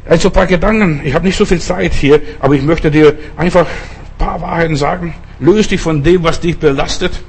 Also 0.09 0.29
ein 0.29 0.33
paar 0.33 0.47
Gedanken. 0.47 1.03
Ich 1.05 1.15
habe 1.15 1.27
nicht 1.27 1.37
so 1.37 1.45
viel 1.45 1.61
Zeit 1.61 1.93
hier, 1.93 2.21
aber 2.41 2.55
ich 2.55 2.63
möchte 2.63 2.91
dir 2.91 3.19
einfach 3.37 3.67
ein 3.67 4.19
paar 4.19 4.41
Wahrheiten 4.41 4.77
sagen. 4.77 5.15
Löse 5.41 5.71
dich 5.71 5.81
von 5.81 6.03
dem, 6.03 6.23
was 6.23 6.41
dich 6.41 6.59
belastet, 6.59 7.21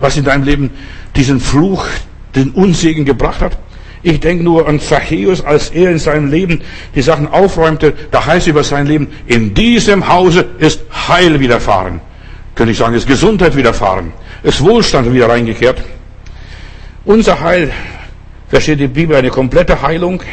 was 0.00 0.16
in 0.16 0.24
deinem 0.24 0.44
Leben 0.44 0.70
diesen 1.14 1.40
Fluch, 1.40 1.84
den 2.34 2.50
Unsegen 2.50 3.04
gebracht 3.04 3.40
hat. 3.40 3.58
Ich 4.02 4.20
denke 4.20 4.44
nur 4.44 4.66
an 4.68 4.80
Zachäus, 4.80 5.44
als 5.44 5.70
er 5.70 5.90
in 5.90 5.98
seinem 5.98 6.30
Leben 6.30 6.62
die 6.94 7.02
Sachen 7.02 7.26
aufräumte. 7.26 7.94
Da 8.12 8.24
heißt 8.24 8.46
über 8.46 8.62
sein 8.62 8.86
Leben, 8.86 9.08
in 9.26 9.52
diesem 9.54 10.08
Hause 10.08 10.46
ist 10.58 10.82
Heil 11.08 11.40
widerfahren 11.40 12.00
könnte 12.58 12.72
ich 12.72 12.78
sagen, 12.78 12.96
ist 12.96 13.06
Gesundheit 13.06 13.54
widerfahren, 13.54 14.12
ist 14.42 14.60
Wohlstand 14.60 15.14
wieder 15.14 15.28
reingekehrt. 15.28 15.80
Unser 17.04 17.38
Heil 17.38 17.70
versteht 18.48 18.80
die 18.80 18.88
Bibel 18.88 19.14
eine 19.14 19.30
komplette 19.30 19.80
Heilung, 19.80 20.24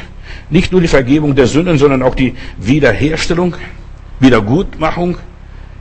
nicht 0.49 0.71
nur 0.71 0.81
die 0.81 0.87
Vergebung 0.87 1.35
der 1.35 1.45
Sünden, 1.45 1.77
sondern 1.77 2.01
auch 2.01 2.15
die 2.15 2.33
Wiederherstellung, 2.57 3.55
Wiedergutmachung. 4.19 5.19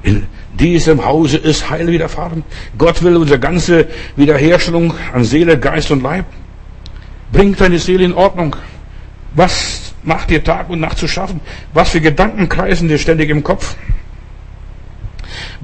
In 0.03 0.27
diesem 0.53 1.07
Hause 1.07 1.39
ist 1.39 1.71
Heil 1.71 1.87
widerfahren. 1.87 2.45
Gott 2.77 3.03
will 3.03 3.17
unsere 3.17 3.41
ganze 3.41 3.87
Wiederherstellung 4.17 4.93
an 5.15 5.25
Seele, 5.25 5.59
Geist 5.59 5.91
und 5.93 6.03
Leib. 6.03 6.27
Bringt 7.33 7.59
deine 7.59 7.79
Seele 7.79 8.05
in 8.05 8.13
Ordnung. 8.13 8.55
Was 9.35 9.95
macht 10.03 10.29
dir 10.29 10.45
Tag 10.45 10.69
und 10.69 10.81
Nacht 10.81 10.99
zu 10.99 11.09
schaffen? 11.09 11.41
Was 11.73 11.89
für 11.89 12.03
Gedanken 12.03 12.51
kreisen 12.51 12.89
dir 12.89 12.99
ständig 12.99 13.31
im 13.31 13.43
Kopf? 13.43 13.77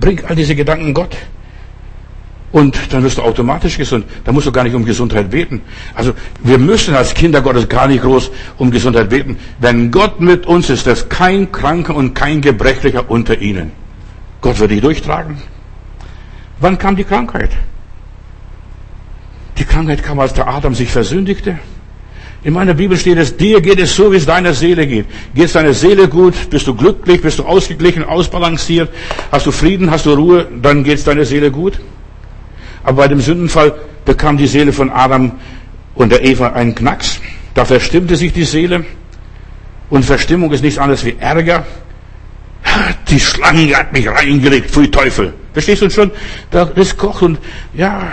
Bring 0.01 0.25
all 0.25 0.35
diese 0.35 0.57
Gedanken 0.57 0.95
Gott. 0.95 1.17
Und 2.53 2.93
dann 2.93 3.05
wirst 3.05 3.19
du 3.19 3.23
automatisch 3.23 3.79
gesund. 3.79 4.07
Da 4.25 4.33
musst 4.33 4.47
du 4.47 4.53
gar 4.53 4.65
nicht 4.65 4.75
um 4.75 4.85
Gesundheit 4.85 5.31
beten. 5.31 5.63
Also 5.95 6.15
wir 6.43 6.59
müssen 6.59 6.95
als 6.97 7.15
Kinder 7.15 7.43
Gottes 7.43 7.69
gar 7.69 7.87
nicht 7.87 8.03
groß 8.03 8.31
um 8.59 8.73
Gesundheit 8.73 9.09
beten. 9.11 9.39
Wenn 9.61 9.93
Gott 9.93 10.21
mit 10.21 10.47
uns 10.47 10.69
ist, 10.69 10.87
ist 10.89 11.09
kein 11.11 11.53
Kranker 11.53 11.95
und 11.95 12.15
kein 12.15 12.41
Gebrechlicher 12.41 13.09
unter 13.09 13.39
ihnen. 13.41 13.71
Gott 14.41 14.59
wird 14.59 14.73
dich 14.73 14.81
durchtragen. 14.81 15.37
Wann 16.59 16.77
kam 16.77 16.97
die 16.97 17.05
Krankheit? 17.05 17.51
Die 19.59 19.65
Krankheit 19.65 20.03
kam, 20.03 20.19
als 20.19 20.33
der 20.33 20.49
Adam 20.49 20.75
sich 20.75 20.91
versündigte. 20.91 21.59
In 22.43 22.55
meiner 22.55 22.73
Bibel 22.73 22.97
steht 22.97 23.19
es, 23.19 23.37
dir 23.37 23.61
geht 23.61 23.79
es 23.79 23.95
so, 23.95 24.11
wie 24.11 24.17
es 24.17 24.25
deiner 24.25 24.55
Seele 24.55 24.87
geht. 24.87 25.07
Geht 25.35 25.47
es 25.47 25.53
deiner 25.53 25.75
Seele 25.75 26.09
gut? 26.09 26.35
Bist 26.49 26.67
du 26.67 26.75
glücklich? 26.75 27.21
Bist 27.21 27.39
du 27.39 27.45
ausgeglichen, 27.45 28.03
ausbalanciert? 28.03 28.89
Hast 29.31 29.45
du 29.45 29.53
Frieden? 29.53 29.91
Hast 29.91 30.07
du 30.07 30.15
Ruhe? 30.15 30.49
Dann 30.63 30.83
geht 30.83 30.99
es 30.99 31.05
deiner 31.05 31.27
Seele 31.27 31.51
gut. 31.51 31.79
Aber 32.83 33.03
bei 33.03 33.09
dem 33.09 33.21
Sündenfall 33.21 33.75
bekam 34.07 34.39
die 34.39 34.47
Seele 34.47 34.73
von 34.73 34.91
Adam 34.91 35.33
und 35.95 36.11
der 36.13 36.25
Eva 36.25 36.49
einen 36.53 36.75
Knacks. 36.75 37.21
Da 37.53 37.67
verstimmte 37.67 38.17
sich 38.17 38.33
die 38.33 38.45
Seele. 38.45 38.85
Und 39.91 40.05
Verstimmung 40.05 40.51
ist 40.53 40.63
nichts 40.63 40.79
anderes 40.79 41.05
wie 41.05 41.17
Ärger. 41.21 41.67
Die 43.11 43.21
Schlange 43.21 43.77
hat 43.77 43.93
mich 43.93 44.09
reingelegt, 44.09 44.71
pfui 44.71 44.91
Teufel. 44.91 45.35
Verstehst 45.53 45.83
du 45.83 45.91
schon? 45.91 46.11
Das 46.51 46.97
kocht 46.97 47.23
und 47.23 47.39
ja, 47.75 48.13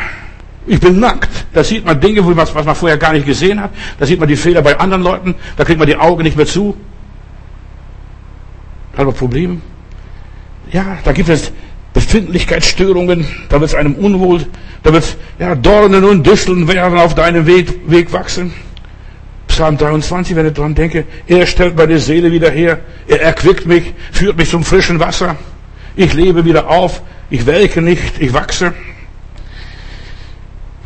ich 0.67 0.79
bin 0.79 0.99
nackt. 0.99 1.29
Da 1.53 1.63
sieht 1.63 1.85
man 1.85 1.99
Dinge, 1.99 2.21
was 2.35 2.53
man 2.53 2.75
vorher 2.75 2.97
gar 2.97 3.13
nicht 3.13 3.25
gesehen 3.25 3.59
hat. 3.61 3.71
Da 3.99 4.05
sieht 4.05 4.19
man 4.19 4.27
die 4.27 4.35
Fehler 4.35 4.61
bei 4.61 4.77
anderen 4.77 5.01
Leuten. 5.01 5.35
Da 5.55 5.63
kriegt 5.63 5.79
man 5.79 5.87
die 5.87 5.95
Augen 5.95 6.23
nicht 6.23 6.35
mehr 6.35 6.45
zu. 6.45 6.75
Da 8.91 8.99
hat 8.99 9.05
man 9.05 9.15
Probleme. 9.15 9.61
Ja, 10.71 10.97
da 11.03 11.13
gibt 11.13 11.29
es 11.29 11.51
Befindlichkeitsstörungen. 11.93 13.25
Da 13.49 13.59
wird 13.59 13.69
es 13.69 13.75
einem 13.75 13.95
unwohl. 13.95 14.45
Da 14.83 14.91
wird 14.91 15.17
ja 15.39 15.55
Dornen 15.55 16.03
und 16.03 16.27
Disteln 16.27 16.67
werden 16.67 16.99
auf 16.99 17.15
deinem 17.15 17.45
Weg, 17.45 17.79
Weg 17.87 18.11
wachsen. 18.11 18.53
Psalm 19.47 19.77
23, 19.77 20.35
wenn 20.35 20.45
ich 20.45 20.53
dran 20.53 20.75
denke, 20.75 21.05
er 21.25 21.47
stellt 21.47 21.75
meine 21.77 21.97
Seele 21.97 22.31
wieder 22.31 22.51
her, 22.51 22.79
er 23.07 23.21
erquickt 23.21 23.65
mich, 23.65 23.93
führt 24.11 24.37
mich 24.37 24.49
zum 24.49 24.63
frischen 24.63 24.99
Wasser. 24.99 25.35
Ich 25.95 26.13
lebe 26.13 26.45
wieder 26.45 26.69
auf, 26.69 27.01
ich 27.29 27.45
welke 27.47 27.81
nicht, 27.81 28.19
ich 28.19 28.33
wachse. 28.33 28.73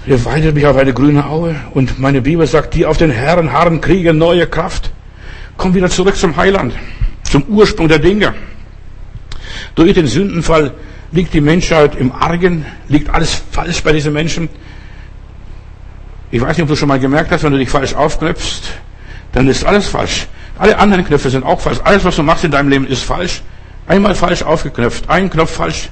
Ihr 0.06 0.26
weidet 0.26 0.56
mich 0.56 0.66
auf 0.66 0.78
eine 0.78 0.94
grüne 0.94 1.28
Aue 1.28 1.56
und 1.76 2.00
meine 2.00 2.22
Bibel 2.22 2.48
sagt, 2.48 2.74
die 2.74 2.88
auf 2.88 2.98
den 2.98 3.12
Herren 3.12 3.52
harren, 3.52 3.82
kriegen 3.82 4.18
neue 4.18 4.48
Kraft. 4.48 4.92
Komm 5.58 5.76
wieder 5.76 5.90
zurück 5.90 6.16
zum 6.16 6.36
Heiland, 6.38 6.74
zum 7.24 7.44
Ursprung 7.44 7.88
der 7.88 8.00
Dinge. 8.00 8.34
Durch 9.76 9.94
den 9.94 10.08
Sündenfall 10.08 10.74
liegt 11.12 11.36
die 11.36 11.42
Menschheit 11.42 11.96
im 11.96 12.12
Argen, 12.12 12.66
liegt 12.88 13.12
alles 13.12 13.44
falsch 13.52 13.84
bei 13.84 13.92
diesen 13.92 14.14
Menschen. 14.14 14.50
Ich 16.32 16.42
weiß 16.42 16.58
nicht, 16.58 16.64
ob 16.64 16.70
du 16.70 16.76
schon 16.76 16.88
mal 16.88 17.00
gemerkt 17.00 17.32
hast, 17.32 17.44
wenn 17.44 17.52
du 17.52 17.60
dich 17.60 17.70
falsch 17.70 17.94
aufknöpfst, 17.94 18.64
dann 19.34 19.48
ist 19.48 19.64
alles 19.66 19.88
falsch. 19.88 20.28
Alle 20.58 20.80
anderen 20.80 21.06
Knöpfe 21.06 21.30
sind 21.30 21.44
auch 21.44 21.60
falsch. 21.60 21.80
Alles, 21.84 22.04
was 22.04 22.16
du 22.16 22.24
machst 22.24 22.44
in 22.44 22.52
deinem 22.52 22.70
Leben, 22.70 22.88
ist 22.88 23.04
falsch. 23.04 23.44
Einmal 23.88 24.16
falsch 24.16 24.42
aufgeknöpft, 24.42 25.10
ein 25.10 25.30
Knopf 25.30 25.52
falsch. 25.52 25.90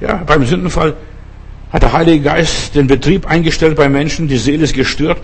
Ja, 0.00 0.22
beim 0.26 0.44
Sündenfall 0.46 0.94
hat 1.74 1.82
der 1.82 1.92
Heilige 1.92 2.22
Geist 2.22 2.76
den 2.76 2.86
Betrieb 2.86 3.26
eingestellt 3.26 3.74
bei 3.74 3.88
Menschen, 3.88 4.28
die 4.28 4.38
Seele 4.38 4.62
ist 4.62 4.74
gestört. 4.74 5.18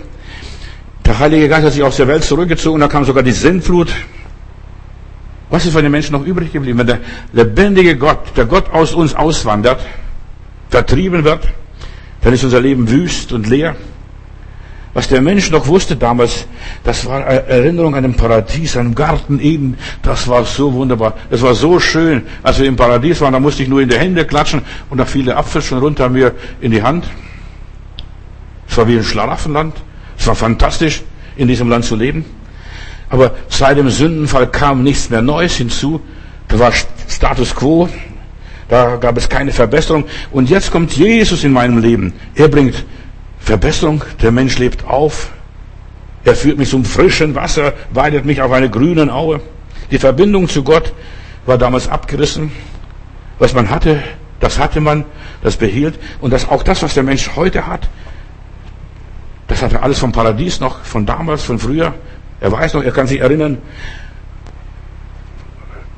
Der 1.07 1.21
Heilige 1.21 1.49
Geist 1.49 1.65
hat 1.65 1.73
sich 1.75 1.83
aus 1.85 1.97
der 1.97 2.09
Welt 2.09 2.25
zurückgezogen, 2.25 2.81
da 2.81 2.89
kam 2.89 3.05
sogar 3.05 3.23
die 3.23 3.31
Sintflut. 3.31 3.89
Was 5.49 5.65
ist 5.65 5.73
von 5.73 5.85
den 5.85 5.93
Menschen 5.93 6.13
noch 6.13 6.27
übrig 6.27 6.53
geblieben? 6.53 6.81
Wenn 6.81 6.89
der 6.89 6.99
lebendige 7.33 7.97
Gott, 7.97 8.37
der 8.37 8.47
Gott 8.47 8.69
aus 8.73 8.95
uns 8.95 9.15
auswandert, 9.15 9.81
vertrieben 10.71 11.23
wird, 11.23 11.47
dann 12.23 12.33
ist 12.33 12.43
unser 12.43 12.61
Leben 12.61 12.91
wüst 12.91 13.33
und 13.33 13.47
leer. 13.47 13.77
Was 14.93 15.07
der 15.07 15.21
Mensch 15.21 15.51
noch 15.51 15.69
wusste 15.69 15.95
damals, 15.95 16.47
das 16.83 17.07
war 17.07 17.21
Erinnerung 17.21 17.95
an 17.95 18.05
ein 18.05 18.15
Paradies, 18.15 18.77
einem 18.77 18.95
Garten 18.95 19.39
Eden. 19.39 19.79
Das 20.03 20.27
war 20.27 20.45
so 20.45 20.73
wunderbar. 20.73 21.15
Es 21.31 21.43
war 21.43 21.55
so 21.55 21.79
schön. 21.79 22.23
Als 22.43 22.59
wir 22.59 22.67
im 22.67 22.75
Paradies 22.75 23.21
waren, 23.21 23.33
da 23.33 23.41
musste 23.41 23.63
ich 23.63 23.69
nur 23.69 23.81
in 23.81 23.89
die 23.89 23.99
Hände 23.99 24.25
klatschen 24.25 24.63
und 24.91 24.99
da 24.99 25.05
fiel 25.05 25.25
der 25.25 25.39
Apfel 25.39 25.63
schon 25.63 25.79
runter 25.79 26.09
mir 26.09 26.35
in 26.61 26.73
die 26.73 26.83
Hand. 26.83 27.05
Es 28.69 28.77
war 28.77 28.89
wie 28.89 28.97
ein 28.97 29.05
Schlaraffenland. 29.05 29.77
Es 30.19 30.27
war 30.27 30.35
fantastisch, 30.35 31.03
in 31.37 31.47
diesem 31.47 31.69
Land 31.69 31.85
zu 31.85 31.95
leben. 31.95 32.25
Aber 33.11 33.35
seit 33.49 33.79
dem 33.79 33.91
Sündenfall 33.91 34.49
kam 34.49 34.83
nichts 34.83 35.09
mehr 35.09 35.23
Neues 35.23 35.57
hinzu. 35.57 36.01
Da 36.49 36.59
war 36.59 36.73
Status 37.09 37.55
quo. 37.55 37.89
Da 38.69 38.97
gab 38.97 39.17
es 39.17 39.29
keine 39.29 39.53
Verbesserung. 39.53 40.05
Und 40.33 40.51
jetzt 40.51 40.71
kommt 40.71 40.97
Jesus 40.97 41.45
in 41.45 41.53
meinem 41.53 41.79
Leben. 41.79 42.13
Er 42.35 42.49
bringt 42.49 42.85
Verbesserung. 43.51 44.05
Der 44.23 44.31
Mensch 44.31 44.59
lebt 44.59 44.85
auf. 44.85 45.33
Er 46.25 46.37
führt 46.37 46.57
mich 46.57 46.71
zum 46.71 46.85
frischen 46.85 47.35
Wasser, 47.35 47.73
weidet 47.91 48.25
mich 48.25 48.41
auf 48.41 48.53
einer 48.53 48.69
grünen 48.69 49.11
Aue. 49.11 49.41
Die 49.91 49.99
Verbindung 49.99 50.49
zu 50.49 50.63
Gott 50.63 50.93
war 51.47 51.59
damals 51.59 51.89
abgerissen. 51.89 52.53
Was 53.41 53.53
man 53.53 53.69
hatte, 53.69 54.05
das 54.39 54.61
hatte 54.61 54.81
man, 54.81 55.05
das 55.43 55.57
behielt. 55.57 55.99
Und 56.21 56.33
das, 56.33 56.49
auch 56.49 56.63
das, 56.63 56.81
was 56.85 56.95
der 56.95 57.03
Mensch 57.03 57.35
heute 57.35 57.67
hat, 57.67 57.89
das 59.49 59.63
hat 59.63 59.73
er 59.73 59.83
alles 59.83 59.99
vom 59.99 60.13
Paradies 60.13 60.61
noch, 60.61 60.85
von 60.85 61.05
damals, 61.05 61.43
von 61.43 61.59
früher. 61.59 61.95
Er 62.41 62.53
weiß 62.53 62.75
noch, 62.75 62.85
er 62.85 62.93
kann 62.93 63.09
sich 63.09 63.19
erinnern, 63.19 63.59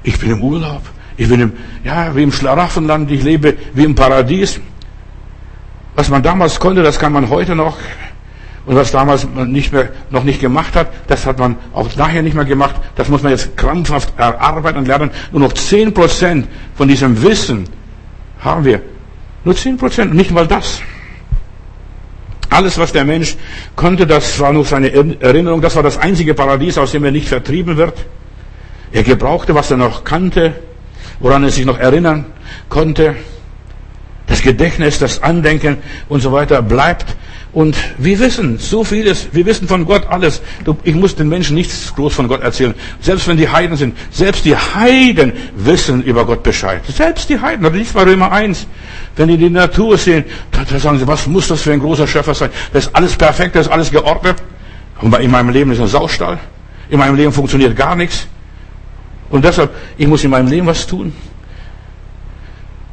ich 0.04 0.18
bin 0.18 0.30
im 0.30 0.42
Urlaub, 0.42 0.82
ich 1.18 1.28
bin 1.28 1.38
im, 1.38 1.52
ja, 1.84 2.16
wie 2.16 2.22
im 2.22 2.32
Schlaraffenland, 2.32 3.10
ich 3.10 3.22
lebe 3.22 3.58
wie 3.74 3.84
im 3.84 3.94
Paradies. 3.94 4.58
Was 5.94 6.08
man 6.08 6.22
damals 6.22 6.58
konnte, 6.58 6.82
das 6.82 6.98
kann 6.98 7.12
man 7.12 7.28
heute 7.28 7.54
noch. 7.54 7.76
Und 8.64 8.76
was 8.76 8.92
damals 8.92 9.26
man 9.34 9.50
nicht 9.50 9.72
mehr, 9.72 9.90
noch 10.10 10.22
nicht 10.22 10.40
gemacht 10.40 10.76
hat, 10.76 10.88
das 11.08 11.26
hat 11.26 11.38
man 11.38 11.56
auch 11.72 11.94
nachher 11.96 12.22
nicht 12.22 12.34
mehr 12.34 12.44
gemacht. 12.44 12.76
Das 12.94 13.08
muss 13.08 13.22
man 13.22 13.32
jetzt 13.32 13.56
krampfhaft 13.56 14.12
erarbeiten 14.16 14.78
und 14.78 14.86
lernen. 14.86 15.10
Nur 15.32 15.40
noch 15.40 15.52
zehn 15.52 15.92
Prozent 15.92 16.46
von 16.76 16.86
diesem 16.86 17.22
Wissen 17.22 17.68
haben 18.40 18.64
wir. 18.64 18.80
Nur 19.44 19.56
zehn 19.56 19.76
Prozent, 19.76 20.14
nicht 20.14 20.30
mal 20.30 20.46
das. 20.46 20.80
Alles, 22.50 22.78
was 22.78 22.92
der 22.92 23.04
Mensch 23.04 23.36
konnte, 23.74 24.06
das 24.06 24.38
war 24.38 24.52
nur 24.52 24.64
seine 24.64 24.92
Erinnerung. 25.20 25.60
Das 25.60 25.74
war 25.74 25.82
das 25.82 25.98
einzige 25.98 26.34
Paradies, 26.34 26.78
aus 26.78 26.92
dem 26.92 27.04
er 27.04 27.10
nicht 27.10 27.28
vertrieben 27.28 27.76
wird. 27.76 28.04
Er 28.92 29.02
gebrauchte, 29.02 29.54
was 29.54 29.70
er 29.70 29.78
noch 29.78 30.04
kannte, 30.04 30.54
woran 31.18 31.42
er 31.42 31.50
sich 31.50 31.64
noch 31.64 31.78
erinnern 31.78 32.26
konnte. 32.68 33.16
Das 34.32 34.40
Gedächtnis, 34.40 34.98
das 34.98 35.22
Andenken 35.22 35.76
und 36.08 36.22
so 36.22 36.32
weiter 36.32 36.62
bleibt. 36.62 37.04
Und 37.52 37.76
wir 37.98 38.18
wissen 38.18 38.56
so 38.56 38.82
vieles. 38.82 39.28
Wir 39.32 39.44
wissen 39.44 39.68
von 39.68 39.84
Gott 39.84 40.06
alles. 40.08 40.40
Ich 40.84 40.94
muss 40.94 41.14
den 41.14 41.28
Menschen 41.28 41.54
nichts 41.54 41.94
groß 41.94 42.14
von 42.14 42.28
Gott 42.28 42.40
erzählen. 42.40 42.74
Selbst 43.02 43.28
wenn 43.28 43.36
die 43.36 43.50
Heiden 43.50 43.76
sind. 43.76 43.94
Selbst 44.10 44.46
die 44.46 44.56
Heiden 44.56 45.34
wissen 45.54 46.02
über 46.02 46.24
Gott 46.24 46.42
Bescheid. 46.42 46.80
Selbst 46.88 47.28
die 47.28 47.38
Heiden. 47.38 47.62
Das 47.62 47.74
liegt 47.74 47.92
bei 47.92 48.04
Römer 48.04 48.32
1. 48.32 48.66
Wenn 49.16 49.28
die 49.28 49.36
die 49.36 49.50
Natur 49.50 49.98
sehen, 49.98 50.24
da, 50.50 50.78
sagen 50.78 50.98
sie, 50.98 51.06
was 51.06 51.26
muss 51.26 51.48
das 51.48 51.60
für 51.60 51.74
ein 51.74 51.80
großer 51.80 52.06
Schöpfer 52.06 52.32
sein? 52.32 52.48
Das 52.72 52.86
ist 52.86 52.96
alles 52.96 53.14
perfekt, 53.14 53.54
das 53.54 53.66
ist 53.66 53.72
alles 53.72 53.90
geordnet. 53.90 54.36
Und 55.02 55.14
in 55.16 55.30
meinem 55.30 55.50
Leben 55.50 55.72
ist 55.72 55.80
ein 55.80 55.88
Saustall. 55.88 56.38
In 56.88 56.98
meinem 56.98 57.16
Leben 57.16 57.32
funktioniert 57.32 57.76
gar 57.76 57.96
nichts. 57.96 58.26
Und 59.28 59.44
deshalb, 59.44 59.74
ich 59.98 60.06
muss 60.06 60.24
in 60.24 60.30
meinem 60.30 60.48
Leben 60.48 60.66
was 60.66 60.86
tun. 60.86 61.12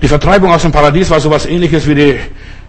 Die 0.01 0.07
Vertreibung 0.07 0.51
aus 0.51 0.61
dem 0.61 0.71
Paradies 0.71 1.09
war 1.09 1.19
sowas 1.19 1.45
ähnliches 1.45 1.85
wie 1.87 1.95
die 1.95 2.19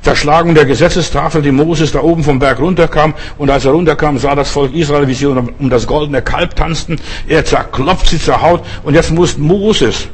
Zerschlagung 0.02 0.54
der 0.54 0.64
Gesetzestafel, 0.64 1.42
die 1.42 1.52
Moses 1.52 1.92
da 1.92 2.00
oben 2.00 2.24
vom 2.24 2.38
Berg 2.38 2.58
runterkam. 2.58 3.14
Und 3.38 3.50
als 3.50 3.64
er 3.64 3.72
runterkam, 3.72 4.18
sah 4.18 4.34
das 4.34 4.50
Volk 4.50 4.74
Israel, 4.74 5.06
wie 5.06 5.14
sie 5.14 5.26
um 5.26 5.70
das 5.70 5.86
goldene 5.86 6.22
Kalb 6.22 6.56
tanzten. 6.56 6.96
Er 7.28 7.44
zerklopft 7.44 8.08
sie 8.08 8.18
zur 8.18 8.42
Haut. 8.42 8.64
Und 8.82 8.94
jetzt 8.94 9.12
muss 9.12 9.38
Moses 9.38 10.08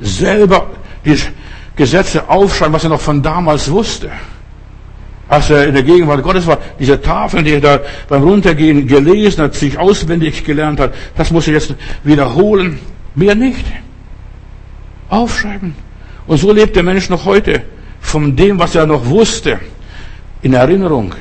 selber 0.00 0.66
die 1.04 1.16
Gesetze 1.76 2.28
aufschreiben, 2.28 2.74
was 2.74 2.84
er 2.84 2.90
noch 2.90 3.00
von 3.00 3.22
damals 3.22 3.70
wusste. 3.70 4.10
Als 5.28 5.48
er 5.48 5.68
in 5.68 5.74
der 5.74 5.84
Gegenwart 5.84 6.22
Gottes 6.22 6.46
war, 6.46 6.58
diese 6.78 7.00
Tafeln, 7.00 7.44
die 7.44 7.52
er 7.52 7.60
da 7.60 7.80
beim 8.08 8.22
Runtergehen 8.22 8.86
gelesen 8.86 9.44
hat, 9.44 9.54
sich 9.54 9.78
auswendig 9.78 10.44
gelernt 10.44 10.80
hat, 10.80 10.92
das 11.16 11.30
muss 11.30 11.46
er 11.46 11.54
jetzt 11.54 11.74
wiederholen. 12.04 12.78
Mehr 13.14 13.34
nicht. 13.34 13.64
Aufschreiben. 15.08 15.74
Und 16.26 16.38
so 16.38 16.52
lebt 16.52 16.76
der 16.76 16.82
Mensch 16.82 17.08
noch 17.08 17.24
heute 17.24 17.62
von 18.00 18.36
dem, 18.36 18.58
was 18.58 18.74
er 18.74 18.86
noch 18.86 19.06
wusste, 19.06 19.58
in 20.42 20.54
Erinnerung. 20.54 21.14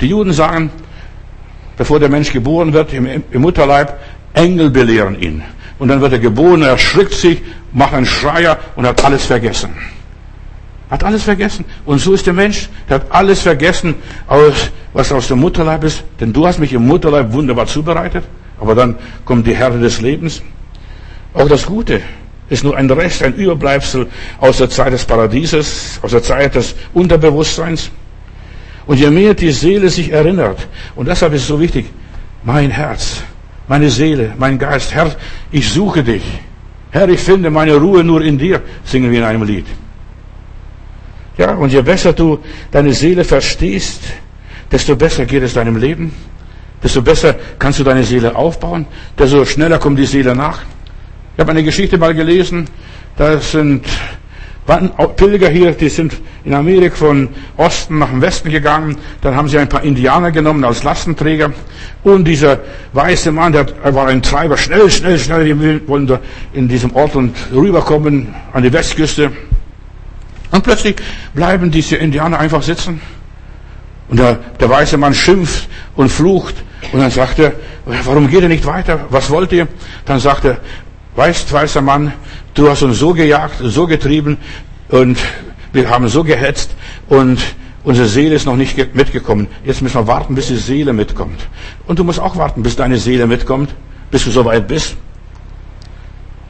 Die 0.00 0.08
Juden 0.08 0.32
sagen, 0.32 0.70
bevor 1.76 2.00
der 2.00 2.08
Mensch 2.08 2.32
geboren 2.32 2.72
wird 2.72 2.92
im, 2.92 3.06
im 3.30 3.42
Mutterleib, 3.42 3.98
Engel 4.34 4.70
belehren 4.70 5.20
ihn. 5.20 5.42
Und 5.78 5.88
dann 5.88 6.00
wird 6.00 6.12
er 6.12 6.18
geboren, 6.18 6.62
er 6.62 6.70
erschrickt 6.70 7.14
sich, 7.14 7.42
macht 7.72 7.94
einen 7.94 8.06
Schreier 8.06 8.58
und 8.76 8.86
hat 8.86 9.04
alles 9.04 9.24
vergessen. 9.24 9.70
Hat 10.90 11.04
alles 11.04 11.22
vergessen. 11.22 11.64
Und 11.84 11.98
so 11.98 12.14
ist 12.14 12.26
der 12.26 12.32
Mensch, 12.32 12.68
der 12.88 12.96
hat 12.96 13.06
alles 13.10 13.42
vergessen, 13.42 13.94
was 14.92 15.12
aus 15.12 15.28
dem 15.28 15.40
Mutterleib 15.40 15.84
ist. 15.84 16.02
Denn 16.18 16.32
du 16.32 16.46
hast 16.46 16.58
mich 16.58 16.72
im 16.72 16.86
Mutterleib 16.86 17.32
wunderbar 17.32 17.66
zubereitet. 17.66 18.24
Aber 18.60 18.74
dann 18.74 18.96
kommt 19.24 19.46
die 19.46 19.54
Härte 19.54 19.78
des 19.78 20.00
Lebens. 20.00 20.42
Auch 21.34 21.48
das 21.48 21.66
Gute 21.66 22.00
ist 22.50 22.64
nur 22.64 22.76
ein 22.76 22.90
Rest, 22.90 23.22
ein 23.22 23.34
Überbleibsel 23.34 24.06
aus 24.40 24.58
der 24.58 24.70
Zeit 24.70 24.92
des 24.92 25.04
Paradieses, 25.04 25.98
aus 26.02 26.12
der 26.12 26.22
Zeit 26.22 26.54
des 26.54 26.74
Unterbewusstseins. 26.94 27.90
Und 28.86 28.98
je 28.98 29.10
mehr 29.10 29.34
die 29.34 29.52
Seele 29.52 29.90
sich 29.90 30.10
erinnert, 30.10 30.66
und 30.96 31.08
deshalb 31.08 31.34
ist 31.34 31.42
es 31.42 31.48
so 31.48 31.60
wichtig, 31.60 31.86
mein 32.42 32.70
Herz, 32.70 33.22
meine 33.68 33.90
Seele, 33.90 34.34
mein 34.38 34.58
Geist, 34.58 34.94
Herr, 34.94 35.14
ich 35.50 35.68
suche 35.68 36.02
dich. 36.02 36.22
Herr, 36.90 37.08
ich 37.10 37.20
finde 37.20 37.50
meine 37.50 37.76
Ruhe 37.76 38.02
nur 38.02 38.22
in 38.22 38.38
dir, 38.38 38.62
singen 38.84 39.10
wir 39.10 39.18
in 39.18 39.24
einem 39.24 39.42
Lied. 39.42 39.66
Ja, 41.36 41.54
und 41.54 41.70
je 41.70 41.82
besser 41.82 42.14
du 42.14 42.38
deine 42.70 42.94
Seele 42.94 43.24
verstehst, 43.24 44.00
desto 44.72 44.96
besser 44.96 45.26
geht 45.26 45.42
es 45.42 45.52
deinem 45.52 45.76
Leben, 45.76 46.14
desto 46.82 47.02
besser 47.02 47.36
kannst 47.58 47.78
du 47.78 47.84
deine 47.84 48.04
Seele 48.04 48.34
aufbauen, 48.34 48.86
desto 49.18 49.44
schneller 49.44 49.78
kommt 49.78 49.98
die 49.98 50.06
Seele 50.06 50.34
nach. 50.34 50.62
Ich 51.38 51.40
habe 51.40 51.52
eine 51.52 51.62
Geschichte 51.62 51.98
mal 51.98 52.16
gelesen, 52.16 52.64
da 53.16 53.38
sind 53.38 53.86
Pilger 55.14 55.48
hier, 55.48 55.70
die 55.70 55.88
sind 55.88 56.16
in 56.44 56.52
Amerika 56.52 56.96
von 56.96 57.28
Osten 57.56 58.00
nach 58.00 58.08
Westen 58.14 58.50
gegangen, 58.50 58.96
dann 59.20 59.36
haben 59.36 59.46
sie 59.46 59.56
ein 59.56 59.68
paar 59.68 59.84
Indianer 59.84 60.32
genommen 60.32 60.64
als 60.64 60.82
Lastenträger 60.82 61.52
und 62.02 62.24
dieser 62.24 62.58
weiße 62.92 63.30
Mann, 63.30 63.52
der 63.52 63.66
war 63.94 64.08
ein 64.08 64.20
Treiber, 64.20 64.56
schnell, 64.56 64.90
schnell, 64.90 65.16
schnell, 65.16 65.44
die 65.44 65.88
wollen 65.88 66.08
da 66.08 66.18
in 66.54 66.66
diesem 66.66 66.92
Ort 66.96 67.14
und 67.14 67.36
rüberkommen 67.52 68.34
an 68.52 68.64
die 68.64 68.72
Westküste. 68.72 69.30
Und 70.50 70.64
plötzlich 70.64 70.96
bleiben 71.34 71.70
diese 71.70 71.94
Indianer 71.94 72.40
einfach 72.40 72.64
sitzen. 72.64 73.00
Und 74.08 74.18
der, 74.18 74.40
der 74.58 74.68
weiße 74.68 74.96
Mann 74.96 75.14
schimpft 75.14 75.68
und 75.94 76.10
flucht. 76.10 76.56
Und 76.90 76.98
dann 76.98 77.12
sagt 77.12 77.38
er, 77.38 77.52
warum 77.84 78.28
geht 78.28 78.42
ihr 78.42 78.48
nicht 78.48 78.66
weiter? 78.66 79.06
Was 79.10 79.30
wollt 79.30 79.52
ihr? 79.52 79.68
Dann 80.04 80.18
sagt 80.18 80.44
er, 80.44 80.58
weißt, 81.18 81.52
weißer 81.52 81.82
Mann, 81.82 82.12
du 82.54 82.70
hast 82.70 82.82
uns 82.82 83.00
so 83.00 83.12
gejagt, 83.12 83.56
so 83.60 83.88
getrieben 83.88 84.36
und 84.88 85.18
wir 85.72 85.90
haben 85.90 86.06
so 86.06 86.22
gehetzt 86.22 86.70
und 87.08 87.40
unsere 87.82 88.06
Seele 88.06 88.36
ist 88.36 88.46
noch 88.46 88.54
nicht 88.54 88.94
mitgekommen. 88.94 89.48
Jetzt 89.64 89.82
müssen 89.82 89.96
wir 89.96 90.06
warten, 90.06 90.36
bis 90.36 90.46
die 90.46 90.56
Seele 90.56 90.92
mitkommt. 90.92 91.40
Und 91.88 91.98
du 91.98 92.04
musst 92.04 92.20
auch 92.20 92.36
warten, 92.36 92.62
bis 92.62 92.76
deine 92.76 92.98
Seele 92.98 93.26
mitkommt, 93.26 93.74
bis 94.12 94.24
du 94.24 94.30
soweit 94.30 94.68
bist. 94.68 94.96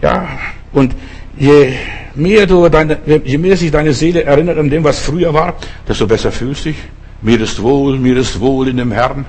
Ja, 0.02 0.28
und 0.72 0.94
je 1.38 1.72
mehr, 2.14 2.46
du 2.46 2.68
deine, 2.68 2.98
je 3.24 3.38
mehr 3.38 3.56
sich 3.56 3.70
deine 3.70 3.94
Seele 3.94 4.24
erinnert 4.24 4.58
an 4.58 4.68
dem, 4.68 4.84
was 4.84 4.98
früher 4.98 5.32
war, 5.32 5.54
desto 5.88 6.06
besser 6.06 6.30
fühlst 6.30 6.66
du 6.66 6.68
dich. 6.70 6.78
Mir 7.22 7.40
ist 7.40 7.62
wohl, 7.62 7.98
mir 7.98 8.18
ist 8.18 8.38
wohl 8.38 8.68
in 8.68 8.76
dem 8.76 8.92
Herrn. 8.92 9.24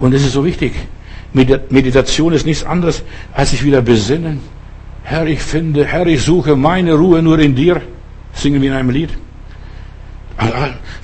Und 0.00 0.12
es 0.12 0.24
ist 0.24 0.32
so 0.32 0.44
wichtig. 0.44 0.72
Meditation 1.32 2.32
ist 2.32 2.46
nichts 2.46 2.64
anderes, 2.64 3.02
als 3.32 3.50
sich 3.50 3.64
wieder 3.64 3.82
besinnen. 3.82 4.40
Herr, 5.04 5.26
ich 5.26 5.40
finde, 5.40 5.84
Herr, 5.84 6.06
ich 6.06 6.22
suche 6.22 6.56
meine 6.56 6.94
Ruhe 6.94 7.22
nur 7.22 7.38
in 7.38 7.54
dir. 7.54 7.80
Singen 8.32 8.62
wir 8.62 8.70
in 8.70 8.76
einem 8.76 8.90
Lied. 8.90 9.10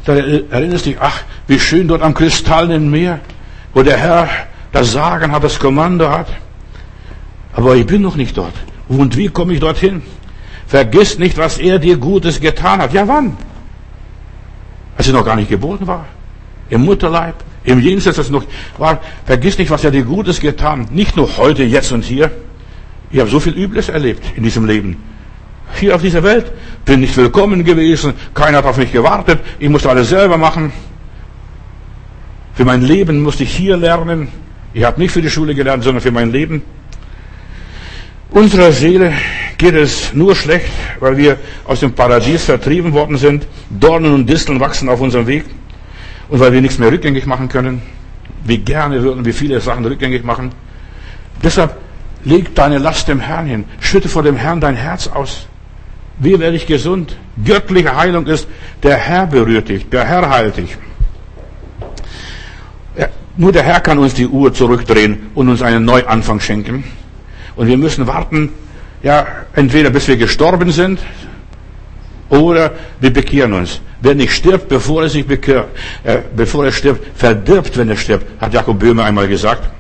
Da 0.05 0.15
erinnerst 0.15 0.87
du 0.87 0.91
dich, 0.91 1.01
ach, 1.01 1.23
wie 1.47 1.59
schön 1.59 1.89
dort 1.89 2.03
am 2.03 2.15
kristallenen 2.15 2.91
Meer, 2.91 3.21
wo 3.75 3.83
der 3.83 3.99
Herr 3.99 4.29
das 4.73 4.93
Sagen 4.93 5.33
hat, 5.33 5.45
das 5.45 5.59
Kommando 5.59 6.09
hat. 6.09 6.29
Aber 7.53 7.75
ich 7.77 7.87
bin 7.87 8.03
noch 8.03 8.17
nicht 8.17 8.37
dort. 8.37 8.55
Und 8.89 9.17
wie 9.17 9.29
komme 9.29 9.53
ich 9.55 9.61
dorthin? 9.61 10.03
Vergiss 10.67 11.19
nicht, 11.19 11.39
was 11.39 11.59
er 11.59 11.79
dir 11.79 11.97
Gutes 11.97 12.41
getan 12.41 12.81
hat. 12.81 12.93
Ja, 12.93 13.07
wann? 13.07 13.37
Als 14.97 15.07
er 15.07 15.15
noch 15.15 15.25
gar 15.25 15.37
nicht 15.37 15.49
geboren 15.49 15.87
war. 15.87 16.07
Im 16.71 16.85
Mutterleib, 16.85 17.37
im 17.67 17.81
Jenseits, 17.81 18.17
er 18.17 18.31
noch 18.31 18.45
war. 18.79 19.01
Vergiss 19.27 19.59
nicht, 19.59 19.71
was 19.71 19.85
er 19.85 19.91
dir 19.91 20.05
Gutes 20.05 20.41
getan. 20.41 20.87
Nicht 20.91 21.17
nur 21.17 21.37
heute, 21.37 21.65
jetzt 21.65 21.93
und 21.93 22.05
hier. 22.05 22.31
Ich 23.11 23.21
habe 23.21 23.29
so 23.29 23.41
viel 23.41 23.55
Übles 23.55 23.89
erlebt 23.89 24.23
in 24.37 24.45
diesem 24.45 24.67
Leben. 24.67 24.97
Hier 25.75 25.95
auf 25.95 26.01
dieser 26.01 26.23
Welt 26.23 26.51
bin 26.85 27.01
nicht 27.01 27.17
willkommen 27.17 27.65
gewesen. 27.65 28.15
Keiner 28.35 28.59
hat 28.59 28.65
auf 28.65 28.77
mich 28.77 28.93
gewartet. 28.93 29.41
Ich 29.59 29.69
musste 29.69 29.91
alles 29.91 30.09
selber 30.09 30.39
machen. 30.39 30.73
Für 32.55 32.65
mein 32.65 32.83
Leben 32.83 33.21
musste 33.21 33.43
ich 33.43 33.55
hier 33.55 33.77
lernen. 33.77 34.29
Ich 34.73 34.85
habe 34.85 35.01
nicht 35.01 35.11
für 35.11 35.23
die 35.23 35.31
Schule 35.31 35.55
gelernt, 35.55 35.83
sondern 35.83 36.03
für 36.03 36.13
mein 36.13 36.31
Leben. 36.31 36.63
Unserer 38.31 38.71
Seele 38.71 39.13
geht 39.59 39.75
es 39.75 40.15
nur 40.15 40.37
schlecht, 40.37 40.71
weil 41.01 41.17
wir 41.17 41.39
aus 41.65 41.81
dem 41.81 41.93
Paradies 41.93 42.45
vertrieben 42.45 42.93
worden 42.93 43.17
sind. 43.17 43.47
Dornen 43.71 44.13
und 44.13 44.29
Disteln 44.29 44.61
wachsen 44.61 44.89
auf 44.89 45.01
unserem 45.01 45.27
Weg. 45.27 45.45
Und 46.29 46.41
weil 46.41 46.53
wir 46.53 46.61
nichts 46.61 46.79
mehr 46.79 46.91
rückgängig 46.91 47.27
machen 47.27 47.49
können. 47.49 47.83
Wie 48.45 48.59
gerne 48.59 49.03
würden 49.03 49.25
wir 49.25 49.35
viele 49.35 49.61
Sachen 49.61 49.85
rückgängig 49.85 50.25
machen. 50.25 50.53
Deshalb 51.43 51.77
leg 52.25 52.55
deine 52.55 52.79
Last 52.79 53.09
dem 53.09 53.21
Herrn 53.21 53.47
hin. 53.47 53.65
Schütte 53.81 54.09
vor 54.09 54.23
dem 54.23 54.37
Herrn 54.37 54.61
dein 54.61 54.77
Herz 54.77 55.09
aus. 55.09 55.47
Wie 56.19 56.39
werde 56.39 56.57
ich 56.57 56.67
gesund? 56.67 57.17
Göttliche 57.45 57.95
Heilung 57.95 58.27
ist, 58.27 58.49
der 58.83 58.97
Herr 58.97 59.27
berührt 59.27 59.69
dich, 59.69 59.89
der 59.89 60.05
Herr 60.05 60.29
heilt 60.31 60.57
dich. 60.57 60.77
Nur 63.39 63.53
der 63.53 63.63
Herr 63.63 63.81
kann 63.81 63.99
uns 63.99 64.15
die 64.15 64.27
Uhr 64.27 64.55
zurückdrehen 64.55 65.27
und 65.35 65.51
uns 65.51 65.61
einen 65.61 65.85
Neuanfang 65.85 66.41
schenken. 66.41 66.85
Und 67.55 67.67
wir 67.67 67.77
müssen 67.77 68.07
warten, 68.07 68.51
ja, 69.03 69.27
entweder 69.55 69.91
bis 69.91 70.09
wir 70.09 70.17
gestorben 70.17 70.73
sind, 70.73 71.01
oder 72.29 72.73
wir 73.01 73.13
bekehren 73.13 73.53
uns. 73.53 73.81
Wer 74.01 74.15
nicht 74.15 74.33
stirbt, 74.33 74.69
bevor 74.69 75.03
er 75.03 75.09
sich 75.09 75.27
bekehrt, 75.27 75.69
äh, 76.05 76.19
bevor 76.35 76.65
er 76.65 76.73
stirbt, 76.73 77.19
verdirbt, 77.19 77.77
wenn 77.77 77.89
er 77.89 77.97
stirbt, 77.97 78.27
hat 78.41 78.53
Jakob 78.53 78.79
Böhme 78.79 79.05
einmal 79.05 79.29
gesagt. 79.29 79.71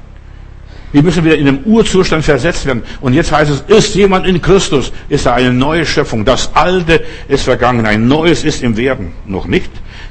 Wir 0.92 1.02
müssen 1.02 1.24
wieder 1.24 1.36
in 1.36 1.46
den 1.46 1.66
Urzustand 1.66 2.24
versetzt 2.24 2.64
werden. 2.64 2.82
Und 3.00 3.12
jetzt 3.12 3.30
heißt 3.32 3.50
es, 3.50 3.60
ist 3.66 3.94
jemand 3.94 4.26
in 4.26 4.40
Christus, 4.40 4.92
ist 5.08 5.26
er 5.26 5.34
eine 5.34 5.52
neue 5.52 5.84
Schöpfung. 5.84 6.24
Das 6.24 6.54
Alte 6.54 7.04
ist 7.28 7.44
vergangen, 7.44 7.84
ein 7.84 8.08
Neues 8.08 8.44
ist 8.44 8.62
im 8.62 8.76
Werden. 8.76 9.12
Noch 9.26 9.46
nicht 9.46 9.70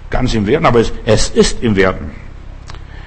ganz 0.10 0.34
im 0.34 0.46
Werden, 0.46 0.66
aber 0.66 0.82
es, 0.82 0.92
es 1.06 1.30
ist 1.30 1.64
im 1.64 1.76
Werden. 1.76 2.12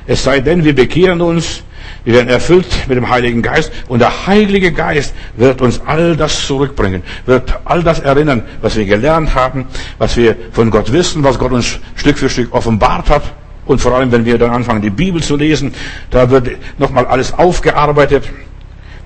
Es 0.07 0.25
sei 0.25 0.41
denn, 0.41 0.65
wir 0.65 0.75
bekehren 0.75 1.21
uns, 1.21 1.63
wir 2.05 2.15
werden 2.15 2.29
erfüllt 2.29 2.67
mit 2.87 2.97
dem 2.97 3.09
Heiligen 3.09 3.43
Geist 3.43 3.73
und 3.89 3.99
der 3.99 4.27
Heilige 4.27 4.73
Geist 4.73 5.15
wird 5.37 5.61
uns 5.61 5.81
all 5.85 6.17
das 6.17 6.47
zurückbringen, 6.47 7.03
wird 7.27 7.59
all 7.65 7.83
das 7.83 8.01
erinnern, 8.01 8.43
was 8.63 8.77
wir 8.77 8.87
gelernt 8.87 9.35
haben, 9.35 9.67
was 9.99 10.17
wir 10.17 10.37
von 10.53 10.71
Gott 10.71 10.93
wissen, 10.93 11.25
was 11.25 11.39
Gott 11.39 11.53
uns 11.53 11.79
Stück 11.97 12.19
für 12.19 12.29
Stück 12.29 12.55
offenbart 12.55 13.11
hat. 13.11 13.23
Und 13.67 13.81
vor 13.81 13.95
allem, 13.95 14.11
wenn 14.13 14.25
wir 14.25 14.39
dann 14.39 14.51
anfangen, 14.51 14.81
die 14.81 14.91
Bibel 14.91 15.23
zu 15.23 15.37
lesen, 15.37 15.75
da 16.11 16.31
wird 16.31 16.51
nochmal 16.79 17.07
alles 17.07 17.35
aufgearbeitet. 17.35 18.25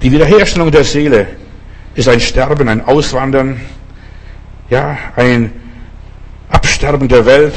Die 0.02 0.12
Wiederherstellung 0.12 0.70
der 0.70 0.84
Seele 0.84 1.26
ist 1.94 2.08
ein 2.08 2.20
Sterben, 2.20 2.68
ein 2.68 2.84
Auswandern, 2.84 3.60
ja, 4.70 4.96
ein 5.16 5.52
Absterben 6.48 7.08
der 7.08 7.26
Welt, 7.26 7.54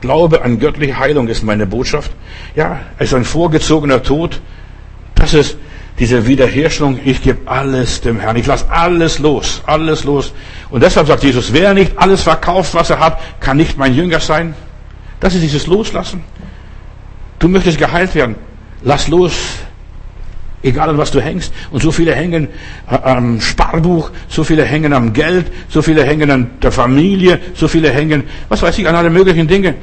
Glaube 0.00 0.42
an 0.42 0.58
göttliche 0.58 0.98
Heilung 0.98 1.28
ist 1.28 1.42
meine 1.42 1.66
Botschaft. 1.66 2.12
Ja, 2.54 2.80
es 2.98 3.08
ist 3.08 3.14
ein 3.14 3.24
vorgezogener 3.24 4.02
Tod. 4.02 4.40
Das 5.14 5.34
ist 5.34 5.56
diese 5.98 6.26
Wiederherstellung. 6.26 7.00
Ich 7.04 7.22
gebe 7.22 7.50
alles 7.50 8.00
dem 8.00 8.20
Herrn. 8.20 8.36
Ich 8.36 8.46
lasse 8.46 8.70
alles 8.70 9.18
los, 9.18 9.62
alles 9.66 10.04
los. 10.04 10.32
Und 10.70 10.82
deshalb 10.82 11.08
sagt 11.08 11.24
Jesus, 11.24 11.52
wer 11.52 11.74
nicht 11.74 11.98
alles 11.98 12.22
verkauft, 12.22 12.74
was 12.74 12.90
er 12.90 13.00
hat, 13.00 13.18
kann 13.40 13.56
nicht 13.56 13.76
mein 13.76 13.94
Jünger 13.94 14.20
sein. 14.20 14.54
Das 15.20 15.34
ist 15.34 15.42
dieses 15.42 15.66
Loslassen. 15.66 16.22
Du 17.40 17.48
möchtest 17.48 17.78
geheilt 17.78 18.14
werden. 18.14 18.36
Lass 18.82 19.08
los. 19.08 19.32
Egal 20.62 20.88
an 20.88 20.98
was 20.98 21.10
du 21.12 21.20
hängst. 21.20 21.52
Und 21.70 21.82
so 21.82 21.92
viele 21.92 22.14
hängen 22.14 22.48
am 22.86 23.40
Sparbuch, 23.40 24.10
so 24.28 24.42
viele 24.42 24.64
hängen 24.64 24.92
am 24.92 25.12
Geld, 25.12 25.46
so 25.68 25.82
viele 25.82 26.02
hängen 26.04 26.30
an 26.30 26.50
der 26.60 26.72
Familie, 26.72 27.38
so 27.54 27.68
viele 27.68 27.90
hängen, 27.90 28.24
was 28.48 28.62
weiß 28.62 28.76
ich, 28.78 28.88
an 28.88 28.96
alle 28.96 29.10
möglichen 29.10 29.46
Dinge. 29.46 29.76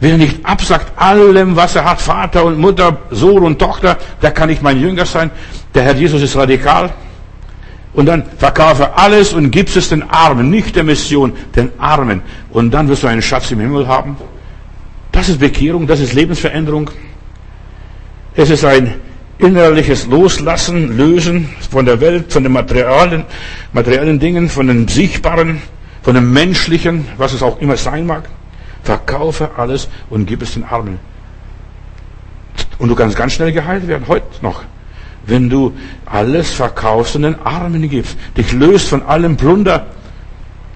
Wer 0.00 0.16
nicht 0.16 0.44
absagt 0.44 1.00
allem, 1.00 1.56
was 1.56 1.76
er 1.76 1.84
hat, 1.84 2.00
Vater 2.00 2.44
und 2.44 2.58
Mutter, 2.58 2.98
Sohn 3.10 3.42
und 3.42 3.58
Tochter, 3.58 3.96
der 4.22 4.32
kann 4.32 4.48
nicht 4.48 4.62
mein 4.62 4.80
Jünger 4.80 5.04
sein. 5.04 5.30
Der 5.74 5.82
Herr 5.82 5.94
Jesus 5.94 6.22
ist 6.22 6.36
radikal. 6.36 6.90
Und 7.92 8.06
dann 8.06 8.24
verkaufe 8.38 8.96
alles 8.96 9.32
und 9.32 9.50
gibst 9.50 9.76
es 9.76 9.90
den 9.90 10.02
Armen, 10.02 10.50
nicht 10.50 10.74
der 10.74 10.82
Mission, 10.82 11.32
den 11.54 11.70
Armen. 11.78 12.22
Und 12.50 12.72
dann 12.72 12.88
wirst 12.88 13.04
du 13.04 13.06
einen 13.06 13.22
Schatz 13.22 13.50
im 13.52 13.60
Himmel 13.60 13.86
haben. 13.86 14.16
Das 15.12 15.28
ist 15.28 15.38
Bekehrung, 15.38 15.86
das 15.86 16.00
ist 16.00 16.12
Lebensveränderung. 16.12 16.90
Es 18.34 18.50
ist 18.50 18.64
ein 18.64 18.94
innerliches 19.44 20.06
Loslassen, 20.06 20.96
Lösen 20.96 21.50
von 21.70 21.84
der 21.84 22.00
Welt, 22.00 22.32
von 22.32 22.42
den 22.42 22.52
materiellen, 22.52 23.24
materiellen 23.72 24.18
Dingen, 24.18 24.48
von 24.48 24.66
den 24.66 24.88
sichtbaren, 24.88 25.60
von 26.02 26.14
dem 26.14 26.32
menschlichen, 26.32 27.06
was 27.18 27.32
es 27.32 27.42
auch 27.42 27.60
immer 27.60 27.76
sein 27.76 28.06
mag. 28.06 28.24
Verkaufe 28.82 29.50
alles 29.56 29.88
und 30.10 30.26
gib 30.26 30.42
es 30.42 30.54
den 30.54 30.64
Armen. 30.64 30.98
Und 32.78 32.88
du 32.88 32.94
kannst 32.94 33.16
ganz 33.16 33.34
schnell 33.34 33.52
geheilt 33.52 33.86
werden, 33.86 34.04
heute 34.08 34.26
noch. 34.42 34.62
Wenn 35.26 35.48
du 35.48 35.72
alles 36.04 36.52
verkaufst 36.52 37.16
und 37.16 37.22
den 37.22 37.40
Armen 37.44 37.88
gibst, 37.88 38.16
dich 38.36 38.52
löst 38.52 38.88
von 38.88 39.02
allem 39.02 39.36
Plunder, 39.36 39.86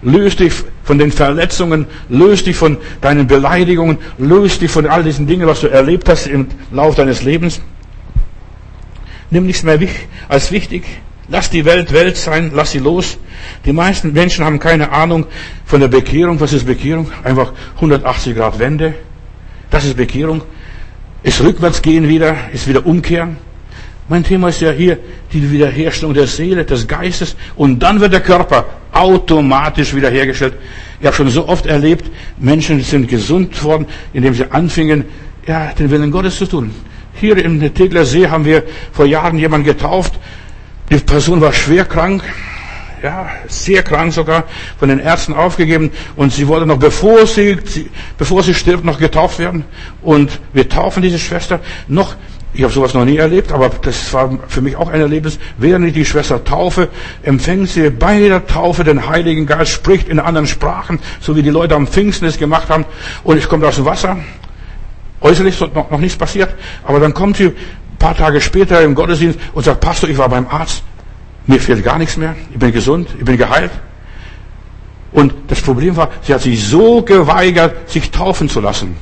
löst 0.02 0.40
dich 0.40 0.52
von 0.84 0.98
den 0.98 1.12
Verletzungen, 1.12 1.86
löst 2.08 2.46
dich 2.46 2.56
von 2.56 2.78
deinen 3.00 3.26
Beleidigungen, 3.26 3.98
löst 4.16 4.62
dich 4.62 4.70
von 4.70 4.86
all 4.86 5.02
diesen 5.02 5.26
Dingen, 5.26 5.46
was 5.46 5.60
du 5.60 5.66
erlebt 5.66 6.08
hast 6.08 6.26
im 6.26 6.46
Lauf 6.70 6.94
deines 6.94 7.22
Lebens. 7.22 7.60
Nimm 9.30 9.46
nichts 9.46 9.62
mehr 9.62 9.78
als 10.28 10.50
wichtig. 10.50 10.84
Lass 11.28 11.50
die 11.50 11.64
Welt 11.66 11.92
Welt 11.92 12.16
sein, 12.16 12.52
lass 12.54 12.70
sie 12.70 12.78
los. 12.78 13.18
Die 13.66 13.72
meisten 13.72 14.12
Menschen 14.12 14.44
haben 14.44 14.58
keine 14.58 14.90
Ahnung 14.90 15.26
von 15.66 15.80
der 15.80 15.88
Bekehrung. 15.88 16.40
Was 16.40 16.54
ist 16.54 16.66
Bekehrung? 16.66 17.10
Einfach 17.22 17.52
180 17.76 18.34
Grad 18.34 18.58
Wende. 18.58 18.94
Das 19.70 19.84
ist 19.84 19.96
Bekehrung. 19.96 20.42
Ist 21.22 21.42
rückwärts 21.42 21.82
gehen 21.82 22.08
wieder, 22.08 22.34
ist 22.52 22.66
wieder 22.66 22.86
umkehren. 22.86 23.36
Mein 24.08 24.24
Thema 24.24 24.48
ist 24.48 24.62
ja 24.62 24.70
hier 24.70 24.98
die 25.34 25.50
Wiederherstellung 25.50 26.14
der 26.14 26.26
Seele, 26.26 26.64
des 26.64 26.88
Geistes 26.88 27.36
und 27.56 27.80
dann 27.80 28.00
wird 28.00 28.14
der 28.14 28.22
Körper 28.22 28.64
automatisch 28.92 29.94
wiederhergestellt. 29.94 30.54
Ich 30.98 31.06
habe 31.06 31.14
schon 31.14 31.28
so 31.28 31.46
oft 31.46 31.66
erlebt, 31.66 32.10
Menschen 32.38 32.80
sind 32.80 33.06
gesund 33.06 33.62
worden, 33.62 33.86
indem 34.14 34.32
sie 34.32 34.50
anfingen, 34.50 35.04
ja, 35.46 35.72
den 35.78 35.90
Willen 35.90 36.10
Gottes 36.10 36.38
zu 36.38 36.46
tun. 36.46 36.70
Hier 37.20 37.36
im 37.44 37.74
Tegler 37.74 38.04
See 38.04 38.28
haben 38.28 38.44
wir 38.44 38.62
vor 38.92 39.04
Jahren 39.04 39.38
jemanden 39.38 39.66
getauft. 39.66 40.14
Die 40.88 40.98
Person 40.98 41.40
war 41.40 41.52
schwer 41.52 41.84
krank, 41.84 42.22
ja, 43.02 43.28
sehr 43.48 43.82
krank 43.82 44.12
sogar, 44.12 44.44
von 44.78 44.88
den 44.88 45.00
Ärzten 45.00 45.34
aufgegeben 45.34 45.90
und 46.14 46.32
sie 46.32 46.46
wurde 46.46 46.64
noch, 46.64 46.78
bevor 46.78 47.26
sie, 47.26 47.58
bevor 48.16 48.44
sie 48.44 48.54
stirbt, 48.54 48.84
noch 48.84 48.98
getauft 48.98 49.40
werden. 49.40 49.64
Und 50.00 50.40
wir 50.52 50.68
taufen 50.68 51.02
diese 51.02 51.18
Schwester 51.18 51.58
noch, 51.88 52.14
ich 52.54 52.62
habe 52.62 52.72
sowas 52.72 52.94
noch 52.94 53.04
nie 53.04 53.16
erlebt, 53.16 53.50
aber 53.50 53.68
das 53.82 54.12
war 54.12 54.38
für 54.46 54.60
mich 54.60 54.76
auch 54.76 54.88
ein 54.88 55.00
Erlebnis. 55.00 55.40
Während 55.58 55.86
ich 55.86 55.94
die 55.94 56.04
Schwester 56.04 56.44
taufe, 56.44 56.88
empfängt 57.22 57.68
sie 57.68 57.90
bei 57.90 58.20
der 58.20 58.46
Taufe 58.46 58.84
den 58.84 59.08
Heiligen 59.08 59.44
Geist, 59.44 59.72
spricht 59.72 60.08
in 60.08 60.20
anderen 60.20 60.46
Sprachen, 60.46 61.00
so 61.20 61.34
wie 61.34 61.42
die 61.42 61.50
Leute 61.50 61.74
am 61.74 61.88
Pfingsten 61.88 62.28
es 62.28 62.38
gemacht 62.38 62.70
haben. 62.70 62.84
Und 63.24 63.38
ich 63.38 63.48
komme 63.48 63.66
aus 63.66 63.74
dem 63.74 63.84
Wasser 63.84 64.18
Äußerlich 65.20 65.60
ist 65.60 65.74
noch, 65.74 65.90
noch 65.90 65.98
nichts 65.98 66.16
passiert. 66.16 66.54
Aber 66.84 67.00
dann 67.00 67.14
kommt 67.14 67.36
sie 67.36 67.46
ein 67.46 67.56
paar 67.98 68.16
Tage 68.16 68.40
später 68.40 68.82
im 68.82 68.94
Gottesdienst 68.94 69.38
und 69.52 69.64
sagt, 69.64 69.80
Pastor, 69.80 70.08
ich 70.08 70.18
war 70.18 70.28
beim 70.28 70.46
Arzt. 70.48 70.82
Mir 71.46 71.60
fehlt 71.60 71.82
gar 71.82 71.98
nichts 71.98 72.16
mehr. 72.16 72.36
Ich 72.52 72.58
bin 72.58 72.72
gesund. 72.72 73.08
Ich 73.18 73.24
bin 73.24 73.36
geheilt. 73.36 73.70
Und 75.12 75.32
das 75.48 75.60
Problem 75.60 75.96
war, 75.96 76.10
sie 76.22 76.34
hat 76.34 76.42
sich 76.42 76.64
so 76.66 77.02
geweigert, 77.02 77.90
sich 77.90 78.10
taufen 78.10 78.48
zu 78.48 78.60
lassen. 78.60 78.96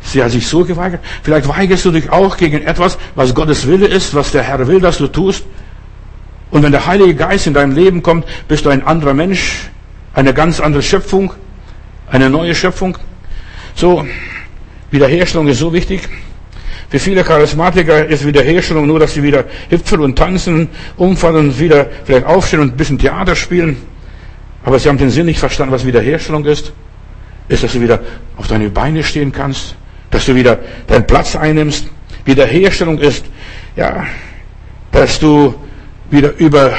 Sie 0.00 0.22
hat 0.22 0.30
sich 0.30 0.46
so 0.46 0.64
geweigert. 0.64 1.00
Vielleicht 1.22 1.48
weigerst 1.48 1.84
du 1.84 1.90
dich 1.90 2.10
auch 2.10 2.36
gegen 2.36 2.62
etwas, 2.62 2.98
was 3.14 3.34
Gottes 3.34 3.66
Wille 3.66 3.86
ist, 3.86 4.14
was 4.14 4.30
der 4.30 4.42
Herr 4.42 4.66
will, 4.66 4.80
dass 4.80 4.98
du 4.98 5.08
tust. 5.08 5.44
Und 6.50 6.62
wenn 6.62 6.72
der 6.72 6.86
Heilige 6.86 7.14
Geist 7.14 7.46
in 7.46 7.54
dein 7.54 7.72
Leben 7.72 8.02
kommt, 8.02 8.24
bist 8.46 8.64
du 8.64 8.70
ein 8.70 8.86
anderer 8.86 9.12
Mensch, 9.12 9.68
eine 10.14 10.32
ganz 10.32 10.60
andere 10.60 10.82
Schöpfung, 10.82 11.34
eine 12.10 12.30
neue 12.30 12.54
Schöpfung. 12.54 12.96
So, 13.74 14.06
Wiederherstellung 14.90 15.48
ist 15.48 15.58
so 15.58 15.72
wichtig. 15.72 16.08
Für 16.88 16.98
viele 16.98 17.22
Charismatiker 17.22 18.06
ist 18.06 18.26
Wiederherstellung 18.26 18.86
nur, 18.86 18.98
dass 18.98 19.12
sie 19.12 19.22
wieder 19.22 19.44
hüpfen 19.68 20.00
und 20.00 20.16
tanzen, 20.16 20.68
umfallen 20.96 21.36
und 21.36 21.60
wieder 21.60 21.86
vielleicht 22.04 22.24
aufstehen 22.24 22.60
und 22.60 22.74
ein 22.74 22.76
bisschen 22.76 22.98
Theater 22.98 23.36
spielen. 23.36 23.76
Aber 24.64 24.78
sie 24.78 24.88
haben 24.88 24.98
den 24.98 25.10
Sinn 25.10 25.26
nicht 25.26 25.38
verstanden, 25.38 25.72
was 25.72 25.84
Wiederherstellung 25.84 26.44
ist. 26.46 26.72
Ist, 27.48 27.62
dass 27.62 27.72
du 27.72 27.80
wieder 27.80 28.00
auf 28.36 28.46
deine 28.46 28.70
Beine 28.70 29.02
stehen 29.04 29.32
kannst, 29.32 29.74
dass 30.10 30.26
du 30.26 30.34
wieder 30.34 30.58
deinen 30.86 31.06
Platz 31.06 31.36
einnimmst. 31.36 31.88
Wiederherstellung 32.24 32.98
ist, 32.98 33.24
ja, 33.76 34.06
dass 34.92 35.18
du 35.18 35.54
wieder 36.10 36.36
über 36.38 36.72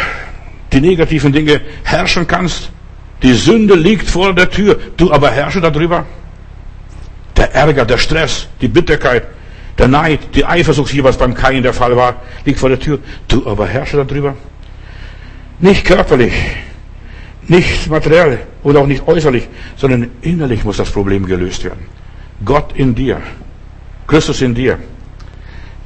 die 0.72 0.82
negativen 0.82 1.32
Dinge 1.32 1.62
herrschen 1.84 2.28
kannst. 2.28 2.72
Die 3.22 3.34
Sünde 3.34 3.76
liegt 3.76 4.10
vor 4.10 4.34
der 4.34 4.49
Tür, 4.49 4.80
du 4.97 5.12
aber 5.12 5.30
herrsche 5.30 5.62
darüber 5.62 6.05
der 7.40 7.56
Ärger, 7.56 7.86
der 7.86 7.98
Stress, 7.98 8.48
die 8.62 8.68
Bitterkeit, 8.68 9.24
der 9.78 9.88
Neid, 9.88 10.36
die 10.36 10.46
Eifersucht, 10.46 10.92
hier 10.92 11.06
was 11.06 11.18
beim 11.18 11.34
Kain 11.34 11.64
der 11.64 11.74
Fall 11.74 11.96
war, 11.96 12.22
liegt 12.46 12.60
vor 12.60 12.70
der 12.70 12.80
Tür. 12.80 13.00
Du 13.30 13.48
aber 13.48 13.66
herrsche 13.66 14.04
darüber. 14.04 14.36
Nicht 15.60 15.86
körperlich, 15.86 16.34
nicht 17.48 17.90
materiell 17.90 18.40
oder 18.62 18.82
auch 18.82 18.88
nicht 18.88 19.08
äußerlich, 19.08 19.48
sondern 19.78 20.12
innerlich 20.22 20.64
muss 20.66 20.78
das 20.78 20.92
Problem 20.92 21.26
gelöst 21.26 21.64
werden. 21.64 21.86
Gott 22.44 22.74
in 22.76 22.94
dir, 22.94 23.22
Christus 24.06 24.42
in 24.42 24.54
dir, 24.54 24.78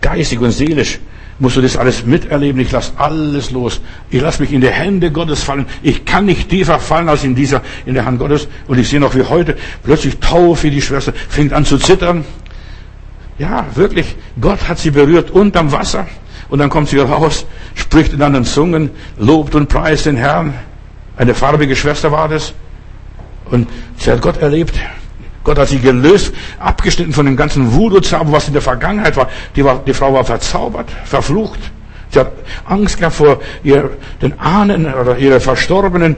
geistig 0.02 0.40
und 0.40 0.52
seelisch 0.52 1.00
musst 1.44 1.58
du 1.58 1.62
das 1.62 1.76
alles 1.76 2.06
miterleben. 2.06 2.62
Ich 2.62 2.72
lasse 2.72 2.94
alles 2.96 3.52
los. 3.52 3.82
Ich 4.10 4.22
lasse 4.22 4.42
mich 4.42 4.54
in 4.54 4.62
die 4.62 4.70
Hände 4.70 5.12
Gottes 5.12 5.44
fallen. 5.44 5.66
Ich 5.82 6.06
kann 6.06 6.26
nicht 6.26 6.48
tiefer 6.48 6.80
fallen 6.80 7.10
als 7.10 7.26
in 7.26 7.36
dieser, 7.36 7.62
in 7.86 7.96
der 7.96 8.06
Hand 8.06 8.18
Gottes. 8.18 8.48
Und 8.68 8.80
ich 8.80 8.88
sehe 8.88 9.02
noch 9.02 9.14
wie 9.14 9.24
heute, 9.24 9.58
plötzlich 9.84 10.20
taufe 10.20 10.72
die 10.72 10.82
Schwester, 10.82 11.12
fängt 11.28 11.52
an 11.52 11.66
zu 11.66 11.78
zittern. 11.78 12.24
Ja, 13.38 13.66
wirklich. 13.76 14.16
Gott 14.40 14.70
hat 14.70 14.80
sie 14.80 14.92
berührt 14.92 15.32
unterm 15.32 15.74
Wasser. 15.74 16.08
Und 16.48 16.60
dann 16.60 16.70
kommt 16.70 16.88
sie 16.88 16.98
raus, 17.00 17.46
spricht 17.76 18.14
in 18.14 18.22
anderen 18.22 18.46
Zungen, 18.46 18.92
lobt 19.20 19.54
und 19.54 19.68
preist 19.68 20.06
den 20.06 20.16
Herrn. 20.16 20.54
Eine 21.18 21.36
farbige 21.36 21.76
Schwester 21.76 22.10
war 22.14 22.30
das. 22.30 22.54
Und 23.52 23.68
sie 23.98 24.12
hat 24.12 24.22
Gott 24.22 24.38
erlebt. 24.38 24.80
Gott 25.44 25.58
hat 25.58 25.68
sie 25.68 25.80
gelöst, 25.80 26.34
abgeschnitten 26.60 27.14
von 27.14 27.26
dem 27.26 27.36
ganzen 27.36 27.74
Voodoo-Zauber, 27.74 28.32
was 28.32 28.48
in 28.48 28.54
der 28.54 28.62
Vergangenheit 28.62 29.18
war. 29.18 29.30
Die, 29.56 29.64
war. 29.64 29.82
die 29.86 29.94
Frau 29.94 30.14
war 30.14 30.24
verzaubert, 30.24 30.90
verflucht. 31.04 31.60
Sie 32.14 32.20
hat 32.20 32.32
Angst 32.66 33.00
gehabt 33.00 33.16
vor 33.16 33.40
ihr, 33.64 33.90
den 34.22 34.40
Ahnen 34.40 34.86
oder 34.86 35.18
ihre 35.18 35.40
Verstorbenen 35.40 36.16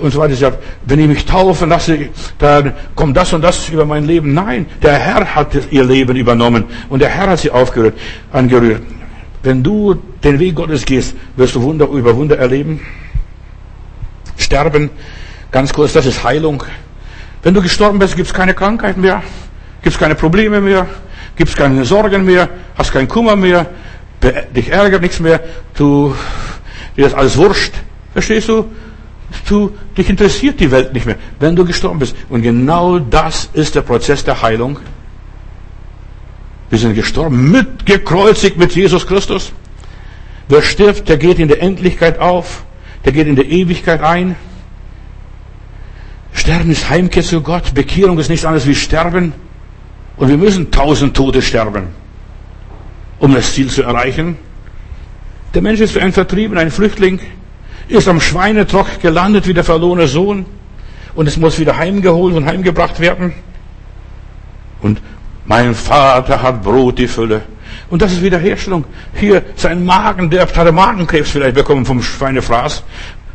und 0.00 0.10
so 0.10 0.18
weiter. 0.18 0.34
Sie 0.34 0.46
hat, 0.46 0.58
wenn 0.86 0.98
ich 0.98 1.06
mich 1.06 1.26
taufen 1.26 1.68
lasse, 1.68 2.08
dann 2.38 2.72
kommt 2.94 3.14
das 3.14 3.32
und 3.34 3.42
das 3.42 3.68
über 3.68 3.84
mein 3.84 4.06
Leben. 4.06 4.32
Nein, 4.32 4.64
der 4.82 4.94
Herr 4.94 5.34
hat 5.34 5.50
ihr 5.70 5.84
Leben 5.84 6.16
übernommen 6.16 6.64
und 6.88 7.00
der 7.00 7.10
Herr 7.10 7.28
hat 7.28 7.40
sie 7.40 7.50
aufgerührt, 7.50 7.94
angerührt. 8.32 8.82
Wenn 9.42 9.62
du 9.62 9.94
den 10.24 10.38
Weg 10.38 10.54
Gottes 10.54 10.86
gehst, 10.86 11.14
wirst 11.36 11.54
du 11.54 11.60
Wunder 11.60 11.86
über 11.88 12.16
Wunder 12.16 12.38
erleben. 12.38 12.80
Sterben, 14.38 14.88
ganz 15.50 15.74
kurz, 15.74 15.92
das 15.92 16.06
ist 16.06 16.24
Heilung. 16.24 16.64
Wenn 17.44 17.52
du 17.52 17.60
gestorben 17.60 17.98
bist, 17.98 18.16
gibt 18.16 18.28
es 18.28 18.34
keine 18.34 18.54
Krankheit 18.54 18.96
mehr, 18.96 19.22
gibt 19.82 19.94
es 19.94 20.00
keine 20.00 20.14
Probleme 20.14 20.62
mehr, 20.62 20.86
gibt 21.36 21.50
es 21.50 21.56
keine 21.56 21.84
Sorgen 21.84 22.24
mehr, 22.24 22.48
hast 22.74 22.90
keinen 22.90 23.06
Kummer 23.06 23.36
mehr, 23.36 23.66
dich 24.56 24.70
ärgert 24.70 25.02
nichts 25.02 25.20
mehr, 25.20 25.40
du, 25.74 26.14
dir 26.96 27.06
ist 27.06 27.14
alles 27.14 27.36
wurscht. 27.36 27.74
Verstehst 28.14 28.48
du? 28.48 28.70
Du, 29.46 29.72
dich 29.96 30.08
interessiert 30.08 30.58
die 30.58 30.70
Welt 30.70 30.94
nicht 30.94 31.04
mehr, 31.04 31.16
wenn 31.38 31.54
du 31.54 31.66
gestorben 31.66 31.98
bist. 31.98 32.16
Und 32.30 32.40
genau 32.40 32.98
das 32.98 33.50
ist 33.52 33.74
der 33.74 33.82
Prozess 33.82 34.24
der 34.24 34.40
Heilung. 34.40 34.78
Wir 36.70 36.78
sind 36.78 36.94
gestorben, 36.94 37.50
mitgekreuzigt 37.50 38.56
mit 38.56 38.74
Jesus 38.74 39.06
Christus. 39.06 39.52
Wer 40.48 40.62
stirbt, 40.62 41.10
der 41.10 41.18
geht 41.18 41.38
in 41.38 41.48
der 41.48 41.60
Endlichkeit 41.60 42.18
auf, 42.18 42.64
der 43.04 43.12
geht 43.12 43.26
in 43.26 43.36
der 43.36 43.46
Ewigkeit 43.46 44.02
ein. 44.02 44.34
Sterben 46.34 46.70
ist 46.70 46.90
Heimkehr 46.90 47.22
zu 47.22 47.40
Gott, 47.40 47.74
Bekehrung 47.74 48.18
ist 48.18 48.28
nichts 48.28 48.44
anderes 48.44 48.66
wie 48.66 48.74
Sterben. 48.74 49.32
Und 50.16 50.28
wir 50.28 50.36
müssen 50.36 50.70
tausend 50.70 51.16
Tote 51.16 51.42
sterben 51.42 51.88
um 53.18 53.32
das 53.34 53.54
Ziel 53.54 53.68
zu 53.68 53.82
erreichen. 53.82 54.36
Der 55.54 55.62
Mensch 55.62 55.80
ist 55.80 55.96
ein 55.96 56.12
Vertrieben, 56.12 56.58
ein 56.58 56.70
Flüchtling, 56.70 57.20
ist 57.88 58.08
am 58.08 58.20
Schweinetrock 58.20 59.00
gelandet 59.00 59.46
wie 59.46 59.54
der 59.54 59.64
verlorene 59.64 60.08
Sohn 60.08 60.46
und 61.14 61.26
es 61.26 61.36
muss 61.36 61.58
wieder 61.58 61.76
heimgeholt 61.76 62.34
und 62.34 62.44
heimgebracht 62.44 63.00
werden. 63.00 63.32
Und 64.82 65.00
mein 65.46 65.74
Vater 65.74 66.42
hat 66.42 66.62
Brot 66.62 66.98
die 66.98 67.08
Fülle. 67.08 67.42
Und 67.90 68.02
das 68.02 68.12
ist 68.12 68.22
Wiederherstellung. 68.22 68.84
Hier 69.14 69.42
sein 69.56 69.84
Magen, 69.84 70.30
der 70.30 70.42
hat 70.42 70.72
Magenkrebs 70.72 71.30
vielleicht 71.30 71.54
bekommen 71.54 71.84
vom 71.84 72.02
Schweinefraß. 72.02 72.82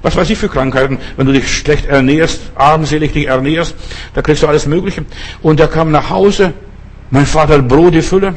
Was 0.02 0.16
weiß 0.16 0.30
ich 0.30 0.38
für 0.38 0.48
Krankheiten, 0.48 0.98
wenn 1.18 1.28
du 1.28 1.34
dich 1.34 1.58
schlecht 1.58 1.86
ernährst, 1.86 2.40
armselig 2.56 3.12
dich 3.12 3.28
ernährst, 3.28 3.76
da 4.14 4.22
kriegst 4.22 4.44
du 4.44 4.48
alles 4.48 4.66
Mögliche. 4.66 5.04
Und 5.42 5.60
er 5.60 5.68
kam 5.68 5.92
nach 5.92 6.10
Hause, 6.10 6.54
mein 7.12 7.26
Vater 7.26 7.56
hat 7.56 7.68
Brot 7.68 7.94
die 7.94 8.02
Fülle. 8.02 8.36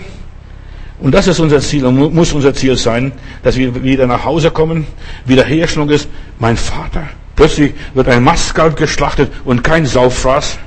Und 0.98 1.12
das 1.12 1.26
ist 1.26 1.40
unser 1.40 1.60
Ziel 1.60 1.84
und 1.84 2.14
muss 2.14 2.32
unser 2.32 2.54
Ziel 2.54 2.76
sein, 2.76 3.12
dass 3.42 3.56
wir 3.56 3.82
wieder 3.82 4.06
nach 4.06 4.24
Hause 4.24 4.50
kommen, 4.50 4.86
Wiederherstellung 5.24 5.90
ist. 5.90 6.08
Mein 6.38 6.56
Vater, 6.56 7.08
plötzlich 7.34 7.74
wird 7.94 8.08
ein 8.08 8.22
Mastkalb 8.22 8.76
geschlachtet 8.76 9.30
und 9.44 9.64
kein 9.64 9.84
Sauffraß 9.84 10.58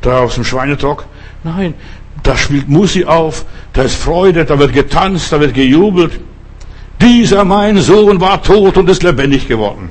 da 0.00 0.20
aus 0.20 0.34
dem 0.34 0.44
Schweinetrock. 0.44 1.04
Nein, 1.42 1.74
da 2.22 2.36
spielt 2.36 2.68
Musik 2.68 3.06
auf, 3.06 3.44
da 3.72 3.82
ist 3.82 3.96
Freude, 3.96 4.44
da 4.44 4.58
wird 4.58 4.72
getanzt, 4.72 5.32
da 5.32 5.40
wird 5.40 5.54
gejubelt. 5.54 6.20
Dieser 7.00 7.44
mein 7.44 7.78
Sohn 7.78 8.20
war 8.20 8.42
tot 8.42 8.76
und 8.76 8.88
ist 8.88 9.02
lebendig 9.02 9.48
geworden. 9.48 9.90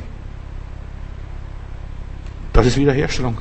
Das 2.54 2.66
ist 2.66 2.78
Wiederherstellung. 2.78 3.38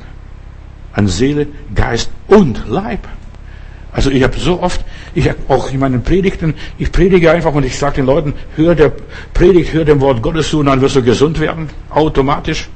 An 0.93 1.07
Seele, 1.07 1.47
Geist 1.73 2.09
und 2.27 2.67
Leib. 2.67 3.07
Also 3.91 4.09
ich 4.09 4.23
habe 4.23 4.37
so 4.37 4.61
oft, 4.61 4.83
ich 5.13 5.29
hab 5.29 5.49
auch 5.49 5.71
in 5.71 5.79
meinen 5.79 6.03
Predigten, 6.03 6.55
ich 6.79 6.91
predige 6.91 7.31
einfach 7.31 7.53
und 7.53 7.63
ich 7.63 7.77
sage 7.77 7.97
den 7.97 8.07
Leuten, 8.07 8.33
hör 8.55 8.73
der 8.73 8.91
Predigt, 9.33 9.71
hör 9.71 9.85
dem 9.85 10.01
Wort 10.01 10.21
Gottes 10.21 10.49
zu 10.49 10.59
und 10.59 10.65
dann 10.65 10.81
wirst 10.81 10.95
du 10.95 11.03
gesund 11.03 11.39
werden, 11.39 11.69
automatisch. 11.91 12.69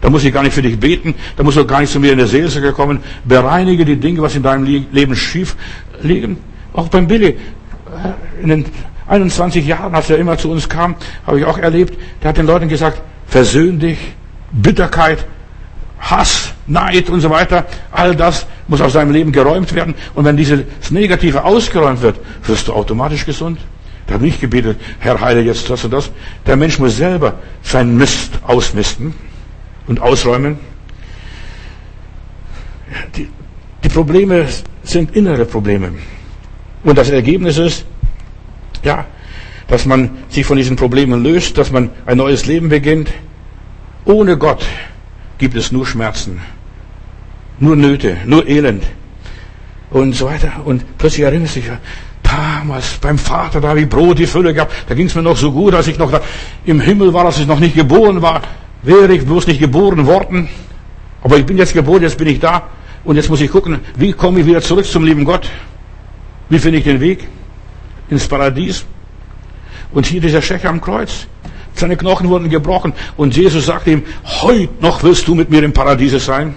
Da 0.00 0.10
muss 0.10 0.24
ich 0.24 0.32
gar 0.32 0.42
nicht 0.42 0.54
für 0.54 0.62
dich 0.62 0.78
beten, 0.78 1.14
da 1.36 1.42
musst 1.42 1.58
du 1.58 1.66
gar 1.66 1.80
nicht 1.80 1.92
zu 1.92 2.00
mir 2.00 2.12
in 2.12 2.18
der 2.18 2.26
Seelsorge 2.26 2.72
kommen. 2.72 3.00
Bereinige 3.24 3.84
die 3.84 3.96
Dinge, 3.96 4.22
was 4.22 4.34
in 4.36 4.42
deinem 4.42 4.64
Leben 4.64 5.16
schief 5.16 5.56
liegen. 6.02 6.38
Auch 6.72 6.88
beim 6.88 7.06
Billy, 7.06 7.28
äh, 7.28 8.42
in 8.42 8.48
den 8.48 8.64
21 9.06 9.66
Jahren, 9.66 9.94
als 9.94 10.10
er 10.10 10.18
immer 10.18 10.38
zu 10.38 10.50
uns 10.50 10.68
kam, 10.68 10.96
habe 11.26 11.38
ich 11.38 11.44
auch 11.44 11.58
erlebt, 11.58 11.98
der 12.22 12.30
hat 12.30 12.36
den 12.36 12.46
Leuten 12.46 12.68
gesagt, 12.68 13.02
versöhn 13.26 13.78
dich, 13.78 13.98
Bitterkeit, 14.52 15.26
Hass, 15.98 16.52
Neid 16.66 17.10
und 17.10 17.20
so 17.20 17.30
weiter, 17.30 17.66
all 17.90 18.14
das 18.14 18.46
muss 18.68 18.80
aus 18.80 18.92
seinem 18.92 19.12
Leben 19.12 19.32
geräumt 19.32 19.74
werden. 19.74 19.94
Und 20.14 20.24
wenn 20.24 20.36
dieses 20.36 20.64
Negative 20.90 21.44
ausgeräumt 21.44 22.02
wird, 22.02 22.20
wirst 22.46 22.68
du 22.68 22.72
automatisch 22.72 23.26
gesund. 23.26 23.58
Da 24.06 24.14
habe 24.14 24.26
ich 24.26 24.40
gebetet, 24.40 24.78
Herr, 24.98 25.20
heile 25.20 25.40
jetzt 25.40 25.68
das 25.70 25.84
und 25.84 25.92
das. 25.92 26.10
Der 26.46 26.56
Mensch 26.56 26.78
muss 26.78 26.96
selber 26.96 27.34
seinen 27.62 27.96
Mist 27.96 28.32
ausmisten 28.46 29.14
und 29.86 30.00
ausräumen. 30.00 30.58
Die, 33.16 33.28
die 33.82 33.88
Probleme 33.88 34.46
sind 34.82 35.16
innere 35.16 35.46
Probleme. 35.46 35.92
Und 36.82 36.98
das 36.98 37.08
Ergebnis 37.10 37.56
ist, 37.56 37.86
ja, 38.84 39.06
dass 39.68 39.86
man 39.86 40.10
sich 40.28 40.44
von 40.46 40.56
diesen 40.56 40.76
Problemen 40.76 41.22
löst, 41.22 41.58
dass 41.58 41.72
man 41.72 41.90
ein 42.06 42.18
neues 42.18 42.46
Leben 42.46 42.68
beginnt. 42.68 43.10
Ohne 44.04 44.36
Gott 44.36 44.64
gibt 45.38 45.56
es 45.56 45.72
nur 45.72 45.86
Schmerzen, 45.86 46.40
nur 47.58 47.76
Nöte, 47.76 48.18
nur 48.26 48.46
Elend 48.46 48.84
und 49.90 50.14
so 50.14 50.26
weiter. 50.26 50.52
Und 50.64 50.84
plötzlich 50.98 51.24
erinnert 51.24 51.48
sich, 51.48 51.64
damals 52.22 52.98
beim 53.00 53.18
Vater, 53.18 53.60
da 53.60 53.68
habe 53.68 53.80
ich 53.80 53.88
Brot 53.88 54.18
die 54.18 54.26
Fülle 54.26 54.52
gehabt, 54.52 54.72
da 54.88 54.94
ging 54.94 55.06
es 55.06 55.14
mir 55.14 55.22
noch 55.22 55.36
so 55.36 55.52
gut, 55.52 55.74
als 55.74 55.86
ich 55.86 55.98
noch 55.98 56.10
da 56.10 56.20
im 56.64 56.80
Himmel 56.80 57.12
war, 57.12 57.26
als 57.26 57.38
ich 57.38 57.46
noch 57.46 57.60
nicht 57.60 57.74
geboren 57.74 58.20
war. 58.20 58.42
Wäre 58.82 59.14
ich 59.14 59.24
bloß 59.24 59.46
nicht 59.46 59.60
geboren 59.60 60.06
worden, 60.06 60.48
aber 61.22 61.38
ich 61.38 61.46
bin 61.46 61.56
jetzt 61.56 61.72
geboren, 61.72 62.02
jetzt 62.02 62.18
bin 62.18 62.28
ich 62.28 62.40
da 62.40 62.68
und 63.04 63.16
jetzt 63.16 63.30
muss 63.30 63.40
ich 63.40 63.50
gucken, 63.50 63.80
wie 63.96 64.12
komme 64.12 64.40
ich 64.40 64.46
wieder 64.46 64.60
zurück 64.60 64.84
zum 64.84 65.04
lieben 65.04 65.24
Gott? 65.24 65.48
Wie 66.50 66.58
finde 66.58 66.78
ich 66.78 66.84
den 66.84 67.00
Weg 67.00 67.26
ins 68.14 68.26
Paradies? 68.26 68.84
Und 69.92 70.06
hier 70.06 70.20
dieser 70.20 70.42
Schächer 70.42 70.70
am 70.70 70.80
Kreuz. 70.80 71.26
Seine 71.74 71.96
Knochen 71.96 72.28
wurden 72.28 72.48
gebrochen 72.48 72.92
und 73.16 73.36
Jesus 73.36 73.66
sagte 73.66 73.90
ihm, 73.90 74.02
heute 74.42 74.68
noch 74.80 75.02
wirst 75.02 75.26
du 75.26 75.34
mit 75.34 75.50
mir 75.50 75.62
im 75.62 75.72
Paradiese 75.72 76.20
sein. 76.20 76.54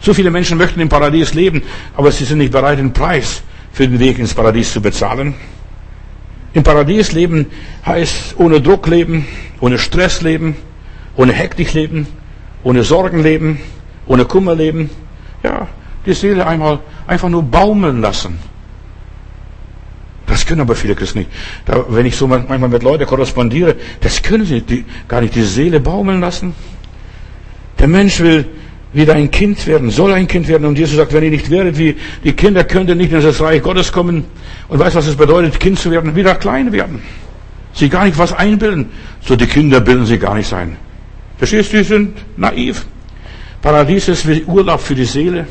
So 0.00 0.14
viele 0.14 0.30
Menschen 0.30 0.58
möchten 0.58 0.80
im 0.80 0.88
Paradies 0.88 1.34
leben, 1.34 1.62
aber 1.96 2.12
sie 2.12 2.24
sind 2.24 2.38
nicht 2.38 2.52
bereit, 2.52 2.78
den 2.78 2.92
Preis 2.92 3.42
für 3.72 3.88
den 3.88 3.98
Weg 3.98 4.18
ins 4.18 4.34
Paradies 4.34 4.72
zu 4.72 4.80
bezahlen. 4.80 5.34
Im 6.52 6.62
Paradies 6.62 7.12
leben 7.12 7.46
heißt 7.84 8.34
ohne 8.38 8.60
Druck 8.60 8.86
leben, 8.86 9.26
ohne 9.60 9.78
Stress 9.78 10.22
leben, 10.22 10.56
ohne 11.16 11.32
Hektik 11.32 11.72
leben, 11.72 12.06
ohne 12.62 12.84
Sorgen 12.84 13.22
leben, 13.22 13.58
ohne 14.06 14.24
Kummer 14.24 14.54
leben. 14.54 14.90
Ja, 15.42 15.66
die 16.06 16.14
Seele 16.14 16.46
einmal 16.46 16.80
einfach 17.06 17.28
nur 17.28 17.42
baumeln 17.42 18.00
lassen. 18.00 18.38
Das 20.38 20.46
können 20.46 20.60
aber 20.60 20.76
viele 20.76 20.94
Christen 20.94 21.18
nicht. 21.18 21.30
Da, 21.64 21.84
wenn 21.88 22.06
ich 22.06 22.14
so 22.14 22.28
manchmal 22.28 22.68
mit 22.68 22.84
Leuten 22.84 23.06
korrespondiere, 23.06 23.74
das 24.00 24.22
können 24.22 24.44
sie 24.44 24.60
die, 24.60 24.84
gar 25.08 25.20
nicht 25.20 25.34
die 25.34 25.42
Seele 25.42 25.80
baumeln 25.80 26.20
lassen. 26.20 26.54
Der 27.80 27.88
Mensch 27.88 28.20
will 28.20 28.46
wieder 28.92 29.14
ein 29.14 29.32
Kind 29.32 29.66
werden, 29.66 29.90
soll 29.90 30.12
ein 30.12 30.28
Kind 30.28 30.46
werden. 30.46 30.64
Und 30.64 30.78
Jesus 30.78 30.94
sagt, 30.94 31.12
wenn 31.12 31.24
ihr 31.24 31.30
nicht 31.30 31.50
werdet 31.50 31.76
wie 31.76 31.96
die 32.22 32.34
Kinder, 32.34 32.62
könnt 32.62 32.88
ihr 32.88 32.94
nicht 32.94 33.10
in 33.10 33.20
das 33.20 33.40
Reich 33.40 33.60
Gottes 33.62 33.90
kommen. 33.90 34.26
Und 34.68 34.78
weißt, 34.78 34.94
was 34.94 35.08
es 35.08 35.16
bedeutet, 35.16 35.58
Kind 35.58 35.76
zu 35.80 35.90
werden? 35.90 36.14
Wieder 36.14 36.36
klein 36.36 36.70
werden. 36.70 37.02
Sie 37.72 37.88
gar 37.88 38.04
nicht 38.04 38.16
was 38.16 38.32
einbilden. 38.32 38.90
So 39.26 39.34
die 39.34 39.46
Kinder 39.46 39.80
bilden 39.80 40.06
sie 40.06 40.20
gar 40.20 40.36
nicht 40.36 40.46
sein. 40.46 40.76
Verstehst 41.36 41.72
du, 41.72 41.78
die 41.78 41.82
sind 41.82 42.16
naiv. 42.36 42.86
Paradies 43.60 44.06
ist 44.06 44.28
wie 44.28 44.44
Urlaub 44.44 44.80
für 44.80 44.94
die 44.94 45.04
Seele. 45.04 45.48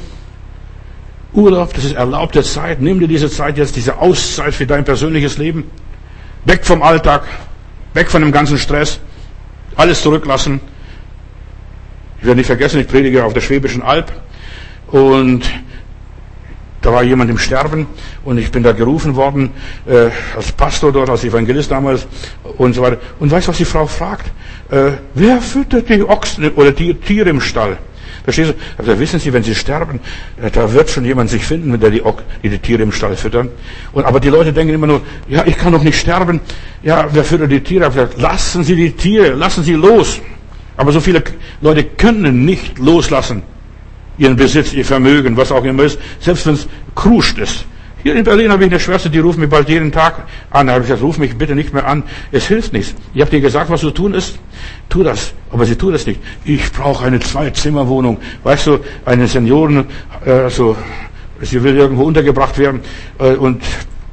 Urlaub, 1.37 1.71
das 1.75 1.85
ist 1.85 1.93
erlaubte 1.93 2.41
Zeit. 2.41 2.81
Nimm 2.81 2.99
dir 2.99 3.07
diese 3.07 3.29
Zeit 3.29 3.59
jetzt, 3.59 3.75
diese 3.75 3.99
Auszeit 3.99 4.55
für 4.55 4.65
dein 4.65 4.83
persönliches 4.83 5.37
Leben. 5.37 5.65
Weg 6.45 6.65
vom 6.65 6.81
Alltag, 6.81 7.25
weg 7.93 8.09
von 8.09 8.23
dem 8.23 8.31
ganzen 8.31 8.57
Stress, 8.57 8.99
alles 9.75 10.01
zurücklassen. 10.01 10.59
Ich 12.19 12.25
werde 12.25 12.37
nicht 12.37 12.47
vergessen, 12.47 12.81
ich 12.81 12.87
predige 12.87 13.23
auf 13.23 13.33
der 13.33 13.41
Schwäbischen 13.41 13.83
Alb 13.83 14.11
und 14.87 15.43
da 16.81 16.91
war 16.91 17.03
jemand 17.03 17.29
im 17.29 17.37
Sterben 17.37 17.85
und 18.25 18.39
ich 18.39 18.49
bin 18.49 18.63
da 18.63 18.71
gerufen 18.71 19.15
worden 19.15 19.51
äh, 19.85 20.09
als 20.35 20.51
Pastor 20.51 20.91
dort, 20.91 21.11
als 21.11 21.23
Evangelist 21.23 21.69
damals 21.69 22.07
und 22.57 22.73
so 22.73 22.81
weiter. 22.81 22.97
Und 23.19 23.29
weißt 23.29 23.45
du, 23.45 23.51
was 23.51 23.57
die 23.57 23.65
Frau 23.65 23.85
fragt? 23.85 24.31
Äh, 24.71 24.93
wer 25.13 25.39
füttert 25.41 25.87
die 25.87 26.01
Ochsen 26.01 26.49
oder 26.53 26.71
die 26.71 26.95
Tiere 26.95 27.29
im 27.29 27.41
Stall? 27.41 27.77
Du? 28.27 28.55
Also 28.77 28.99
wissen 28.99 29.19
Sie, 29.21 29.31
wenn 29.31 29.43
Sie 29.43 29.55
sterben, 29.55 30.01
äh, 30.41 30.51
da 30.51 30.73
wird 30.73 30.89
schon 30.89 31.05
jemand 31.05 31.29
sich 31.29 31.45
finden, 31.45 31.79
der 31.79 31.91
die, 31.91 32.03
die, 32.43 32.49
die 32.49 32.59
Tiere 32.59 32.83
im 32.83 32.91
Stall 32.91 33.15
füttern. 33.15 33.49
Und, 33.93 34.05
aber 34.05 34.19
die 34.19 34.27
Leute 34.27 34.51
denken 34.51 34.73
immer 34.73 34.87
nur, 34.87 35.01
ja, 35.29 35.45
ich 35.45 35.57
kann 35.57 35.71
doch 35.71 35.81
nicht 35.81 35.97
sterben. 35.97 36.41
Ja, 36.83 37.07
wer 37.09 37.23
füttert 37.23 37.51
die 37.51 37.61
Tiere? 37.61 38.09
Lassen 38.17 38.63
Sie 38.63 38.75
die 38.75 38.91
Tiere, 38.91 39.33
lassen 39.33 39.63
Sie 39.63 39.73
los. 39.73 40.19
Aber 40.75 40.91
so 40.91 40.99
viele 40.99 41.23
Leute 41.61 41.85
können 41.85 42.43
nicht 42.43 42.77
loslassen. 42.79 43.43
Ihren 44.17 44.35
Besitz, 44.35 44.73
ihr 44.73 44.85
Vermögen, 44.85 45.37
was 45.37 45.51
auch 45.51 45.63
immer 45.63 45.83
ist, 45.83 45.97
selbst 46.19 46.45
wenn 46.47 46.55
es 46.55 46.67
kruscht 46.95 47.37
ist. 47.37 47.65
Hier 48.07 48.15
in 48.15 48.23
Berlin 48.23 48.53
habe 48.53 48.63
ich 48.63 48.71
eine 48.71 48.79
Schwester, 48.79 49.09
die 49.09 49.19
ruft 49.19 49.37
mich 49.37 49.49
bald 49.49 49.67
jeden 49.67 49.91
Tag 49.91 50.27
an. 50.49 50.67
Da 50.67 50.73
habe 50.75 50.83
ich 50.83 50.87
gesagt, 50.87 51.03
ruf 51.03 51.17
mich 51.17 51.37
bitte 51.37 51.55
nicht 51.55 51.73
mehr 51.73 51.85
an. 51.85 52.03
Es 52.31 52.47
hilft 52.47 52.71
nichts. 52.71 52.95
Ich 53.13 53.19
habe 53.19 53.29
dir 53.29 53.41
gesagt, 53.41 53.69
was 53.69 53.81
zu 53.81 53.91
tun 53.91 54.13
ist. 54.13 54.39
Tu 54.87 55.03
das. 55.03 55.33
Aber 55.51 55.65
sie 55.65 55.75
tut 55.75 55.93
es 55.93 56.07
nicht. 56.07 56.21
Ich 56.45 56.71
brauche 56.71 57.05
eine 57.05 57.19
Zwei-Zimmer-Wohnung. 57.19 58.19
Weißt 58.43 58.67
du, 58.67 58.79
eine 59.03 59.27
Senioren, 59.27 59.87
äh, 60.23 60.49
so, 60.49 60.77
sie 61.41 61.61
will 61.61 61.75
irgendwo 61.75 62.03
untergebracht 62.03 62.57
werden 62.57 62.79
äh, 63.19 63.33
und 63.33 63.61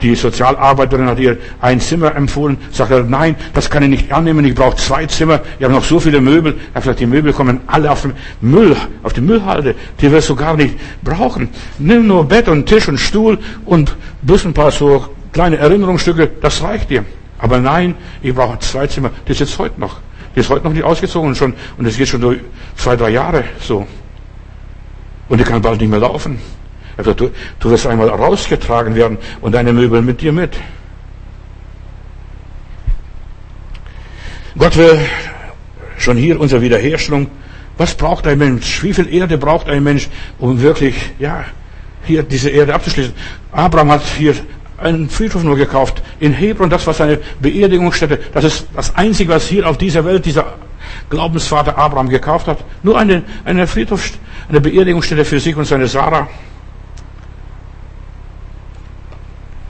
die 0.02 0.14
Sozialarbeiterin 0.14 1.06
hat 1.06 1.18
ihr 1.18 1.38
ein 1.60 1.80
Zimmer 1.80 2.14
empfohlen, 2.14 2.58
sagt 2.70 2.90
er, 2.90 3.04
nein, 3.04 3.36
das 3.54 3.70
kann 3.70 3.82
ich 3.84 3.88
nicht 3.88 4.12
annehmen, 4.12 4.44
ich 4.44 4.54
brauche 4.54 4.76
zwei 4.76 5.06
Zimmer, 5.06 5.40
ich 5.58 5.64
habe 5.64 5.74
noch 5.74 5.84
so 5.84 5.98
viele 5.98 6.20
Möbel. 6.20 6.56
Er 6.74 6.80
gesagt, 6.80 7.00
die 7.00 7.06
Möbel 7.06 7.32
kommen 7.32 7.60
alle 7.66 7.90
auf 7.90 8.02
den 8.02 8.12
Müll, 8.40 8.76
auf 9.02 9.12
die 9.12 9.20
Müllhalde, 9.20 9.74
die 10.00 10.10
wirst 10.10 10.28
du 10.28 10.36
gar 10.36 10.56
nicht 10.56 10.76
brauchen. 11.02 11.48
Nimm 11.78 12.06
nur 12.06 12.24
Bett 12.26 12.48
und 12.48 12.66
Tisch 12.66 12.88
und 12.88 12.98
Stuhl 12.98 13.38
und 13.64 13.96
bloß 14.22 14.44
ein 14.46 14.54
paar 14.54 14.70
so 14.70 15.06
kleine 15.32 15.56
Erinnerungsstücke, 15.56 16.30
das 16.40 16.62
reicht 16.62 16.90
dir. 16.90 17.04
Aber 17.38 17.58
nein, 17.58 17.94
ich 18.22 18.34
brauche 18.34 18.58
zwei 18.58 18.86
Zimmer, 18.86 19.10
das 19.24 19.36
ist 19.36 19.40
jetzt 19.40 19.58
heute 19.58 19.80
noch. 19.80 20.00
Die 20.34 20.40
ist 20.40 20.50
heute 20.50 20.64
noch 20.64 20.72
nicht 20.72 20.84
ausgezogen 20.84 21.30
und 21.30 21.36
schon, 21.36 21.54
und 21.78 21.86
es 21.86 21.96
geht 21.96 22.08
schon 22.08 22.20
durch 22.20 22.40
zwei, 22.76 22.96
drei 22.96 23.10
Jahre 23.10 23.44
so. 23.60 23.86
Und 25.28 25.38
die 25.38 25.44
kann 25.44 25.62
bald 25.62 25.80
nicht 25.80 25.90
mehr 25.90 26.00
laufen. 26.00 26.38
Also 26.96 27.12
du, 27.14 27.30
du 27.58 27.70
wirst 27.70 27.86
einmal 27.86 28.08
rausgetragen 28.08 28.94
werden 28.94 29.18
und 29.40 29.52
deine 29.52 29.72
Möbel 29.72 30.02
mit 30.02 30.20
dir 30.20 30.32
mit. 30.32 30.56
Gott 34.56 34.76
will 34.76 34.98
schon 35.98 36.16
hier 36.16 36.38
unsere 36.38 36.62
Wiederherstellung. 36.62 37.28
Was 37.76 37.94
braucht 37.94 38.26
ein 38.26 38.38
Mensch? 38.38 38.82
Wie 38.84 38.92
viel 38.92 39.12
Erde 39.12 39.36
braucht 39.36 39.68
ein 39.68 39.82
Mensch, 39.82 40.08
um 40.38 40.60
wirklich, 40.60 40.94
ja, 41.18 41.44
hier 42.04 42.22
diese 42.22 42.50
Erde 42.50 42.74
abzuschließen? 42.74 43.12
Abraham 43.50 43.90
hat 43.90 44.02
hier 44.16 44.34
einen 44.78 45.08
Friedhof 45.08 45.42
nur 45.42 45.56
gekauft 45.56 46.02
in 46.20 46.32
Hebron. 46.32 46.70
Das 46.70 46.86
war 46.86 46.94
seine 46.94 47.18
Beerdigungsstätte. 47.40 48.20
Das 48.32 48.44
ist 48.44 48.66
das 48.76 48.94
Einzige, 48.94 49.32
was 49.32 49.48
hier 49.48 49.68
auf 49.68 49.78
dieser 49.78 50.04
Welt 50.04 50.24
dieser 50.24 50.54
Glaubensvater 51.10 51.76
Abraham 51.76 52.08
gekauft 52.08 52.46
hat. 52.46 52.58
Nur 52.84 52.96
eine, 52.96 53.24
eine 53.44 53.66
Friedhof, 53.66 54.12
eine 54.48 54.60
Beerdigungsstätte 54.60 55.24
für 55.24 55.40
sich 55.40 55.56
und 55.56 55.64
seine 55.64 55.88
Sarah. 55.88 56.28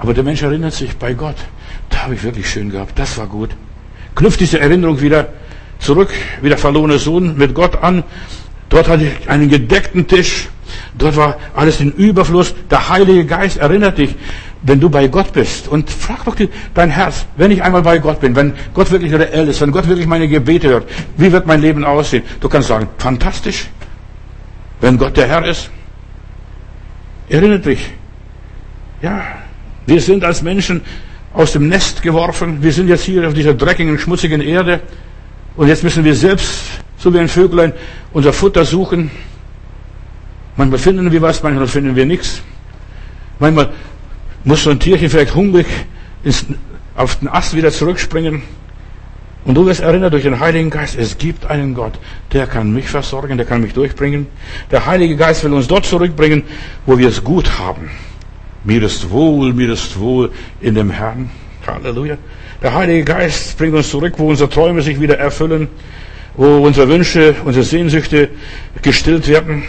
Aber 0.05 0.13
der 0.13 0.23
Mensch 0.23 0.43
erinnert 0.43 0.75
sich 0.75 0.95
bei 0.99 1.15
Gott. 1.15 1.37
Da 1.89 2.03
habe 2.03 2.13
ich 2.13 2.23
wirklich 2.23 2.47
schön 2.47 2.69
gehabt. 2.69 2.99
Das 2.99 3.17
war 3.17 3.27
gut. 3.27 3.49
Knüpft 4.15 4.39
diese 4.39 4.61
Erinnerung 4.61 5.01
wieder 5.01 5.29
zurück, 5.79 6.11
wie 6.43 6.51
der 6.51 6.59
verlorene 6.59 6.99
Sohn 6.99 7.39
mit 7.39 7.55
Gott 7.55 7.83
an. 7.83 8.05
Dort 8.69 8.87
hatte 8.87 9.05
ich 9.05 9.31
einen 9.31 9.49
gedeckten 9.49 10.07
Tisch. 10.07 10.51
Dort 10.99 11.17
war 11.17 11.39
alles 11.57 11.81
in 11.81 11.91
Überfluss. 11.91 12.55
Der 12.71 12.91
Heilige 12.91 13.25
Geist 13.25 13.57
erinnert 13.57 13.97
dich, 13.97 14.15
wenn 14.61 14.79
du 14.79 14.91
bei 14.91 15.09
Gott 15.09 15.33
bist. 15.33 15.69
Und 15.69 15.89
frag 15.89 16.23
doch 16.27 16.37
dein 16.75 16.91
Herz, 16.91 17.25
wenn 17.39 17.51
ich 17.51 17.63
einmal 17.63 17.81
bei 17.81 17.97
Gott 17.97 18.21
bin, 18.21 18.37
wenn 18.37 18.53
Gott 18.75 18.91
wirklich 18.91 19.15
reell 19.15 19.49
ist, 19.49 19.63
wenn 19.63 19.73
Gott 19.73 19.89
wirklich 19.89 20.07
meine 20.07 20.29
Gebete 20.29 20.69
hört, 20.69 20.87
wie 21.17 21.33
wird 21.33 21.47
mein 21.47 21.63
Leben 21.63 21.83
aussehen? 21.83 22.25
Du 22.43 22.51
kannst 22.51 22.69
sagen, 22.69 22.89
fantastisch. 22.99 23.69
Wenn 24.83 24.99
Gott 24.99 25.17
der 25.17 25.29
Herr 25.29 25.47
ist, 25.47 25.71
erinnert 27.31 27.65
dich. 27.65 27.91
Ja, 29.01 29.23
wir 29.87 30.01
sind 30.01 30.24
als 30.24 30.43
Menschen 30.43 30.82
aus 31.32 31.53
dem 31.53 31.68
Nest 31.68 32.03
geworfen. 32.03 32.62
Wir 32.62 32.72
sind 32.72 32.89
jetzt 32.89 33.05
hier 33.05 33.26
auf 33.26 33.35
dieser 33.35 33.55
dreckigen, 33.55 33.99
schmutzigen 33.99 34.41
Erde. 34.41 34.80
Und 35.57 35.68
jetzt 35.68 35.82
müssen 35.82 36.05
wir 36.05 36.14
selbst, 36.14 36.62
so 36.97 37.12
wie 37.12 37.18
ein 37.18 37.28
Vöglein, 37.28 37.72
unser 38.12 38.32
Futter 38.32 38.64
suchen. 38.64 39.11
Manchmal 40.57 40.78
finden 40.78 41.11
wir 41.11 41.22
was, 41.22 41.43
manchmal 41.43 41.66
finden 41.66 41.97
wir 41.97 42.07
nichts. 42.07 42.43
Manchmal 43.39 43.70
muss 44.45 44.62
so 44.62 44.70
ein 44.70 44.78
Tierchen 44.78 45.11
vielleicht 45.11 45.35
hungrig 45.35 45.66
auf 46.97 47.16
den 47.16 47.28
Ast 47.28 47.57
wieder 47.57 47.70
zurückspringen. 47.72 48.43
Und 49.45 49.57
du 49.57 49.66
wirst 49.66 49.80
erinnert 49.80 50.12
durch 50.12 50.22
den 50.22 50.41
Heiligen 50.41 50.70
Geist, 50.70 50.97
es 50.97 51.18
gibt 51.18 51.45
einen 51.47 51.74
Gott, 51.74 51.99
der 52.32 52.47
kann 52.47 52.72
mich 52.72 52.89
versorgen, 52.89 53.37
der 53.37 53.45
kann 53.45 53.61
mich 53.61 53.74
durchbringen. 53.74 54.26
Der 54.70 54.87
Heilige 54.87 55.16
Geist 55.16 55.45
will 55.45 55.53
uns 55.53 55.68
dort 55.68 55.85
zurückbringen, 55.85 56.45
wo 56.87 56.97
wir 56.97 57.09
es 57.09 57.22
gut 57.22 57.59
haben. 57.59 57.91
Mir 58.65 58.83
ist 58.83 59.11
wohl, 59.11 59.53
mir 59.53 59.71
ist 59.71 59.99
wohl 59.99 60.31
in 60.61 60.75
dem 60.75 60.91
Herrn. 60.91 61.31
Halleluja. 61.67 62.17
Der 62.62 62.75
Heilige 62.75 63.05
Geist 63.05 63.59
bringt 63.59 63.75
uns 63.75 63.91
zurück, 63.91 64.15
wo 64.17 64.31
unsere 64.31 64.49
Träume 64.49 64.81
sich 64.81 64.99
wieder 65.01 65.19
erfüllen, 65.19 65.69
wo 66.35 66.59
unsere 66.65 66.89
Wünsche, 66.89 67.35
unsere 67.45 67.65
Sehnsüchte 67.65 68.31
gestillt 68.81 69.29
werden, 69.29 69.65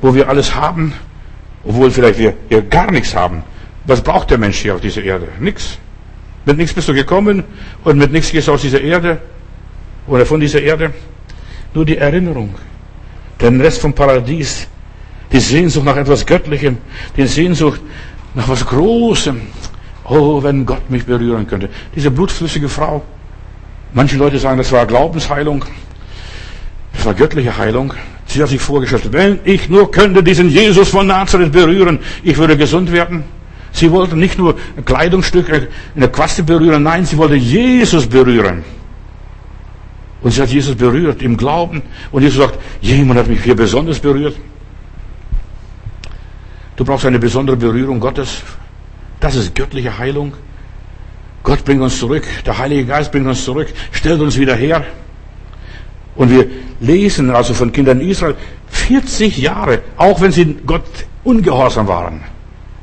wo 0.00 0.14
wir 0.14 0.28
alles 0.28 0.54
haben, 0.54 0.94
obwohl 1.64 1.90
vielleicht 1.90 2.18
wir, 2.18 2.34
wir 2.48 2.62
gar 2.62 2.90
nichts 2.90 3.14
haben. 3.14 3.42
Was 3.84 4.00
braucht 4.00 4.30
der 4.30 4.38
Mensch 4.38 4.58
hier 4.58 4.74
auf 4.74 4.80
dieser 4.80 5.02
Erde? 5.02 5.28
Nix. 5.38 5.78
Mit 6.46 6.56
nichts 6.56 6.72
bist 6.72 6.88
du 6.88 6.94
gekommen 6.94 7.44
und 7.84 7.98
mit 7.98 8.10
nichts 8.10 8.32
gehst 8.32 8.48
du 8.48 8.52
aus 8.52 8.62
dieser 8.62 8.80
Erde 8.80 9.20
oder 10.06 10.24
von 10.24 10.40
dieser 10.40 10.62
Erde. 10.62 10.94
Nur 11.74 11.84
die 11.84 11.98
Erinnerung. 11.98 12.54
Den 13.40 13.60
Rest 13.60 13.82
vom 13.82 13.92
Paradies 13.92 14.66
die 15.32 15.40
Sehnsucht 15.40 15.84
nach 15.84 15.96
etwas 15.96 16.24
Göttlichem, 16.24 16.78
die 17.16 17.26
Sehnsucht 17.26 17.80
nach 18.34 18.48
was 18.48 18.64
Großem. 18.66 19.40
Oh, 20.04 20.42
wenn 20.42 20.64
Gott 20.64 20.88
mich 20.88 21.04
berühren 21.04 21.46
könnte. 21.46 21.68
Diese 21.94 22.10
blutflüssige 22.10 22.68
Frau. 22.68 23.02
Manche 23.92 24.16
Leute 24.16 24.38
sagen, 24.38 24.56
das 24.56 24.72
war 24.72 24.86
Glaubensheilung. 24.86 25.64
Das 26.94 27.04
war 27.04 27.14
göttliche 27.14 27.56
Heilung. 27.56 27.92
Sie 28.26 28.42
hat 28.42 28.48
sich 28.48 28.60
vorgestellt, 28.60 29.12
wenn 29.12 29.40
ich 29.44 29.68
nur 29.68 29.90
könnte 29.90 30.22
diesen 30.22 30.50
Jesus 30.50 30.88
von 30.88 31.06
Nazareth 31.06 31.52
berühren, 31.52 31.98
ich 32.22 32.36
würde 32.36 32.56
gesund 32.56 32.92
werden. 32.92 33.24
Sie 33.72 33.90
wollte 33.90 34.16
nicht 34.16 34.38
nur 34.38 34.56
ein 34.76 34.84
Kleidungsstück 34.84 35.68
der 35.94 36.08
Quaste 36.08 36.42
berühren, 36.42 36.82
nein, 36.82 37.06
sie 37.06 37.16
wollte 37.16 37.36
Jesus 37.36 38.06
berühren. 38.06 38.64
Und 40.20 40.32
sie 40.32 40.42
hat 40.42 40.48
Jesus 40.48 40.74
berührt 40.74 41.22
im 41.22 41.36
Glauben. 41.36 41.82
Und 42.10 42.22
Jesus 42.22 42.38
sagt, 42.38 42.58
jemand 42.80 43.20
hat 43.20 43.28
mich 43.28 43.42
hier 43.42 43.54
besonders 43.54 43.98
berührt. 43.98 44.36
Du 46.78 46.84
brauchst 46.84 47.04
eine 47.06 47.18
besondere 47.18 47.56
Berührung 47.56 47.98
Gottes. 47.98 48.40
Das 49.18 49.34
ist 49.34 49.52
göttliche 49.56 49.98
Heilung. 49.98 50.32
Gott 51.42 51.64
bringt 51.64 51.82
uns 51.82 51.98
zurück. 51.98 52.22
Der 52.46 52.56
Heilige 52.56 52.84
Geist 52.86 53.10
bringt 53.10 53.26
uns 53.26 53.44
zurück, 53.44 53.66
stellt 53.90 54.20
uns 54.20 54.38
wieder 54.38 54.54
her. 54.54 54.84
Und 56.14 56.30
wir 56.30 56.46
lesen 56.78 57.30
also 57.30 57.52
von 57.52 57.72
Kindern 57.72 58.00
Israel 58.00 58.36
40 58.68 59.38
Jahre, 59.38 59.80
auch 59.96 60.20
wenn 60.20 60.30
sie 60.30 60.56
Gott 60.64 60.84
ungehorsam 61.24 61.88
waren. 61.88 62.20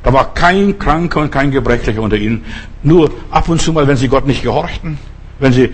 Da 0.02 0.12
war 0.12 0.34
kein 0.34 0.78
Kranker 0.78 1.22
und 1.22 1.32
kein 1.32 1.50
Gebrechlicher 1.50 2.02
unter 2.02 2.16
ihnen. 2.16 2.44
Nur 2.82 3.10
ab 3.30 3.48
und 3.48 3.62
zu 3.62 3.72
mal, 3.72 3.88
wenn 3.88 3.96
sie 3.96 4.08
Gott 4.08 4.26
nicht 4.26 4.42
gehorchten, 4.42 4.98
wenn 5.38 5.54
sie 5.54 5.70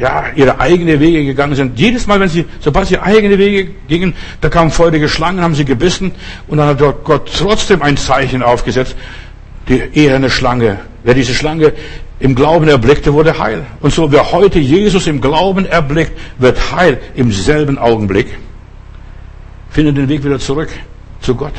ja, 0.00 0.24
ihre 0.34 0.60
eigene 0.60 1.00
Wege 1.00 1.24
gegangen 1.24 1.54
sind. 1.54 1.78
Jedes 1.78 2.06
Mal, 2.06 2.20
wenn 2.20 2.28
sie, 2.28 2.44
sobald 2.60 2.88
sie 2.88 2.98
eigene 2.98 3.38
Wege 3.38 3.70
gingen, 3.88 4.14
da 4.40 4.48
kamen 4.48 4.70
feurige 4.70 5.08
Schlangen, 5.08 5.40
haben 5.40 5.54
sie 5.54 5.64
gebissen 5.64 6.12
und 6.48 6.58
dann 6.58 6.68
hat 6.68 7.04
Gott 7.04 7.30
trotzdem 7.34 7.82
ein 7.82 7.96
Zeichen 7.96 8.42
aufgesetzt. 8.42 8.96
Die 9.68 9.80
eherne 9.94 10.30
Schlange. 10.30 10.78
Wer 11.02 11.14
diese 11.14 11.34
Schlange 11.34 11.72
im 12.20 12.34
Glauben 12.34 12.68
erblickte, 12.68 13.12
wurde 13.12 13.38
heil. 13.38 13.66
Und 13.80 13.92
so, 13.92 14.12
wer 14.12 14.32
heute 14.32 14.58
Jesus 14.58 15.06
im 15.06 15.20
Glauben 15.20 15.66
erblickt, 15.66 16.12
wird 16.38 16.72
heil 16.72 17.00
im 17.14 17.32
selben 17.32 17.78
Augenblick. 17.78 18.38
Findet 19.70 19.96
den 19.96 20.08
Weg 20.08 20.24
wieder 20.24 20.38
zurück 20.38 20.68
zu 21.20 21.34
Gott, 21.34 21.54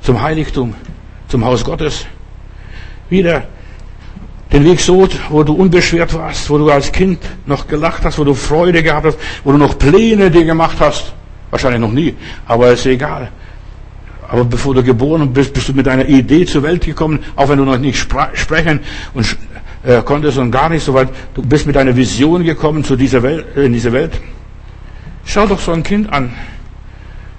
zum 0.00 0.20
Heiligtum, 0.20 0.74
zum 1.28 1.44
Haus 1.44 1.64
Gottes. 1.64 2.06
Wieder 3.08 3.44
den 4.52 4.64
Weg 4.64 4.80
so, 4.80 5.08
wo 5.30 5.42
du 5.42 5.54
unbeschwert 5.54 6.12
warst, 6.14 6.50
wo 6.50 6.58
du 6.58 6.70
als 6.70 6.92
Kind 6.92 7.18
noch 7.46 7.66
gelacht 7.66 8.04
hast, 8.04 8.18
wo 8.18 8.24
du 8.24 8.34
Freude 8.34 8.82
gehabt 8.82 9.06
hast, 9.06 9.18
wo 9.44 9.52
du 9.52 9.58
noch 9.58 9.78
Pläne 9.78 10.30
dir 10.30 10.44
gemacht 10.44 10.76
hast. 10.78 11.14
Wahrscheinlich 11.50 11.80
noch 11.80 11.92
nie, 11.92 12.14
aber 12.46 12.72
ist 12.72 12.86
egal. 12.86 13.30
Aber 14.28 14.44
bevor 14.44 14.74
du 14.74 14.82
geboren 14.82 15.32
bist, 15.32 15.52
bist 15.52 15.68
du 15.68 15.74
mit 15.74 15.86
einer 15.88 16.08
Idee 16.08 16.46
zur 16.46 16.62
Welt 16.62 16.84
gekommen, 16.84 17.20
auch 17.36 17.48
wenn 17.48 17.58
du 17.58 17.64
noch 17.64 17.78
nicht 17.78 17.98
sprechen 17.98 18.80
und 19.12 19.36
äh, 19.82 20.00
konntest 20.02 20.38
und 20.38 20.50
gar 20.50 20.68
nicht 20.68 20.84
so 20.84 20.94
weit. 20.94 21.08
Du 21.34 21.42
bist 21.42 21.66
mit 21.66 21.76
einer 21.76 21.94
Vision 21.94 22.44
gekommen 22.44 22.84
zu 22.84 22.96
dieser 22.96 23.22
Welt, 23.22 23.44
äh, 23.56 23.64
in 23.64 23.72
diese 23.72 23.92
Welt. 23.92 24.12
Schau 25.24 25.46
doch 25.46 25.60
so 25.60 25.72
ein 25.72 25.82
Kind 25.82 26.12
an. 26.12 26.32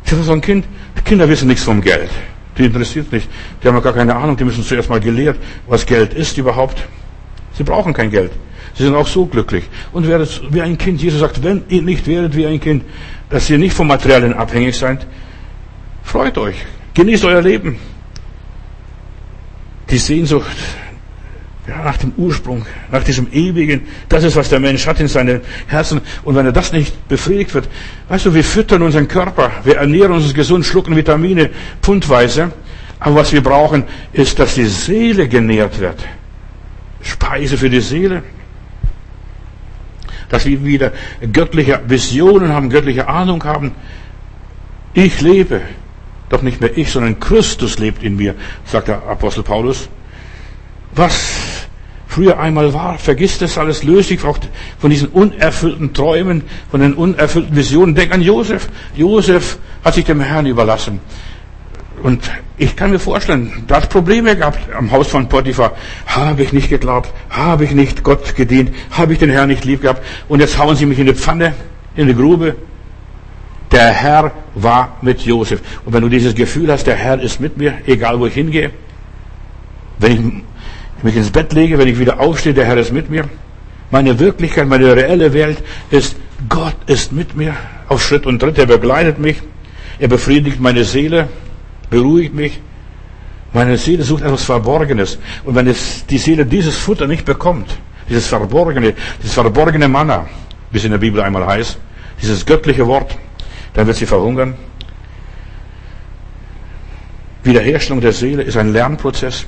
Schau 0.05 0.17
doch 0.17 0.23
so 0.23 0.33
ein 0.33 0.41
Kind. 0.41 0.65
Kinder 1.03 1.27
wissen 1.27 1.47
nichts 1.47 1.63
vom 1.63 1.81
Geld. 1.81 2.09
Die 2.57 2.65
interessiert 2.65 3.11
nicht. 3.11 3.27
Die 3.61 3.67
haben 3.67 3.75
ja 3.75 3.81
gar 3.81 3.93
keine 3.93 4.15
Ahnung. 4.15 4.37
Die 4.37 4.43
müssen 4.43 4.63
zuerst 4.63 4.89
mal 4.89 4.99
gelehrt, 4.99 5.37
was 5.67 5.85
Geld 5.85 6.13
ist 6.13 6.37
überhaupt. 6.37 6.83
Sie 7.57 7.63
brauchen 7.63 7.93
kein 7.93 8.09
Geld. 8.09 8.31
Sie 8.75 8.83
sind 8.83 8.95
auch 8.95 9.07
so 9.07 9.25
glücklich. 9.25 9.65
Und 9.91 10.07
werdet 10.07 10.41
wie 10.51 10.61
ein 10.61 10.77
Kind. 10.77 11.01
Jesus 11.01 11.19
sagt, 11.19 11.43
wenn 11.43 11.63
ihr 11.69 11.81
nicht 11.81 12.07
werdet 12.07 12.35
wie 12.35 12.45
ein 12.45 12.59
Kind, 12.59 12.83
dass 13.29 13.49
ihr 13.49 13.57
nicht 13.57 13.75
vom 13.75 13.87
Materiellen 13.87 14.33
abhängig 14.33 14.77
seid, 14.77 15.05
freut 16.03 16.37
euch. 16.37 16.55
Genießt 16.93 17.25
euer 17.25 17.41
Leben. 17.41 17.77
Die 19.89 19.97
Sehnsucht 19.97 20.57
Ja, 21.67 21.81
nach 21.81 21.95
dem 21.95 22.11
Ursprung, 22.17 22.65
nach 22.91 23.03
diesem 23.05 23.31
Ewigen. 23.31 23.87
Das 24.09 24.25
ist, 24.25 24.35
was 24.35 24.49
der 24.49 24.59
Mensch 24.59 24.85
hat 24.85 24.99
in 24.99 25.07
seinem 25.07 25.39
Herzen. 25.67 26.01
Und 26.23 26.35
wenn 26.35 26.45
er 26.45 26.51
das 26.51 26.73
nicht 26.73 27.07
befriedigt 27.07 27.53
wird, 27.53 27.69
weißt 28.09 28.25
du, 28.25 28.33
wir 28.33 28.43
füttern 28.43 28.81
unseren 28.81 29.07
Körper, 29.07 29.49
wir 29.63 29.77
ernähren 29.77 30.11
uns 30.11 30.33
gesund, 30.33 30.65
schlucken 30.65 30.95
Vitamine 30.95 31.51
pfundweise. 31.81 32.51
Aber 32.99 33.15
was 33.15 33.31
wir 33.31 33.41
brauchen, 33.41 33.85
ist, 34.11 34.39
dass 34.39 34.55
die 34.55 34.65
Seele 34.65 35.29
genährt 35.29 35.79
wird. 35.79 36.03
Speise 37.03 37.57
für 37.57 37.69
die 37.69 37.81
Seele. 37.81 38.23
Dass 40.29 40.45
wir 40.45 40.63
wieder 40.63 40.93
göttliche 41.31 41.81
Visionen 41.87 42.53
haben, 42.53 42.69
göttliche 42.69 43.07
Ahnung 43.07 43.43
haben. 43.43 43.71
Ich 44.93 45.21
lebe. 45.21 45.61
Doch 46.29 46.41
nicht 46.41 46.61
mehr 46.61 46.75
ich, 46.75 46.91
sondern 46.91 47.19
Christus 47.19 47.77
lebt 47.77 48.01
in 48.01 48.15
mir, 48.15 48.33
sagt 48.65 48.87
der 48.87 49.03
Apostel 49.03 49.43
Paulus. 49.43 49.89
Was 50.95 51.43
früher 52.13 52.39
einmal 52.39 52.73
war. 52.73 52.97
Vergiss 52.97 53.39
das 53.39 53.57
alles, 53.57 53.83
löse 53.83 54.09
dich 54.09 54.19
von 54.19 54.89
diesen 54.89 55.09
unerfüllten 55.09 55.93
Träumen, 55.93 56.43
von 56.69 56.79
den 56.79 56.93
unerfüllten 56.93 57.55
Visionen. 57.55 57.95
Denk 57.95 58.13
an 58.13 58.21
Josef. 58.21 58.69
Josef 58.95 59.57
hat 59.83 59.95
sich 59.95 60.05
dem 60.05 60.21
Herrn 60.21 60.45
überlassen. 60.45 60.99
Und 62.03 62.29
ich 62.57 62.75
kann 62.75 62.91
mir 62.91 62.99
vorstellen, 62.99 63.63
da 63.65 63.77
hat 63.77 63.89
Probleme 63.89 64.35
gehabt 64.35 64.59
am 64.77 64.91
Haus 64.91 65.07
von 65.07 65.29
Potiphar. 65.29 65.71
Habe 66.05 66.43
ich 66.43 66.51
nicht 66.51 66.69
geglaubt? 66.69 67.09
Habe 67.29 67.63
ich 67.63 67.71
nicht 67.71 68.03
Gott 68.03 68.35
gedient? 68.35 68.75
Habe 68.91 69.13
ich 69.13 69.19
den 69.19 69.29
Herrn 69.29 69.47
nicht 69.47 69.63
lieb 69.63 69.83
gehabt? 69.83 70.03
Und 70.27 70.41
jetzt 70.41 70.57
hauen 70.57 70.75
sie 70.75 70.85
mich 70.85 70.99
in 70.99 71.05
die 71.05 71.13
Pfanne, 71.13 71.53
in 71.95 72.07
die 72.07 72.13
Grube. 72.13 72.57
Der 73.71 73.87
Herr 73.87 74.31
war 74.53 74.97
mit 75.01 75.21
Josef. 75.21 75.61
Und 75.85 75.93
wenn 75.93 76.01
du 76.01 76.09
dieses 76.09 76.35
Gefühl 76.35 76.69
hast, 76.69 76.85
der 76.87 76.95
Herr 76.95 77.21
ist 77.21 77.39
mit 77.39 77.55
mir, 77.55 77.75
egal 77.87 78.19
wo 78.19 78.25
ich 78.25 78.33
hingehe, 78.33 78.71
wenn 79.97 80.43
ich 80.97 81.03
mich 81.03 81.15
ins 81.15 81.31
Bett 81.31 81.53
lege, 81.53 81.77
wenn 81.77 81.87
ich 81.87 81.97
wieder 81.97 82.19
aufstehe, 82.19 82.53
der 82.53 82.65
Herr 82.65 82.77
ist 82.77 82.91
mit 82.91 83.09
mir. 83.09 83.29
Meine 83.91 84.19
Wirklichkeit, 84.19 84.67
meine 84.67 84.93
reelle 84.93 85.31
Welt 85.31 85.63
ist, 85.89 86.17
Gott 86.49 86.75
ist 86.85 87.13
mit 87.13 87.37
mir 87.37 87.55
auf 87.87 88.03
Schritt 88.03 88.25
und 88.25 88.39
Tritt. 88.39 88.57
Er 88.57 88.65
begleitet 88.65 89.19
mich. 89.19 89.41
Er 89.99 90.09
befriedigt 90.09 90.59
meine 90.59 90.83
Seele, 90.83 91.29
beruhigt 91.93 92.33
mich. 92.33 92.59
Meine 93.53 93.77
Seele 93.77 94.03
sucht 94.03 94.23
etwas 94.23 94.43
Verborgenes. 94.43 95.19
Und 95.45 95.53
wenn 95.53 95.67
es, 95.67 96.05
die 96.07 96.17
Seele 96.17 96.43
dieses 96.43 96.75
Futter 96.75 97.05
nicht 97.05 97.23
bekommt, 97.23 97.69
dieses 98.09 98.27
Verborgene, 98.27 98.95
dieses 99.19 99.33
verborgene 99.33 99.87
Manna, 99.87 100.25
wie 100.71 100.79
es 100.79 100.85
in 100.85 100.91
der 100.91 100.97
Bibel 100.97 101.21
einmal 101.21 101.45
heißt, 101.45 101.77
dieses 102.19 102.43
göttliche 102.45 102.87
Wort, 102.87 103.15
dann 103.73 103.85
wird 103.85 103.97
sie 103.97 104.07
verhungern. 104.07 104.55
Wiederherstellung 107.43 108.01
der 108.01 108.13
Seele 108.13 108.41
ist 108.41 108.57
ein 108.57 108.73
Lernprozess. 108.73 109.45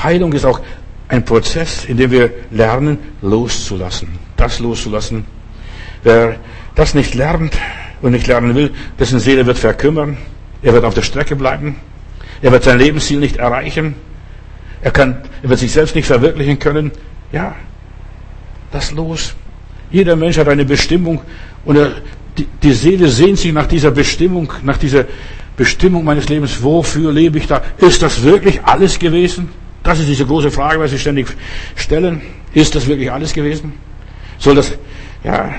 Heilung 0.00 0.32
ist 0.34 0.44
auch 0.44 0.60
ein 1.08 1.24
Prozess, 1.24 1.84
in 1.84 1.96
dem 1.96 2.12
wir 2.12 2.30
lernen, 2.52 2.98
loszulassen. 3.22 4.08
Das 4.36 4.60
loszulassen. 4.60 5.24
Wer 6.04 6.36
das 6.76 6.94
nicht 6.94 7.14
lernt 7.14 7.58
und 8.02 8.12
nicht 8.12 8.28
lernen 8.28 8.54
will, 8.54 8.70
dessen 9.00 9.18
Seele 9.18 9.46
wird 9.46 9.58
verkümmern. 9.58 10.16
Er 10.62 10.72
wird 10.72 10.84
auf 10.84 10.94
der 10.94 11.02
Strecke 11.02 11.36
bleiben. 11.36 11.76
Er 12.40 12.52
wird 12.52 12.64
sein 12.64 12.78
Lebensziel 12.78 13.18
nicht 13.18 13.36
erreichen. 13.36 13.94
Er 14.80 14.90
kann, 14.90 15.22
er 15.42 15.48
wird 15.48 15.60
sich 15.60 15.72
selbst 15.72 15.94
nicht 15.94 16.06
verwirklichen 16.06 16.58
können. 16.58 16.92
Ja, 17.32 17.54
das 18.70 18.92
los. 18.92 19.34
Jeder 19.90 20.16
Mensch 20.16 20.38
hat 20.38 20.48
eine 20.48 20.64
Bestimmung 20.64 21.20
und 21.64 21.76
er, 21.76 21.92
die, 22.36 22.46
die 22.62 22.72
Seele 22.72 23.08
sehnt 23.08 23.38
sich 23.38 23.52
nach 23.52 23.66
dieser 23.66 23.90
Bestimmung, 23.90 24.52
nach 24.62 24.78
dieser 24.78 25.04
Bestimmung 25.56 26.04
meines 26.04 26.28
Lebens. 26.28 26.62
Wofür 26.62 27.12
lebe 27.12 27.38
ich 27.38 27.46
da? 27.46 27.62
Ist 27.78 28.02
das 28.02 28.22
wirklich 28.22 28.64
alles 28.64 28.98
gewesen? 28.98 29.50
Das 29.82 29.98
ist 29.98 30.08
diese 30.08 30.24
große 30.24 30.50
Frage, 30.50 30.80
was 30.80 30.92
Sie 30.92 30.98
ständig 30.98 31.26
stellen. 31.76 32.22
Ist 32.54 32.74
das 32.74 32.86
wirklich 32.86 33.10
alles 33.10 33.32
gewesen? 33.32 33.74
Soll 34.38 34.54
das, 34.54 34.72
ja, 35.24 35.54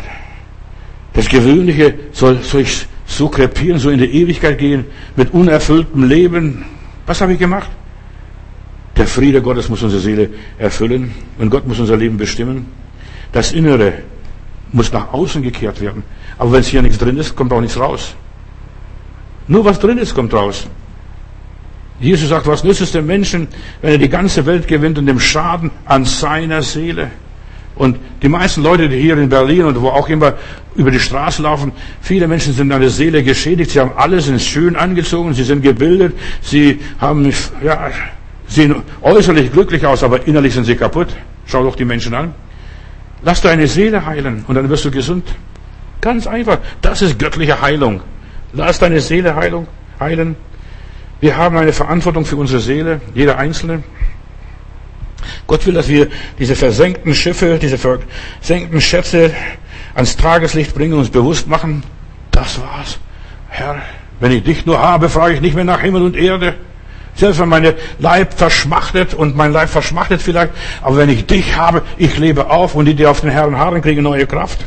das 1.14 1.28
Gewöhnliche, 1.28 1.94
soll, 2.12 2.40
soll 2.42 2.62
ich 2.62 2.88
so 3.06 3.30
krepieren, 3.30 3.80
so 3.80 3.90
in 3.90 4.00
die 4.00 4.22
Ewigkeit 4.22 4.58
gehen, 4.58 4.86
mit 5.16 5.34
unerfülltem 5.34 6.04
Leben? 6.08 6.66
Was 7.06 7.22
habe 7.22 7.34
ich 7.34 7.40
gemacht? 7.40 7.70
Der 8.96 9.08
Friede 9.08 9.42
Gottes 9.42 9.70
muss 9.70 9.82
unsere 9.82 10.02
Seele 10.02 10.30
erfüllen 10.58 11.14
und 11.40 11.50
Gott 11.50 11.68
muss 11.68 11.80
unser 11.80 11.98
Leben 11.98 12.18
bestimmen. 12.18 12.68
Das 13.32 13.52
Innere 13.52 13.94
muss 14.72 14.92
nach 14.92 15.12
außen 15.12 15.42
gekehrt 15.42 15.82
werden. 15.82 16.04
Aber 16.38 16.52
wenn 16.52 16.60
es 16.60 16.68
hier 16.68 16.82
nichts 16.82 16.98
drin 16.98 17.18
ist, 17.18 17.36
kommt 17.36 17.52
auch 17.54 17.62
nichts 17.62 17.80
raus. 17.80 18.16
Nur 19.48 19.66
was 19.66 19.80
drin 19.80 19.98
ist, 19.98 20.14
kommt 20.14 20.34
raus. 20.34 20.68
Jesus 22.00 22.30
sagt, 22.30 22.48
was 22.48 22.64
nützt 22.64 22.82
es 22.82 22.92
dem 22.92 23.06
Menschen, 23.06 23.48
wenn 23.82 23.94
er 23.94 23.98
die 23.98 24.10
ganze 24.10 24.46
Welt 24.46 24.68
gewinnt 24.68 24.98
und 24.98 25.06
dem 25.06 25.20
Schaden 25.20 25.72
an 25.86 26.06
seiner 26.06 26.62
Seele? 26.62 27.12
Und 27.76 27.98
die 28.22 28.30
meisten 28.30 28.62
Leute, 28.62 28.88
die 28.88 29.00
hier 29.00 29.18
in 29.18 29.30
Berlin 29.30 29.66
und 29.66 29.82
wo 29.82 29.90
auch 29.90 30.08
immer 30.08 30.34
über 30.76 30.92
die 30.92 31.00
Straße 31.00 31.42
laufen, 31.42 31.72
viele 32.02 32.28
Menschen 32.28 32.54
sind 32.54 32.72
an 32.72 32.82
der 32.82 32.90
Seele 32.90 33.24
geschädigt. 33.24 33.72
Sie 33.72 33.80
haben 33.80 33.92
alles 33.96 34.26
sind 34.26 34.42
schön 34.42 34.76
angezogen, 34.76 35.34
sie 35.34 35.44
sind 35.44 35.64
gebildet, 35.64 36.14
sie 36.42 36.80
haben, 37.00 37.32
ja, 37.64 37.90
sehen 38.48 38.76
äußerlich 39.02 39.52
glücklich 39.52 39.86
aus, 39.86 40.04
aber 40.04 40.28
innerlich 40.28 40.54
sind 40.54 40.66
sie 40.66 40.76
kaputt. 40.76 41.08
Schau 41.48 41.64
doch 41.64 41.76
die 41.76 41.86
Menschen 41.86 42.14
an. 42.14 42.34
Lass 43.24 43.42
deine 43.42 43.68
Seele 43.68 44.06
heilen 44.06 44.46
und 44.48 44.56
dann 44.56 44.70
wirst 44.70 44.86
du 44.86 44.92
gesund. 44.92 45.24
Ganz 46.02 46.28
einfach. 46.28 46.60
Das 46.82 47.02
ist 47.02 47.18
göttliche 47.18 47.62
Heilung. 47.62 48.02
Lass 48.54 48.78
deine 48.80 49.00
Seele 49.00 49.36
heilen. 50.00 50.36
Wir 51.22 51.38
haben 51.38 51.58
eine 51.58 51.72
Verantwortung 51.72 52.26
für 52.26 52.36
unsere 52.36 52.60
Seele, 52.60 53.02
jeder 53.16 53.38
Einzelne. 53.38 53.84
Gott 55.48 55.66
will, 55.66 55.74
dass 55.74 55.88
wir 55.88 56.08
diese 56.40 56.56
versenkten 56.56 57.14
Schiffe, 57.14 57.60
diese 57.62 57.78
versenkten 57.78 58.82
Schätze 58.82 59.32
ans 59.96 60.16
Tageslicht 60.18 60.74
bringen 60.74 60.94
und 60.94 61.00
uns 61.00 61.10
bewusst 61.10 61.48
machen, 61.48 61.84
das 62.32 62.60
war's. 62.60 63.00
Herr, 63.50 63.82
wenn 64.20 64.32
ich 64.32 64.44
dich 64.44 64.66
nur 64.66 64.80
habe, 64.80 65.10
frage 65.10 65.36
ich 65.36 65.42
nicht 65.42 65.56
mehr 65.56 65.64
nach 65.64 65.82
Himmel 65.82 66.02
und 66.02 66.16
Erde. 66.16 66.56
Selbst 67.16 67.40
wenn 67.40 67.50
meine 67.50 67.76
Leib 68.00 68.34
verschmachtet 68.34 69.14
und 69.14 69.36
mein 69.36 69.54
Leib 69.54 69.70
verschmachtet 69.70 70.22
vielleicht, 70.22 70.52
aber 70.82 70.98
wenn 70.98 71.10
ich 71.10 71.28
dich 71.28 71.56
habe, 71.56 71.84
ich 71.98 72.18
lebe 72.18 72.50
auf 72.50 72.74
und 72.74 72.86
die, 72.86 72.96
die 72.96 73.06
auf 73.06 73.22
den 73.22 73.30
Herrn 73.30 73.58
harren, 73.58 73.82
kriegen 73.82 74.02
neue 74.02 74.26
Kraft. 74.26 74.66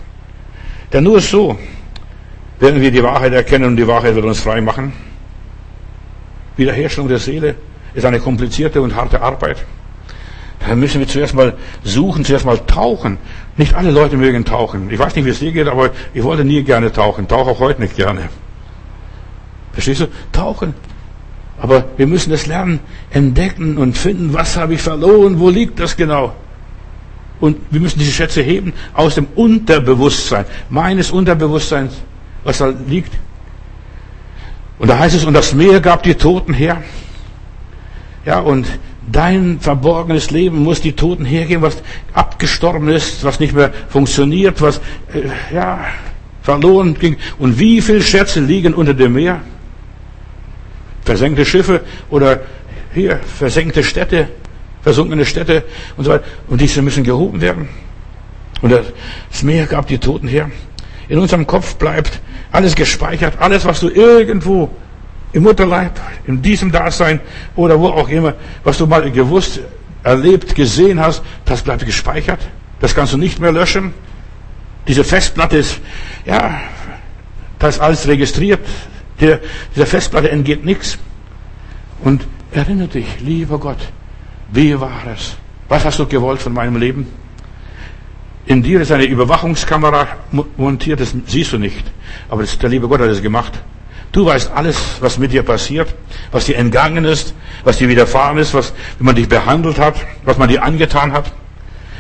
Denn 0.92 1.02
nur 1.02 1.20
so 1.20 1.58
werden 2.60 2.80
wir 2.80 2.92
die 2.92 3.02
Wahrheit 3.02 3.32
erkennen 3.32 3.64
und 3.64 3.76
die 3.76 3.86
Wahrheit 3.86 4.14
wird 4.14 4.24
uns 4.24 4.40
frei 4.40 4.60
machen. 4.60 4.92
Wiederherstellung 6.56 7.08
der 7.08 7.18
Seele 7.18 7.56
ist 7.94 8.04
eine 8.04 8.20
komplizierte 8.20 8.80
und 8.80 8.94
harte 8.94 9.20
Arbeit. 9.20 9.58
Da 10.60 10.74
müssen 10.74 11.00
wir 11.00 11.08
zuerst 11.08 11.34
mal 11.34 11.54
suchen, 11.84 12.24
zuerst 12.24 12.44
mal 12.44 12.58
tauchen. 12.58 13.18
Nicht 13.56 13.74
alle 13.74 13.90
Leute 13.90 14.16
mögen 14.16 14.44
tauchen. 14.44 14.90
Ich 14.90 14.98
weiß 14.98 15.14
nicht, 15.14 15.24
wie 15.24 15.30
es 15.30 15.38
dir 15.38 15.52
geht, 15.52 15.68
aber 15.68 15.90
ich 16.14 16.22
wollte 16.22 16.44
nie 16.44 16.62
gerne 16.62 16.92
tauchen. 16.92 17.28
Tauche 17.28 17.50
auch 17.50 17.60
heute 17.60 17.80
nicht 17.80 17.96
gerne. 17.96 18.28
Verstehst 19.72 20.00
du? 20.00 20.08
Tauchen. 20.32 20.74
Aber 21.58 21.84
wir 21.96 22.06
müssen 22.06 22.32
es 22.32 22.46
lernen, 22.46 22.80
entdecken 23.10 23.78
und 23.78 23.96
finden, 23.96 24.34
was 24.34 24.56
habe 24.56 24.74
ich 24.74 24.82
verloren, 24.82 25.40
wo 25.40 25.48
liegt 25.48 25.80
das 25.80 25.96
genau? 25.96 26.34
Und 27.40 27.58
wir 27.70 27.80
müssen 27.80 27.98
diese 27.98 28.12
Schätze 28.12 28.42
heben 28.42 28.72
aus 28.94 29.14
dem 29.14 29.26
Unterbewusstsein, 29.34 30.46
meines 30.70 31.10
Unterbewusstseins, 31.10 31.94
was 32.44 32.58
da 32.58 32.72
liegt. 32.88 33.12
Und 34.78 34.88
da 34.88 34.98
heißt 34.98 35.16
es, 35.16 35.24
und 35.24 35.34
das 35.34 35.54
Meer 35.54 35.80
gab 35.80 36.02
die 36.02 36.14
Toten 36.14 36.52
her. 36.52 36.82
Ja, 38.24 38.40
und 38.40 38.66
dein 39.10 39.60
verborgenes 39.60 40.30
Leben 40.30 40.62
muss 40.62 40.80
die 40.80 40.92
Toten 40.92 41.24
hergeben, 41.24 41.62
was 41.62 41.82
abgestorben 42.12 42.88
ist, 42.88 43.24
was 43.24 43.40
nicht 43.40 43.54
mehr 43.54 43.72
funktioniert, 43.88 44.60
was, 44.60 44.78
äh, 45.12 45.54
ja, 45.54 45.84
verloren 46.42 46.96
ging. 46.98 47.16
Und 47.38 47.58
wie 47.58 47.80
viele 47.80 48.02
Schätze 48.02 48.40
liegen 48.40 48.74
unter 48.74 48.94
dem 48.94 49.14
Meer? 49.14 49.40
Versenkte 51.04 51.44
Schiffe 51.44 51.82
oder 52.10 52.40
hier 52.94 53.18
versenkte 53.18 53.84
Städte, 53.84 54.28
versunkene 54.82 55.24
Städte 55.24 55.64
und 55.96 56.04
so 56.04 56.10
weiter. 56.10 56.24
Und 56.48 56.60
diese 56.60 56.82
müssen 56.82 57.04
gehoben 57.04 57.40
werden. 57.40 57.68
Und 58.62 58.70
das 58.72 59.42
Meer 59.42 59.66
gab 59.66 59.86
die 59.86 59.98
Toten 59.98 60.28
her. 60.28 60.50
In 61.08 61.18
unserem 61.18 61.46
Kopf 61.46 61.76
bleibt 61.76 62.20
alles 62.50 62.74
gespeichert, 62.74 63.34
alles, 63.38 63.64
was 63.64 63.80
du 63.80 63.88
irgendwo 63.88 64.70
im 65.36 65.42
Mutterleib, 65.42 66.00
in 66.26 66.40
diesem 66.40 66.72
Dasein 66.72 67.20
oder 67.56 67.78
wo 67.78 67.88
auch 67.88 68.08
immer, 68.08 68.32
was 68.64 68.78
du 68.78 68.86
mal 68.86 69.10
gewusst, 69.10 69.60
erlebt, 70.02 70.54
gesehen 70.54 70.98
hast, 70.98 71.22
das 71.44 71.60
bleibt 71.60 71.84
gespeichert. 71.84 72.40
Das 72.80 72.94
kannst 72.94 73.12
du 73.12 73.18
nicht 73.18 73.38
mehr 73.38 73.52
löschen. 73.52 73.92
Diese 74.88 75.04
Festplatte 75.04 75.58
ist, 75.58 75.78
ja, 76.24 76.62
da 77.58 77.68
ist 77.68 77.80
alles 77.80 78.08
registriert. 78.08 78.60
Der, 79.20 79.40
dieser 79.74 79.84
Festplatte 79.84 80.30
entgeht 80.30 80.64
nichts. 80.64 80.96
Und 82.02 82.26
erinnere 82.52 82.88
dich, 82.88 83.20
lieber 83.20 83.58
Gott, 83.58 83.92
wie 84.52 84.80
war 84.80 85.02
es? 85.14 85.36
Was 85.68 85.84
hast 85.84 85.98
du 85.98 86.06
gewollt 86.06 86.40
von 86.40 86.54
meinem 86.54 86.76
Leben? 86.76 87.08
In 88.46 88.62
dir 88.62 88.80
ist 88.80 88.90
eine 88.90 89.04
Überwachungskamera 89.04 90.06
montiert, 90.56 91.00
das 91.00 91.14
siehst 91.26 91.52
du 91.52 91.58
nicht. 91.58 91.84
Aber 92.30 92.40
das, 92.40 92.58
der 92.58 92.70
liebe 92.70 92.88
Gott 92.88 93.00
hat 93.00 93.08
es 93.08 93.20
gemacht. 93.20 93.52
Du 94.16 94.24
weißt 94.24 94.50
alles, 94.54 94.78
was 95.00 95.18
mit 95.18 95.32
dir 95.32 95.42
passiert, 95.42 95.94
was 96.32 96.46
dir 96.46 96.56
entgangen 96.56 97.04
ist, 97.04 97.34
was 97.64 97.76
dir 97.76 97.86
widerfahren 97.86 98.38
ist, 98.38 98.54
was, 98.54 98.72
wie 98.98 99.04
man 99.04 99.14
dich 99.14 99.28
behandelt 99.28 99.78
hat, 99.78 99.96
was 100.24 100.38
man 100.38 100.48
dir 100.48 100.62
angetan 100.62 101.12
hat. 101.12 101.30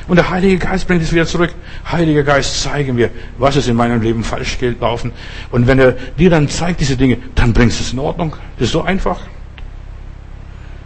Und 0.08 0.16
der 0.16 0.30
Heilige 0.30 0.56
Geist 0.56 0.86
bringt 0.86 1.02
es 1.02 1.12
wieder 1.12 1.26
zurück. 1.26 1.52
Heiliger 1.92 2.22
Geist, 2.22 2.62
zeige 2.62 2.94
mir, 2.94 3.10
was 3.36 3.56
ist 3.56 3.68
in 3.68 3.76
meinem 3.76 4.00
Leben 4.00 4.24
falsch 4.24 4.56
gelaufen. 4.56 5.12
Und 5.50 5.66
wenn 5.66 5.78
er 5.78 5.92
dir 5.92 6.30
dann 6.30 6.48
zeigt 6.48 6.80
diese 6.80 6.96
Dinge, 6.96 7.18
dann 7.34 7.52
bringst 7.52 7.80
du 7.80 7.84
es 7.84 7.92
in 7.92 7.98
Ordnung. 7.98 8.34
Das 8.58 8.68
ist 8.68 8.72
so 8.72 8.80
einfach. 8.80 9.20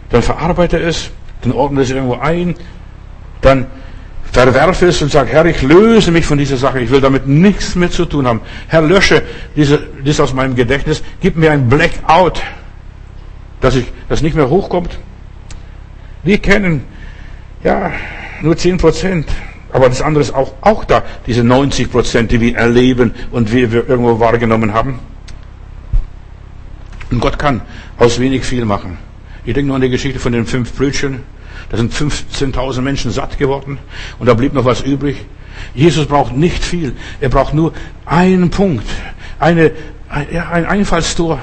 Dann 0.09 0.23
verarbeite 0.23 0.79
es, 0.79 1.11
dann 1.43 1.53
ordne 1.53 1.83
es 1.83 1.91
irgendwo 1.91 2.15
ein, 2.15 2.55
dann 3.39 3.67
verwerfe 4.31 4.87
es 4.87 5.01
und 5.01 5.11
sag, 5.11 5.27
Herr, 5.27 5.45
ich 5.45 5.61
löse 5.61 6.11
mich 6.11 6.25
von 6.25 6.37
dieser 6.37 6.57
Sache. 6.57 6.79
Ich 6.79 6.89
will 6.89 7.01
damit 7.01 7.27
nichts 7.27 7.75
mehr 7.75 7.91
zu 7.91 8.05
tun 8.05 8.27
haben. 8.27 8.41
Herr, 8.67 8.81
lösche 8.81 9.23
diese, 9.55 9.79
dies 10.05 10.19
aus 10.19 10.33
meinem 10.33 10.55
Gedächtnis. 10.55 11.03
Gib 11.21 11.35
mir 11.35 11.51
ein 11.51 11.67
Blackout, 11.67 12.41
dass 13.59 13.75
ich, 13.75 13.85
das 14.09 14.21
nicht 14.21 14.35
mehr 14.35 14.49
hochkommt. 14.49 14.97
Wir 16.23 16.37
kennen, 16.37 16.83
ja, 17.63 17.91
nur 18.41 18.55
10 18.55 18.77
Prozent. 18.77 19.27
Aber 19.73 19.87
das 19.87 20.01
andere 20.01 20.21
ist 20.21 20.33
auch, 20.33 20.53
auch 20.61 20.83
da, 20.83 21.03
diese 21.27 21.43
90 21.43 21.91
Prozent, 21.91 22.31
die 22.31 22.41
wir 22.41 22.57
erleben 22.57 23.13
und 23.31 23.53
wie 23.53 23.71
wir 23.71 23.87
irgendwo 23.87 24.19
wahrgenommen 24.19 24.73
haben. 24.73 24.99
Und 27.09 27.19
Gott 27.19 27.37
kann 27.37 27.61
aus 27.97 28.19
wenig 28.19 28.43
viel 28.43 28.65
machen. 28.65 28.97
Ich 29.45 29.53
denke 29.53 29.67
nur 29.67 29.75
an 29.75 29.81
die 29.81 29.89
Geschichte 29.89 30.19
von 30.19 30.31
den 30.31 30.45
fünf 30.45 30.73
Brötchen. 30.73 31.23
Da 31.69 31.77
sind 31.77 31.93
15.000 31.93 32.81
Menschen 32.81 33.11
satt 33.11 33.37
geworden 33.37 33.77
und 34.19 34.27
da 34.27 34.33
blieb 34.33 34.53
noch 34.53 34.65
was 34.65 34.81
übrig. 34.81 35.25
Jesus 35.73 36.05
braucht 36.05 36.35
nicht 36.35 36.63
viel. 36.63 36.93
Er 37.19 37.29
braucht 37.29 37.53
nur 37.53 37.73
einen 38.05 38.49
Punkt, 38.49 38.85
eine, 39.39 39.71
ein 40.09 40.65
Einfallstor. 40.65 41.39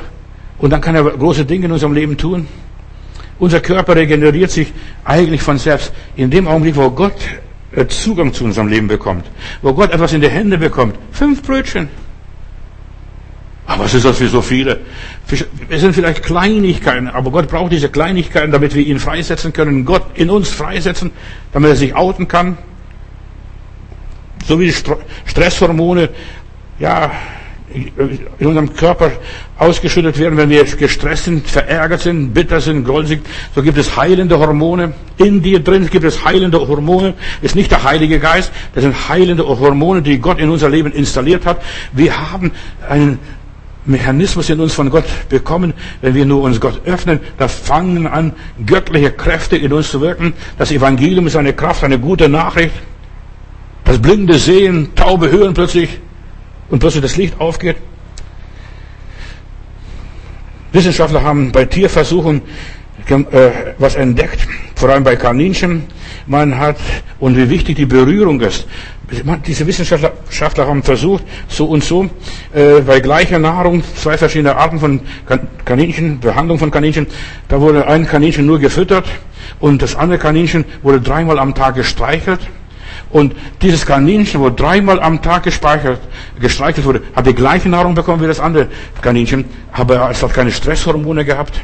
Und 0.59 0.71
dann 0.71 0.81
kann 0.81 0.95
er 0.95 1.05
große 1.05 1.45
Dinge 1.45 1.67
in 1.67 1.73
unserem 1.73 1.93
Leben 1.93 2.17
tun. 2.17 2.47
Unser 3.39 3.61
Körper 3.61 3.95
regeneriert 3.95 4.51
sich 4.51 4.73
eigentlich 5.05 5.43
von 5.43 5.59
selbst. 5.59 5.93
In 6.17 6.31
dem 6.31 6.49
Augenblick, 6.49 6.77
wo 6.77 6.91
Gott 6.91 7.15
äh, 7.73 7.87
Zugang 7.87 8.33
zu 8.33 8.45
unserem 8.45 8.67
Leben 8.67 8.89
bekommt, 8.89 9.25
wo 9.63 9.73
Gott 9.73 9.93
etwas 9.93 10.13
in 10.13 10.21
die 10.21 10.29
Hände 10.29 10.59
bekommt. 10.59 10.97
Fünf 11.13 11.43
Brötchen. 11.43 11.89
Aber 13.69 13.85
was 13.85 13.93
ist 13.93 14.07
das 14.07 14.17
für 14.17 14.29
so 14.29 14.41
viele? 14.41 14.81
Es 15.69 15.83
sind 15.83 15.95
vielleicht 15.95 16.23
Kleinigkeiten, 16.23 17.07
aber 17.07 17.31
Gott 17.31 17.49
braucht 17.49 17.71
diese 17.71 17.91
Kleinigkeiten, 17.91 18.51
damit 18.51 18.75
wir 18.75 18.85
ihn 18.85 18.99
freisetzen 18.99 19.53
können. 19.53 19.85
Gott 19.85 20.07
in 20.15 20.31
uns 20.31 20.49
freisetzen, 20.49 21.11
damit 21.53 21.71
er 21.71 21.77
sich 21.77 21.95
outen 21.95 22.27
kann. 22.27 22.57
So 24.47 24.59
wie 24.59 24.73
Stresshormone, 25.27 26.09
ja, 26.79 27.11
in 27.75 28.47
unserem 28.47 28.73
Körper 28.75 29.13
ausgeschüttet 29.59 30.19
werden, 30.19 30.39
wenn 30.39 30.49
wir 30.49 30.65
gestresst 30.65 31.25
sind, 31.25 31.47
verärgert 31.47 32.01
sind, 32.01 32.33
bitter 32.33 32.63
sind, 32.63 32.85
goldsig. 32.85 33.21
So 33.55 33.63
gibt 33.63 33.77
es 33.77 33.99
heilende 33.99 34.39
Hormone. 34.39 34.95
In 35.19 35.43
dir 35.43 35.61
drin 35.61 35.91
gibt 35.91 36.07
es 36.07 36.25
heilende 36.25 36.67
Hormone. 36.67 37.13
Ist 37.43 37.55
nicht 37.55 37.71
der 37.71 37.85
Heilige 37.85 38.19
Geist, 38.19 38.51
das 38.75 38.85
sind 38.85 39.11
heilende 39.11 39.47
Hormone, 39.47 40.01
die 40.01 40.19
Gott 40.19 40.39
in 40.39 40.49
unser 40.49 40.71
Leben 40.71 40.91
installiert 40.91 41.45
hat. 41.45 41.61
Wir 41.93 42.31
haben 42.31 42.53
einen 42.89 43.19
Mechanismus 43.89 44.51
in 44.51 44.61
uns 44.61 44.73
von 44.75 44.91
Gott 44.91 45.05
bekommen, 45.29 45.75
wenn 46.01 46.15
wir 46.15 46.27
nur 46.27 46.43
uns 46.43 46.61
Gott 46.61 46.83
öffnen, 46.85 47.21
da 47.39 47.49
fangen 47.49 48.07
an, 48.07 48.33
göttliche 48.67 49.11
Kräfte 49.11 49.57
in 49.57 49.73
uns 49.73 49.91
zu 49.91 50.01
wirken. 50.01 50.35
Das 50.59 50.71
Evangelium 50.71 51.27
ist 51.27 51.37
eine 51.37 51.53
Kraft, 51.53 51.85
eine 51.85 51.99
gute 51.99 52.29
Nachricht. 52.29 52.75
Das 53.85 54.01
blinde 54.01 54.39
Sehen, 54.39 54.95
Taube 54.95 55.31
hören 55.31 55.55
plötzlich 55.55 55.99
und 56.69 56.79
plötzlich 56.79 57.03
das 57.03 57.17
Licht 57.17 57.41
aufgeht. 57.41 57.77
Wissenschaftler 60.73 61.23
haben 61.23 61.51
bei 61.53 61.65
Tierversuchen 61.65 62.43
was 63.79 63.95
entdeckt, 63.97 64.47
vor 64.75 64.91
allem 64.91 65.05
bei 65.05 65.17
Kaninchen. 65.17 65.85
Man 66.27 66.59
hat, 66.59 66.77
und 67.21 67.37
wie 67.37 67.49
wichtig 67.49 67.77
die 67.77 67.87
Berührung 67.87 68.41
ist. 68.41 68.67
Diese 69.47 69.67
Wissenschaftler 69.67 70.67
haben 70.67 70.83
versucht, 70.83 71.25
so 71.49 71.65
und 71.65 71.83
so, 71.83 72.11
äh, 72.53 72.81
bei 72.87 73.01
gleicher 73.01 73.39
Nahrung, 73.39 73.83
zwei 73.97 74.19
verschiedene 74.19 74.55
Arten 74.55 74.79
von 74.79 75.01
Kaninchen, 75.65 76.21
Behandlung 76.21 76.59
von 76.59 76.71
Kaninchen, 76.71 77.07
da 77.49 77.59
wurde 77.59 77.87
ein 77.87 78.07
Kaninchen 78.07 78.45
nur 78.45 78.59
gefüttert 78.59 79.07
und 79.61 79.81
das 79.81 79.97
andere 79.97 80.19
Kaninchen 80.19 80.67
wurde 80.83 81.01
dreimal 81.01 81.39
am 81.39 81.55
Tag 81.55 81.77
gestreichelt. 81.77 82.41
Und 83.11 83.35
dieses 83.63 83.87
Kaninchen, 83.87 84.41
wo 84.41 84.51
dreimal 84.51 85.01
am 85.01 85.23
Tag 85.23 85.45
gespeichert, 85.45 86.01
gestreichelt 86.39 86.87
wurde, 86.87 87.03
hat 87.17 87.27
die 87.27 87.35
gleiche 87.35 87.71
Nahrung 87.71 87.95
bekommen 87.95 88.23
wie 88.23 88.27
das 88.27 88.41
andere 88.41 88.69
Kaninchen, 89.01 89.47
aber 89.73 90.11
es 90.11 90.23
hat 90.23 90.35
keine 90.35 90.53
Stresshormone 90.53 91.25
gehabt. 91.25 91.63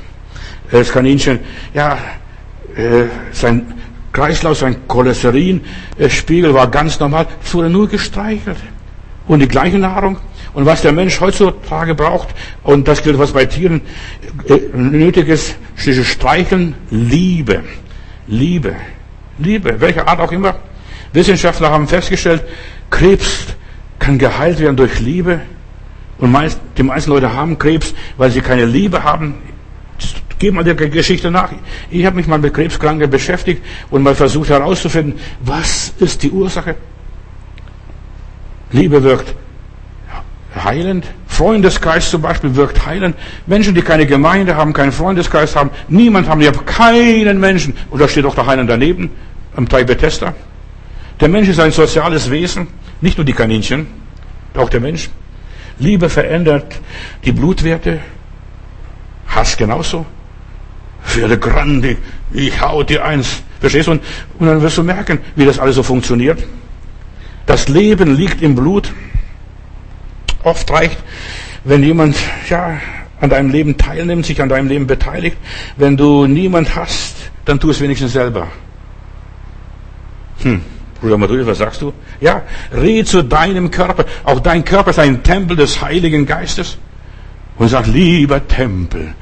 Das 0.71 0.91
Kaninchen, 0.91 1.41
ja, 1.75 1.99
äh, 2.77 3.05
sein 3.33 3.73
Kreislauf, 4.13 4.59
sein 4.59 4.77
Cholesterinspiegel 4.89 6.55
war 6.55 6.69
ganz 6.69 6.99
normal. 7.01 7.27
Es 7.45 7.53
wurde 7.55 7.69
nur 7.69 7.89
gestreichelt. 7.89 8.57
Und 9.27 9.41
die 9.41 9.49
gleiche 9.49 9.79
Nahrung. 9.79 10.19
Und 10.53 10.67
was 10.67 10.83
der 10.83 10.93
Mensch 10.93 11.21
heutzutage 11.21 11.95
braucht, 11.95 12.29
und 12.63 12.87
das 12.87 13.03
gilt, 13.03 13.19
was 13.19 13.33
bei 13.33 13.45
Tieren 13.45 13.81
äh, 14.49 14.59
nötig 14.77 15.29
ist, 15.29 15.57
dieses 15.85 16.07
Streicheln, 16.07 16.75
Liebe. 16.91 17.65
Liebe. 18.29 18.77
Liebe, 19.39 19.81
welche 19.81 20.07
Art 20.07 20.21
auch 20.21 20.31
immer. 20.31 20.55
Wissenschaftler 21.13 21.71
haben 21.71 21.89
festgestellt, 21.89 22.45
Krebs 22.91 23.47
kann 23.99 24.19
geheilt 24.19 24.61
werden 24.61 24.77
durch 24.77 25.01
Liebe. 25.01 25.41
Und 26.19 26.31
meist, 26.31 26.61
die 26.79 26.85
meisten 26.85 27.11
Leute 27.11 27.33
haben 27.33 27.59
Krebs, 27.59 27.95
weil 28.17 28.31
sie 28.31 28.41
keine 28.41 28.65
Liebe 28.65 29.03
haben. 29.03 29.35
Geh 30.39 30.51
mal 30.51 30.65
der 30.65 30.75
Geschichte 30.75 31.31
nach. 31.31 31.51
Ich 31.91 32.05
habe 32.05 32.17
mich 32.17 32.27
mal 32.27 32.39
mit 32.39 32.53
Krebskranken 32.55 33.09
beschäftigt 33.09 33.63
und 33.91 34.03
mal 34.03 34.15
versucht 34.15 34.51
herauszufinden, 34.51 35.19
was 35.41 35.93
ist 35.99 36.23
die 36.23 36.31
Ursache. 36.31 36.75
Liebe 38.73 39.03
wirkt 39.03 39.35
heilend. 40.63 41.07
Freundeskreis 41.27 42.11
zum 42.11 42.23
Beispiel 42.23 42.55
wirkt 42.55 42.87
heilend. 42.87 43.17
Menschen, 43.47 43.75
die 43.75 43.83
keine 43.83 44.07
Gemeinde 44.07 44.57
haben, 44.57 44.73
keinen 44.73 44.93
Freundeskreis 44.93 45.57
haben, 45.57 45.71
niemand 45.89 46.29
haben, 46.29 46.41
die 46.41 46.47
haben 46.47 46.65
keinen 46.65 47.41
Menschen. 47.41 47.77
Und 47.91 48.01
da 48.01 48.09
steht 48.09 48.25
auch 48.25 48.35
der 48.35 48.47
Heiland 48.47 48.71
daneben, 48.71 49.11
am 49.57 49.69
Teil 49.69 49.85
Bethesda. 49.85 50.35
Der 51.21 51.29
Mensch 51.29 51.49
ist 51.49 51.61
ein 51.61 51.73
soziales 51.73 52.31
Wesen, 52.31 52.69
nicht 53.01 53.19
nur 53.19 53.25
die 53.25 53.33
Kaninchen, 53.33 53.87
auch 54.55 54.69
der 54.69 54.81
Mensch. 54.81 55.11
Liebe 55.79 56.09
verändert 56.09 56.81
die 57.25 57.33
Blutwerte, 57.33 58.01
Hass 59.27 59.57
genauso. 59.57 60.07
Werde 61.15 61.39
grandig, 61.39 61.99
ich 62.33 62.61
hau 62.61 62.83
dir 62.83 63.05
eins. 63.05 63.43
Verstehst 63.61 63.87
du? 63.89 63.93
Und, 63.93 64.03
und 64.39 64.47
dann 64.47 64.63
wirst 64.63 64.79
du 64.79 64.83
merken, 64.83 65.19
wie 65.37 65.45
das 65.45 65.59
alles 65.59 65.77
so 65.77 65.83
funktioniert. 65.83 66.43
Das 67.47 67.69
Leben 67.69 68.17
liegt 68.17 68.43
im 68.43 68.55
Blut. 68.55 68.93
Oft 70.43 70.71
reicht, 70.71 70.99
wenn 71.65 71.83
jemand 71.83 72.17
ja, 72.49 72.79
an 73.21 73.31
deinem 73.31 73.51
Leben 73.51 73.77
teilnimmt, 73.77 74.27
sich 74.27 74.41
an 74.43 74.49
deinem 74.49 74.69
Leben 74.69 74.87
beteiligt. 74.87 75.37
Wenn 75.77 75.97
du 75.97 76.27
niemand 76.27 76.75
hast, 76.77 77.17
dann 77.45 77.61
tu 77.61 77.71
es 77.71 77.81
wenigstens 77.81 78.13
selber. 78.13 78.49
Hm. 80.43 80.61
Bruder 81.01 81.19
Madrid, 81.19 81.47
was 81.47 81.59
sagst 81.59 81.83
du? 81.83 81.93
Ja, 82.21 82.43
red 82.73 83.07
zu 83.07 83.23
deinem 83.23 83.71
Körper. 83.71 84.07
Auch 84.25 84.41
dein 84.41 84.65
Körper 84.65 84.91
ist 84.91 84.99
ein 84.99 85.23
Tempel 85.23 85.57
des 85.57 85.83
Heiligen 85.83 86.25
Geistes. 86.27 86.79
Und 87.57 87.69
sag, 87.69 87.87
lieber 87.87 88.47
Tempel, 88.47 89.15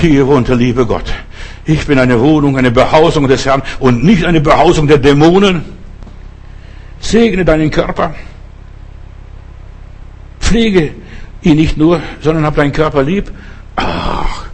hier 0.00 0.26
wohnt 0.26 0.48
der 0.48 0.56
liebe 0.56 0.86
Gott. 0.86 1.12
Ich 1.64 1.86
bin 1.86 1.98
eine 1.98 2.20
Wohnung, 2.20 2.56
eine 2.56 2.70
Behausung 2.70 3.28
des 3.28 3.44
Herrn 3.44 3.62
und 3.78 4.02
nicht 4.04 4.24
eine 4.24 4.40
Behausung 4.40 4.86
der 4.86 4.98
Dämonen. 4.98 5.64
Segne 7.00 7.44
deinen 7.44 7.70
Körper. 7.70 8.14
Pflege 10.40 10.92
ihn 11.42 11.56
nicht 11.56 11.76
nur, 11.76 12.00
sondern 12.20 12.44
hab 12.44 12.56
deinen 12.56 12.72
Körper 12.72 13.02
lieb. 13.02 13.30
Ach, 13.76 14.46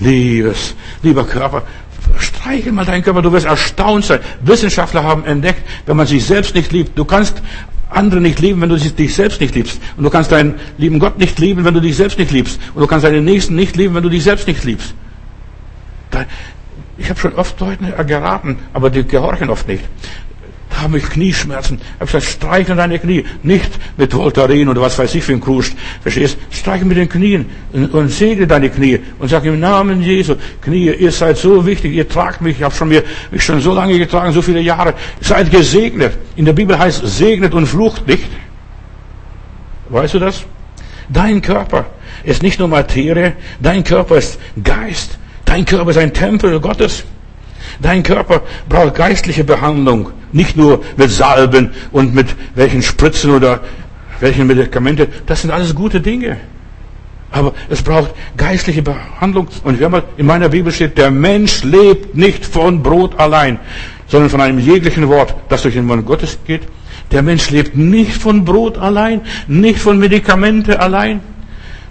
liebes, 0.00 0.74
lieber 1.02 1.24
Körper, 1.24 1.62
streiche 2.18 2.72
mal 2.72 2.84
deinen 2.84 3.02
Körper, 3.02 3.22
du 3.22 3.32
wirst 3.32 3.46
erstaunt 3.46 4.04
sein. 4.04 4.20
Wissenschaftler 4.42 5.04
haben 5.04 5.24
entdeckt, 5.24 5.62
wenn 5.86 5.96
man 5.96 6.06
sich 6.06 6.24
selbst 6.24 6.54
nicht 6.54 6.72
liebt, 6.72 6.98
du 6.98 7.04
kannst 7.04 7.42
andere 7.90 8.20
nicht 8.20 8.40
lieben, 8.40 8.60
wenn 8.60 8.68
du 8.68 8.76
dich 8.76 9.14
selbst 9.14 9.40
nicht 9.40 9.54
liebst. 9.54 9.80
Und 9.96 10.04
du 10.04 10.10
kannst 10.10 10.32
deinen 10.32 10.54
lieben 10.78 10.98
Gott 10.98 11.18
nicht 11.18 11.38
lieben, 11.38 11.64
wenn 11.64 11.74
du 11.74 11.80
dich 11.80 11.96
selbst 11.96 12.18
nicht 12.18 12.30
liebst. 12.30 12.60
Und 12.74 12.80
du 12.80 12.86
kannst 12.86 13.04
deinen 13.04 13.24
Nächsten 13.24 13.54
nicht 13.54 13.76
lieben, 13.76 13.94
wenn 13.94 14.02
du 14.02 14.08
dich 14.08 14.24
selbst 14.24 14.46
nicht 14.46 14.64
liebst. 14.64 14.94
Ich 16.98 17.08
habe 17.08 17.18
schon 17.18 17.34
oft 17.34 17.58
Leuten 17.60 17.92
geraten, 18.06 18.58
aber 18.72 18.90
die 18.90 19.04
gehorchen 19.04 19.50
oft 19.50 19.66
nicht 19.68 19.84
habe 20.78 20.98
ich 20.98 21.04
Knieschmerzen. 21.04 21.78
Ich 21.78 21.94
habe 21.94 22.06
gesagt, 22.06 22.24
streiche 22.24 22.74
deine 22.74 22.98
Knie. 22.98 23.24
Nicht 23.42 23.70
mit 23.96 24.12
Voltaren 24.12 24.68
oder 24.68 24.80
was 24.80 24.98
weiß 24.98 25.14
ich 25.14 25.24
für 25.24 25.32
ein 25.32 25.40
Krust. 25.40 25.74
Verstehst? 26.02 26.38
Streiche 26.50 26.84
mit 26.84 26.96
den 26.96 27.08
Knien 27.08 27.46
und, 27.72 27.92
und 27.92 28.08
segne 28.08 28.46
deine 28.46 28.70
Knie 28.70 29.00
und 29.18 29.28
sag 29.28 29.44
im 29.44 29.60
Namen 29.60 30.02
Jesu, 30.02 30.36
Knie, 30.62 30.90
ihr 30.90 31.12
seid 31.12 31.36
so 31.36 31.66
wichtig, 31.66 31.92
ihr 31.92 32.08
tragt 32.08 32.40
mich, 32.40 32.58
ich 32.58 32.62
habe 32.62 32.74
schon 32.74 32.88
mir, 32.88 33.02
mich 33.30 33.42
schon 33.42 33.60
so 33.60 33.72
lange 33.72 33.98
getragen, 33.98 34.32
so 34.32 34.42
viele 34.42 34.60
Jahre. 34.60 34.94
Seid 35.20 35.50
gesegnet. 35.50 36.12
In 36.36 36.44
der 36.44 36.52
Bibel 36.52 36.78
heißt 36.78 37.02
segnet 37.06 37.54
und 37.54 37.66
flucht 37.66 38.06
nicht. 38.06 38.28
Weißt 39.88 40.14
du 40.14 40.18
das? 40.18 40.44
Dein 41.08 41.42
Körper 41.42 41.86
ist 42.22 42.42
nicht 42.42 42.58
nur 42.60 42.68
Materie, 42.68 43.34
dein 43.60 43.82
Körper 43.82 44.16
ist 44.16 44.38
Geist, 44.62 45.18
dein 45.44 45.64
Körper 45.64 45.90
ist 45.90 45.98
ein 45.98 46.12
Tempel 46.12 46.60
Gottes. 46.60 47.04
Dein 47.82 48.02
Körper 48.02 48.42
braucht 48.68 48.94
geistliche 48.94 49.44
Behandlung, 49.44 50.10
nicht 50.32 50.56
nur 50.56 50.82
mit 50.96 51.10
Salben 51.10 51.70
und 51.92 52.14
mit 52.14 52.28
welchen 52.54 52.82
Spritzen 52.82 53.30
oder 53.30 53.60
welchen 54.20 54.46
Medikamente. 54.46 55.08
Das 55.26 55.42
sind 55.42 55.50
alles 55.50 55.74
gute 55.74 56.00
Dinge. 56.00 56.36
Aber 57.32 57.54
es 57.68 57.82
braucht 57.82 58.10
geistliche 58.36 58.82
Behandlung. 58.82 59.48
Und 59.64 59.80
wenn 59.80 59.90
mal 59.90 60.02
in 60.16 60.26
meiner 60.26 60.48
Bibel 60.48 60.72
steht, 60.72 60.98
der 60.98 61.10
Mensch 61.10 61.62
lebt 61.62 62.14
nicht 62.16 62.44
von 62.44 62.82
Brot 62.82 63.18
allein, 63.18 63.58
sondern 64.08 64.28
von 64.28 64.40
einem 64.40 64.58
jeglichen 64.58 65.08
Wort, 65.08 65.34
das 65.48 65.62
durch 65.62 65.74
den 65.74 65.86
Mund 65.86 66.04
Gottes 66.04 66.38
geht. 66.44 66.62
Der 67.12 67.22
Mensch 67.22 67.50
lebt 67.50 67.76
nicht 67.76 68.12
von 68.12 68.44
Brot 68.44 68.78
allein, 68.78 69.22
nicht 69.46 69.78
von 69.78 69.98
Medikamente 69.98 70.80
allein. 70.80 71.20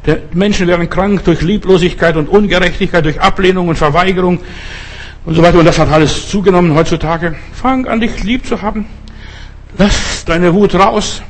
Der 0.05 0.19
Menschen 0.33 0.67
werden 0.67 0.89
krank 0.89 1.23
durch 1.25 1.41
Lieblosigkeit 1.41 2.15
und 2.15 2.29
Ungerechtigkeit, 2.29 3.03
durch 3.03 3.19
Ablehnung 3.19 3.67
und 3.69 3.75
Verweigerung 3.75 4.39
und 5.29 5.35
so 5.35 5.43
weiter. 5.43 5.59
Und 5.59 5.65
das 5.65 5.77
hat 5.77 5.91
alles 5.91 6.27
zugenommen 6.27 6.73
heutzutage. 6.75 7.35
Fang 7.53 7.87
an, 7.87 7.99
dich 8.01 8.23
lieb 8.23 8.45
zu 8.45 8.61
haben. 8.61 8.85
Lass 9.77 10.25
deine 10.25 10.53
Wut 10.53 10.75
raus. 10.75 11.21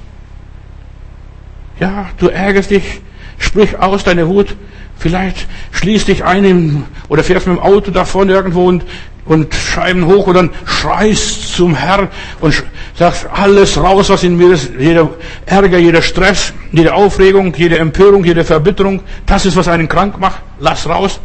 Ja, 1.80 2.10
du 2.18 2.28
ärgerst 2.28 2.72
dich 2.72 3.02
Sprich 3.40 3.80
aus 3.80 4.04
deine 4.04 4.28
Wut. 4.28 4.56
Vielleicht 4.98 5.48
schließ 5.72 6.06
dich 6.06 6.26
ein 6.26 6.84
oder 7.08 7.24
fährst 7.24 7.48
mit 7.48 7.56
dem 7.56 7.64
Auto 7.64 7.90
davon 7.90 8.28
irgendwo 8.28 8.68
und, 8.68 8.84
und 9.26 9.56
Scheiben 9.56 10.06
hoch 10.06 10.28
und 10.28 10.34
dann 10.34 10.50
schreist 10.66 11.56
zum 11.56 11.74
Herrn 11.74 12.10
und 12.42 12.64
sagst 12.96 13.28
alles 13.32 13.78
raus, 13.78 14.10
was 14.10 14.24
in 14.24 14.36
mir 14.36 14.52
ist. 14.52 14.72
Jeder 14.78 15.10
Ärger, 15.46 15.78
jeder 15.78 16.02
Stress, 16.02 16.54
jede 16.74 16.94
Aufregung, 16.94 17.54
jede 17.56 17.80
Empörung, 17.80 18.26
jede 18.26 18.44
Verbitterung. 18.44 19.02
Das 19.26 19.46
ist, 19.46 19.56
was 19.56 19.70
einen 19.70 19.88
krank 19.88 20.20
macht. 20.20 20.42
Lass 20.60 20.88
raus. 20.88 21.22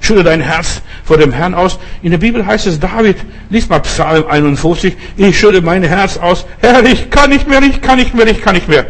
Schütte 0.00 0.24
dein 0.24 0.40
Herz 0.40 0.82
vor 1.04 1.16
dem 1.16 1.32
Herrn 1.32 1.54
aus. 1.54 1.78
In 2.02 2.10
der 2.10 2.18
Bibel 2.18 2.46
heißt 2.46 2.66
es, 2.66 2.78
David, 2.78 3.16
lies 3.50 3.68
mal 3.68 3.80
Psalm 3.80 4.24
51, 4.28 4.96
ich 5.16 5.38
schütte 5.38 5.60
mein 5.60 5.82
Herz 5.82 6.16
aus. 6.16 6.46
Herr, 6.60 6.84
ich 6.84 7.10
kann 7.10 7.30
nicht 7.30 7.48
mehr, 7.48 7.62
ich 7.62 7.80
kann 7.80 7.98
nicht 7.98 8.14
mehr, 8.14 8.26
ich 8.26 8.40
kann 8.40 8.54
nicht 8.54 8.68
mehr 8.68 8.86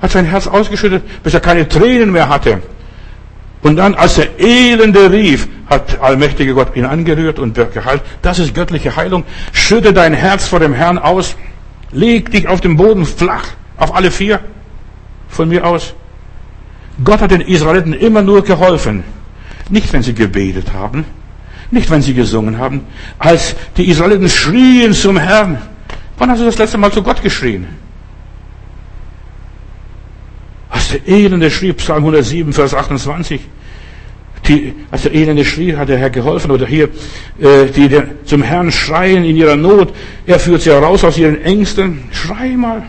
hat 0.00 0.10
sein 0.10 0.24
Herz 0.24 0.46
ausgeschüttet, 0.46 1.22
bis 1.22 1.34
er 1.34 1.40
keine 1.40 1.68
Tränen 1.68 2.12
mehr 2.12 2.28
hatte. 2.28 2.62
Und 3.62 3.76
dann, 3.76 3.94
als 3.94 4.14
der 4.14 4.40
Elende 4.40 5.12
rief, 5.12 5.48
hat 5.68 6.00
allmächtige 6.00 6.54
Gott 6.54 6.74
ihn 6.74 6.86
angerührt 6.86 7.38
und 7.38 7.54
geheilt. 7.54 8.02
Das 8.22 8.38
ist 8.38 8.54
göttliche 8.54 8.96
Heilung. 8.96 9.24
Schütte 9.52 9.92
dein 9.92 10.14
Herz 10.14 10.48
vor 10.48 10.60
dem 10.60 10.72
Herrn 10.72 10.98
aus. 10.98 11.36
Leg 11.92 12.30
dich 12.30 12.48
auf 12.48 12.60
dem 12.60 12.76
Boden 12.76 13.04
flach, 13.04 13.44
auf 13.76 13.94
alle 13.94 14.10
vier. 14.10 14.40
Von 15.28 15.48
mir 15.50 15.66
aus. 15.66 15.94
Gott 17.04 17.20
hat 17.20 17.30
den 17.30 17.42
Israeliten 17.42 17.92
immer 17.92 18.22
nur 18.22 18.42
geholfen. 18.42 19.04
Nicht, 19.70 19.92
wenn 19.92 20.02
sie 20.02 20.14
gebetet 20.14 20.72
haben. 20.72 21.04
Nicht, 21.70 21.88
wenn 21.90 22.02
sie 22.02 22.14
gesungen 22.14 22.58
haben. 22.58 22.82
Als 23.18 23.54
die 23.76 23.88
Israeliten 23.88 24.28
schrien 24.28 24.92
zum 24.92 25.16
Herrn. 25.16 25.58
Wann 26.18 26.30
hast 26.30 26.40
du 26.40 26.44
das 26.44 26.58
letzte 26.58 26.76
Mal 26.76 26.92
zu 26.92 27.02
Gott 27.02 27.22
geschrien? 27.22 27.66
Als 30.68 30.90
der 30.90 31.08
Elende 31.08 31.50
schrie, 31.50 31.72
Psalm 31.72 31.98
107, 31.98 32.52
Vers 32.52 32.74
28, 32.74 33.40
die, 34.48 34.74
als 34.90 35.02
der 35.02 35.14
Elende 35.14 35.44
schrie, 35.44 35.76
hat 35.76 35.88
der 35.88 35.98
Herr 35.98 36.10
geholfen. 36.10 36.50
Oder 36.50 36.66
hier, 36.66 36.88
äh, 37.38 37.66
die, 37.74 37.88
die 37.88 38.02
zum 38.24 38.42
Herrn 38.42 38.72
schreien 38.72 39.24
in 39.24 39.36
ihrer 39.36 39.56
Not. 39.56 39.94
Er 40.26 40.40
führt 40.40 40.62
sie 40.62 40.70
heraus 40.70 41.04
aus 41.04 41.16
ihren 41.16 41.40
Ängsten. 41.42 42.04
Schrei 42.10 42.56
mal. 42.56 42.82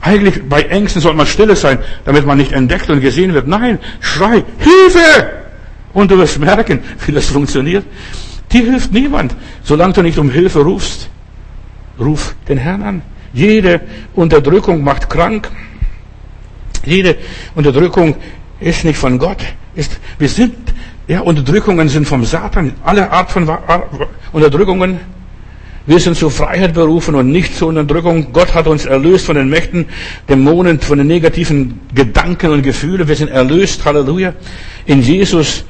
Eigentlich 0.00 0.48
bei 0.48 0.62
Ängsten 0.62 1.00
soll 1.00 1.14
man 1.14 1.26
stille 1.26 1.56
sein, 1.56 1.78
damit 2.04 2.26
man 2.26 2.38
nicht 2.38 2.52
entdeckt 2.52 2.90
und 2.90 3.00
gesehen 3.00 3.34
wird. 3.34 3.48
Nein, 3.48 3.78
schrei, 4.00 4.44
Hilfe! 4.58 5.43
Und 5.94 6.10
du 6.10 6.18
wirst 6.18 6.38
merken, 6.38 6.80
wie 7.06 7.12
das 7.12 7.26
funktioniert. 7.26 7.84
Die 8.52 8.62
hilft 8.62 8.92
niemand, 8.92 9.34
solange 9.62 9.94
du 9.94 10.02
nicht 10.02 10.18
um 10.18 10.30
Hilfe 10.30 10.60
rufst. 10.60 11.08
Ruf 11.98 12.34
den 12.48 12.58
Herrn 12.58 12.82
an. 12.82 13.02
Jede 13.32 13.80
Unterdrückung 14.14 14.82
macht 14.82 15.08
krank. 15.08 15.50
Jede 16.84 17.16
Unterdrückung 17.54 18.16
ist 18.60 18.84
nicht 18.84 18.98
von 18.98 19.18
Gott. 19.18 19.38
Ist, 19.74 19.98
wir 20.18 20.28
sind, 20.28 20.54
ja, 21.08 21.20
Unterdrückungen 21.20 21.88
sind 21.88 22.06
vom 22.06 22.24
Satan. 22.24 22.74
Alle 22.84 23.10
Art 23.10 23.30
von 23.30 23.48
Unterdrückungen. 24.32 25.00
Wir 25.86 26.00
sind 26.00 26.16
zur 26.16 26.30
Freiheit 26.30 26.72
berufen 26.74 27.14
und 27.14 27.30
nicht 27.30 27.56
zur 27.56 27.68
Unterdrückung. 27.68 28.32
Gott 28.32 28.54
hat 28.54 28.66
uns 28.66 28.86
erlöst 28.86 29.26
von 29.26 29.36
den 29.36 29.50
Mächten, 29.50 29.86
Dämonen, 30.28 30.80
von 30.80 30.96
den 30.98 31.06
negativen 31.06 31.80
Gedanken 31.94 32.52
und 32.52 32.62
Gefühlen. 32.62 33.06
Wir 33.06 33.16
sind 33.16 33.28
erlöst. 33.28 33.84
Halleluja. 33.84 34.32
In 34.86 35.02
Jesus, 35.02 35.64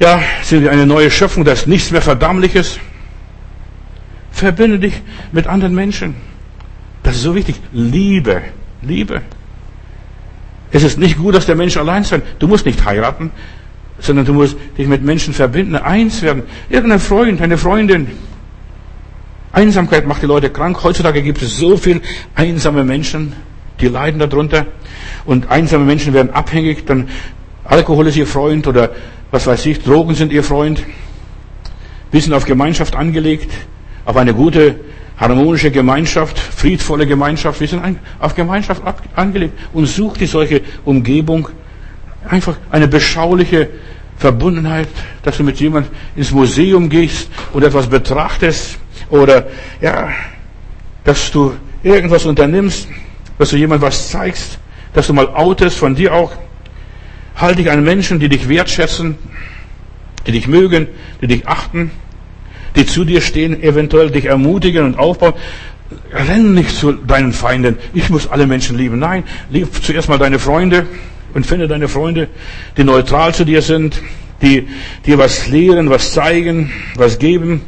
ja, 0.00 0.20
sind 0.42 0.62
wir 0.62 0.70
eine 0.70 0.86
neue 0.86 1.10
Schöpfung. 1.10 1.44
Da 1.44 1.52
ist 1.52 1.66
nichts 1.66 1.90
mehr 1.90 2.02
Verdammliches. 2.02 2.78
Verbinde 4.30 4.78
dich 4.78 4.94
mit 5.32 5.46
anderen 5.46 5.74
Menschen. 5.74 6.14
Das 7.02 7.16
ist 7.16 7.22
so 7.22 7.34
wichtig. 7.34 7.56
Liebe. 7.72 8.42
Liebe. 8.82 9.22
Es 10.70 10.82
ist 10.82 10.98
nicht 10.98 11.18
gut, 11.18 11.34
dass 11.34 11.46
der 11.46 11.56
Mensch 11.56 11.76
allein 11.76 12.04
sein. 12.04 12.22
Du 12.38 12.46
musst 12.46 12.66
nicht 12.66 12.84
heiraten, 12.84 13.30
sondern 13.98 14.26
du 14.26 14.34
musst 14.34 14.56
dich 14.76 14.86
mit 14.86 15.02
Menschen 15.02 15.34
verbinden, 15.34 15.74
eins 15.76 16.22
werden. 16.22 16.42
Irgendein 16.68 17.00
Freund, 17.00 17.40
eine 17.40 17.58
Freundin. 17.58 18.08
Einsamkeit 19.50 20.06
macht 20.06 20.22
die 20.22 20.26
Leute 20.26 20.50
krank. 20.50 20.78
Heutzutage 20.84 21.22
gibt 21.22 21.42
es 21.42 21.56
so 21.56 21.76
viel 21.76 22.02
einsame 22.34 22.84
Menschen, 22.84 23.32
die 23.80 23.88
leiden 23.88 24.20
darunter. 24.20 24.66
Und 25.24 25.50
einsame 25.50 25.84
Menschen 25.84 26.12
werden 26.12 26.30
abhängig. 26.30 26.86
Dann 26.86 27.08
Alkohol 27.64 28.06
ist 28.06 28.16
ihr 28.16 28.26
Freund 28.26 28.66
oder 28.66 28.90
was 29.30 29.46
weiß 29.46 29.66
ich, 29.66 29.82
Drogen 29.82 30.14
sind 30.14 30.32
ihr 30.32 30.42
Freund. 30.42 30.82
Sind 32.12 32.32
auf 32.32 32.46
Gemeinschaft 32.46 32.96
angelegt, 32.96 33.52
auf 34.04 34.16
eine 34.16 34.32
gute 34.32 34.80
harmonische 35.18 35.70
Gemeinschaft, 35.70 36.38
friedvolle 36.38 37.06
Gemeinschaft. 37.06 37.60
Wir 37.60 37.68
sind 37.68 37.98
auf 38.18 38.34
Gemeinschaft 38.34 38.82
angelegt 39.14 39.58
und 39.72 39.86
sucht 39.86 40.20
die 40.20 40.26
solche 40.26 40.62
Umgebung. 40.84 41.48
Einfach 42.28 42.56
eine 42.70 42.88
beschauliche 42.88 43.68
Verbundenheit, 44.16 44.88
dass 45.22 45.36
du 45.36 45.42
mit 45.44 45.60
jemand 45.60 45.88
ins 46.16 46.30
Museum 46.30 46.88
gehst 46.88 47.28
und 47.52 47.62
etwas 47.62 47.86
betrachtest 47.86 48.78
oder, 49.10 49.46
ja, 49.80 50.08
dass 51.04 51.30
du 51.30 51.54
irgendwas 51.82 52.24
unternimmst, 52.24 52.88
dass 53.38 53.50
du 53.50 53.56
jemand 53.56 53.82
was 53.82 54.10
zeigst, 54.10 54.58
dass 54.92 55.06
du 55.06 55.12
mal 55.12 55.28
outest 55.28 55.78
von 55.78 55.94
dir 55.94 56.14
auch. 56.14 56.32
Halte 57.38 57.62
dich 57.62 57.70
an 57.70 57.82
Menschen, 57.82 58.20
die 58.20 58.28
dich 58.28 58.48
wertschätzen, 58.48 59.16
die 60.26 60.32
dich 60.32 60.46
mögen, 60.46 60.88
die 61.22 61.26
dich 61.26 61.48
achten 61.48 61.90
die 62.76 62.86
zu 62.86 63.04
dir 63.04 63.20
stehen, 63.20 63.62
eventuell 63.62 64.10
dich 64.10 64.26
ermutigen 64.26 64.84
und 64.84 64.98
aufbauen. 64.98 65.34
Renn 66.12 66.54
nicht 66.54 66.76
zu 66.76 66.92
deinen 66.92 67.32
Feinden. 67.32 67.76
Ich 67.94 68.10
muss 68.10 68.28
alle 68.28 68.46
Menschen 68.46 68.76
lieben. 68.76 68.98
Nein, 68.98 69.24
lieb 69.50 69.68
zuerst 69.82 70.08
mal 70.08 70.18
deine 70.18 70.38
Freunde 70.38 70.86
und 71.34 71.46
finde 71.46 71.66
deine 71.66 71.88
Freunde, 71.88 72.28
die 72.76 72.84
neutral 72.84 73.34
zu 73.34 73.44
dir 73.44 73.62
sind, 73.62 74.00
die 74.42 74.68
dir 75.06 75.18
was 75.18 75.48
lehren, 75.48 75.88
was 75.88 76.12
zeigen, 76.12 76.70
was 76.94 77.18
geben. 77.18 77.62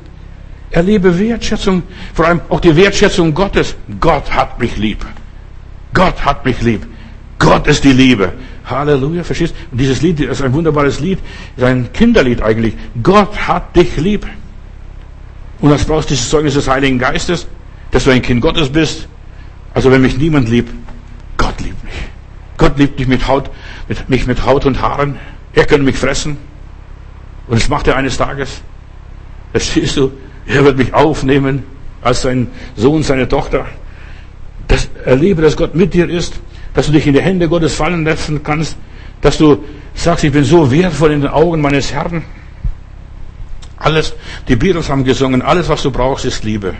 Erlebe 0.71 1.19
Wertschätzung, 1.19 1.83
vor 2.15 2.27
allem 2.27 2.41
auch 2.49 2.61
die 2.61 2.77
Wertschätzung 2.77 3.35
Gottes. 3.35 3.75
Gott 3.99 4.31
hat 4.31 4.61
mich 4.61 4.77
lieb. 4.77 5.05
Gott 5.93 6.25
hat 6.25 6.45
mich 6.45 6.61
lieb. 6.61 6.87
Gott 7.39 7.67
ist 7.67 7.83
die 7.83 7.93
Liebe. 7.93 8.33
Halleluja, 8.71 9.25
verstehst? 9.25 9.55
Und 9.71 9.81
dieses 9.81 10.03
Lied 10.03 10.21
ist 10.21 10.43
ein 10.43 10.53
wunderbares 10.53 11.01
Lied, 11.01 11.19
ist 11.57 11.65
ein 11.65 11.93
Kinderlied 11.93 12.43
eigentlich. 12.43 12.75
Gott 13.03 13.49
hat 13.49 13.75
dich 13.77 13.97
lieb. 13.97 14.27
Und 15.61 15.71
das 15.71 15.85
brauchst 15.85 16.11
du 16.11 16.15
dieses 16.15 16.31
Zeugnis 16.31 16.55
des 16.55 16.69
Heiligen 16.69 16.99
Geistes, 16.99 17.47
dass 17.91 18.05
du 18.05 18.11
ein 18.11 18.23
Kind 18.23 18.41
Gottes 18.41 18.71
bist. 18.71 19.09
Also 19.75 19.91
wenn 19.91 20.03
mich 20.03 20.17
niemand 20.17 20.49
liebt, 20.49 20.73
Gott 21.37 21.61
liebt 21.61 21.83
mich. 21.85 21.95
Gott 22.57 22.79
liebt 22.79 22.99
mich 22.99 23.09
mit 23.09 23.27
Haut, 23.27 23.51
mit, 23.89 24.09
mich 24.09 24.27
mit 24.27 24.45
Haut 24.45 24.67
und 24.67 24.81
Haaren. 24.81 25.19
Er 25.55 25.67
könnte 25.67 25.85
mich 25.85 25.97
fressen. 25.97 26.37
Und 27.47 27.61
das 27.61 27.69
macht 27.69 27.87
er 27.89 27.97
eines 27.97 28.17
Tages. 28.17 28.63
Verstehst 29.53 29.97
du? 29.97 30.13
Er 30.47 30.65
wird 30.65 30.79
mich 30.79 30.95
aufnehmen 30.95 31.65
als 32.03 32.23
sein 32.23 32.49
Sohn, 32.77 33.03
seine 33.03 33.29
Tochter. 33.29 33.67
Das, 34.69 34.89
erlebe, 35.05 35.43
dass 35.43 35.57
Gott 35.57 35.75
mit 35.75 35.95
dir 35.95 36.09
ist, 36.09 36.41
dass 36.75 36.87
du 36.87 36.93
dich 36.93 37.07
in 37.07 37.15
die 37.15 37.21
Hände 37.21 37.49
Gottes 37.49 37.75
fallen 37.75 38.05
lassen 38.05 38.43
kannst, 38.43 38.77
dass 39.21 39.39
du 39.39 39.65
sagst, 39.95 40.25
ich 40.25 40.33
bin 40.33 40.45
so 40.45 40.71
wertvoll 40.71 41.13
in 41.13 41.23
den 41.23 41.31
Augen 41.31 41.61
meines 41.61 41.93
Herrn. 41.93 42.23
Alles, 43.77 44.15
die 44.47 44.57
Beatles 44.57 44.89
haben 44.89 45.05
gesungen, 45.05 45.43
alles, 45.43 45.69
was 45.69 45.83
du 45.83 45.91
brauchst, 45.91 46.25
ist 46.25 46.45
Liebe. 46.45 46.75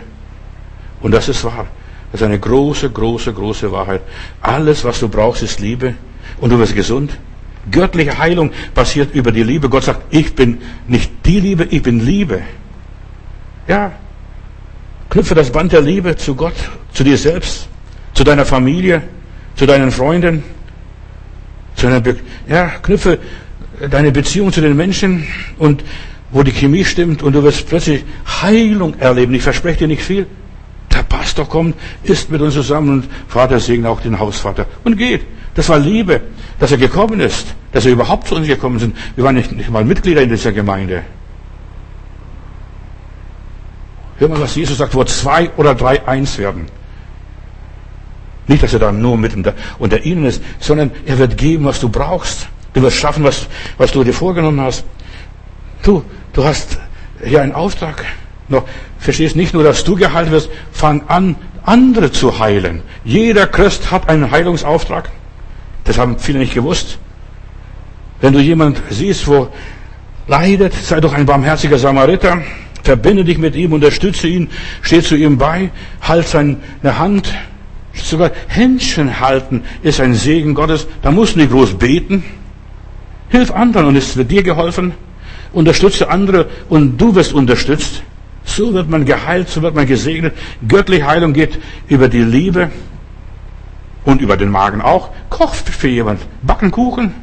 Und 1.01 1.11
das 1.11 1.29
ist 1.29 1.43
wahr. 1.43 1.67
Das 2.11 2.21
ist 2.21 2.25
eine 2.25 2.39
große, 2.39 2.89
große, 2.89 3.33
große 3.33 3.71
Wahrheit. 3.71 4.01
Alles, 4.41 4.83
was 4.83 4.99
du 4.99 5.09
brauchst, 5.09 5.43
ist 5.43 5.59
Liebe. 5.59 5.95
Und 6.39 6.51
du 6.51 6.59
wirst 6.59 6.75
gesund. 6.75 7.17
Göttliche 7.69 8.17
Heilung 8.17 8.51
passiert 8.73 9.13
über 9.13 9.31
die 9.31 9.43
Liebe. 9.43 9.69
Gott 9.69 9.83
sagt, 9.83 10.01
ich 10.13 10.33
bin 10.35 10.59
nicht 10.87 11.11
die 11.25 11.39
Liebe, 11.39 11.63
ich 11.65 11.81
bin 11.81 11.99
Liebe. 12.05 12.41
Ja. 13.67 13.91
Knüpfe 15.09 15.35
das 15.35 15.51
Band 15.51 15.71
der 15.71 15.81
Liebe 15.81 16.15
zu 16.15 16.35
Gott, 16.35 16.55
zu 16.93 17.03
dir 17.03 17.17
selbst, 17.17 17.67
zu 18.13 18.23
deiner 18.23 18.45
Familie, 18.45 19.03
zu 19.61 19.67
deinen 19.67 19.91
Freunden, 19.91 20.43
sondern 21.75 22.17
ja, 22.47 22.69
knüpfe 22.81 23.19
deine 23.91 24.11
Beziehung 24.11 24.51
zu 24.51 24.59
den 24.59 24.75
Menschen 24.75 25.27
und 25.59 25.83
wo 26.31 26.41
die 26.41 26.51
Chemie 26.51 26.83
stimmt 26.83 27.21
und 27.21 27.33
du 27.33 27.43
wirst 27.43 27.67
plötzlich 27.67 28.03
Heilung 28.41 28.99
erleben. 28.99 29.35
Ich 29.35 29.43
verspreche 29.43 29.77
dir 29.77 29.87
nicht 29.87 30.01
viel. 30.01 30.25
Der 30.91 31.03
Pastor 31.03 31.47
kommt, 31.47 31.75
isst 32.01 32.31
mit 32.31 32.41
uns 32.41 32.55
zusammen 32.55 32.89
und 32.89 33.09
Vater 33.27 33.59
segne 33.59 33.87
auch 33.87 34.01
den 34.01 34.17
Hausvater 34.17 34.65
und 34.83 34.97
geht. 34.97 35.21
Das 35.53 35.69
war 35.69 35.77
Liebe, 35.77 36.21
dass 36.57 36.71
er 36.71 36.79
gekommen 36.79 37.19
ist, 37.19 37.53
dass 37.71 37.85
er 37.85 37.91
überhaupt 37.91 38.29
zu 38.29 38.37
uns 38.37 38.47
gekommen 38.47 38.79
sind. 38.79 38.97
Wir 39.15 39.23
waren 39.23 39.35
nicht, 39.35 39.51
nicht 39.51 39.69
mal 39.69 39.85
Mitglieder 39.85 40.23
in 40.23 40.29
dieser 40.29 40.53
Gemeinde. 40.53 41.03
Hör 44.17 44.27
mal, 44.27 44.41
was 44.41 44.55
Jesus 44.55 44.79
sagt, 44.79 44.95
wo 44.95 45.03
zwei 45.03 45.51
oder 45.55 45.75
drei 45.75 46.07
eins 46.07 46.39
werden. 46.39 46.65
Nicht, 48.47 48.63
dass 48.63 48.73
er 48.73 48.79
da 48.79 48.91
nur 48.91 49.17
mit 49.17 49.33
unter 49.79 50.05
ihnen 50.05 50.25
ist, 50.25 50.41
sondern 50.59 50.91
er 51.05 51.17
wird 51.17 51.37
geben, 51.37 51.65
was 51.65 51.79
du 51.79 51.89
brauchst. 51.89 52.47
Du 52.73 52.81
wirst 52.81 52.97
schaffen, 52.97 53.23
was, 53.23 53.47
was 53.77 53.91
du 53.91 54.03
dir 54.03 54.13
vorgenommen 54.13 54.61
hast. 54.61 54.83
Du, 55.83 56.03
du 56.33 56.43
hast 56.43 56.79
hier 57.23 57.41
einen 57.41 57.53
Auftrag. 57.53 58.05
Noch, 58.47 58.63
verstehst 58.97 59.35
nicht 59.35 59.53
nur, 59.53 59.63
dass 59.63 59.83
du 59.83 59.95
geheilt 59.95 60.31
wirst, 60.31 60.49
fang 60.71 61.03
an, 61.07 61.35
andere 61.63 62.11
zu 62.11 62.39
heilen. 62.39 62.81
Jeder 63.03 63.47
Christ 63.47 63.91
hat 63.91 64.09
einen 64.09 64.31
Heilungsauftrag. 64.31 65.09
Das 65.83 65.97
haben 65.97 66.17
viele 66.19 66.39
nicht 66.39 66.53
gewusst. 66.53 66.97
Wenn 68.19 68.33
du 68.33 68.39
jemand 68.39 68.81
siehst, 68.89 69.27
wo 69.27 69.49
leidet, 70.27 70.73
sei 70.73 70.99
doch 70.99 71.13
ein 71.13 71.25
barmherziger 71.25 71.77
Samariter. 71.77 72.41
Verbinde 72.83 73.23
dich 73.23 73.37
mit 73.37 73.55
ihm, 73.55 73.73
unterstütze 73.73 74.27
ihn, 74.27 74.49
steh 74.81 75.01
zu 75.01 75.15
ihm 75.15 75.37
bei, 75.37 75.71
halt 76.01 76.27
seine 76.27 76.57
Hand. 76.83 77.33
Sogar 77.93 78.31
Händchen 78.47 79.19
halten 79.19 79.63
ist 79.81 79.99
ein 79.99 80.13
Segen 80.13 80.53
Gottes. 80.53 80.87
Da 81.01 81.11
musst 81.11 81.35
du 81.35 81.39
nicht 81.39 81.51
groß 81.51 81.77
beten. 81.77 82.23
Hilf 83.29 83.51
anderen 83.51 83.87
und 83.87 83.95
es 83.95 84.15
wird 84.17 84.31
dir 84.31 84.43
geholfen. 84.43 84.93
Unterstütze 85.53 86.09
andere 86.09 86.47
und 86.69 86.97
du 86.97 87.15
wirst 87.15 87.33
unterstützt. 87.33 88.03
So 88.43 88.73
wird 88.73 88.89
man 88.89 89.05
geheilt, 89.05 89.49
so 89.49 89.61
wird 89.61 89.75
man 89.75 89.85
gesegnet. 89.85 90.33
Göttliche 90.67 91.05
Heilung 91.05 91.33
geht 91.33 91.59
über 91.87 92.07
die 92.07 92.23
Liebe 92.23 92.71
und 94.05 94.21
über 94.21 94.37
den 94.37 94.49
Magen 94.49 94.81
auch. 94.81 95.09
Koch 95.29 95.53
für 95.53 95.87
jemand. 95.87 96.21
Backen 96.41 96.71
Kuchen, 96.71 97.13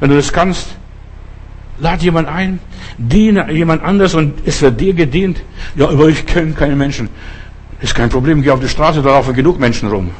wenn 0.00 0.10
du 0.10 0.16
das 0.16 0.32
kannst. 0.32 0.76
Lad 1.78 2.02
jemand 2.02 2.28
ein, 2.28 2.60
diene 2.98 3.50
jemand 3.50 3.82
anders 3.82 4.14
und 4.14 4.34
es 4.46 4.62
wird 4.62 4.80
dir 4.80 4.94
gedient. 4.94 5.42
Ja, 5.74 5.88
aber 5.88 6.08
ich 6.08 6.24
kenne 6.24 6.52
keine 6.52 6.76
Menschen. 6.76 7.08
Ist 7.84 7.94
kein 7.94 8.08
Problem, 8.08 8.40
geh 8.40 8.50
auf 8.50 8.60
die 8.60 8.68
Straße, 8.68 9.02
da 9.02 9.10
laufen 9.10 9.34
genug 9.34 9.60
Menschen 9.60 9.90
rum. 9.90 10.10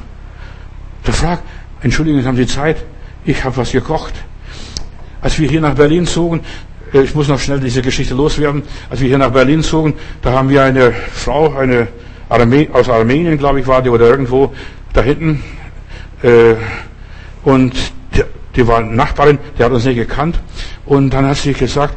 Da 1.02 1.12
frag, 1.12 1.38
Entschuldigung, 1.80 2.22
haben 2.22 2.36
Sie 2.36 2.46
Zeit? 2.46 2.76
Ich 3.24 3.42
habe 3.42 3.56
was 3.56 3.72
gekocht. 3.72 4.12
Als 5.22 5.38
wir 5.38 5.48
hier 5.48 5.62
nach 5.62 5.74
Berlin 5.74 6.06
zogen, 6.06 6.40
äh, 6.92 7.00
ich 7.00 7.14
muss 7.14 7.26
noch 7.26 7.40
schnell 7.40 7.60
diese 7.60 7.80
Geschichte 7.80 8.12
loswerden, 8.12 8.64
als 8.90 9.00
wir 9.00 9.08
hier 9.08 9.16
nach 9.16 9.30
Berlin 9.30 9.62
zogen, 9.62 9.94
da 10.20 10.32
haben 10.32 10.50
wir 10.50 10.62
eine 10.62 10.92
Frau, 10.92 11.56
eine 11.56 11.88
Arme 12.28 12.68
aus 12.70 12.90
Armenien, 12.90 13.38
glaube 13.38 13.60
ich, 13.60 13.66
war 13.66 13.80
die, 13.80 13.88
oder 13.88 14.10
irgendwo 14.10 14.52
da 14.92 15.00
hinten, 15.00 15.42
äh, 16.22 16.56
und 17.44 17.72
die, 18.14 18.24
die 18.56 18.66
war 18.66 18.82
Nachbarin, 18.82 19.38
die 19.58 19.64
hat 19.64 19.72
uns 19.72 19.86
nicht 19.86 19.96
gekannt, 19.96 20.38
und 20.84 21.14
dann 21.14 21.26
hat 21.26 21.38
sie 21.38 21.54
gesagt, 21.54 21.94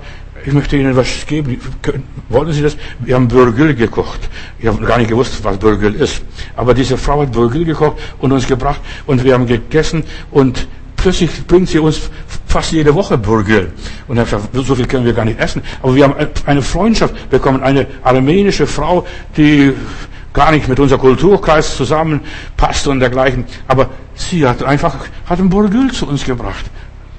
ich 0.48 0.53
möchte 0.53 0.78
Ihnen 0.78 0.95
was 0.95 1.26
geben. 1.28 1.60
Wollen 2.30 2.53
Sie 2.53 2.61
das? 2.61 2.78
Wir 2.99 3.15
haben 3.15 3.28
Burgül 3.28 3.76
gekocht. 3.76 4.30
Ich 4.60 4.68
habe 4.68 4.86
gar 4.86 4.98
nicht 4.98 5.10
gewusst, 5.10 5.44
was 5.44 5.57
Burgül 5.57 5.94
ist. 5.95 6.22
Aber 6.56 6.74
diese 6.74 6.98
Frau 6.98 7.22
hat 7.22 7.34
Burgül 7.34 7.65
gekocht 7.65 7.98
und 8.19 8.32
uns 8.32 8.48
gebracht 8.48 8.80
und 9.07 9.22
wir 9.26 9.34
haben 9.34 9.45
gegessen 9.45 10.06
und 10.32 10.65
plötzlich 10.95 11.45
bringt 11.48 11.68
sie 11.68 11.80
uns 11.80 12.10
fast 12.45 12.72
jede 12.72 12.95
Woche 12.95 13.18
Burgül. 13.18 13.74
Und 14.07 14.18
er 14.19 14.26
sagt, 14.26 14.56
so 14.56 14.74
viel 14.74 14.88
können 14.88 15.03
wir 15.03 15.11
gar 15.11 15.26
nicht 15.26 15.38
essen. 15.38 15.61
Aber 15.82 15.94
wir 15.94 16.06
haben 16.06 16.15
eine 16.45 16.61
Freundschaft 16.61 17.30
bekommen, 17.30 17.61
eine 17.61 17.86
armenische 18.03 18.68
Frau, 18.68 19.06
die 19.36 19.74
gar 20.32 20.52
nicht 20.52 20.69
mit 20.69 20.80
unser 20.80 20.98
Kulturkreis 20.98 21.76
zusammenpasst 21.76 22.88
und 22.88 23.02
dergleichen. 23.02 23.44
Aber 23.68 23.90
sie 24.15 24.48
hat 24.48 24.64
einfach, 24.64 24.95
hat 25.26 25.40
ein 25.40 25.49
Burgül 25.49 25.91
zu 25.91 26.07
uns 26.07 26.24
gebracht. 26.24 26.64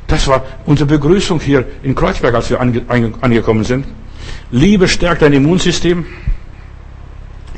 Das 0.09 0.27
war 0.27 0.45
unsere 0.65 0.89
Begrüßung 0.89 1.39
hier 1.39 1.65
in 1.83 1.95
Kreuzberg, 1.95 2.35
als 2.35 2.51
wir 2.51 2.61
ange, 2.61 2.83
angekommen 3.21 3.63
sind. 3.63 3.87
Liebe 4.51 4.89
stärkt 4.89 5.23
dein 5.23 5.35
Immunsystem. 5.35 6.05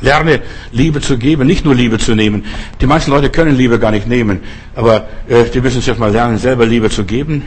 Lerne 0.03 0.41
Liebe 0.73 1.01
zu 1.01 1.17
geben, 1.17 1.47
nicht 1.47 1.65
nur 1.65 1.75
Liebe 1.75 1.99
zu 1.99 2.15
nehmen. 2.15 2.45
Die 2.81 2.87
meisten 2.87 3.11
Leute 3.11 3.31
können 3.31 3.55
Liebe 3.55 3.79
gar 3.79 3.91
nicht 3.91 4.09
nehmen, 4.09 4.41
aber 4.75 5.09
äh, 5.29 5.45
die 5.45 5.61
müssen 5.61 5.83
sich 5.83 5.99
mal 5.99 6.11
lernen, 6.11 6.39
selber 6.39 6.67
Liebe 6.67 6.89
zu 6.89 7.05
geben 7.05 7.45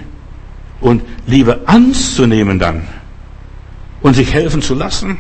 und 0.80 1.02
Liebe 1.26 1.62
anzunehmen 1.66 2.60
dann 2.60 2.84
und 4.02 4.16
sich 4.16 4.34
helfen 4.34 4.62
zu 4.62 4.76
lassen. 4.76 5.18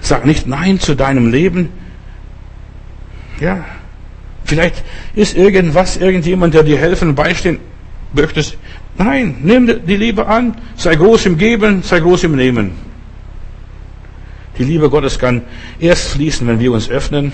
Sag 0.00 0.24
nicht 0.24 0.46
Nein 0.46 0.78
zu 0.78 0.94
deinem 0.94 1.32
Leben. 1.32 1.68
Ja, 3.40 3.64
vielleicht 4.44 4.84
ist 5.16 5.36
irgendwas, 5.36 5.96
irgendjemand, 5.96 6.54
der 6.54 6.62
dir 6.62 6.78
helfen, 6.78 7.14
beistehen 7.14 7.58
möchtest. 8.12 8.56
Nein, 8.98 9.36
nimm 9.42 9.66
die 9.86 9.96
Liebe 9.96 10.26
an, 10.26 10.56
sei 10.76 10.96
groß 10.96 11.26
im 11.26 11.38
Geben, 11.38 11.82
sei 11.82 12.00
groß 12.00 12.24
im 12.24 12.36
Nehmen. 12.36 12.72
Die 14.58 14.64
Liebe 14.64 14.88
Gottes 14.88 15.18
kann 15.18 15.42
erst 15.78 16.08
fließen, 16.08 16.46
wenn 16.46 16.60
wir 16.60 16.72
uns 16.72 16.88
öffnen 16.88 17.32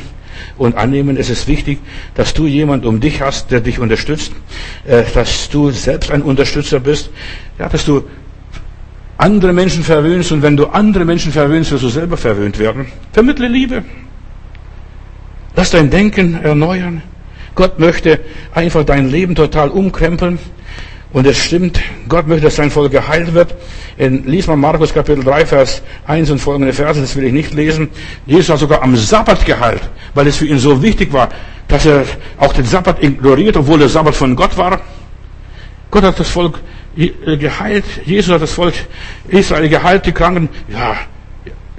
und 0.58 0.76
annehmen. 0.76 1.16
Es 1.16 1.30
ist 1.30 1.46
wichtig, 1.46 1.78
dass 2.14 2.34
du 2.34 2.46
jemand 2.46 2.84
um 2.84 2.98
dich 2.98 3.20
hast, 3.20 3.50
der 3.52 3.60
dich 3.60 3.78
unterstützt, 3.78 4.32
äh, 4.84 5.04
dass 5.14 5.48
du 5.48 5.70
selbst 5.70 6.10
ein 6.10 6.22
Unterstützer 6.22 6.80
bist, 6.80 7.10
ja, 7.58 7.68
dass 7.68 7.84
du 7.84 8.04
andere 9.18 9.52
Menschen 9.52 9.84
verwöhnst 9.84 10.32
und 10.32 10.42
wenn 10.42 10.56
du 10.56 10.66
andere 10.66 11.04
Menschen 11.04 11.30
verwöhnst, 11.30 11.70
wirst 11.70 11.84
du 11.84 11.88
selber 11.88 12.16
verwöhnt 12.16 12.58
werden. 12.58 12.86
Vermittle 13.12 13.46
Liebe. 13.46 13.84
Lass 15.54 15.70
dein 15.70 15.90
Denken 15.90 16.42
erneuern. 16.42 17.02
Gott 17.54 17.78
möchte 17.78 18.20
einfach 18.54 18.84
dein 18.84 19.10
Leben 19.10 19.34
total 19.34 19.68
umkrempeln. 19.68 20.38
Und 21.12 21.26
es 21.26 21.36
stimmt, 21.36 21.78
Gott 22.08 22.26
möchte, 22.26 22.44
dass 22.44 22.56
sein 22.56 22.70
Volk 22.70 22.92
geheilt 22.92 23.34
wird. 23.34 23.54
In, 23.98 24.24
lies 24.24 24.46
mal 24.46 24.56
Markus 24.56 24.94
Kapitel 24.94 25.22
3, 25.22 25.44
Vers 25.44 25.82
1 26.06 26.30
und 26.30 26.38
folgende 26.38 26.72
Verse, 26.72 27.00
das 27.00 27.14
will 27.16 27.24
ich 27.24 27.32
nicht 27.32 27.52
lesen. 27.52 27.90
Jesus 28.24 28.48
hat 28.48 28.58
sogar 28.58 28.82
am 28.82 28.96
Sabbat 28.96 29.44
geheilt, 29.44 29.82
weil 30.14 30.26
es 30.26 30.36
für 30.36 30.46
ihn 30.46 30.58
so 30.58 30.82
wichtig 30.82 31.12
war, 31.12 31.28
dass 31.68 31.84
er 31.84 32.04
auch 32.38 32.54
den 32.54 32.64
Sabbat 32.64 33.02
ignoriert, 33.02 33.56
obwohl 33.56 33.78
der 33.78 33.90
Sabbat 33.90 34.14
von 34.14 34.34
Gott 34.34 34.56
war. 34.56 34.80
Gott 35.90 36.04
hat 36.04 36.18
das 36.18 36.28
Volk 36.28 36.60
äh, 36.96 37.36
geheilt. 37.36 37.84
Jesus 38.06 38.32
hat 38.32 38.40
das 38.40 38.52
Volk 38.52 38.74
Israel 39.28 39.68
geheilt, 39.68 40.06
die 40.06 40.12
Kranken. 40.12 40.48
Ja, 40.68 40.96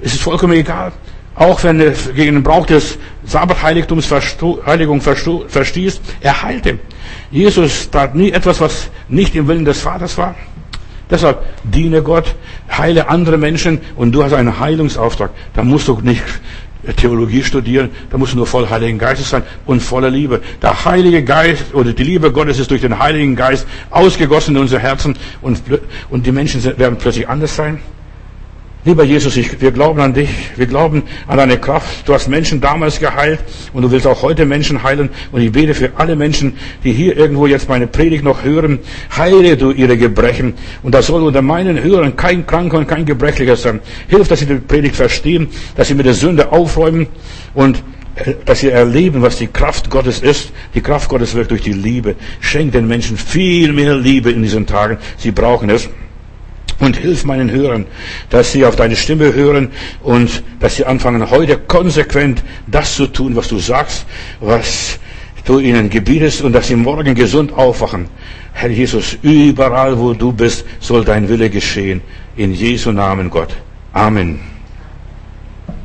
es 0.00 0.14
ist 0.14 0.22
vollkommen 0.22 0.52
egal. 0.52 0.92
Auch 1.34 1.62
wenn 1.64 1.80
er 1.80 1.92
gegen 2.14 2.34
den 2.34 2.42
Brauch 2.42 2.66
des 2.66 2.98
Sabbatheiligtums 3.24 4.10
Heiligung 4.66 5.00
verstieß, 5.00 6.00
er 6.20 6.42
heilte. 6.42 6.78
Jesus 7.30 7.90
tat 7.90 8.14
nie 8.14 8.30
etwas, 8.30 8.60
was 8.60 8.88
nicht 9.08 9.34
im 9.34 9.48
Willen 9.48 9.64
des 9.64 9.80
Vaters 9.80 10.16
war. 10.16 10.34
Deshalb 11.10 11.44
diene 11.64 12.02
Gott, 12.02 12.34
heile 12.70 13.08
andere 13.08 13.36
Menschen 13.36 13.80
und 13.96 14.12
du 14.12 14.24
hast 14.24 14.32
einen 14.32 14.58
Heilungsauftrag. 14.58 15.30
Da 15.54 15.62
musst 15.62 15.88
du 15.88 16.00
nicht 16.00 16.22
Theologie 16.96 17.42
studieren, 17.42 17.90
da 18.10 18.18
musst 18.18 18.34
du 18.34 18.36
nur 18.36 18.46
voll 18.46 18.68
Heiligen 18.68 18.98
Geistes 18.98 19.30
sein 19.30 19.42
und 19.66 19.80
voller 19.80 20.10
Liebe. 20.10 20.40
Der 20.60 20.84
Heilige 20.84 21.24
Geist 21.24 21.74
oder 21.74 21.92
die 21.92 22.04
Liebe 22.04 22.30
Gottes 22.30 22.58
ist 22.58 22.70
durch 22.70 22.82
den 22.82 22.98
Heiligen 22.98 23.36
Geist 23.36 23.66
ausgegossen 23.90 24.54
in 24.54 24.62
unser 24.62 24.78
Herzen 24.78 25.16
und, 25.40 25.62
und 26.10 26.26
die 26.26 26.32
Menschen 26.32 26.62
werden 26.78 26.98
plötzlich 26.98 27.28
anders 27.28 27.56
sein. 27.56 27.80
Lieber 28.86 29.02
Jesus, 29.02 29.38
ich, 29.38 29.62
wir 29.62 29.72
glauben 29.72 29.98
an 30.00 30.12
dich, 30.12 30.28
wir 30.56 30.66
glauben 30.66 31.04
an 31.26 31.38
deine 31.38 31.56
Kraft. 31.56 32.06
Du 32.06 32.12
hast 32.12 32.28
Menschen 32.28 32.60
damals 32.60 33.00
geheilt 33.00 33.40
und 33.72 33.80
du 33.80 33.90
willst 33.90 34.06
auch 34.06 34.20
heute 34.20 34.44
Menschen 34.44 34.82
heilen. 34.82 35.08
Und 35.32 35.40
ich 35.40 35.50
bete 35.50 35.72
für 35.72 35.92
alle 35.96 36.16
Menschen, 36.16 36.58
die 36.84 36.92
hier 36.92 37.16
irgendwo 37.16 37.46
jetzt 37.46 37.66
meine 37.66 37.86
Predigt 37.86 38.22
noch 38.24 38.44
hören, 38.44 38.80
heile 39.16 39.56
du 39.56 39.70
ihre 39.70 39.96
Gebrechen. 39.96 40.52
Und 40.82 40.94
da 40.94 41.00
soll 41.00 41.22
unter 41.22 41.40
meinen 41.40 41.82
Hörern 41.82 42.14
kein 42.14 42.46
Kranker 42.46 42.76
und 42.76 42.86
kein 42.86 43.06
Gebrechlicher 43.06 43.56
sein. 43.56 43.80
Hilf, 44.08 44.28
dass 44.28 44.40
sie 44.40 44.46
die 44.46 44.56
Predigt 44.56 44.96
verstehen, 44.96 45.48
dass 45.76 45.88
sie 45.88 45.94
mit 45.94 46.04
der 46.04 46.12
Sünde 46.12 46.52
aufräumen 46.52 47.06
und 47.54 47.82
äh, 48.16 48.34
dass 48.44 48.60
sie 48.60 48.68
erleben, 48.68 49.22
was 49.22 49.38
die 49.38 49.46
Kraft 49.46 49.88
Gottes 49.88 50.20
ist. 50.20 50.52
Die 50.74 50.82
Kraft 50.82 51.08
Gottes 51.08 51.34
wirkt 51.34 51.52
durch 51.52 51.62
die 51.62 51.72
Liebe. 51.72 52.16
Schenk 52.40 52.72
den 52.72 52.86
Menschen 52.86 53.16
viel 53.16 53.72
mehr 53.72 53.96
Liebe 53.96 54.30
in 54.30 54.42
diesen 54.42 54.66
Tagen. 54.66 54.98
Sie 55.16 55.30
brauchen 55.30 55.70
es. 55.70 55.88
Und 56.80 56.96
hilf 56.96 57.24
meinen 57.24 57.50
Hörern, 57.50 57.86
dass 58.30 58.52
sie 58.52 58.64
auf 58.64 58.76
deine 58.76 58.96
Stimme 58.96 59.32
hören 59.32 59.70
und 60.02 60.42
dass 60.58 60.76
sie 60.76 60.84
anfangen, 60.84 61.30
heute 61.30 61.56
konsequent 61.56 62.42
das 62.66 62.96
zu 62.96 63.06
tun, 63.06 63.36
was 63.36 63.48
du 63.48 63.58
sagst, 63.58 64.06
was 64.40 64.98
du 65.44 65.60
ihnen 65.60 65.88
gebietest 65.88 66.42
und 66.42 66.52
dass 66.52 66.68
sie 66.68 66.76
morgen 66.76 67.14
gesund 67.14 67.52
aufwachen. 67.52 68.08
Herr 68.52 68.70
Jesus, 68.70 69.16
überall 69.22 69.98
wo 69.98 70.14
du 70.14 70.32
bist, 70.32 70.64
soll 70.80 71.04
dein 71.04 71.28
Wille 71.28 71.48
geschehen. 71.48 72.00
In 72.36 72.52
Jesu 72.52 72.90
Namen 72.92 73.30
Gott. 73.30 73.50
Amen. 73.92 74.53